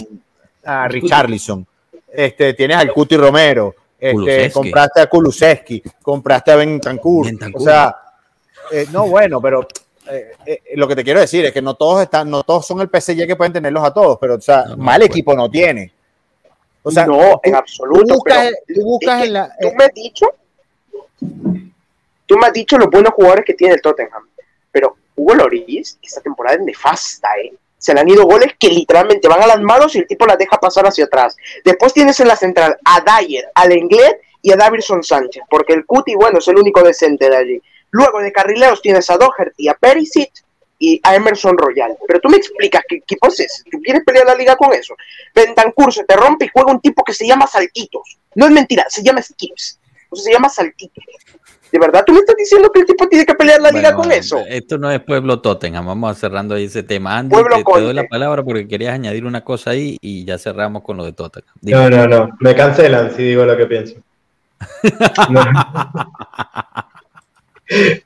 a 0.65 0.87
Richarlison, 0.87 1.67
este, 2.13 2.53
tienes 2.53 2.77
al 2.77 2.91
Cuti 2.93 3.17
Romero, 3.17 3.73
este, 3.99 4.51
compraste 4.51 5.01
a 5.01 5.07
Kulusevski, 5.07 5.81
compraste 6.01 6.51
a 6.51 6.55
Bentancur, 6.57 7.25
Bentancur. 7.25 7.61
o 7.61 7.63
sea, 7.63 7.95
eh, 8.71 8.85
no, 8.91 9.07
bueno, 9.07 9.41
pero 9.41 9.67
eh, 10.07 10.31
eh, 10.45 10.61
lo 10.75 10.87
que 10.87 10.95
te 10.95 11.03
quiero 11.03 11.19
decir 11.19 11.45
es 11.45 11.51
que 11.51 11.61
no 11.61 11.75
todos 11.75 12.01
están, 12.01 12.29
no 12.29 12.43
todos 12.43 12.65
son 12.65 12.81
el 12.81 12.89
PSG 12.89 13.27
que 13.27 13.35
pueden 13.35 13.53
tenerlos 13.53 13.83
a 13.83 13.93
todos, 13.93 14.17
pero 14.19 14.35
o 14.35 14.41
sea, 14.41 14.63
No, 14.63 14.75
no, 14.75 14.83
mal 14.83 14.99
bueno. 14.99 15.05
equipo 15.05 15.35
no 15.35 15.49
tiene. 15.49 15.91
O 16.83 16.91
sea, 16.91 17.07
no, 17.07 17.39
en 17.41 17.55
absoluto. 17.55 18.05
tú 18.05 18.13
buscas, 18.13 18.51
pero 18.67 18.79
tú 18.79 18.85
buscas 18.85 19.15
es 19.15 19.21
que 19.21 19.27
en 19.27 19.33
la, 19.33 19.55
tú 19.59 19.67
eh, 19.67 19.73
me 19.75 19.83
has 19.85 19.93
dicho, 19.93 20.27
tú 22.25 22.37
me 22.37 22.47
has 22.47 22.53
dicho 22.53 22.77
los 22.77 22.89
buenos 22.89 23.13
jugadores 23.13 23.43
que 23.45 23.55
tiene 23.55 23.73
el 23.73 23.81
Tottenham, 23.81 24.27
pero 24.71 24.95
Hugo 25.15 25.35
Lloris 25.35 25.97
esta 26.01 26.21
temporada 26.21 26.57
es 26.57 26.63
nefasta, 26.63 27.29
¿eh? 27.43 27.53
Se 27.77 27.93
le 27.93 27.99
han 27.99 28.09
ido 28.09 28.25
goles 28.25 28.53
que 28.59 28.69
literalmente 28.69 29.27
van 29.27 29.41
a 29.43 29.47
las 29.47 29.61
manos 29.61 29.95
y 29.95 29.99
el 29.99 30.07
tipo 30.07 30.25
las 30.25 30.37
deja 30.37 30.57
pasar 30.59 30.85
hacia 30.87 31.05
atrás. 31.05 31.35
Después 31.63 31.93
tienes 31.93 32.19
en 32.19 32.27
la 32.27 32.35
central 32.35 32.77
a 32.83 33.01
Dyer, 33.01 33.45
al 33.53 33.71
Englet 33.71 34.21
y 34.41 34.51
a 34.51 34.55
Davidson 34.55 35.03
Sánchez, 35.03 35.43
porque 35.49 35.73
el 35.73 35.85
Cuti, 35.85 36.15
bueno, 36.15 36.39
es 36.39 36.47
el 36.47 36.57
único 36.57 36.81
decente 36.81 37.29
de 37.29 37.35
allí. 37.35 37.61
Luego 37.95 38.19
de 38.19 38.33
carrileros 38.33 38.81
tienes 38.81 39.09
a 39.09 39.15
Doherty, 39.15 39.69
a 39.69 39.73
Perisic 39.73 40.29
y 40.77 40.99
a 41.01 41.15
Emerson 41.15 41.57
Royal. 41.57 41.95
Pero 42.05 42.19
tú 42.19 42.27
me 42.27 42.35
explicas 42.35 42.83
qué 42.89 42.97
equipo 42.97 43.29
es 43.29 43.39
ese. 43.39 43.63
¿Tú 43.71 43.79
quieres 43.81 44.03
pelear 44.05 44.25
la 44.25 44.35
liga 44.35 44.57
con 44.57 44.73
eso? 44.73 44.95
Bentancur 45.33 45.93
se 45.93 46.03
te 46.03 46.13
rompe 46.17 46.43
y 46.43 46.49
juega 46.53 46.73
un 46.73 46.81
tipo 46.81 47.05
que 47.05 47.13
se 47.13 47.25
llama 47.25 47.47
Saltitos. 47.47 48.17
No 48.35 48.47
es 48.47 48.51
mentira, 48.51 48.83
se 48.89 49.01
llama 49.01 49.21
Skips. 49.21 49.79
O 50.09 50.15
sea, 50.17 50.25
se 50.25 50.33
llama 50.33 50.49
Saltitos. 50.49 51.05
¿De 51.71 51.79
verdad 51.79 52.03
tú 52.05 52.11
me 52.11 52.19
estás 52.19 52.35
diciendo 52.35 52.69
que 52.69 52.81
el 52.81 52.85
tipo 52.85 53.07
tiene 53.07 53.25
que 53.25 53.33
pelear 53.33 53.61
la 53.61 53.71
liga 53.71 53.95
Bueno, 53.95 54.03
con 54.03 54.11
eso? 54.11 54.43
Esto 54.45 54.77
no 54.77 54.91
es 54.91 54.99
Pueblo 55.01 55.39
Tottenham, 55.39 55.85
vamos 55.85 56.11
a 56.11 56.19
cerrando 56.19 56.55
ahí 56.55 56.65
ese 56.65 56.83
tema. 56.83 57.17
Andy, 57.17 57.33
Pueblo 57.33 57.55
te, 57.55 57.63
te 57.63 57.81
doy 57.81 57.93
la 57.93 58.07
palabra 58.09 58.43
porque 58.43 58.67
querías 58.67 58.93
añadir 58.93 59.23
una 59.23 59.41
cosa 59.41 59.69
ahí 59.69 59.97
y 60.01 60.25
ya 60.25 60.37
cerramos 60.37 60.83
con 60.83 60.97
lo 60.97 61.05
de 61.05 61.13
Tottenham. 61.13 61.55
Dime. 61.61 61.89
No, 61.89 61.89
no, 61.89 62.07
no. 62.07 62.37
Me 62.41 62.53
cancelan 62.55 63.15
si 63.15 63.23
digo 63.23 63.45
lo 63.45 63.55
que 63.55 63.67
pienso. 63.67 63.95
No, 65.29 65.41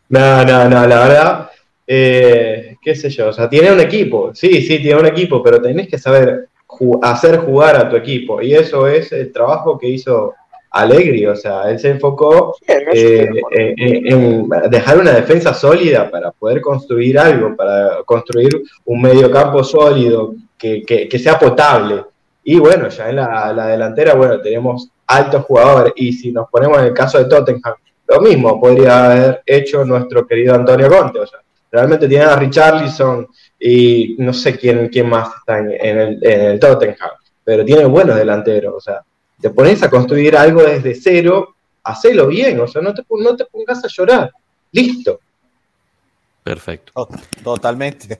no, 0.09 0.45
no, 0.45 0.69
no, 0.69 0.87
la 0.87 0.99
verdad, 1.07 1.49
eh, 1.85 2.77
qué 2.81 2.95
sé 2.95 3.09
yo, 3.09 3.29
o 3.29 3.33
sea, 3.33 3.49
tiene 3.49 3.71
un 3.71 3.79
equipo, 3.79 4.31
sí, 4.33 4.61
sí, 4.61 4.79
tiene 4.79 4.99
un 4.99 5.05
equipo, 5.07 5.41
pero 5.43 5.61
tenés 5.61 5.87
que 5.87 5.97
saber 5.97 6.47
ju- 6.67 6.99
hacer 7.01 7.37
jugar 7.39 7.75
a 7.75 7.89
tu 7.89 7.95
equipo. 7.95 8.41
Y 8.41 8.53
eso 8.53 8.87
es 8.87 9.11
el 9.11 9.31
trabajo 9.31 9.77
que 9.77 9.87
hizo 9.87 10.33
Allegri. 10.71 11.25
O 11.25 11.35
sea, 11.35 11.63
él 11.69 11.79
se 11.79 11.89
enfocó 11.89 12.55
eh, 12.67 13.23
acuerdo. 13.27 13.49
en, 13.51 14.07
en 14.07 14.49
dejar 14.69 14.99
una 14.99 15.11
defensa 15.13 15.53
sólida 15.53 16.09
para 16.11 16.31
poder 16.31 16.61
construir 16.61 17.17
algo, 17.17 17.55
para 17.55 18.03
construir 18.05 18.61
un 18.85 19.01
mediocampo 19.01 19.63
sólido 19.63 20.35
que, 20.57 20.83
que- 20.83 21.09
que 21.09 21.19
sea 21.19 21.39
potable. 21.39 22.03
Y 22.43 22.59
bueno, 22.59 22.87
ya 22.89 23.09
en 23.09 23.15
la, 23.17 23.51
la 23.53 23.67
delantera, 23.67 24.13
bueno, 24.13 24.39
tenemos 24.41 24.89
altos 25.07 25.43
jugadores. 25.45 25.93
Y 25.95 26.13
si 26.13 26.31
nos 26.31 26.47
ponemos 26.49 26.77
en 26.79 26.85
el 26.85 26.93
caso 26.93 27.17
de 27.17 27.25
Tottenham, 27.25 27.73
lo 28.09 28.21
mismo 28.21 28.59
podría 28.59 29.05
haber 29.05 29.43
hecho 29.45 29.85
nuestro 29.85 30.25
querido 30.27 30.55
Antonio 30.55 30.89
Conte. 30.89 31.19
O 31.19 31.27
sea, 31.27 31.39
realmente 31.71 32.07
tienen 32.07 32.27
a 32.29 32.35
Richarlison 32.35 33.27
y 33.59 34.15
no 34.19 34.33
sé 34.33 34.57
quién, 34.57 34.89
quién 34.89 35.07
más 35.07 35.29
está 35.37 35.59
en, 35.59 35.71
en 35.71 35.97
el, 35.99 36.19
en 36.25 36.41
el 36.41 36.59
Tottenham, 36.59 37.09
pero 37.43 37.63
tiene 37.63 37.85
buenos 37.85 38.15
delanteros. 38.15 38.73
O 38.75 38.79
sea, 38.81 39.01
te 39.39 39.49
pones 39.51 39.81
a 39.83 39.89
construir 39.89 40.35
algo 40.35 40.63
desde 40.63 40.95
cero, 40.95 41.55
hacelo 41.83 42.27
bien, 42.27 42.59
o 42.59 42.67
sea, 42.67 42.81
no 42.81 42.93
te, 42.93 43.03
no 43.09 43.35
te 43.35 43.45
pongas 43.45 43.83
a 43.85 43.87
llorar. 43.87 44.31
Listo. 44.71 45.19
Perfecto. 46.43 46.91
To- 46.95 47.09
Totalmente. 47.43 48.19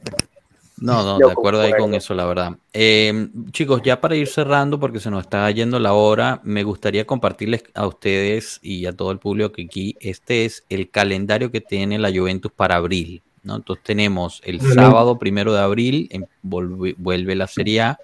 No, 0.81 1.03
no, 1.03 1.17
de 1.27 1.31
acuerdo 1.31 1.61
ahí 1.61 1.71
con 1.77 1.93
eso, 1.93 2.13
la 2.13 2.25
verdad. 2.25 2.57
Eh, 2.73 3.29
chicos, 3.51 3.81
ya 3.83 3.99
para 3.99 4.15
ir 4.15 4.27
cerrando, 4.27 4.79
porque 4.79 4.99
se 4.99 5.11
nos 5.11 5.21
está 5.23 5.49
yendo 5.51 5.79
la 5.79 5.93
hora, 5.93 6.39
me 6.43 6.63
gustaría 6.63 7.05
compartirles 7.05 7.63
a 7.73 7.85
ustedes 7.87 8.59
y 8.63 8.85
a 8.85 8.93
todo 8.93 9.11
el 9.11 9.19
público 9.19 9.51
que 9.51 9.63
aquí 9.63 9.95
este 9.99 10.45
es 10.45 10.63
el 10.69 10.89
calendario 10.89 11.51
que 11.51 11.61
tiene 11.61 11.99
la 11.99 12.09
Juventus 12.11 12.51
para 12.55 12.75
abril. 12.75 13.21
¿no? 13.43 13.55
Entonces 13.57 13.83
tenemos 13.83 14.41
el 14.45 14.59
sábado 14.61 15.17
primero 15.17 15.53
de 15.53 15.59
abril, 15.59 16.07
en- 16.11 16.27
volve- 16.43 16.95
vuelve 16.97 17.35
la 17.35 17.47
Serie 17.47 17.81
A, 17.81 17.99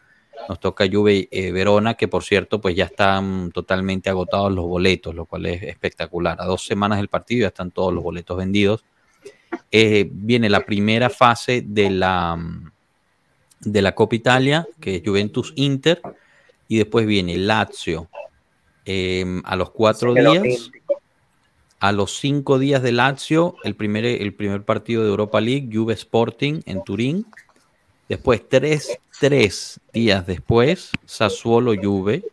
nos 0.50 0.60
toca 0.60 0.86
Juve 0.92 1.28
eh, 1.32 1.52
Verona, 1.52 1.94
que 1.96 2.08
por 2.08 2.24
cierto, 2.24 2.60
pues 2.60 2.76
ya 2.76 2.86
están 2.86 3.52
totalmente 3.52 4.10
agotados 4.10 4.52
los 4.52 4.66
boletos, 4.66 5.16
lo 5.16 5.26
cual 5.26 5.46
es 5.46 5.64
espectacular. 5.64 6.38
A 6.42 6.46
dos 6.46 6.66
semanas 6.66 6.98
del 7.00 7.08
partido 7.08 7.42
ya 7.44 7.48
están 7.48 7.72
todos 7.72 7.94
los 7.94 8.04
boletos 8.04 8.38
vendidos. 8.38 8.84
Eh, 9.72 10.10
viene 10.12 10.50
la 10.50 10.66
primera 10.66 11.10
fase 11.10 11.64
de 11.66 11.90
la, 11.90 12.36
mm, 12.36 12.72
de 13.62 13.82
la 13.82 13.94
Copa 13.94 14.16
Italia, 14.16 14.68
que 14.80 14.98
es 14.98 15.02
Juventus 15.06 15.54
Inter, 15.56 16.02
y 16.68 16.78
después 16.78 17.06
viene 17.06 17.38
Lazio 17.38 18.10
eh, 18.86 19.42
a 19.44 19.56
los 19.56 19.72
cuatro 19.72 20.14
días. 20.14 20.72
A 21.80 21.92
los 21.92 22.18
cinco 22.18 22.58
días 22.58 22.82
de 22.82 22.94
Lazio, 22.94 23.58
el 23.64 23.76
primer, 23.76 24.06
el 24.06 24.34
primer 24.34 24.64
partido 24.64 25.04
de 25.04 25.10
Europa 25.10 25.42
League, 25.42 25.70
Juve 25.72 25.94
Sporting 25.94 26.62
en 26.66 26.84
Turín. 26.84 27.26
Después, 28.08 28.48
tres, 28.48 28.98
tres 29.20 29.80
días 29.94 30.26
después, 30.26 30.92
Sassuolo 31.06 31.74
Juve. 31.80 32.24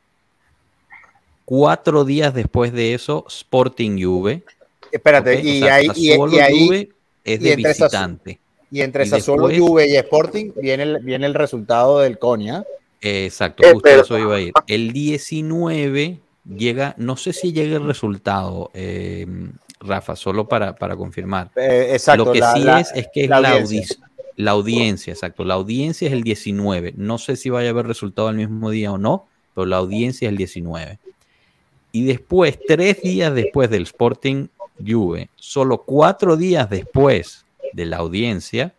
Cuatro 1.44 2.04
días 2.04 2.32
después 2.32 2.72
de 2.72 2.94
eso, 2.94 3.26
Sporting 3.28 4.00
Juve. 4.02 4.44
Espérate, 4.90 5.40
y, 5.40 5.60
sea, 5.60 5.74
ahí, 5.74 5.88
y, 5.94 6.08
Sassuolo 6.10 6.36
y 6.36 6.38
ahí, 6.38 6.66
Juve 6.66 6.90
es 7.24 7.40
y 7.40 7.44
de 7.44 7.52
entre 7.52 7.70
esas- 7.70 7.90
visitante. 7.90 8.38
y 8.70 8.80
entre 8.80 9.04
y 9.04 9.08
Sassuolo, 9.08 9.48
después- 9.48 9.68
Juve 9.68 9.88
y 9.88 9.96
Sporting 9.96 10.50
viene 10.60 10.82
el, 10.84 10.98
viene 11.00 11.26
el 11.26 11.34
resultado 11.34 12.00
del 12.00 12.18
Conia. 12.18 12.64
Exacto, 13.00 13.64
justo 13.72 13.88
eso 13.88 14.18
iba 14.18 14.36
a 14.36 14.40
ir. 14.40 14.52
El 14.66 14.92
19 14.92 16.20
llega, 16.56 16.94
no 16.98 17.16
sé 17.16 17.32
si 17.32 17.52
llega 17.52 17.76
el 17.76 17.84
resultado, 17.86 18.70
eh, 18.74 19.26
Rafa, 19.80 20.14
solo 20.16 20.46
para, 20.48 20.76
para 20.76 20.94
confirmar. 20.96 21.50
Eh, 21.56 21.88
exacto. 21.92 22.26
Lo 22.26 22.32
que 22.32 22.38
la- 22.40 22.52
sí 22.54 22.60
la- 22.60 22.80
es, 22.80 22.92
es 22.94 23.08
que 23.12 23.24
es 23.24 23.28
la 23.30 23.36
audiencia. 23.38 23.80
audi- 23.96 23.98
la 24.36 24.50
audiencia, 24.52 25.12
exacto. 25.12 25.44
La 25.44 25.54
audiencia 25.54 26.06
es 26.06 26.12
el 26.14 26.22
19. 26.22 26.94
No 26.96 27.18
sé 27.18 27.36
si 27.36 27.50
vaya 27.50 27.68
a 27.68 27.72
haber 27.72 27.86
resultado 27.86 28.30
el 28.30 28.36
mismo 28.36 28.70
día 28.70 28.92
o 28.92 28.98
no, 28.98 29.26
pero 29.54 29.66
la 29.66 29.76
audiencia 29.78 30.26
es 30.28 30.30
el 30.30 30.38
19. 30.38 30.98
Y 31.90 32.04
después, 32.04 32.58
tres 32.66 33.02
días 33.02 33.34
después 33.34 33.68
del 33.68 33.82
Sporting 33.82 34.46
Juve, 34.84 35.28
solo 35.36 35.82
cuatro 35.84 36.36
días 36.36 36.68
después 36.70 37.44
de 37.72 37.86
la 37.86 37.98
audiencia, 37.98 38.74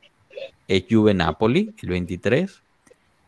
es 0.68 0.86
Juve 0.90 1.14
Napoli, 1.14 1.74
el 1.82 1.90
23. 1.90 2.62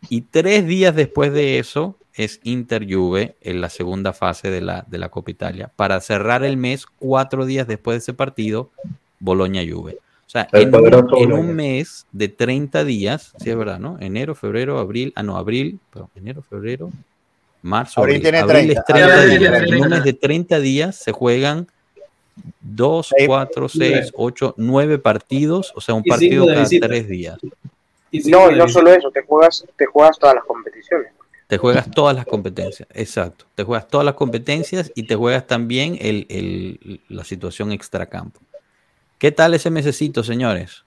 Y 0.10 0.22
tres 0.22 0.66
días 0.68 0.96
después 0.96 1.34
de 1.34 1.60
eso 1.60 1.96
es 2.14 2.40
Inter 2.44 2.86
Juve 2.90 3.36
en 3.42 3.60
la 3.62 3.70
segunda 3.70 4.14
fase 4.14 4.50
de 4.50 4.62
la, 4.62 4.86
de 4.88 4.98
la 4.98 5.10
Copa 5.10 5.32
Italia. 5.32 5.72
Para 5.76 6.00
cerrar 6.00 6.44
el 6.44 6.58
mes, 6.58 6.86
cuatro 6.86 7.46
días 7.46 7.68
después 7.68 7.96
de 7.96 8.00
ese 8.00 8.14
partido, 8.14 8.72
Boloña 9.20 9.62
Juve. 9.70 9.98
O 10.26 10.30
sea, 10.30 10.48
en 10.54 10.74
un, 10.74 10.94
en 11.18 11.32
Boloña. 11.32 11.36
un 11.36 11.54
mes 11.56 12.06
de 12.12 12.30
30 12.30 12.84
días, 12.84 13.34
sí 13.38 13.50
es 13.50 13.58
verdad, 13.58 13.80
¿no? 13.80 13.98
Enero, 14.00 14.34
febrero, 14.36 14.80
abril, 14.80 15.12
ah, 15.16 15.24
no, 15.24 15.38
abril, 15.38 15.80
perdón, 15.92 16.10
enero, 16.16 16.42
febrero, 16.42 16.92
marzo, 17.62 18.02
Abril 18.02 18.18
abril. 18.18 18.22
tiene 18.22 18.38
Abril 18.40 18.74
30. 18.76 18.80
es 18.80 18.86
30 18.86 19.22
Abril 19.22 19.40
días. 19.40 19.40
tiene 19.40 19.58
En 19.58 19.64
un 19.64 19.70
30. 19.70 19.90
mes 19.90 20.04
de 20.04 20.14
30 20.14 20.60
días 20.60 20.96
se 20.96 21.12
juegan 21.12 21.68
2, 22.62 23.10
Seis- 23.16 23.28
4, 23.28 23.70
6, 23.70 24.12
8, 24.16 24.54
9 24.58 25.00
partidos, 25.00 25.72
o 25.76 25.82
sea, 25.82 25.96
un 25.96 26.04
partido 26.04 26.46
cada 26.48 26.60
visita. 26.62 26.88
3 26.88 27.08
días. 27.08 27.38
No, 28.26 28.52
y 28.52 28.56
no 28.58 28.68
solo 28.70 28.92
eso, 28.94 29.12
te 29.12 29.22
juegas, 29.24 29.66
te 29.78 29.86
juegas 29.86 30.18
todas 30.20 30.36
las 30.36 30.44
competiciones. 30.46 31.08
Te 31.48 31.58
juegas 31.58 31.92
todas 31.92 32.16
las 32.16 32.26
competencias, 32.26 32.88
exacto. 32.94 33.46
Te 33.54 33.64
juegas 33.64 33.88
todas 33.88 34.04
las 34.06 34.16
competencias 34.16 34.92
y 34.96 35.04
te 35.04 35.16
juegas 35.16 35.46
también 35.46 35.98
el, 36.02 36.26
el- 36.30 37.02
la 37.10 37.24
situación 37.24 37.72
extracampo. 37.72 38.40
¿Qué 39.20 39.32
tal 39.32 39.54
ese 39.54 39.70
mesecito, 39.70 40.24
señores? 40.24 40.84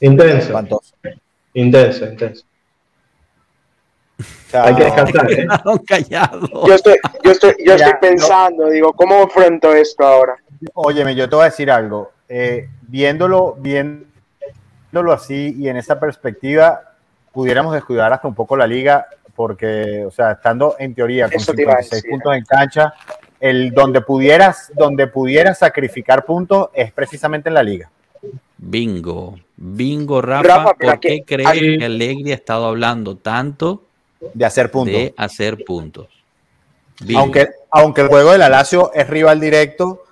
Intenso, 0.00 0.60
intenso, 1.54 2.06
intenso. 2.06 2.44
Hay 4.52 4.74
que 4.76 4.84
descansar, 4.84 5.32
¿eh? 5.32 5.46
Yo 6.66 6.74
estoy, 6.74 6.94
yo 7.24 7.32
estoy, 7.32 7.54
yo 7.64 7.74
estoy 7.74 7.92
no- 7.92 8.00
pensando, 8.00 8.70
digo, 8.70 8.92
¿cómo 8.92 9.22
enfrento 9.22 9.72
esto 9.74 10.04
ahora? 10.06 10.36
Óyeme, 10.74 11.14
yo 11.14 11.28
te 11.28 11.34
voy 11.34 11.42
a 11.42 11.46
decir 11.46 11.70
algo. 11.70 12.12
Eh, 12.28 12.68
viéndolo, 12.82 13.56
viéndolo 13.58 15.12
así 15.12 15.54
y 15.58 15.68
en 15.68 15.76
esa 15.76 15.98
perspectiva, 15.98 16.80
pudiéramos 17.32 17.74
descuidar 17.74 18.12
hasta 18.12 18.28
un 18.28 18.34
poco 18.34 18.56
la 18.56 18.66
liga, 18.66 19.06
porque, 19.34 20.04
o 20.06 20.10
sea, 20.12 20.32
estando 20.32 20.76
en 20.78 20.94
teoría 20.94 21.26
con 21.26 21.34
Eso 21.36 21.52
te 21.52 21.62
iba 21.62 21.72
a 21.72 21.82
56 21.82 22.02
decir. 22.02 22.10
puntos 22.12 22.36
en 22.36 22.44
cancha, 22.44 22.94
el 23.40 23.72
donde 23.72 24.00
pudieras, 24.00 24.70
donde 24.74 25.08
pudieras 25.08 25.58
sacrificar 25.58 26.24
puntos 26.24 26.68
es 26.72 26.92
precisamente 26.92 27.48
en 27.48 27.54
la 27.54 27.62
liga. 27.64 27.90
Bingo, 28.56 29.36
bingo, 29.56 30.22
Rafa. 30.22 30.42
Rafa, 30.48 30.64
¿Por 30.74 30.78
qué 30.78 30.88
aquí- 30.90 31.22
crees 31.26 31.48
aquí- 31.48 31.78
que 31.78 31.84
Alegri 31.84 32.30
ha 32.30 32.34
estado 32.36 32.66
hablando 32.66 33.16
tanto 33.16 33.82
De 34.32 34.44
hacer 34.44 34.70
puntos. 34.70 34.94
de 34.94 35.14
hacer 35.16 35.64
puntos? 35.64 36.08
Aunque, 37.16 37.48
aunque 37.70 38.02
el 38.02 38.08
juego 38.08 38.32
de 38.32 38.38
la 38.38 38.48
Lazio 38.48 38.92
es 38.94 39.08
rival 39.08 39.40
directo, 39.40 40.04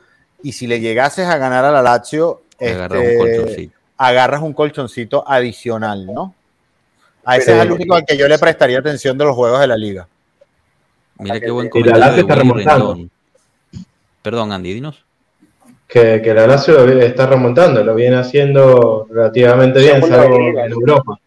y 0.43 0.53
si 0.53 0.67
le 0.67 0.81
llegases 0.81 1.27
a 1.27 1.39
ganar 1.39 1.65
a 1.65 1.71
la 1.71 1.81
Lazio, 1.83 2.43
agarras 2.61 3.03
este, 3.03 3.17
un 3.17 3.19
colchoncito. 3.37 3.79
agarras 3.99 4.43
un 4.43 4.53
colchoncito 4.53 5.25
adicional, 5.27 6.07
¿no? 6.07 6.35
A 7.25 7.37
ese 7.37 7.47
Pero- 7.53 7.59
es 7.59 7.67
el 7.67 7.73
único 7.73 7.95
al 7.95 8.05
que 8.05 8.17
yo 8.17 8.27
le 8.27 8.39
prestaría 8.39 8.79
atención 8.81 9.17
de 9.17 9.25
los 9.25 9.35
juegos 9.37 9.61
de 9.61 9.67
la 9.69 9.77
liga. 9.77 10.09
Mira 11.19 11.39
qué 11.39 11.51
buen 11.53 11.67
Y 11.67 11.69
la 11.69 11.93
comentario 11.93 12.01
Lazio 12.01 12.15
de 12.17 12.21
está 12.23 12.35
Willy 12.35 12.49
remontando. 12.49 12.95
Rendón. 12.95 13.11
Perdón, 14.23 14.53
Andy, 14.53 14.73
dinos. 14.75 15.05
Que, 15.87 16.21
que 16.23 16.35
la 16.35 16.47
Lazio 16.49 16.85
está 17.01 17.27
remontando, 17.27 17.85
lo 17.85 17.95
viene 17.95 18.17
haciendo 18.17 19.07
relativamente 19.11 19.79
bien, 19.79 20.01
salvo 20.05 20.37
en. 20.37 20.59
Europa. 20.73 21.21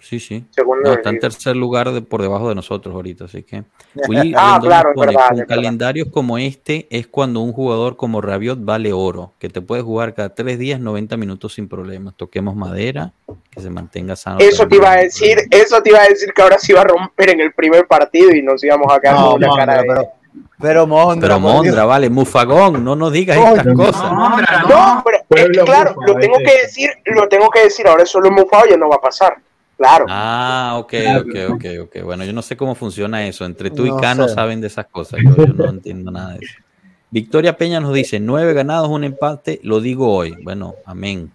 Sí, 0.00 0.18
sí. 0.18 0.44
Segundo 0.50 0.88
No, 0.88 0.92
está 0.94 1.10
en 1.10 1.18
tercer 1.18 1.54
lugar 1.56 1.90
de- 1.92 2.00
por 2.02 2.22
debajo 2.22 2.48
de 2.48 2.54
nosotros 2.54 2.94
ahorita, 2.94 3.26
así 3.26 3.42
que. 3.42 3.64
Willy 4.08 4.32
Ah, 4.36 4.58
claro, 4.60 4.90
es 4.90 4.94
pone, 4.94 5.06
verdad, 5.12 5.28
con 5.28 5.34
es 5.34 5.40
verdad. 5.40 5.54
calendarios 5.56 6.08
como 6.10 6.38
este 6.38 6.86
es 6.90 7.06
cuando 7.06 7.40
un 7.40 7.52
jugador 7.52 7.96
como 7.96 8.20
Rabiot 8.20 8.64
vale 8.64 8.92
oro, 8.92 9.34
que 9.38 9.48
te 9.50 9.60
puede 9.60 9.82
jugar 9.82 10.14
cada 10.14 10.34
tres 10.34 10.58
días 10.58 10.80
90 10.80 11.16
minutos 11.16 11.54
sin 11.54 11.68
problemas. 11.68 12.14
Toquemos 12.16 12.56
madera, 12.56 13.12
que 13.50 13.60
se 13.60 13.68
mantenga 13.70 14.16
sano. 14.16 14.38
Eso 14.40 14.66
te 14.66 14.76
iba 14.76 14.90
a 14.92 14.96
decir, 14.96 15.38
eso 15.50 15.82
te 15.82 15.90
iba 15.90 16.00
a 16.00 16.08
decir 16.08 16.32
que 16.34 16.40
ahora 16.42 16.58
se 16.58 16.72
iba 16.72 16.80
a 16.80 16.84
romper 16.84 17.30
en 17.30 17.40
el 17.40 17.52
primer 17.52 17.86
partido 17.86 18.30
y 18.34 18.42
nos 18.42 18.64
íbamos 18.64 18.92
a 18.92 18.98
quedar 19.00 19.16
No, 19.16 19.32
con 19.32 19.34
una 19.36 19.46
Mondra, 19.48 19.66
cara 19.66 19.82
de... 19.82 19.88
pero, 19.88 20.08
pero 20.58 20.86
Mondra, 20.86 21.28
Pero 21.28 21.40
Mondra, 21.40 21.84
vale, 21.84 22.08
Mufagón, 22.08 22.82
no 22.84 22.96
nos 22.96 23.12
digas 23.12 23.36
estas 23.36 23.66
no. 23.66 23.74
cosas. 23.74 24.12
No, 24.12 24.26
hombre, 24.26 24.46
no. 24.62 24.68
No, 24.96 25.02
pero 25.04 25.18
eh, 25.18 25.24
Pueblo 25.28 25.64
claro, 25.64 25.94
Mufa, 25.94 26.06
lo 26.06 26.18
tengo 26.18 26.38
que 26.38 26.62
decir, 26.62 26.90
lo 27.06 27.28
tengo 27.28 27.50
que 27.50 27.64
decir, 27.64 27.86
ahora 27.86 28.02
es 28.04 28.08
solo 28.08 28.30
mufado 28.30 28.64
ya 28.66 28.76
no 28.78 28.88
va 28.88 28.96
a 28.96 29.00
pasar. 29.00 29.36
Claro. 29.80 30.04
Ah, 30.10 30.74
ok, 30.76 30.92
ok, 31.20 31.34
ok, 31.54 31.64
ok. 31.84 32.04
Bueno, 32.04 32.22
yo 32.26 32.34
no 32.34 32.42
sé 32.42 32.54
cómo 32.54 32.74
funciona 32.74 33.26
eso. 33.26 33.46
Entre 33.46 33.70
tú 33.70 33.86
y 33.86 33.88
No 33.88 33.96
Cano 33.96 34.28
sé. 34.28 34.34
saben 34.34 34.60
de 34.60 34.66
esas 34.66 34.84
cosas. 34.88 35.20
Yo, 35.24 35.34
yo 35.34 35.54
no 35.54 35.70
entiendo 35.70 36.10
nada 36.10 36.34
de 36.34 36.44
eso. 36.44 36.54
Victoria 37.10 37.56
Peña 37.56 37.80
nos 37.80 37.94
dice: 37.94 38.20
nueve 38.20 38.52
ganados, 38.52 38.90
un 38.90 39.04
empate. 39.04 39.58
Lo 39.62 39.80
digo 39.80 40.14
hoy. 40.14 40.36
Bueno, 40.42 40.74
amén. 40.84 41.30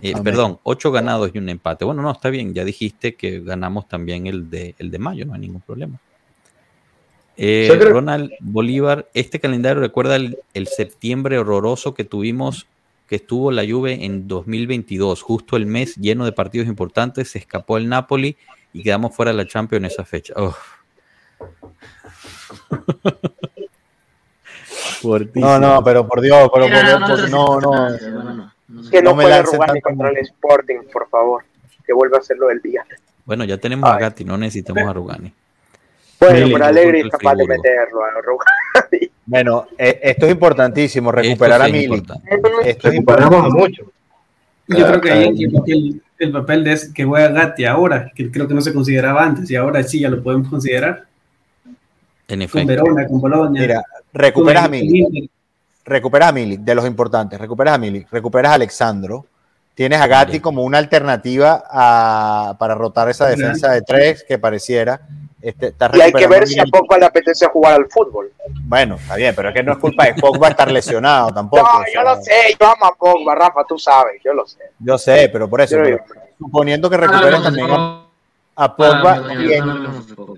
Eh, 0.00 0.12
Amén. 0.12 0.24
Perdón, 0.24 0.60
ocho 0.62 0.90
ganados 0.92 1.30
y 1.34 1.36
un 1.38 1.50
empate. 1.50 1.84
Bueno, 1.84 2.00
no, 2.00 2.10
está 2.10 2.30
bien. 2.30 2.54
Ya 2.54 2.64
dijiste 2.64 3.16
que 3.16 3.40
ganamos 3.40 3.86
también 3.86 4.26
el 4.28 4.48
de, 4.48 4.74
el 4.78 4.90
de 4.90 4.98
mayo, 4.98 5.26
no 5.26 5.34
hay 5.34 5.40
ningún 5.40 5.60
problema. 5.60 6.00
Eh, 7.36 7.68
Ronald 7.82 8.30
Bolívar, 8.40 9.08
este 9.12 9.40
calendario 9.40 9.82
recuerda 9.82 10.16
el, 10.16 10.38
el 10.54 10.68
septiembre 10.68 11.38
horroroso 11.38 11.92
que 11.92 12.04
tuvimos 12.04 12.66
que 13.06 13.16
estuvo 13.16 13.50
la 13.50 13.64
Juve 13.68 14.04
en 14.04 14.26
2022, 14.28 15.22
justo 15.22 15.56
el 15.56 15.66
mes 15.66 15.96
lleno 15.96 16.24
de 16.24 16.32
partidos 16.32 16.66
importantes, 16.68 17.30
se 17.30 17.38
escapó 17.38 17.76
el 17.76 17.88
Napoli 17.88 18.36
y 18.72 18.82
quedamos 18.82 19.14
fuera 19.14 19.30
de 19.32 19.36
la 19.38 19.46
Champions 19.46 19.84
en 19.84 19.90
esa 19.90 20.04
fecha. 20.04 20.34
Uf. 20.36 20.56
No, 25.34 25.58
no, 25.58 25.84
pero 25.84 26.06
por 26.06 26.20
Dios, 26.20 26.48
pero 26.52 26.66
por 26.66 26.70
Dios, 26.70 27.00
no, 27.00 27.06
por- 27.06 27.30
no, 27.30 27.60
no. 27.60 27.90
no, 27.90 27.98
no, 27.98 28.34
no. 28.34 28.90
Que 28.90 29.02
no, 29.02 29.10
No 29.10 29.16
me 29.16 29.24
puede 29.24 29.80
contra 29.82 30.08
el 30.08 30.16
Sporting, 30.18 30.78
por 30.92 31.08
favor. 31.08 31.44
Que 31.84 31.92
vuelva 31.92 32.16
a 32.16 32.20
hacerlo 32.20 32.46
del 32.48 32.62
día. 32.62 32.84
Bueno, 33.26 33.44
ya 33.44 33.58
tenemos 33.58 33.88
a 33.88 33.94
Ay. 33.96 34.00
Gatti, 34.00 34.24
no 34.24 34.38
necesitamos 34.38 34.82
a 34.88 34.92
Rugani. 34.92 35.32
Bueno, 36.20 36.46
pero 36.52 36.64
Alegre 36.64 37.00
es 37.00 37.08
capaz 37.10 37.34
de 37.34 37.46
meterlo 37.46 38.02
a 38.02 38.10
Rugani. 38.22 39.10
Bueno, 39.26 39.66
eh, 39.78 40.00
esto 40.02 40.26
es 40.26 40.32
importantísimo, 40.32 41.10
recuperar 41.10 41.60
Esto 41.60 41.64
a 41.64 41.66
sí 41.66 41.70
es 41.70 41.88
Mili. 41.88 41.98
importante. 41.98 42.30
Esto 42.70 42.88
es 42.88 42.94
Recuperamos 42.94 43.32
a 43.34 43.46
importante. 43.48 43.58
mucho. 43.82 43.92
Yo 44.66 44.86
creo 44.86 45.00
que 45.00 45.12
ahí 45.12 45.44
el 45.44 45.52
papel, 45.52 46.02
el 46.18 46.32
papel 46.32 46.64
de 46.64 46.72
es 46.72 46.92
que 46.92 47.04
juega 47.04 47.28
Gatti 47.28 47.64
ahora, 47.64 48.10
que 48.14 48.30
creo 48.30 48.48
que 48.48 48.54
no 48.54 48.60
se 48.60 48.72
consideraba 48.72 49.24
antes, 49.24 49.50
y 49.50 49.56
ahora 49.56 49.82
sí 49.82 50.00
ya 50.00 50.08
lo 50.08 50.22
podemos 50.22 50.48
considerar. 50.48 51.04
En 52.28 52.38
Con 52.38 52.42
efecto. 52.42 52.66
Verona, 52.66 53.06
con 53.06 53.20
Bolonia. 53.20 53.60
Mira, 53.60 53.82
con 53.82 54.20
recuperas 54.20 54.64
a 54.64 54.68
Mili. 54.68 55.02
con 55.02 55.28
recuperas 55.84 56.28
a 56.30 56.32
Mili, 56.32 56.56
de 56.56 56.74
los 56.74 56.86
importantes, 56.86 57.38
recuperas 57.38 57.74
a 57.74 57.78
Mili, 57.78 58.06
recuperas 58.10 58.52
a 58.52 58.54
Alexandro, 58.54 59.26
tienes 59.74 60.00
a 60.00 60.06
Gatti 60.06 60.40
como 60.40 60.62
una 60.64 60.78
alternativa 60.78 61.62
a- 61.70 62.56
para 62.58 62.74
rotar 62.74 63.10
esa 63.10 63.26
defensa 63.28 63.72
de 63.72 63.82
tres 63.82 64.24
que 64.26 64.38
pareciera. 64.38 65.00
Este, 65.44 65.74
Y 65.92 66.00
hay 66.00 66.10
que 66.10 66.26
ver 66.26 66.48
si 66.48 66.58
a. 66.58 66.64
Pogba 66.64 66.96
le 66.96 67.04
apetece 67.04 67.46
jugar 67.48 67.74
al 67.74 67.86
fútbol. 67.90 68.32
Bueno, 68.62 68.94
está 68.94 69.14
bien, 69.16 69.34
pero 69.36 69.50
es 69.50 69.54
que 69.54 69.62
no 69.62 69.72
es 69.72 69.78
culpa 69.78 70.06
de 70.06 70.14
Pogba 70.14 70.48
estar 70.48 70.72
lesionado 70.72 71.34
tampoco. 71.34 71.62
No, 71.70 71.80
o 71.80 71.84
yo 71.84 71.92
sea, 71.92 72.02
lo 72.02 72.22
sé, 72.22 72.32
yo 72.58 72.66
amo 72.66 72.86
a 72.86 72.94
Pogba, 72.94 73.34
Rafa, 73.34 73.62
tú 73.68 73.78
sabes, 73.78 74.22
yo 74.24 74.32
lo 74.32 74.46
sé. 74.46 74.60
Yo 74.78 74.96
sé, 74.96 75.28
pero 75.30 75.46
por 75.46 75.60
eso, 75.60 75.76
pero 75.82 75.98
suponiendo 76.38 76.88
que 76.88 76.96
hablemos 76.96 77.20
de 77.20 77.42
también 77.42 77.66
a, 77.70 77.76
Pogba, 77.76 78.06
a 78.54 78.76
Pogba 78.76 79.16
no, 79.18 80.34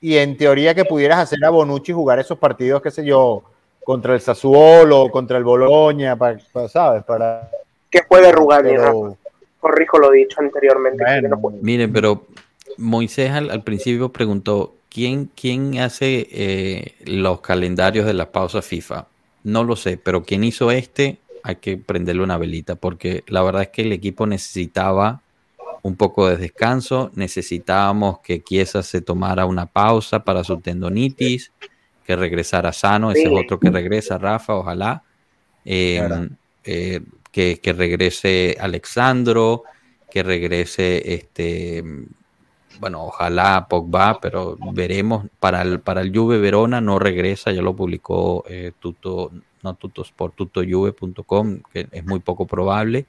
y 0.00 0.16
en, 0.18 0.32
y 0.32 0.36
teoría 0.36 0.74
que 0.74 0.84
pudieras 0.84 1.20
hacer 1.20 1.38
a 1.44 1.50
Bonucci 1.50 1.92
jugar 1.92 2.18
esos 2.18 2.36
partidos, 2.36 2.82
qué 2.82 2.90
sé 2.90 3.04
yo, 3.04 3.44
contra 3.84 4.14
el 4.14 4.20
Sassuolo, 4.20 5.08
contra 5.08 5.38
el 5.38 5.44
Bologna, 5.44 6.16
para, 6.16 6.40
¿sabes? 6.68 7.04
Para, 7.04 7.48
Que 7.88 8.02
juegue 8.08 8.32
Rugani, 8.32 8.76
Rafa. 8.76 8.90
pero, 8.90 9.16
Corrijo 9.60 9.98
lo 9.98 10.10
dicho 10.10 10.40
anteriormente. 10.40 11.04
que 11.04 11.28
bueno, 11.36 11.58
no. 11.58 11.62
Miren, 11.62 11.92
pero 11.92 12.22
Moisés 12.78 13.30
al, 13.32 13.50
al 13.50 13.62
principio 13.62 14.10
preguntó, 14.10 14.74
¿quién, 14.88 15.30
quién 15.34 15.78
hace 15.80 16.28
eh, 16.30 16.94
los 17.04 17.40
calendarios 17.40 18.06
de 18.06 18.14
las 18.14 18.28
pausas 18.28 18.64
FIFA? 18.64 19.06
No 19.44 19.64
lo 19.64 19.76
sé, 19.76 19.96
pero 19.98 20.22
quien 20.22 20.44
hizo 20.44 20.70
este, 20.70 21.18
hay 21.42 21.56
que 21.56 21.76
prenderle 21.76 22.22
una 22.22 22.38
velita, 22.38 22.74
porque 22.76 23.24
la 23.26 23.42
verdad 23.42 23.62
es 23.62 23.68
que 23.68 23.82
el 23.82 23.92
equipo 23.92 24.26
necesitaba 24.26 25.20
un 25.82 25.96
poco 25.96 26.28
de 26.28 26.36
descanso, 26.36 27.10
necesitábamos 27.14 28.18
que 28.20 28.42
Chiesa 28.42 28.82
se 28.82 29.00
tomara 29.00 29.46
una 29.46 29.66
pausa 29.66 30.24
para 30.24 30.42
su 30.44 30.58
tendonitis, 30.60 31.52
que 32.04 32.16
regresara 32.16 32.72
sano, 32.72 33.10
ese 33.10 33.24
es 33.24 33.30
otro 33.30 33.60
que 33.60 33.70
regresa, 33.70 34.18
Rafa, 34.18 34.54
ojalá. 34.54 35.02
Eh, 35.64 36.02
Claro. 36.06 36.28
eh, 36.64 37.00
que, 37.30 37.60
que 37.60 37.72
regrese 37.72 38.56
Alexandro, 38.58 39.64
que 40.10 40.22
regrese 40.22 41.14
este 41.14 41.84
bueno, 42.80 43.04
ojalá 43.04 43.66
Pogba, 43.68 44.20
pero 44.20 44.56
veremos. 44.72 45.26
Para 45.40 45.62
el, 45.62 45.80
para 45.80 46.00
el 46.00 46.16
Juve 46.16 46.38
Verona 46.38 46.80
no 46.80 46.98
regresa, 46.98 47.50
ya 47.52 47.62
lo 47.62 47.74
publicó 47.74 48.44
eh, 48.48 48.72
Tuto, 48.78 49.32
no 49.62 49.74
Tutosport, 49.74 50.34
tutojuve.com, 50.34 51.60
que 51.72 51.88
es 51.90 52.04
muy 52.04 52.20
poco 52.20 52.46
probable. 52.46 53.06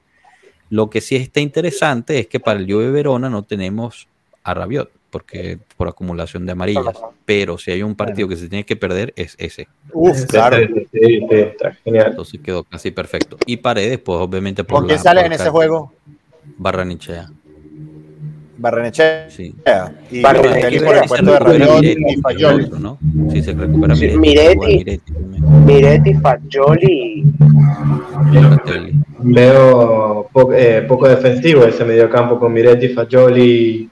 Lo 0.70 0.90
que 0.90 1.00
sí 1.00 1.16
está 1.16 1.40
interesante 1.40 2.18
es 2.18 2.26
que 2.26 2.40
para 2.40 2.58
el 2.58 2.70
Juve 2.70 2.90
Verona 2.90 3.28
no 3.28 3.42
tenemos 3.42 4.08
a 4.42 4.54
Rabiot, 4.54 4.90
porque 5.10 5.58
por 5.76 5.88
acumulación 5.88 6.46
de 6.46 6.52
amarillas. 6.52 6.96
Pero 7.24 7.58
si 7.58 7.70
hay 7.70 7.82
un 7.82 7.94
partido 7.94 8.28
que 8.28 8.36
se 8.36 8.48
tiene 8.48 8.64
que 8.64 8.76
perder, 8.76 9.12
es 9.16 9.34
ese. 9.38 9.68
uf, 9.92 10.24
claro. 10.26 10.56
Sí, 10.56 10.86
sí, 10.92 11.26
sí, 11.28 11.36
está 11.36 11.72
genial. 11.84 12.06
Entonces 12.10 12.40
quedó 12.40 12.64
casi 12.64 12.90
perfecto. 12.90 13.36
Y 13.46 13.58
Paredes, 13.58 13.98
pues 13.98 14.18
obviamente 14.18 14.64
por 14.64 14.80
¿Con 14.80 14.88
quién 14.88 15.00
por 15.02 15.18
en 15.18 15.32
ese 15.32 15.50
juego? 15.50 15.92
Barranechea. 16.56 17.30
Barrenechea 18.60 19.26
Sí. 19.30 19.54
y 20.10 20.20
Barrenechea. 20.22 20.84
Por 20.84 20.96
el 20.96 21.02
puesto 21.08 21.26
de 21.32 21.38
recupera 21.38 21.66
Rabiot 21.66 21.80
Miretti, 21.80 22.04
y 22.12 22.20
Fagioli. 22.20 22.64
otro, 22.64 22.78
¿no? 22.78 22.98
Si 23.30 23.42
se 23.42 23.52
recupera 23.54 23.96
Sí, 23.96 24.08
Miretti, 24.16 25.00
Miretti. 25.66 26.14
Fagioli. 26.14 27.24
Veo 29.22 30.28
po- 30.32 30.52
eh, 30.52 30.82
poco 30.88 31.08
defensivo 31.08 31.64
ese 31.64 31.84
mediocampo 31.84 32.38
con 32.38 32.52
Miretti, 32.52 32.88
Fagioli, 32.88 33.88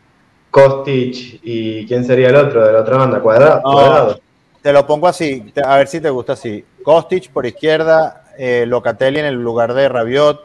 Kostic 0.50 1.40
y 1.42 1.86
¿quién 1.86 2.04
sería 2.04 2.28
el 2.28 2.36
otro 2.36 2.66
de 2.66 2.72
la 2.72 2.80
otra 2.80 2.96
banda? 2.98 3.20
Cuadrado. 3.20 3.60
No. 3.64 3.72
Cuadrado. 3.72 4.20
Te 4.62 4.72
lo 4.72 4.86
pongo 4.86 5.06
así, 5.06 5.52
a 5.64 5.76
ver 5.76 5.86
si 5.86 6.00
te 6.00 6.10
gusta 6.10 6.32
así. 6.34 6.64
Kostic 6.82 7.30
por 7.30 7.46
izquierda, 7.46 8.24
eh, 8.38 8.64
Locatelli 8.66 9.18
en 9.20 9.26
el 9.26 9.34
lugar 9.34 9.72
de 9.74 9.88
Rabiot, 9.88 10.40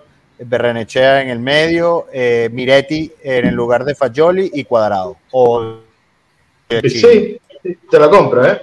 Berrenechea 0.46 1.22
en 1.22 1.30
el 1.30 1.39
medio, 1.39 2.08
eh, 2.12 2.50
Miretti 2.52 3.12
en 3.24 3.46
el 3.48 3.56
lugar 3.56 3.84
de 3.86 3.96
Fagioli 3.96 4.52
y 4.54 4.64
Cuadrado. 4.64 5.18
O, 5.32 5.78
Sí, 6.70 6.89
sí, 6.89 7.38
te 7.89 8.00
lo 8.00 8.10
compro, 8.10 8.46
¿eh? 8.48 8.60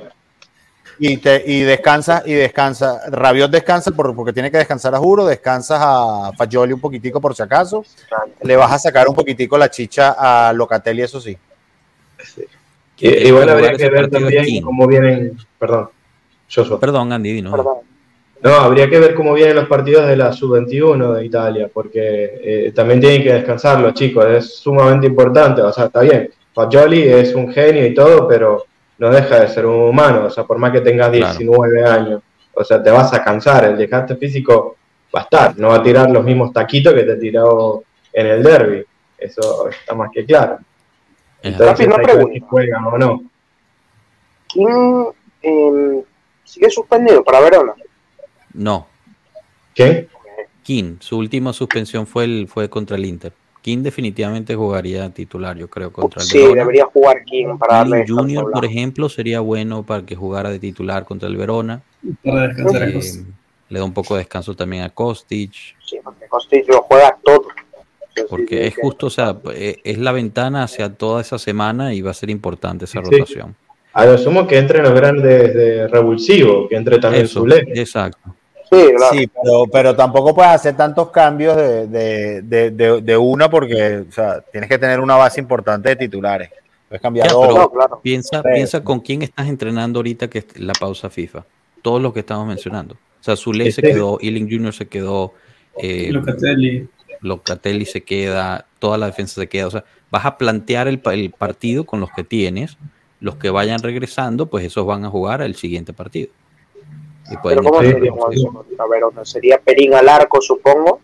Y, 0.99 1.17
te, 1.19 1.43
y 1.47 1.61
descansa, 1.61 2.23
y 2.27 2.33
descansa. 2.33 3.03
Rabiot 3.09 3.51
descansa 3.51 3.91
por- 3.93 4.15
porque 4.17 4.33
tiene 4.33 4.51
que 4.51 4.59
descansar 4.59 4.95
a 4.95 4.99
juro, 4.99 5.25
descansas 5.27 5.79
a 5.81 6.33
Fagioli 6.37 6.73
un 6.73 6.81
poquitico 6.81 7.21
por 7.21 7.35
si 7.37 7.43
acaso. 7.43 7.85
Le 8.43 8.57
vas 8.57 8.73
a 8.73 8.79
sacar 8.79 9.09
un 9.09 9.15
poquitico 9.15 9.57
la 9.57 9.71
chicha 9.71 10.15
a 10.19 10.53
Locatelli, 10.53 11.03
eso 11.03 11.21
sí. 11.21 11.37
Y, 12.99 13.09
El 13.09 13.27
igual 13.29 13.49
habría 13.49 13.73
que 13.73 13.89
ver 13.89 14.11
también 14.11 14.63
cómo 14.63 14.87
vienen. 14.87 15.39
Perdón, 15.59 15.89
Joshua. 16.53 16.79
Perdón, 16.81 17.13
Andy, 17.13 17.41
¿no? 17.43 17.53
Perdón. 17.53 17.77
No, 18.43 18.55
habría 18.55 18.89
que 18.89 18.99
ver 18.99 19.15
cómo 19.15 19.35
vienen 19.35 19.57
los 19.57 19.69
partidos 19.69 20.07
de 20.07 20.17
la 20.17 20.33
sub-21 20.33 21.15
de 21.15 21.25
Italia, 21.27 21.71
porque 21.73 22.39
eh, 22.43 22.73
también 22.75 22.99
tienen 23.01 23.23
que 23.23 23.35
descansar 23.35 23.81
los 23.81 23.93
chicos, 23.93 24.25
es 24.27 24.55
sumamente 24.57 25.07
importante, 25.07 25.61
o 25.61 25.71
sea, 25.73 25.87
está 25.87 26.01
bien, 26.01 26.31
Fagioli 26.55 27.03
es 27.03 27.35
un 27.35 27.53
genio 27.53 27.85
y 27.85 27.93
todo, 27.93 28.27
pero 28.27 28.65
no 28.99 29.11
deja 29.11 29.41
de 29.41 29.49
ser 29.49 29.67
un 29.67 29.89
humano, 29.91 30.25
o 30.27 30.31
sea, 30.31 30.45
por 30.45 30.57
más 30.59 30.73
que 30.73 30.81
tengas 30.81 31.11
Claro. 31.11 31.35
19 31.39 31.85
años, 31.85 32.23
o 32.55 32.65
sea, 32.65 32.83
te 32.83 32.91
vas 32.91 33.13
a 33.13 33.23
cansar, 33.23 33.65
el 33.65 33.77
desgaste 33.77 34.17
físico 34.17 34.77
va 35.15 35.21
a 35.21 35.23
estar, 35.25 35.59
no 35.59 35.69
va 35.69 35.77
a 35.77 35.83
tirar 35.83 36.11
los 36.11 36.25
mismos 36.25 36.51
taquitos 36.53 36.95
que 36.95 37.03
te 37.03 37.17
tiró 37.17 37.83
en 38.13 38.27
el 38.27 38.43
derby, 38.43 38.85
eso 39.19 39.69
está 39.69 39.95
más 39.95 40.11
que 40.13 40.25
claro. 40.25 40.59
Es 41.43 41.53
Entonces, 41.53 41.67
Rafi, 41.69 41.85
una 41.85 41.97
pregunta. 42.03 42.33
si 42.33 42.41
juegan 42.41 42.85
o 42.87 42.99
no. 42.99 43.23
¿Quién 44.49 45.07
eh, 45.43 46.05
sigue 46.45 46.71
suspendido 46.71 47.23
para 47.23 47.41
Verona? 47.41 47.75
No, 48.55 48.87
¿Quién? 49.75 50.09
King, 50.63 50.97
su 51.01 51.17
última 51.19 51.53
suspensión 51.53 52.07
fue, 52.07 52.25
el, 52.25 52.49
fue 52.49 52.69
contra 52.69 52.97
el 52.97 53.05
Inter. 53.07 53.33
King 53.63 53.79
definitivamente 53.83 54.55
jugaría 54.55 55.09
titular, 55.11 55.57
yo 55.57 55.69
creo, 55.69 55.93
contra 55.93 56.23
el 56.23 56.29
Sí, 56.29 56.39
Verona. 56.39 56.61
debería 56.61 56.85
jugar 56.87 57.25
King 57.25 57.59
para 57.59 57.77
darle 57.77 57.99
descanso 57.99 58.23
Junior, 58.23 58.49
a 58.49 58.53
por 58.53 58.65
ejemplo, 58.65 59.09
sería 59.09 59.41
bueno 59.41 59.83
para 59.83 60.05
que 60.05 60.17
jugara 60.17 60.51
de 60.51 60.59
titular 60.59 61.05
contra 61.05 61.29
el 61.29 61.37
Verona. 61.37 61.83
Para 62.25 62.49
descansar 62.49 62.83
Eh, 62.89 63.01
le 63.69 63.79
da 63.79 63.85
un 63.85 63.93
poco 63.93 64.15
de 64.15 64.21
descanso 64.21 64.55
también 64.57 64.83
a 64.83 64.91
Kostic, 64.91 65.53
Sí, 65.85 65.99
porque 66.03 66.27
Kostic 66.27 66.69
lo 66.69 66.83
juega 66.83 67.17
todo. 67.25 67.45
Porque 68.29 68.67
es 68.67 68.75
justo, 68.77 69.07
o 69.07 69.11
sea, 69.11 69.39
eh, 69.55 69.77
es 69.85 69.99
la 69.99 70.13
ventana 70.13 70.65
hacia 70.65 70.93
toda 70.95 71.21
esa 71.21 71.39
semana 71.39 71.95
y 71.95 72.01
va 72.03 72.11
a 72.11 72.15
ser 72.15 72.31
importante 72.31 72.85
esa 72.85 73.01
Sí. 73.03 73.11
rotación. 73.11 73.57
A 73.93 74.07
lo 74.07 74.17
sumo 74.19 74.47
que 74.47 74.57
entren 74.59 74.83
los 74.85 74.95
grandes 74.95 75.55
de 75.55 75.89
revulsivo, 75.89 76.69
que 76.69 76.77
entre 76.77 76.99
también 76.99 77.25
Eso, 77.25 77.41
Zule. 77.41 77.65
exacto. 77.75 78.37
Sí, 78.71 78.87
claro. 78.97 79.13
Sí, 79.13 79.27
pero, 79.43 79.65
pero 79.73 79.97
tampoco 79.97 80.35
puedes 80.35 80.53
hacer 80.53 80.77
tantos 80.77 81.11
cambios 81.11 81.57
de, 81.57 81.87
de, 81.89 82.43
de, 82.43 82.71
de- 82.71 83.01
de 83.01 83.17
una 83.17 83.51
porque 83.51 84.05
o 84.09 84.13
sea, 84.13 84.41
tienes 84.53 84.69
que 84.71 84.79
tener 84.79 85.01
una 85.01 85.17
base 85.17 85.41
importante 85.41 85.89
de 85.89 85.97
titulares. 85.97 86.51
Puedes 86.89 87.03
cambiar 87.03 87.27
Ya, 87.27 87.33
dos. 87.33 87.47
pero- 87.49 87.59
No, 87.59 87.71
claro. 87.71 88.01
Piensa, 88.03 88.43
Sí. 88.43 88.49
piensa 88.55 88.85
con 88.85 89.01
quién 89.01 89.23
estás 89.23 89.49
entrenando 89.49 89.99
ahorita 89.99 90.29
que 90.31 90.39
es 90.41 90.47
la 90.61 90.73
pausa 90.73 91.11
FIFA. 91.11 91.45
Todos 91.83 92.01
los 92.01 92.13
que 92.13 92.21
estamos 92.21 92.47
mencionando. 92.47 92.95
O 92.95 93.23
sea, 93.25 93.37
Zule 93.37 93.65
se 93.65 93.81
Este- 93.81 93.93
quedó, 93.93 94.19
Ealing 94.21 94.49
Junior 94.51 94.73
se 94.73 94.87
quedó, 94.87 95.35
eh, 95.79 96.09
Locatelli. 96.13 96.89
Locatelli 97.23 97.85
se 97.87 98.03
queda, 98.03 98.67
toda 98.79 98.97
la 98.99 99.07
defensa 99.07 99.41
se 99.41 99.47
queda. 99.49 99.67
O 99.67 99.71
sea, 99.71 99.85
vas 100.11 100.25
a 100.25 100.39
plantear 100.39 100.89
el, 100.89 101.01
el 101.13 101.31
partido 101.31 101.85
con 101.85 102.01
los 102.01 102.11
que 102.13 102.25
tienes. 102.25 102.77
Los 103.21 103.37
que 103.37 103.51
vayan 103.51 103.83
regresando, 103.83 104.47
pues 104.47 104.65
esos 104.65 104.87
van 104.87 105.05
a 105.05 105.11
jugar 105.11 105.43
el 105.43 105.55
siguiente 105.55 105.93
partido. 105.93 106.31
Y 107.31 107.37
pueden 107.37 107.59
Pero 107.61 107.71
¿cómo 107.71 107.83
sería 107.83 108.11
contra 108.53 108.87
Verona? 108.87 109.25
Sería 109.25 109.59
Perín 109.59 109.95
al 109.95 110.09
arco, 110.09 110.41
supongo. 110.41 111.01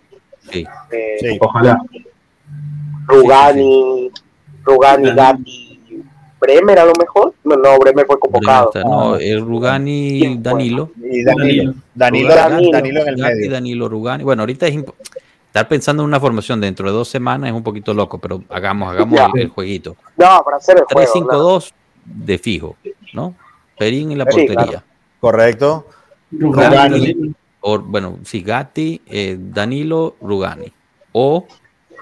Sí. 0.51 0.67
Eh, 0.91 1.17
Sí. 1.21 1.39
Ojalá. 1.41 1.81
Rugani, 3.07 4.11
Rugani, 4.65 5.09
Sí. 5.09 5.15
Gatti, 5.15 6.03
Bremer 6.41 6.79
a 6.79 6.85
lo 6.85 6.93
mejor. 6.99 7.35
No, 7.45 7.57
no 7.57 7.79
Bremer 7.79 8.07
fue 8.07 8.19
convocado. 8.19 8.71
Bremer 8.73 8.87
está- 8.87 8.97
no, 9.05 9.17
el 9.17 9.41
Rugani 9.41 10.19
¿Quién 10.21 10.33
fue? 10.35 10.43
Danilo. 10.43 10.91
Y 10.97 11.25
Danilo. 11.25 11.75
Danilo, 11.95 12.35
Danilo. 12.35 12.73
Danilo 12.73 13.01
en 13.03 13.09
el 13.09 13.17
Gatti, 13.17 13.35
medio. 13.35 13.51
Danilo 13.53 13.89
Rugani. 13.89 14.25
Bueno, 14.25 14.43
ahorita 14.43 14.67
es 14.67 14.77
estar 15.47 15.69
pensando 15.69 16.03
en 16.03 16.09
una 16.09 16.21
formación 16.21 16.61
dentro 16.61 16.87
de 16.89 16.93
dos 16.93 17.09
semanas 17.09 17.49
es 17.51 17.57
un 17.57 17.63
poquito 17.63 17.95
loco, 17.95 18.19
pero 18.19 18.43
hagamos, 18.51 18.91
hagamos 18.93 19.21
el, 19.35 19.43
el 19.43 19.49
jueguito. 19.49 19.97
No, 20.17 20.43
para 20.45 20.57
hacer 20.59 20.79
el 20.79 20.85
juego. 20.85 21.13
no. 21.21 21.27
3-5-2 21.29 21.73
de 22.05 22.39
fijo, 22.39 22.77
¿no? 23.15 23.35
Perín 23.79 24.13
en 24.13 24.19
la 24.19 24.25
Sí, 24.25 24.31
portería. 24.47 24.55
claro. 24.67 24.83
Correcto. 25.21 25.87
Rugani. 26.33 26.77
Rugani. 26.99 27.35
O, 27.61 27.79
bueno, 27.81 28.19
sí, 28.25 28.43
Gatti, 28.43 29.01
eh, 29.07 29.37
Danilo, 29.39 30.17
Rugani. 30.21 30.73
O 31.13 31.47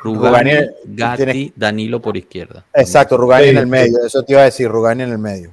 Rugani, 0.02 0.50
Rugani, 0.52 0.66
Gatti, 0.84 1.24
tiene- 1.24 1.52
Danilo 1.56 2.00
por 2.02 2.16
izquierda. 2.16 2.64
Exacto, 2.74 3.16
Rugani 3.16 3.44
Sí, 3.44 3.50
en 3.50 3.56
el 3.58 3.64
sí. 3.64 3.70
medio. 3.70 4.04
Eso 4.04 4.22
te 4.22 4.32
iba 4.32 4.42
a 4.42 4.44
decir, 4.44 4.68
Rugani 4.68 5.02
en 5.04 5.12
el 5.12 5.18
medio. 5.18 5.50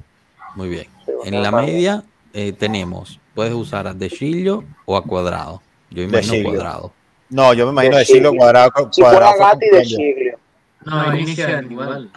Muy 0.56 0.68
bien. 0.70 0.88
En 1.24 1.42
la 1.42 1.52
media 1.52 2.04
eh, 2.34 2.52
tenemos, 2.54 3.20
puedes 3.36 3.54
usar 3.54 3.88
a 3.88 3.94
De 3.94 4.10
Chillo 4.10 4.64
o 4.86 4.98
a 4.98 5.04
Cuadrado. 5.04 5.62
Yo 5.90 6.04
imagino. 6.04 6.50
Cuadrado. 6.50 6.92
No, 7.30 7.54
yo 7.54 7.66
me 7.68 7.72
imagino 7.72 7.96
De 7.96 8.00
de 8.00 8.06
Chilo 8.06 8.30
Chilio. 8.32 8.40
cuadrado. 8.40 8.72
Si 8.92 9.02
cuadrado 9.02 9.32
fuera 9.34 9.52
fue 9.52 9.54
Gatti 9.54 9.66
de 9.66 9.72
con 9.72 9.80
cambio. 9.80 9.98
Chiglio. 9.98 10.40
No, 10.84 11.72
igual. 11.72 12.12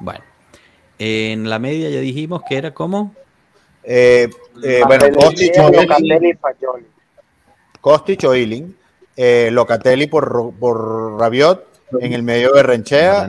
Bueno. 0.00 0.24
En 0.98 1.50
la 1.50 1.58
media 1.58 1.90
ya 1.90 2.00
dijimos 2.00 2.42
que 2.48 2.56
era 2.56 2.72
como 2.72 3.14
Eh, 3.88 4.28
eh, 4.64 4.82
bueno, 4.86 5.06
Kostic, 5.14 5.52
Diego, 5.54 5.70
Locatelli. 5.70 6.38
Kostic 7.80 8.24
o 8.24 8.34
Ealing, 8.34 8.74
eh, 9.16 9.48
Locatelli 9.52 10.06
por, 10.08 10.52
por 10.58 11.18
Rabiot, 11.18 11.64
en 12.00 12.12
el 12.12 12.22
medio 12.22 12.52
de 12.52 12.62
Renchea, 12.64 13.28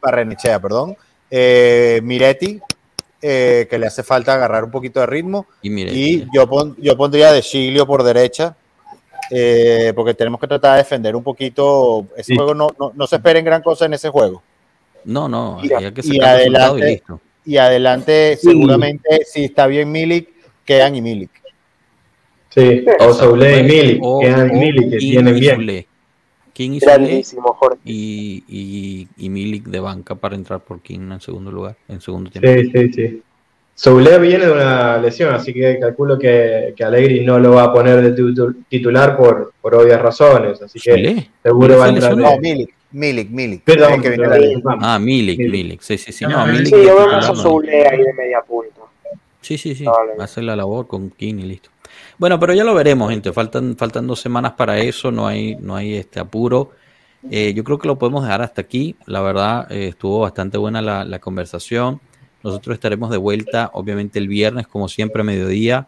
Barrenechea. 0.00 0.58
Perdón, 0.60 0.96
eh, 1.30 2.00
Miretti, 2.02 2.58
eh, 3.20 3.66
que 3.68 3.78
le 3.78 3.86
hace 3.86 4.02
falta 4.02 4.34
agarrar 4.34 4.64
un 4.64 4.70
poquito 4.70 5.00
de 5.00 5.06
ritmo, 5.06 5.46
y 5.62 6.26
yo, 6.34 6.46
pon- 6.48 6.74
yo 6.78 6.96
pondría 6.96 7.32
de 7.32 7.42
Chilio 7.42 7.86
por 7.86 8.02
derecha, 8.02 8.56
eh, 9.30 9.92
porque 9.94 10.14
tenemos 10.14 10.40
que 10.40 10.46
tratar 10.46 10.72
de 10.72 10.78
defender 10.78 11.14
un 11.16 11.22
poquito, 11.22 12.06
ese 12.16 12.32
Sí. 12.32 12.36
juego 12.36 12.54
no, 12.54 12.68
no, 12.78 12.92
no 12.94 13.06
se 13.06 13.16
esperen 13.16 13.44
gran 13.44 13.60
cosa 13.62 13.84
en 13.84 13.94
ese 13.94 14.08
juego. 14.08 14.42
No, 15.04 15.28
no, 15.28 15.58
había 15.58 15.92
que 15.92 16.00
y 16.00 16.16
sacar 16.18 16.36
resultado 16.38 16.38
y 16.38 16.80
adelante- 16.80 16.86
listo. 16.86 17.20
Y 17.46 17.56
adelante, 17.58 18.36
Sí. 18.36 18.48
seguramente, 18.50 19.20
si 19.24 19.44
está 19.44 19.66
bien 19.68 19.90
Milik, 19.92 20.28
quedan 20.64 20.96
y 20.96 21.00
Milik. 21.02 21.30
Sí, 22.50 22.84
o 23.00 23.12
Soule 23.12 23.60
y 23.60 23.62
Milik, 23.62 23.98
O- 24.02 24.20
quedan 24.20 24.50
o 24.50 24.54
Milik 24.54 24.90
que 24.90 24.96
tienen 24.98 25.36
y 25.36 25.40
bien. 25.40 25.86
King 26.52 26.70
y 26.72 26.80
Jorge. 26.80 27.78
y, 27.84 28.44
y, 28.48 29.08
y 29.18 29.28
Milik 29.28 29.64
de 29.64 29.78
banca 29.78 30.14
para 30.14 30.34
entrar 30.34 30.60
por 30.60 30.80
King 30.80 31.12
en 31.12 31.20
segundo 31.20 31.52
lugar, 31.52 31.76
en 31.86 32.00
segundo 32.00 32.30
tiempo. 32.30 32.48
Sí, 32.48 32.70
sí, 32.74 32.92
sí. 32.92 33.22
Soule 33.74 34.18
viene 34.18 34.46
de 34.46 34.52
una 34.52 34.96
lesión, 34.96 35.34
así 35.34 35.52
que 35.52 35.78
calculo 35.78 36.18
que, 36.18 36.72
que 36.74 36.82
Allegri 36.82 37.24
no 37.26 37.38
lo 37.38 37.52
va 37.52 37.64
a 37.64 37.72
poner 37.74 38.00
de 38.00 38.14
titu- 38.16 38.64
titular 38.70 39.18
por, 39.18 39.52
por 39.60 39.74
obvias 39.74 40.00
razones, 40.00 40.62
así 40.62 40.80
que 40.80 41.28
seguro 41.42 41.76
va 41.76 41.84
a 41.84 41.88
¿Se 41.88 41.94
entrar. 41.94 42.16
No, 42.16 42.38
Milik, 42.38 42.74
Milik, 42.92 43.30
Milik. 43.30 43.62
Perdón, 43.64 44.00
que 44.00 44.08
viene 44.10 44.26
la- 44.28 44.36
disculpame. 44.36 44.82
Ah, 44.82 44.98
Milik, 44.98 45.38
Milik. 45.38 45.52
Milik. 45.52 45.80
Sí, 45.82 45.98
sí, 45.98 46.12
sí. 46.12 46.24
Ah, 46.24 46.28
No, 46.28 46.46
Milik 46.46 46.66
Sí, 46.66 46.70
yo 46.72 46.96
veo 46.96 47.06
más 47.08 47.28
a 47.28 47.32
ahí 47.90 47.98
de 48.02 48.12
media 48.14 48.40
punta. 48.46 48.80
Sí, 49.40 49.58
sí, 49.58 49.74
sí. 49.74 49.84
Vale. 49.84 50.12
Hace 50.18 50.42
la 50.42 50.56
labor 50.56 50.86
con 50.86 51.10
King 51.10 51.34
y 51.38 51.42
listo. 51.42 51.70
Bueno, 52.18 52.40
pero 52.40 52.52
ya 52.54 52.64
lo 52.64 52.74
veremos, 52.74 53.10
gente. 53.10 53.32
Faltan, 53.32 53.76
faltan 53.76 54.06
dos 54.06 54.20
semanas 54.20 54.52
para 54.52 54.78
eso. 54.78 55.10
No 55.12 55.26
hay, 55.26 55.56
no 55.56 55.76
hay 55.76 55.94
este 55.94 56.18
apuro. 56.20 56.72
Eh, 57.30 57.52
yo 57.54 57.62
creo 57.64 57.78
que 57.78 57.88
lo 57.88 57.98
podemos 57.98 58.24
dejar 58.24 58.42
hasta 58.42 58.60
aquí. 58.62 58.96
La 59.06 59.20
verdad, 59.20 59.70
eh, 59.70 59.88
estuvo 59.88 60.20
bastante 60.20 60.58
buena 60.58 60.80
la, 60.82 61.04
la 61.04 61.18
conversación. 61.18 62.00
Nosotros 62.42 62.74
estaremos 62.74 63.10
de 63.10 63.16
vuelta, 63.18 63.70
obviamente, 63.74 64.18
el 64.18 64.28
viernes, 64.28 64.66
como 64.66 64.88
siempre, 64.88 65.22
a 65.22 65.24
mediodía. 65.24 65.86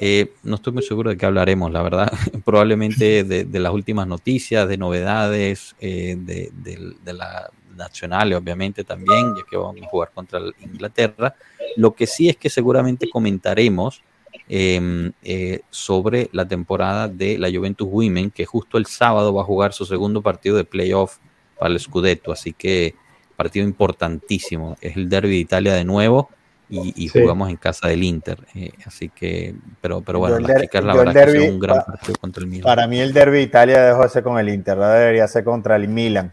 Eh, 0.00 0.32
no 0.44 0.56
estoy 0.56 0.72
muy 0.72 0.82
seguro 0.82 1.10
de 1.10 1.16
qué 1.16 1.26
hablaremos, 1.26 1.72
la 1.72 1.82
verdad. 1.82 2.12
Probablemente 2.44 3.24
de, 3.24 3.58
las 3.58 3.72
últimas 3.72 4.06
noticias, 4.06 4.68
de 4.68 4.76
novedades, 4.78 5.74
eh, 5.80 6.16
de, 6.18 6.50
de- 6.54 6.94
de 7.04 7.12
la 7.12 7.50
nacional, 7.76 8.32
obviamente, 8.32 8.82
también, 8.84 9.34
ya 9.36 9.42
que 9.48 9.56
vamos 9.56 9.76
a 9.82 9.86
jugar 9.88 10.10
contra 10.12 10.40
Inglaterra. 10.60 11.34
Lo 11.76 11.94
que 11.94 12.06
sí 12.06 12.28
es 12.28 12.36
que 12.36 12.50
seguramente 12.50 13.08
comentaremos 13.08 14.02
eh, 14.48 15.10
eh, 15.22 15.60
sobre 15.70 16.28
la 16.32 16.46
temporada 16.46 17.06
de 17.08 17.38
la 17.38 17.50
Juventus 17.50 17.86
Women, 17.90 18.30
que 18.30 18.46
justo 18.46 18.78
el 18.78 18.86
sábado 18.86 19.32
va 19.32 19.42
a 19.42 19.44
jugar 19.44 19.72
su 19.72 19.84
segundo 19.84 20.22
partido 20.22 20.56
de 20.56 20.64
playoff 20.64 21.18
para 21.58 21.72
el 21.72 21.78
Scudetto, 21.80 22.32
así 22.32 22.52
que 22.52 22.94
partido 23.36 23.64
importantísimo. 23.64 24.76
Es 24.80 24.96
el 24.96 25.08
Derby 25.08 25.30
de 25.30 25.36
Italia 25.36 25.74
de 25.74 25.84
nuevo 25.84 26.30
y, 26.70 27.04
y 27.04 27.08
Sí. 27.08 27.20
jugamos 27.20 27.48
en 27.48 27.56
casa 27.56 27.88
del 27.88 28.02
Inter, 28.02 28.38
eh, 28.54 28.70
así 28.86 29.08
que, 29.08 29.54
pero, 29.80 30.00
pero 30.02 30.18
bueno, 30.18 30.36
el 30.36 30.42
las 30.42 30.52
der- 30.52 30.60
chicas 30.62 30.84
la 30.84 30.94
yo 30.94 31.00
el 31.00 31.06
verdad 31.06 31.20
que 31.24 31.26
derbi- 31.30 31.34
hicieron 31.36 31.54
un 31.54 31.60
gran 31.60 31.76
pa- 31.78 31.84
partido 31.86 32.14
contra 32.20 32.40
el 32.42 32.46
Milan. 32.48 32.62
Para 32.64 32.86
mí 32.86 33.00
el 33.00 33.12
derby 33.12 33.36
de 33.38 33.42
Italia 33.42 33.82
dejó 33.84 34.02
de 34.02 34.08
ser 34.10 34.22
con 34.22 34.38
el 34.38 34.48
Inter, 34.48 34.76
¿verdad? 34.76 34.98
debería 35.00 35.28
ser 35.28 35.44
contra 35.44 35.76
el 35.76 35.88
Milan. 35.88 36.30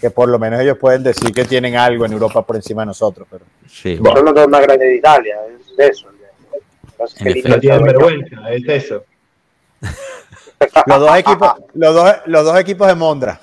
Que 0.00 0.10
por 0.10 0.28
lo 0.28 0.38
menos 0.38 0.60
ellos 0.60 0.76
pueden 0.78 1.02
decir 1.02 1.32
que 1.32 1.44
tienen 1.44 1.76
algo 1.76 2.04
en 2.04 2.12
Europa 2.12 2.42
por 2.42 2.56
encima 2.56 2.82
de 2.82 2.86
nosotros. 2.86 3.26
Pero... 3.30 3.44
Sí, 3.68 3.96
Bueno. 3.96 4.16
Son 4.18 4.24
los 4.26 4.34
dos 4.34 4.48
más 4.48 4.60
grandes 4.62 4.88
de 4.88 4.96
Italia, 4.96 5.36
es 5.58 5.76
de 5.76 5.86
eso. 5.86 6.08
Pasa 6.98 7.16
En 7.20 7.24
que 7.24 7.30
el 7.30 7.38
efecto. 7.38 7.48
No 7.48 7.54
Inter 7.56 7.60
tienen 7.60 7.80
está 7.80 7.92
vergüenza, 8.38 8.50
es 8.52 8.84
eso. 8.84 9.04
Los 10.86 11.00
dos 11.00 11.16
equipos, 11.18 11.52
los 11.74 11.94
dos, 11.94 12.14
los 12.26 12.44
dos 12.44 12.58
equipos 12.58 12.86
de 12.86 12.94
Mondra. 12.94 13.40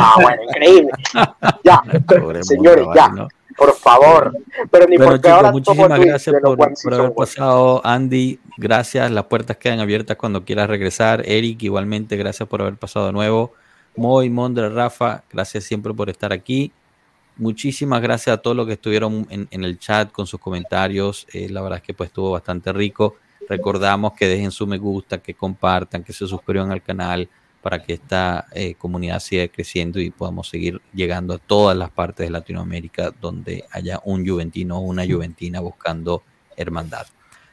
Ah, 0.00 0.14
bueno, 0.22 0.42
increíble. 0.44 0.90
Ya, 1.64 1.82
Pobre 2.20 2.42
señores, 2.44 2.86
ya, 2.94 3.08
¿no? 3.08 3.28
Por 3.56 3.74
favor. 3.74 4.32
Pero 4.70 4.86
ni 4.86 4.96
Bueno, 4.96 5.12
porque 5.12 5.28
chicos, 5.28 5.36
ahora 5.36 5.52
muchísimas 5.52 6.00
gracias 6.00 6.36
por, 6.42 6.56
por 6.56 6.94
haber 6.94 7.14
pasado, 7.14 7.80
Andy. 7.84 8.38
Gracias, 8.56 9.10
las 9.10 9.24
puertas 9.24 9.56
quedan 9.56 9.80
abiertas 9.80 10.16
cuando 10.16 10.44
quieras 10.44 10.68
regresar. 10.68 11.22
Eric, 11.26 11.62
igualmente, 11.62 12.16
gracias 12.16 12.48
por 12.48 12.62
haber 12.62 12.76
pasado 12.76 13.06
de 13.06 13.12
nuevo. 13.12 13.52
Moy, 13.96 14.30
Mondra, 14.30 14.68
Rafa, 14.68 15.24
gracias 15.30 15.64
siempre 15.64 15.92
por 15.92 16.08
estar 16.08 16.32
aquí. 16.32 16.72
Muchísimas 17.36 18.00
gracias 18.02 18.34
a 18.34 18.42
todos 18.42 18.56
los 18.56 18.66
que 18.66 18.74
estuvieron 18.74 19.26
en, 19.30 19.48
en 19.50 19.64
el 19.64 19.78
chat 19.78 20.12
con 20.12 20.26
sus 20.26 20.40
comentarios. 20.40 21.26
Eh, 21.32 21.48
la 21.48 21.62
verdad 21.62 21.78
es 21.78 21.82
que 21.82 21.94
pues 21.94 22.08
estuvo 22.08 22.30
bastante 22.30 22.72
rico. 22.72 23.16
Recordamos 23.48 24.12
que 24.12 24.28
dejen 24.28 24.50
su 24.50 24.66
me 24.66 24.78
gusta, 24.78 25.18
que 25.18 25.34
compartan, 25.34 26.04
que 26.04 26.12
se 26.12 26.26
suscriban 26.26 26.70
al 26.70 26.82
canal 26.82 27.28
para 27.62 27.82
que 27.82 27.94
esta 27.94 28.46
eh, 28.52 28.74
comunidad 28.74 29.20
siga 29.20 29.46
creciendo 29.48 30.00
y 30.00 30.10
podamos 30.10 30.48
seguir 30.48 30.82
llegando 30.92 31.34
a 31.34 31.38
todas 31.38 31.76
las 31.76 31.90
partes 31.90 32.26
de 32.26 32.30
Latinoamérica 32.30 33.12
donde 33.20 33.64
haya 33.70 34.00
un 34.04 34.26
juventino 34.26 34.78
o 34.78 34.80
una 34.80 35.06
juventina 35.06 35.60
buscando 35.60 36.22
hermandad. 36.56 37.06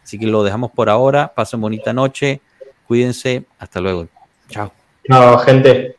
Así 0.03 0.17
que 0.17 0.25
lo 0.25 0.43
dejamos 0.43 0.71
por 0.71 0.89
ahora. 0.89 1.33
Pasen 1.33 1.61
bonita 1.61 1.93
noche. 1.93 2.41
Cuídense. 2.87 3.45
Hasta 3.59 3.79
luego. 3.79 4.07
Chao. 4.49 4.73
No, 5.07 5.37
gente, 5.37 5.97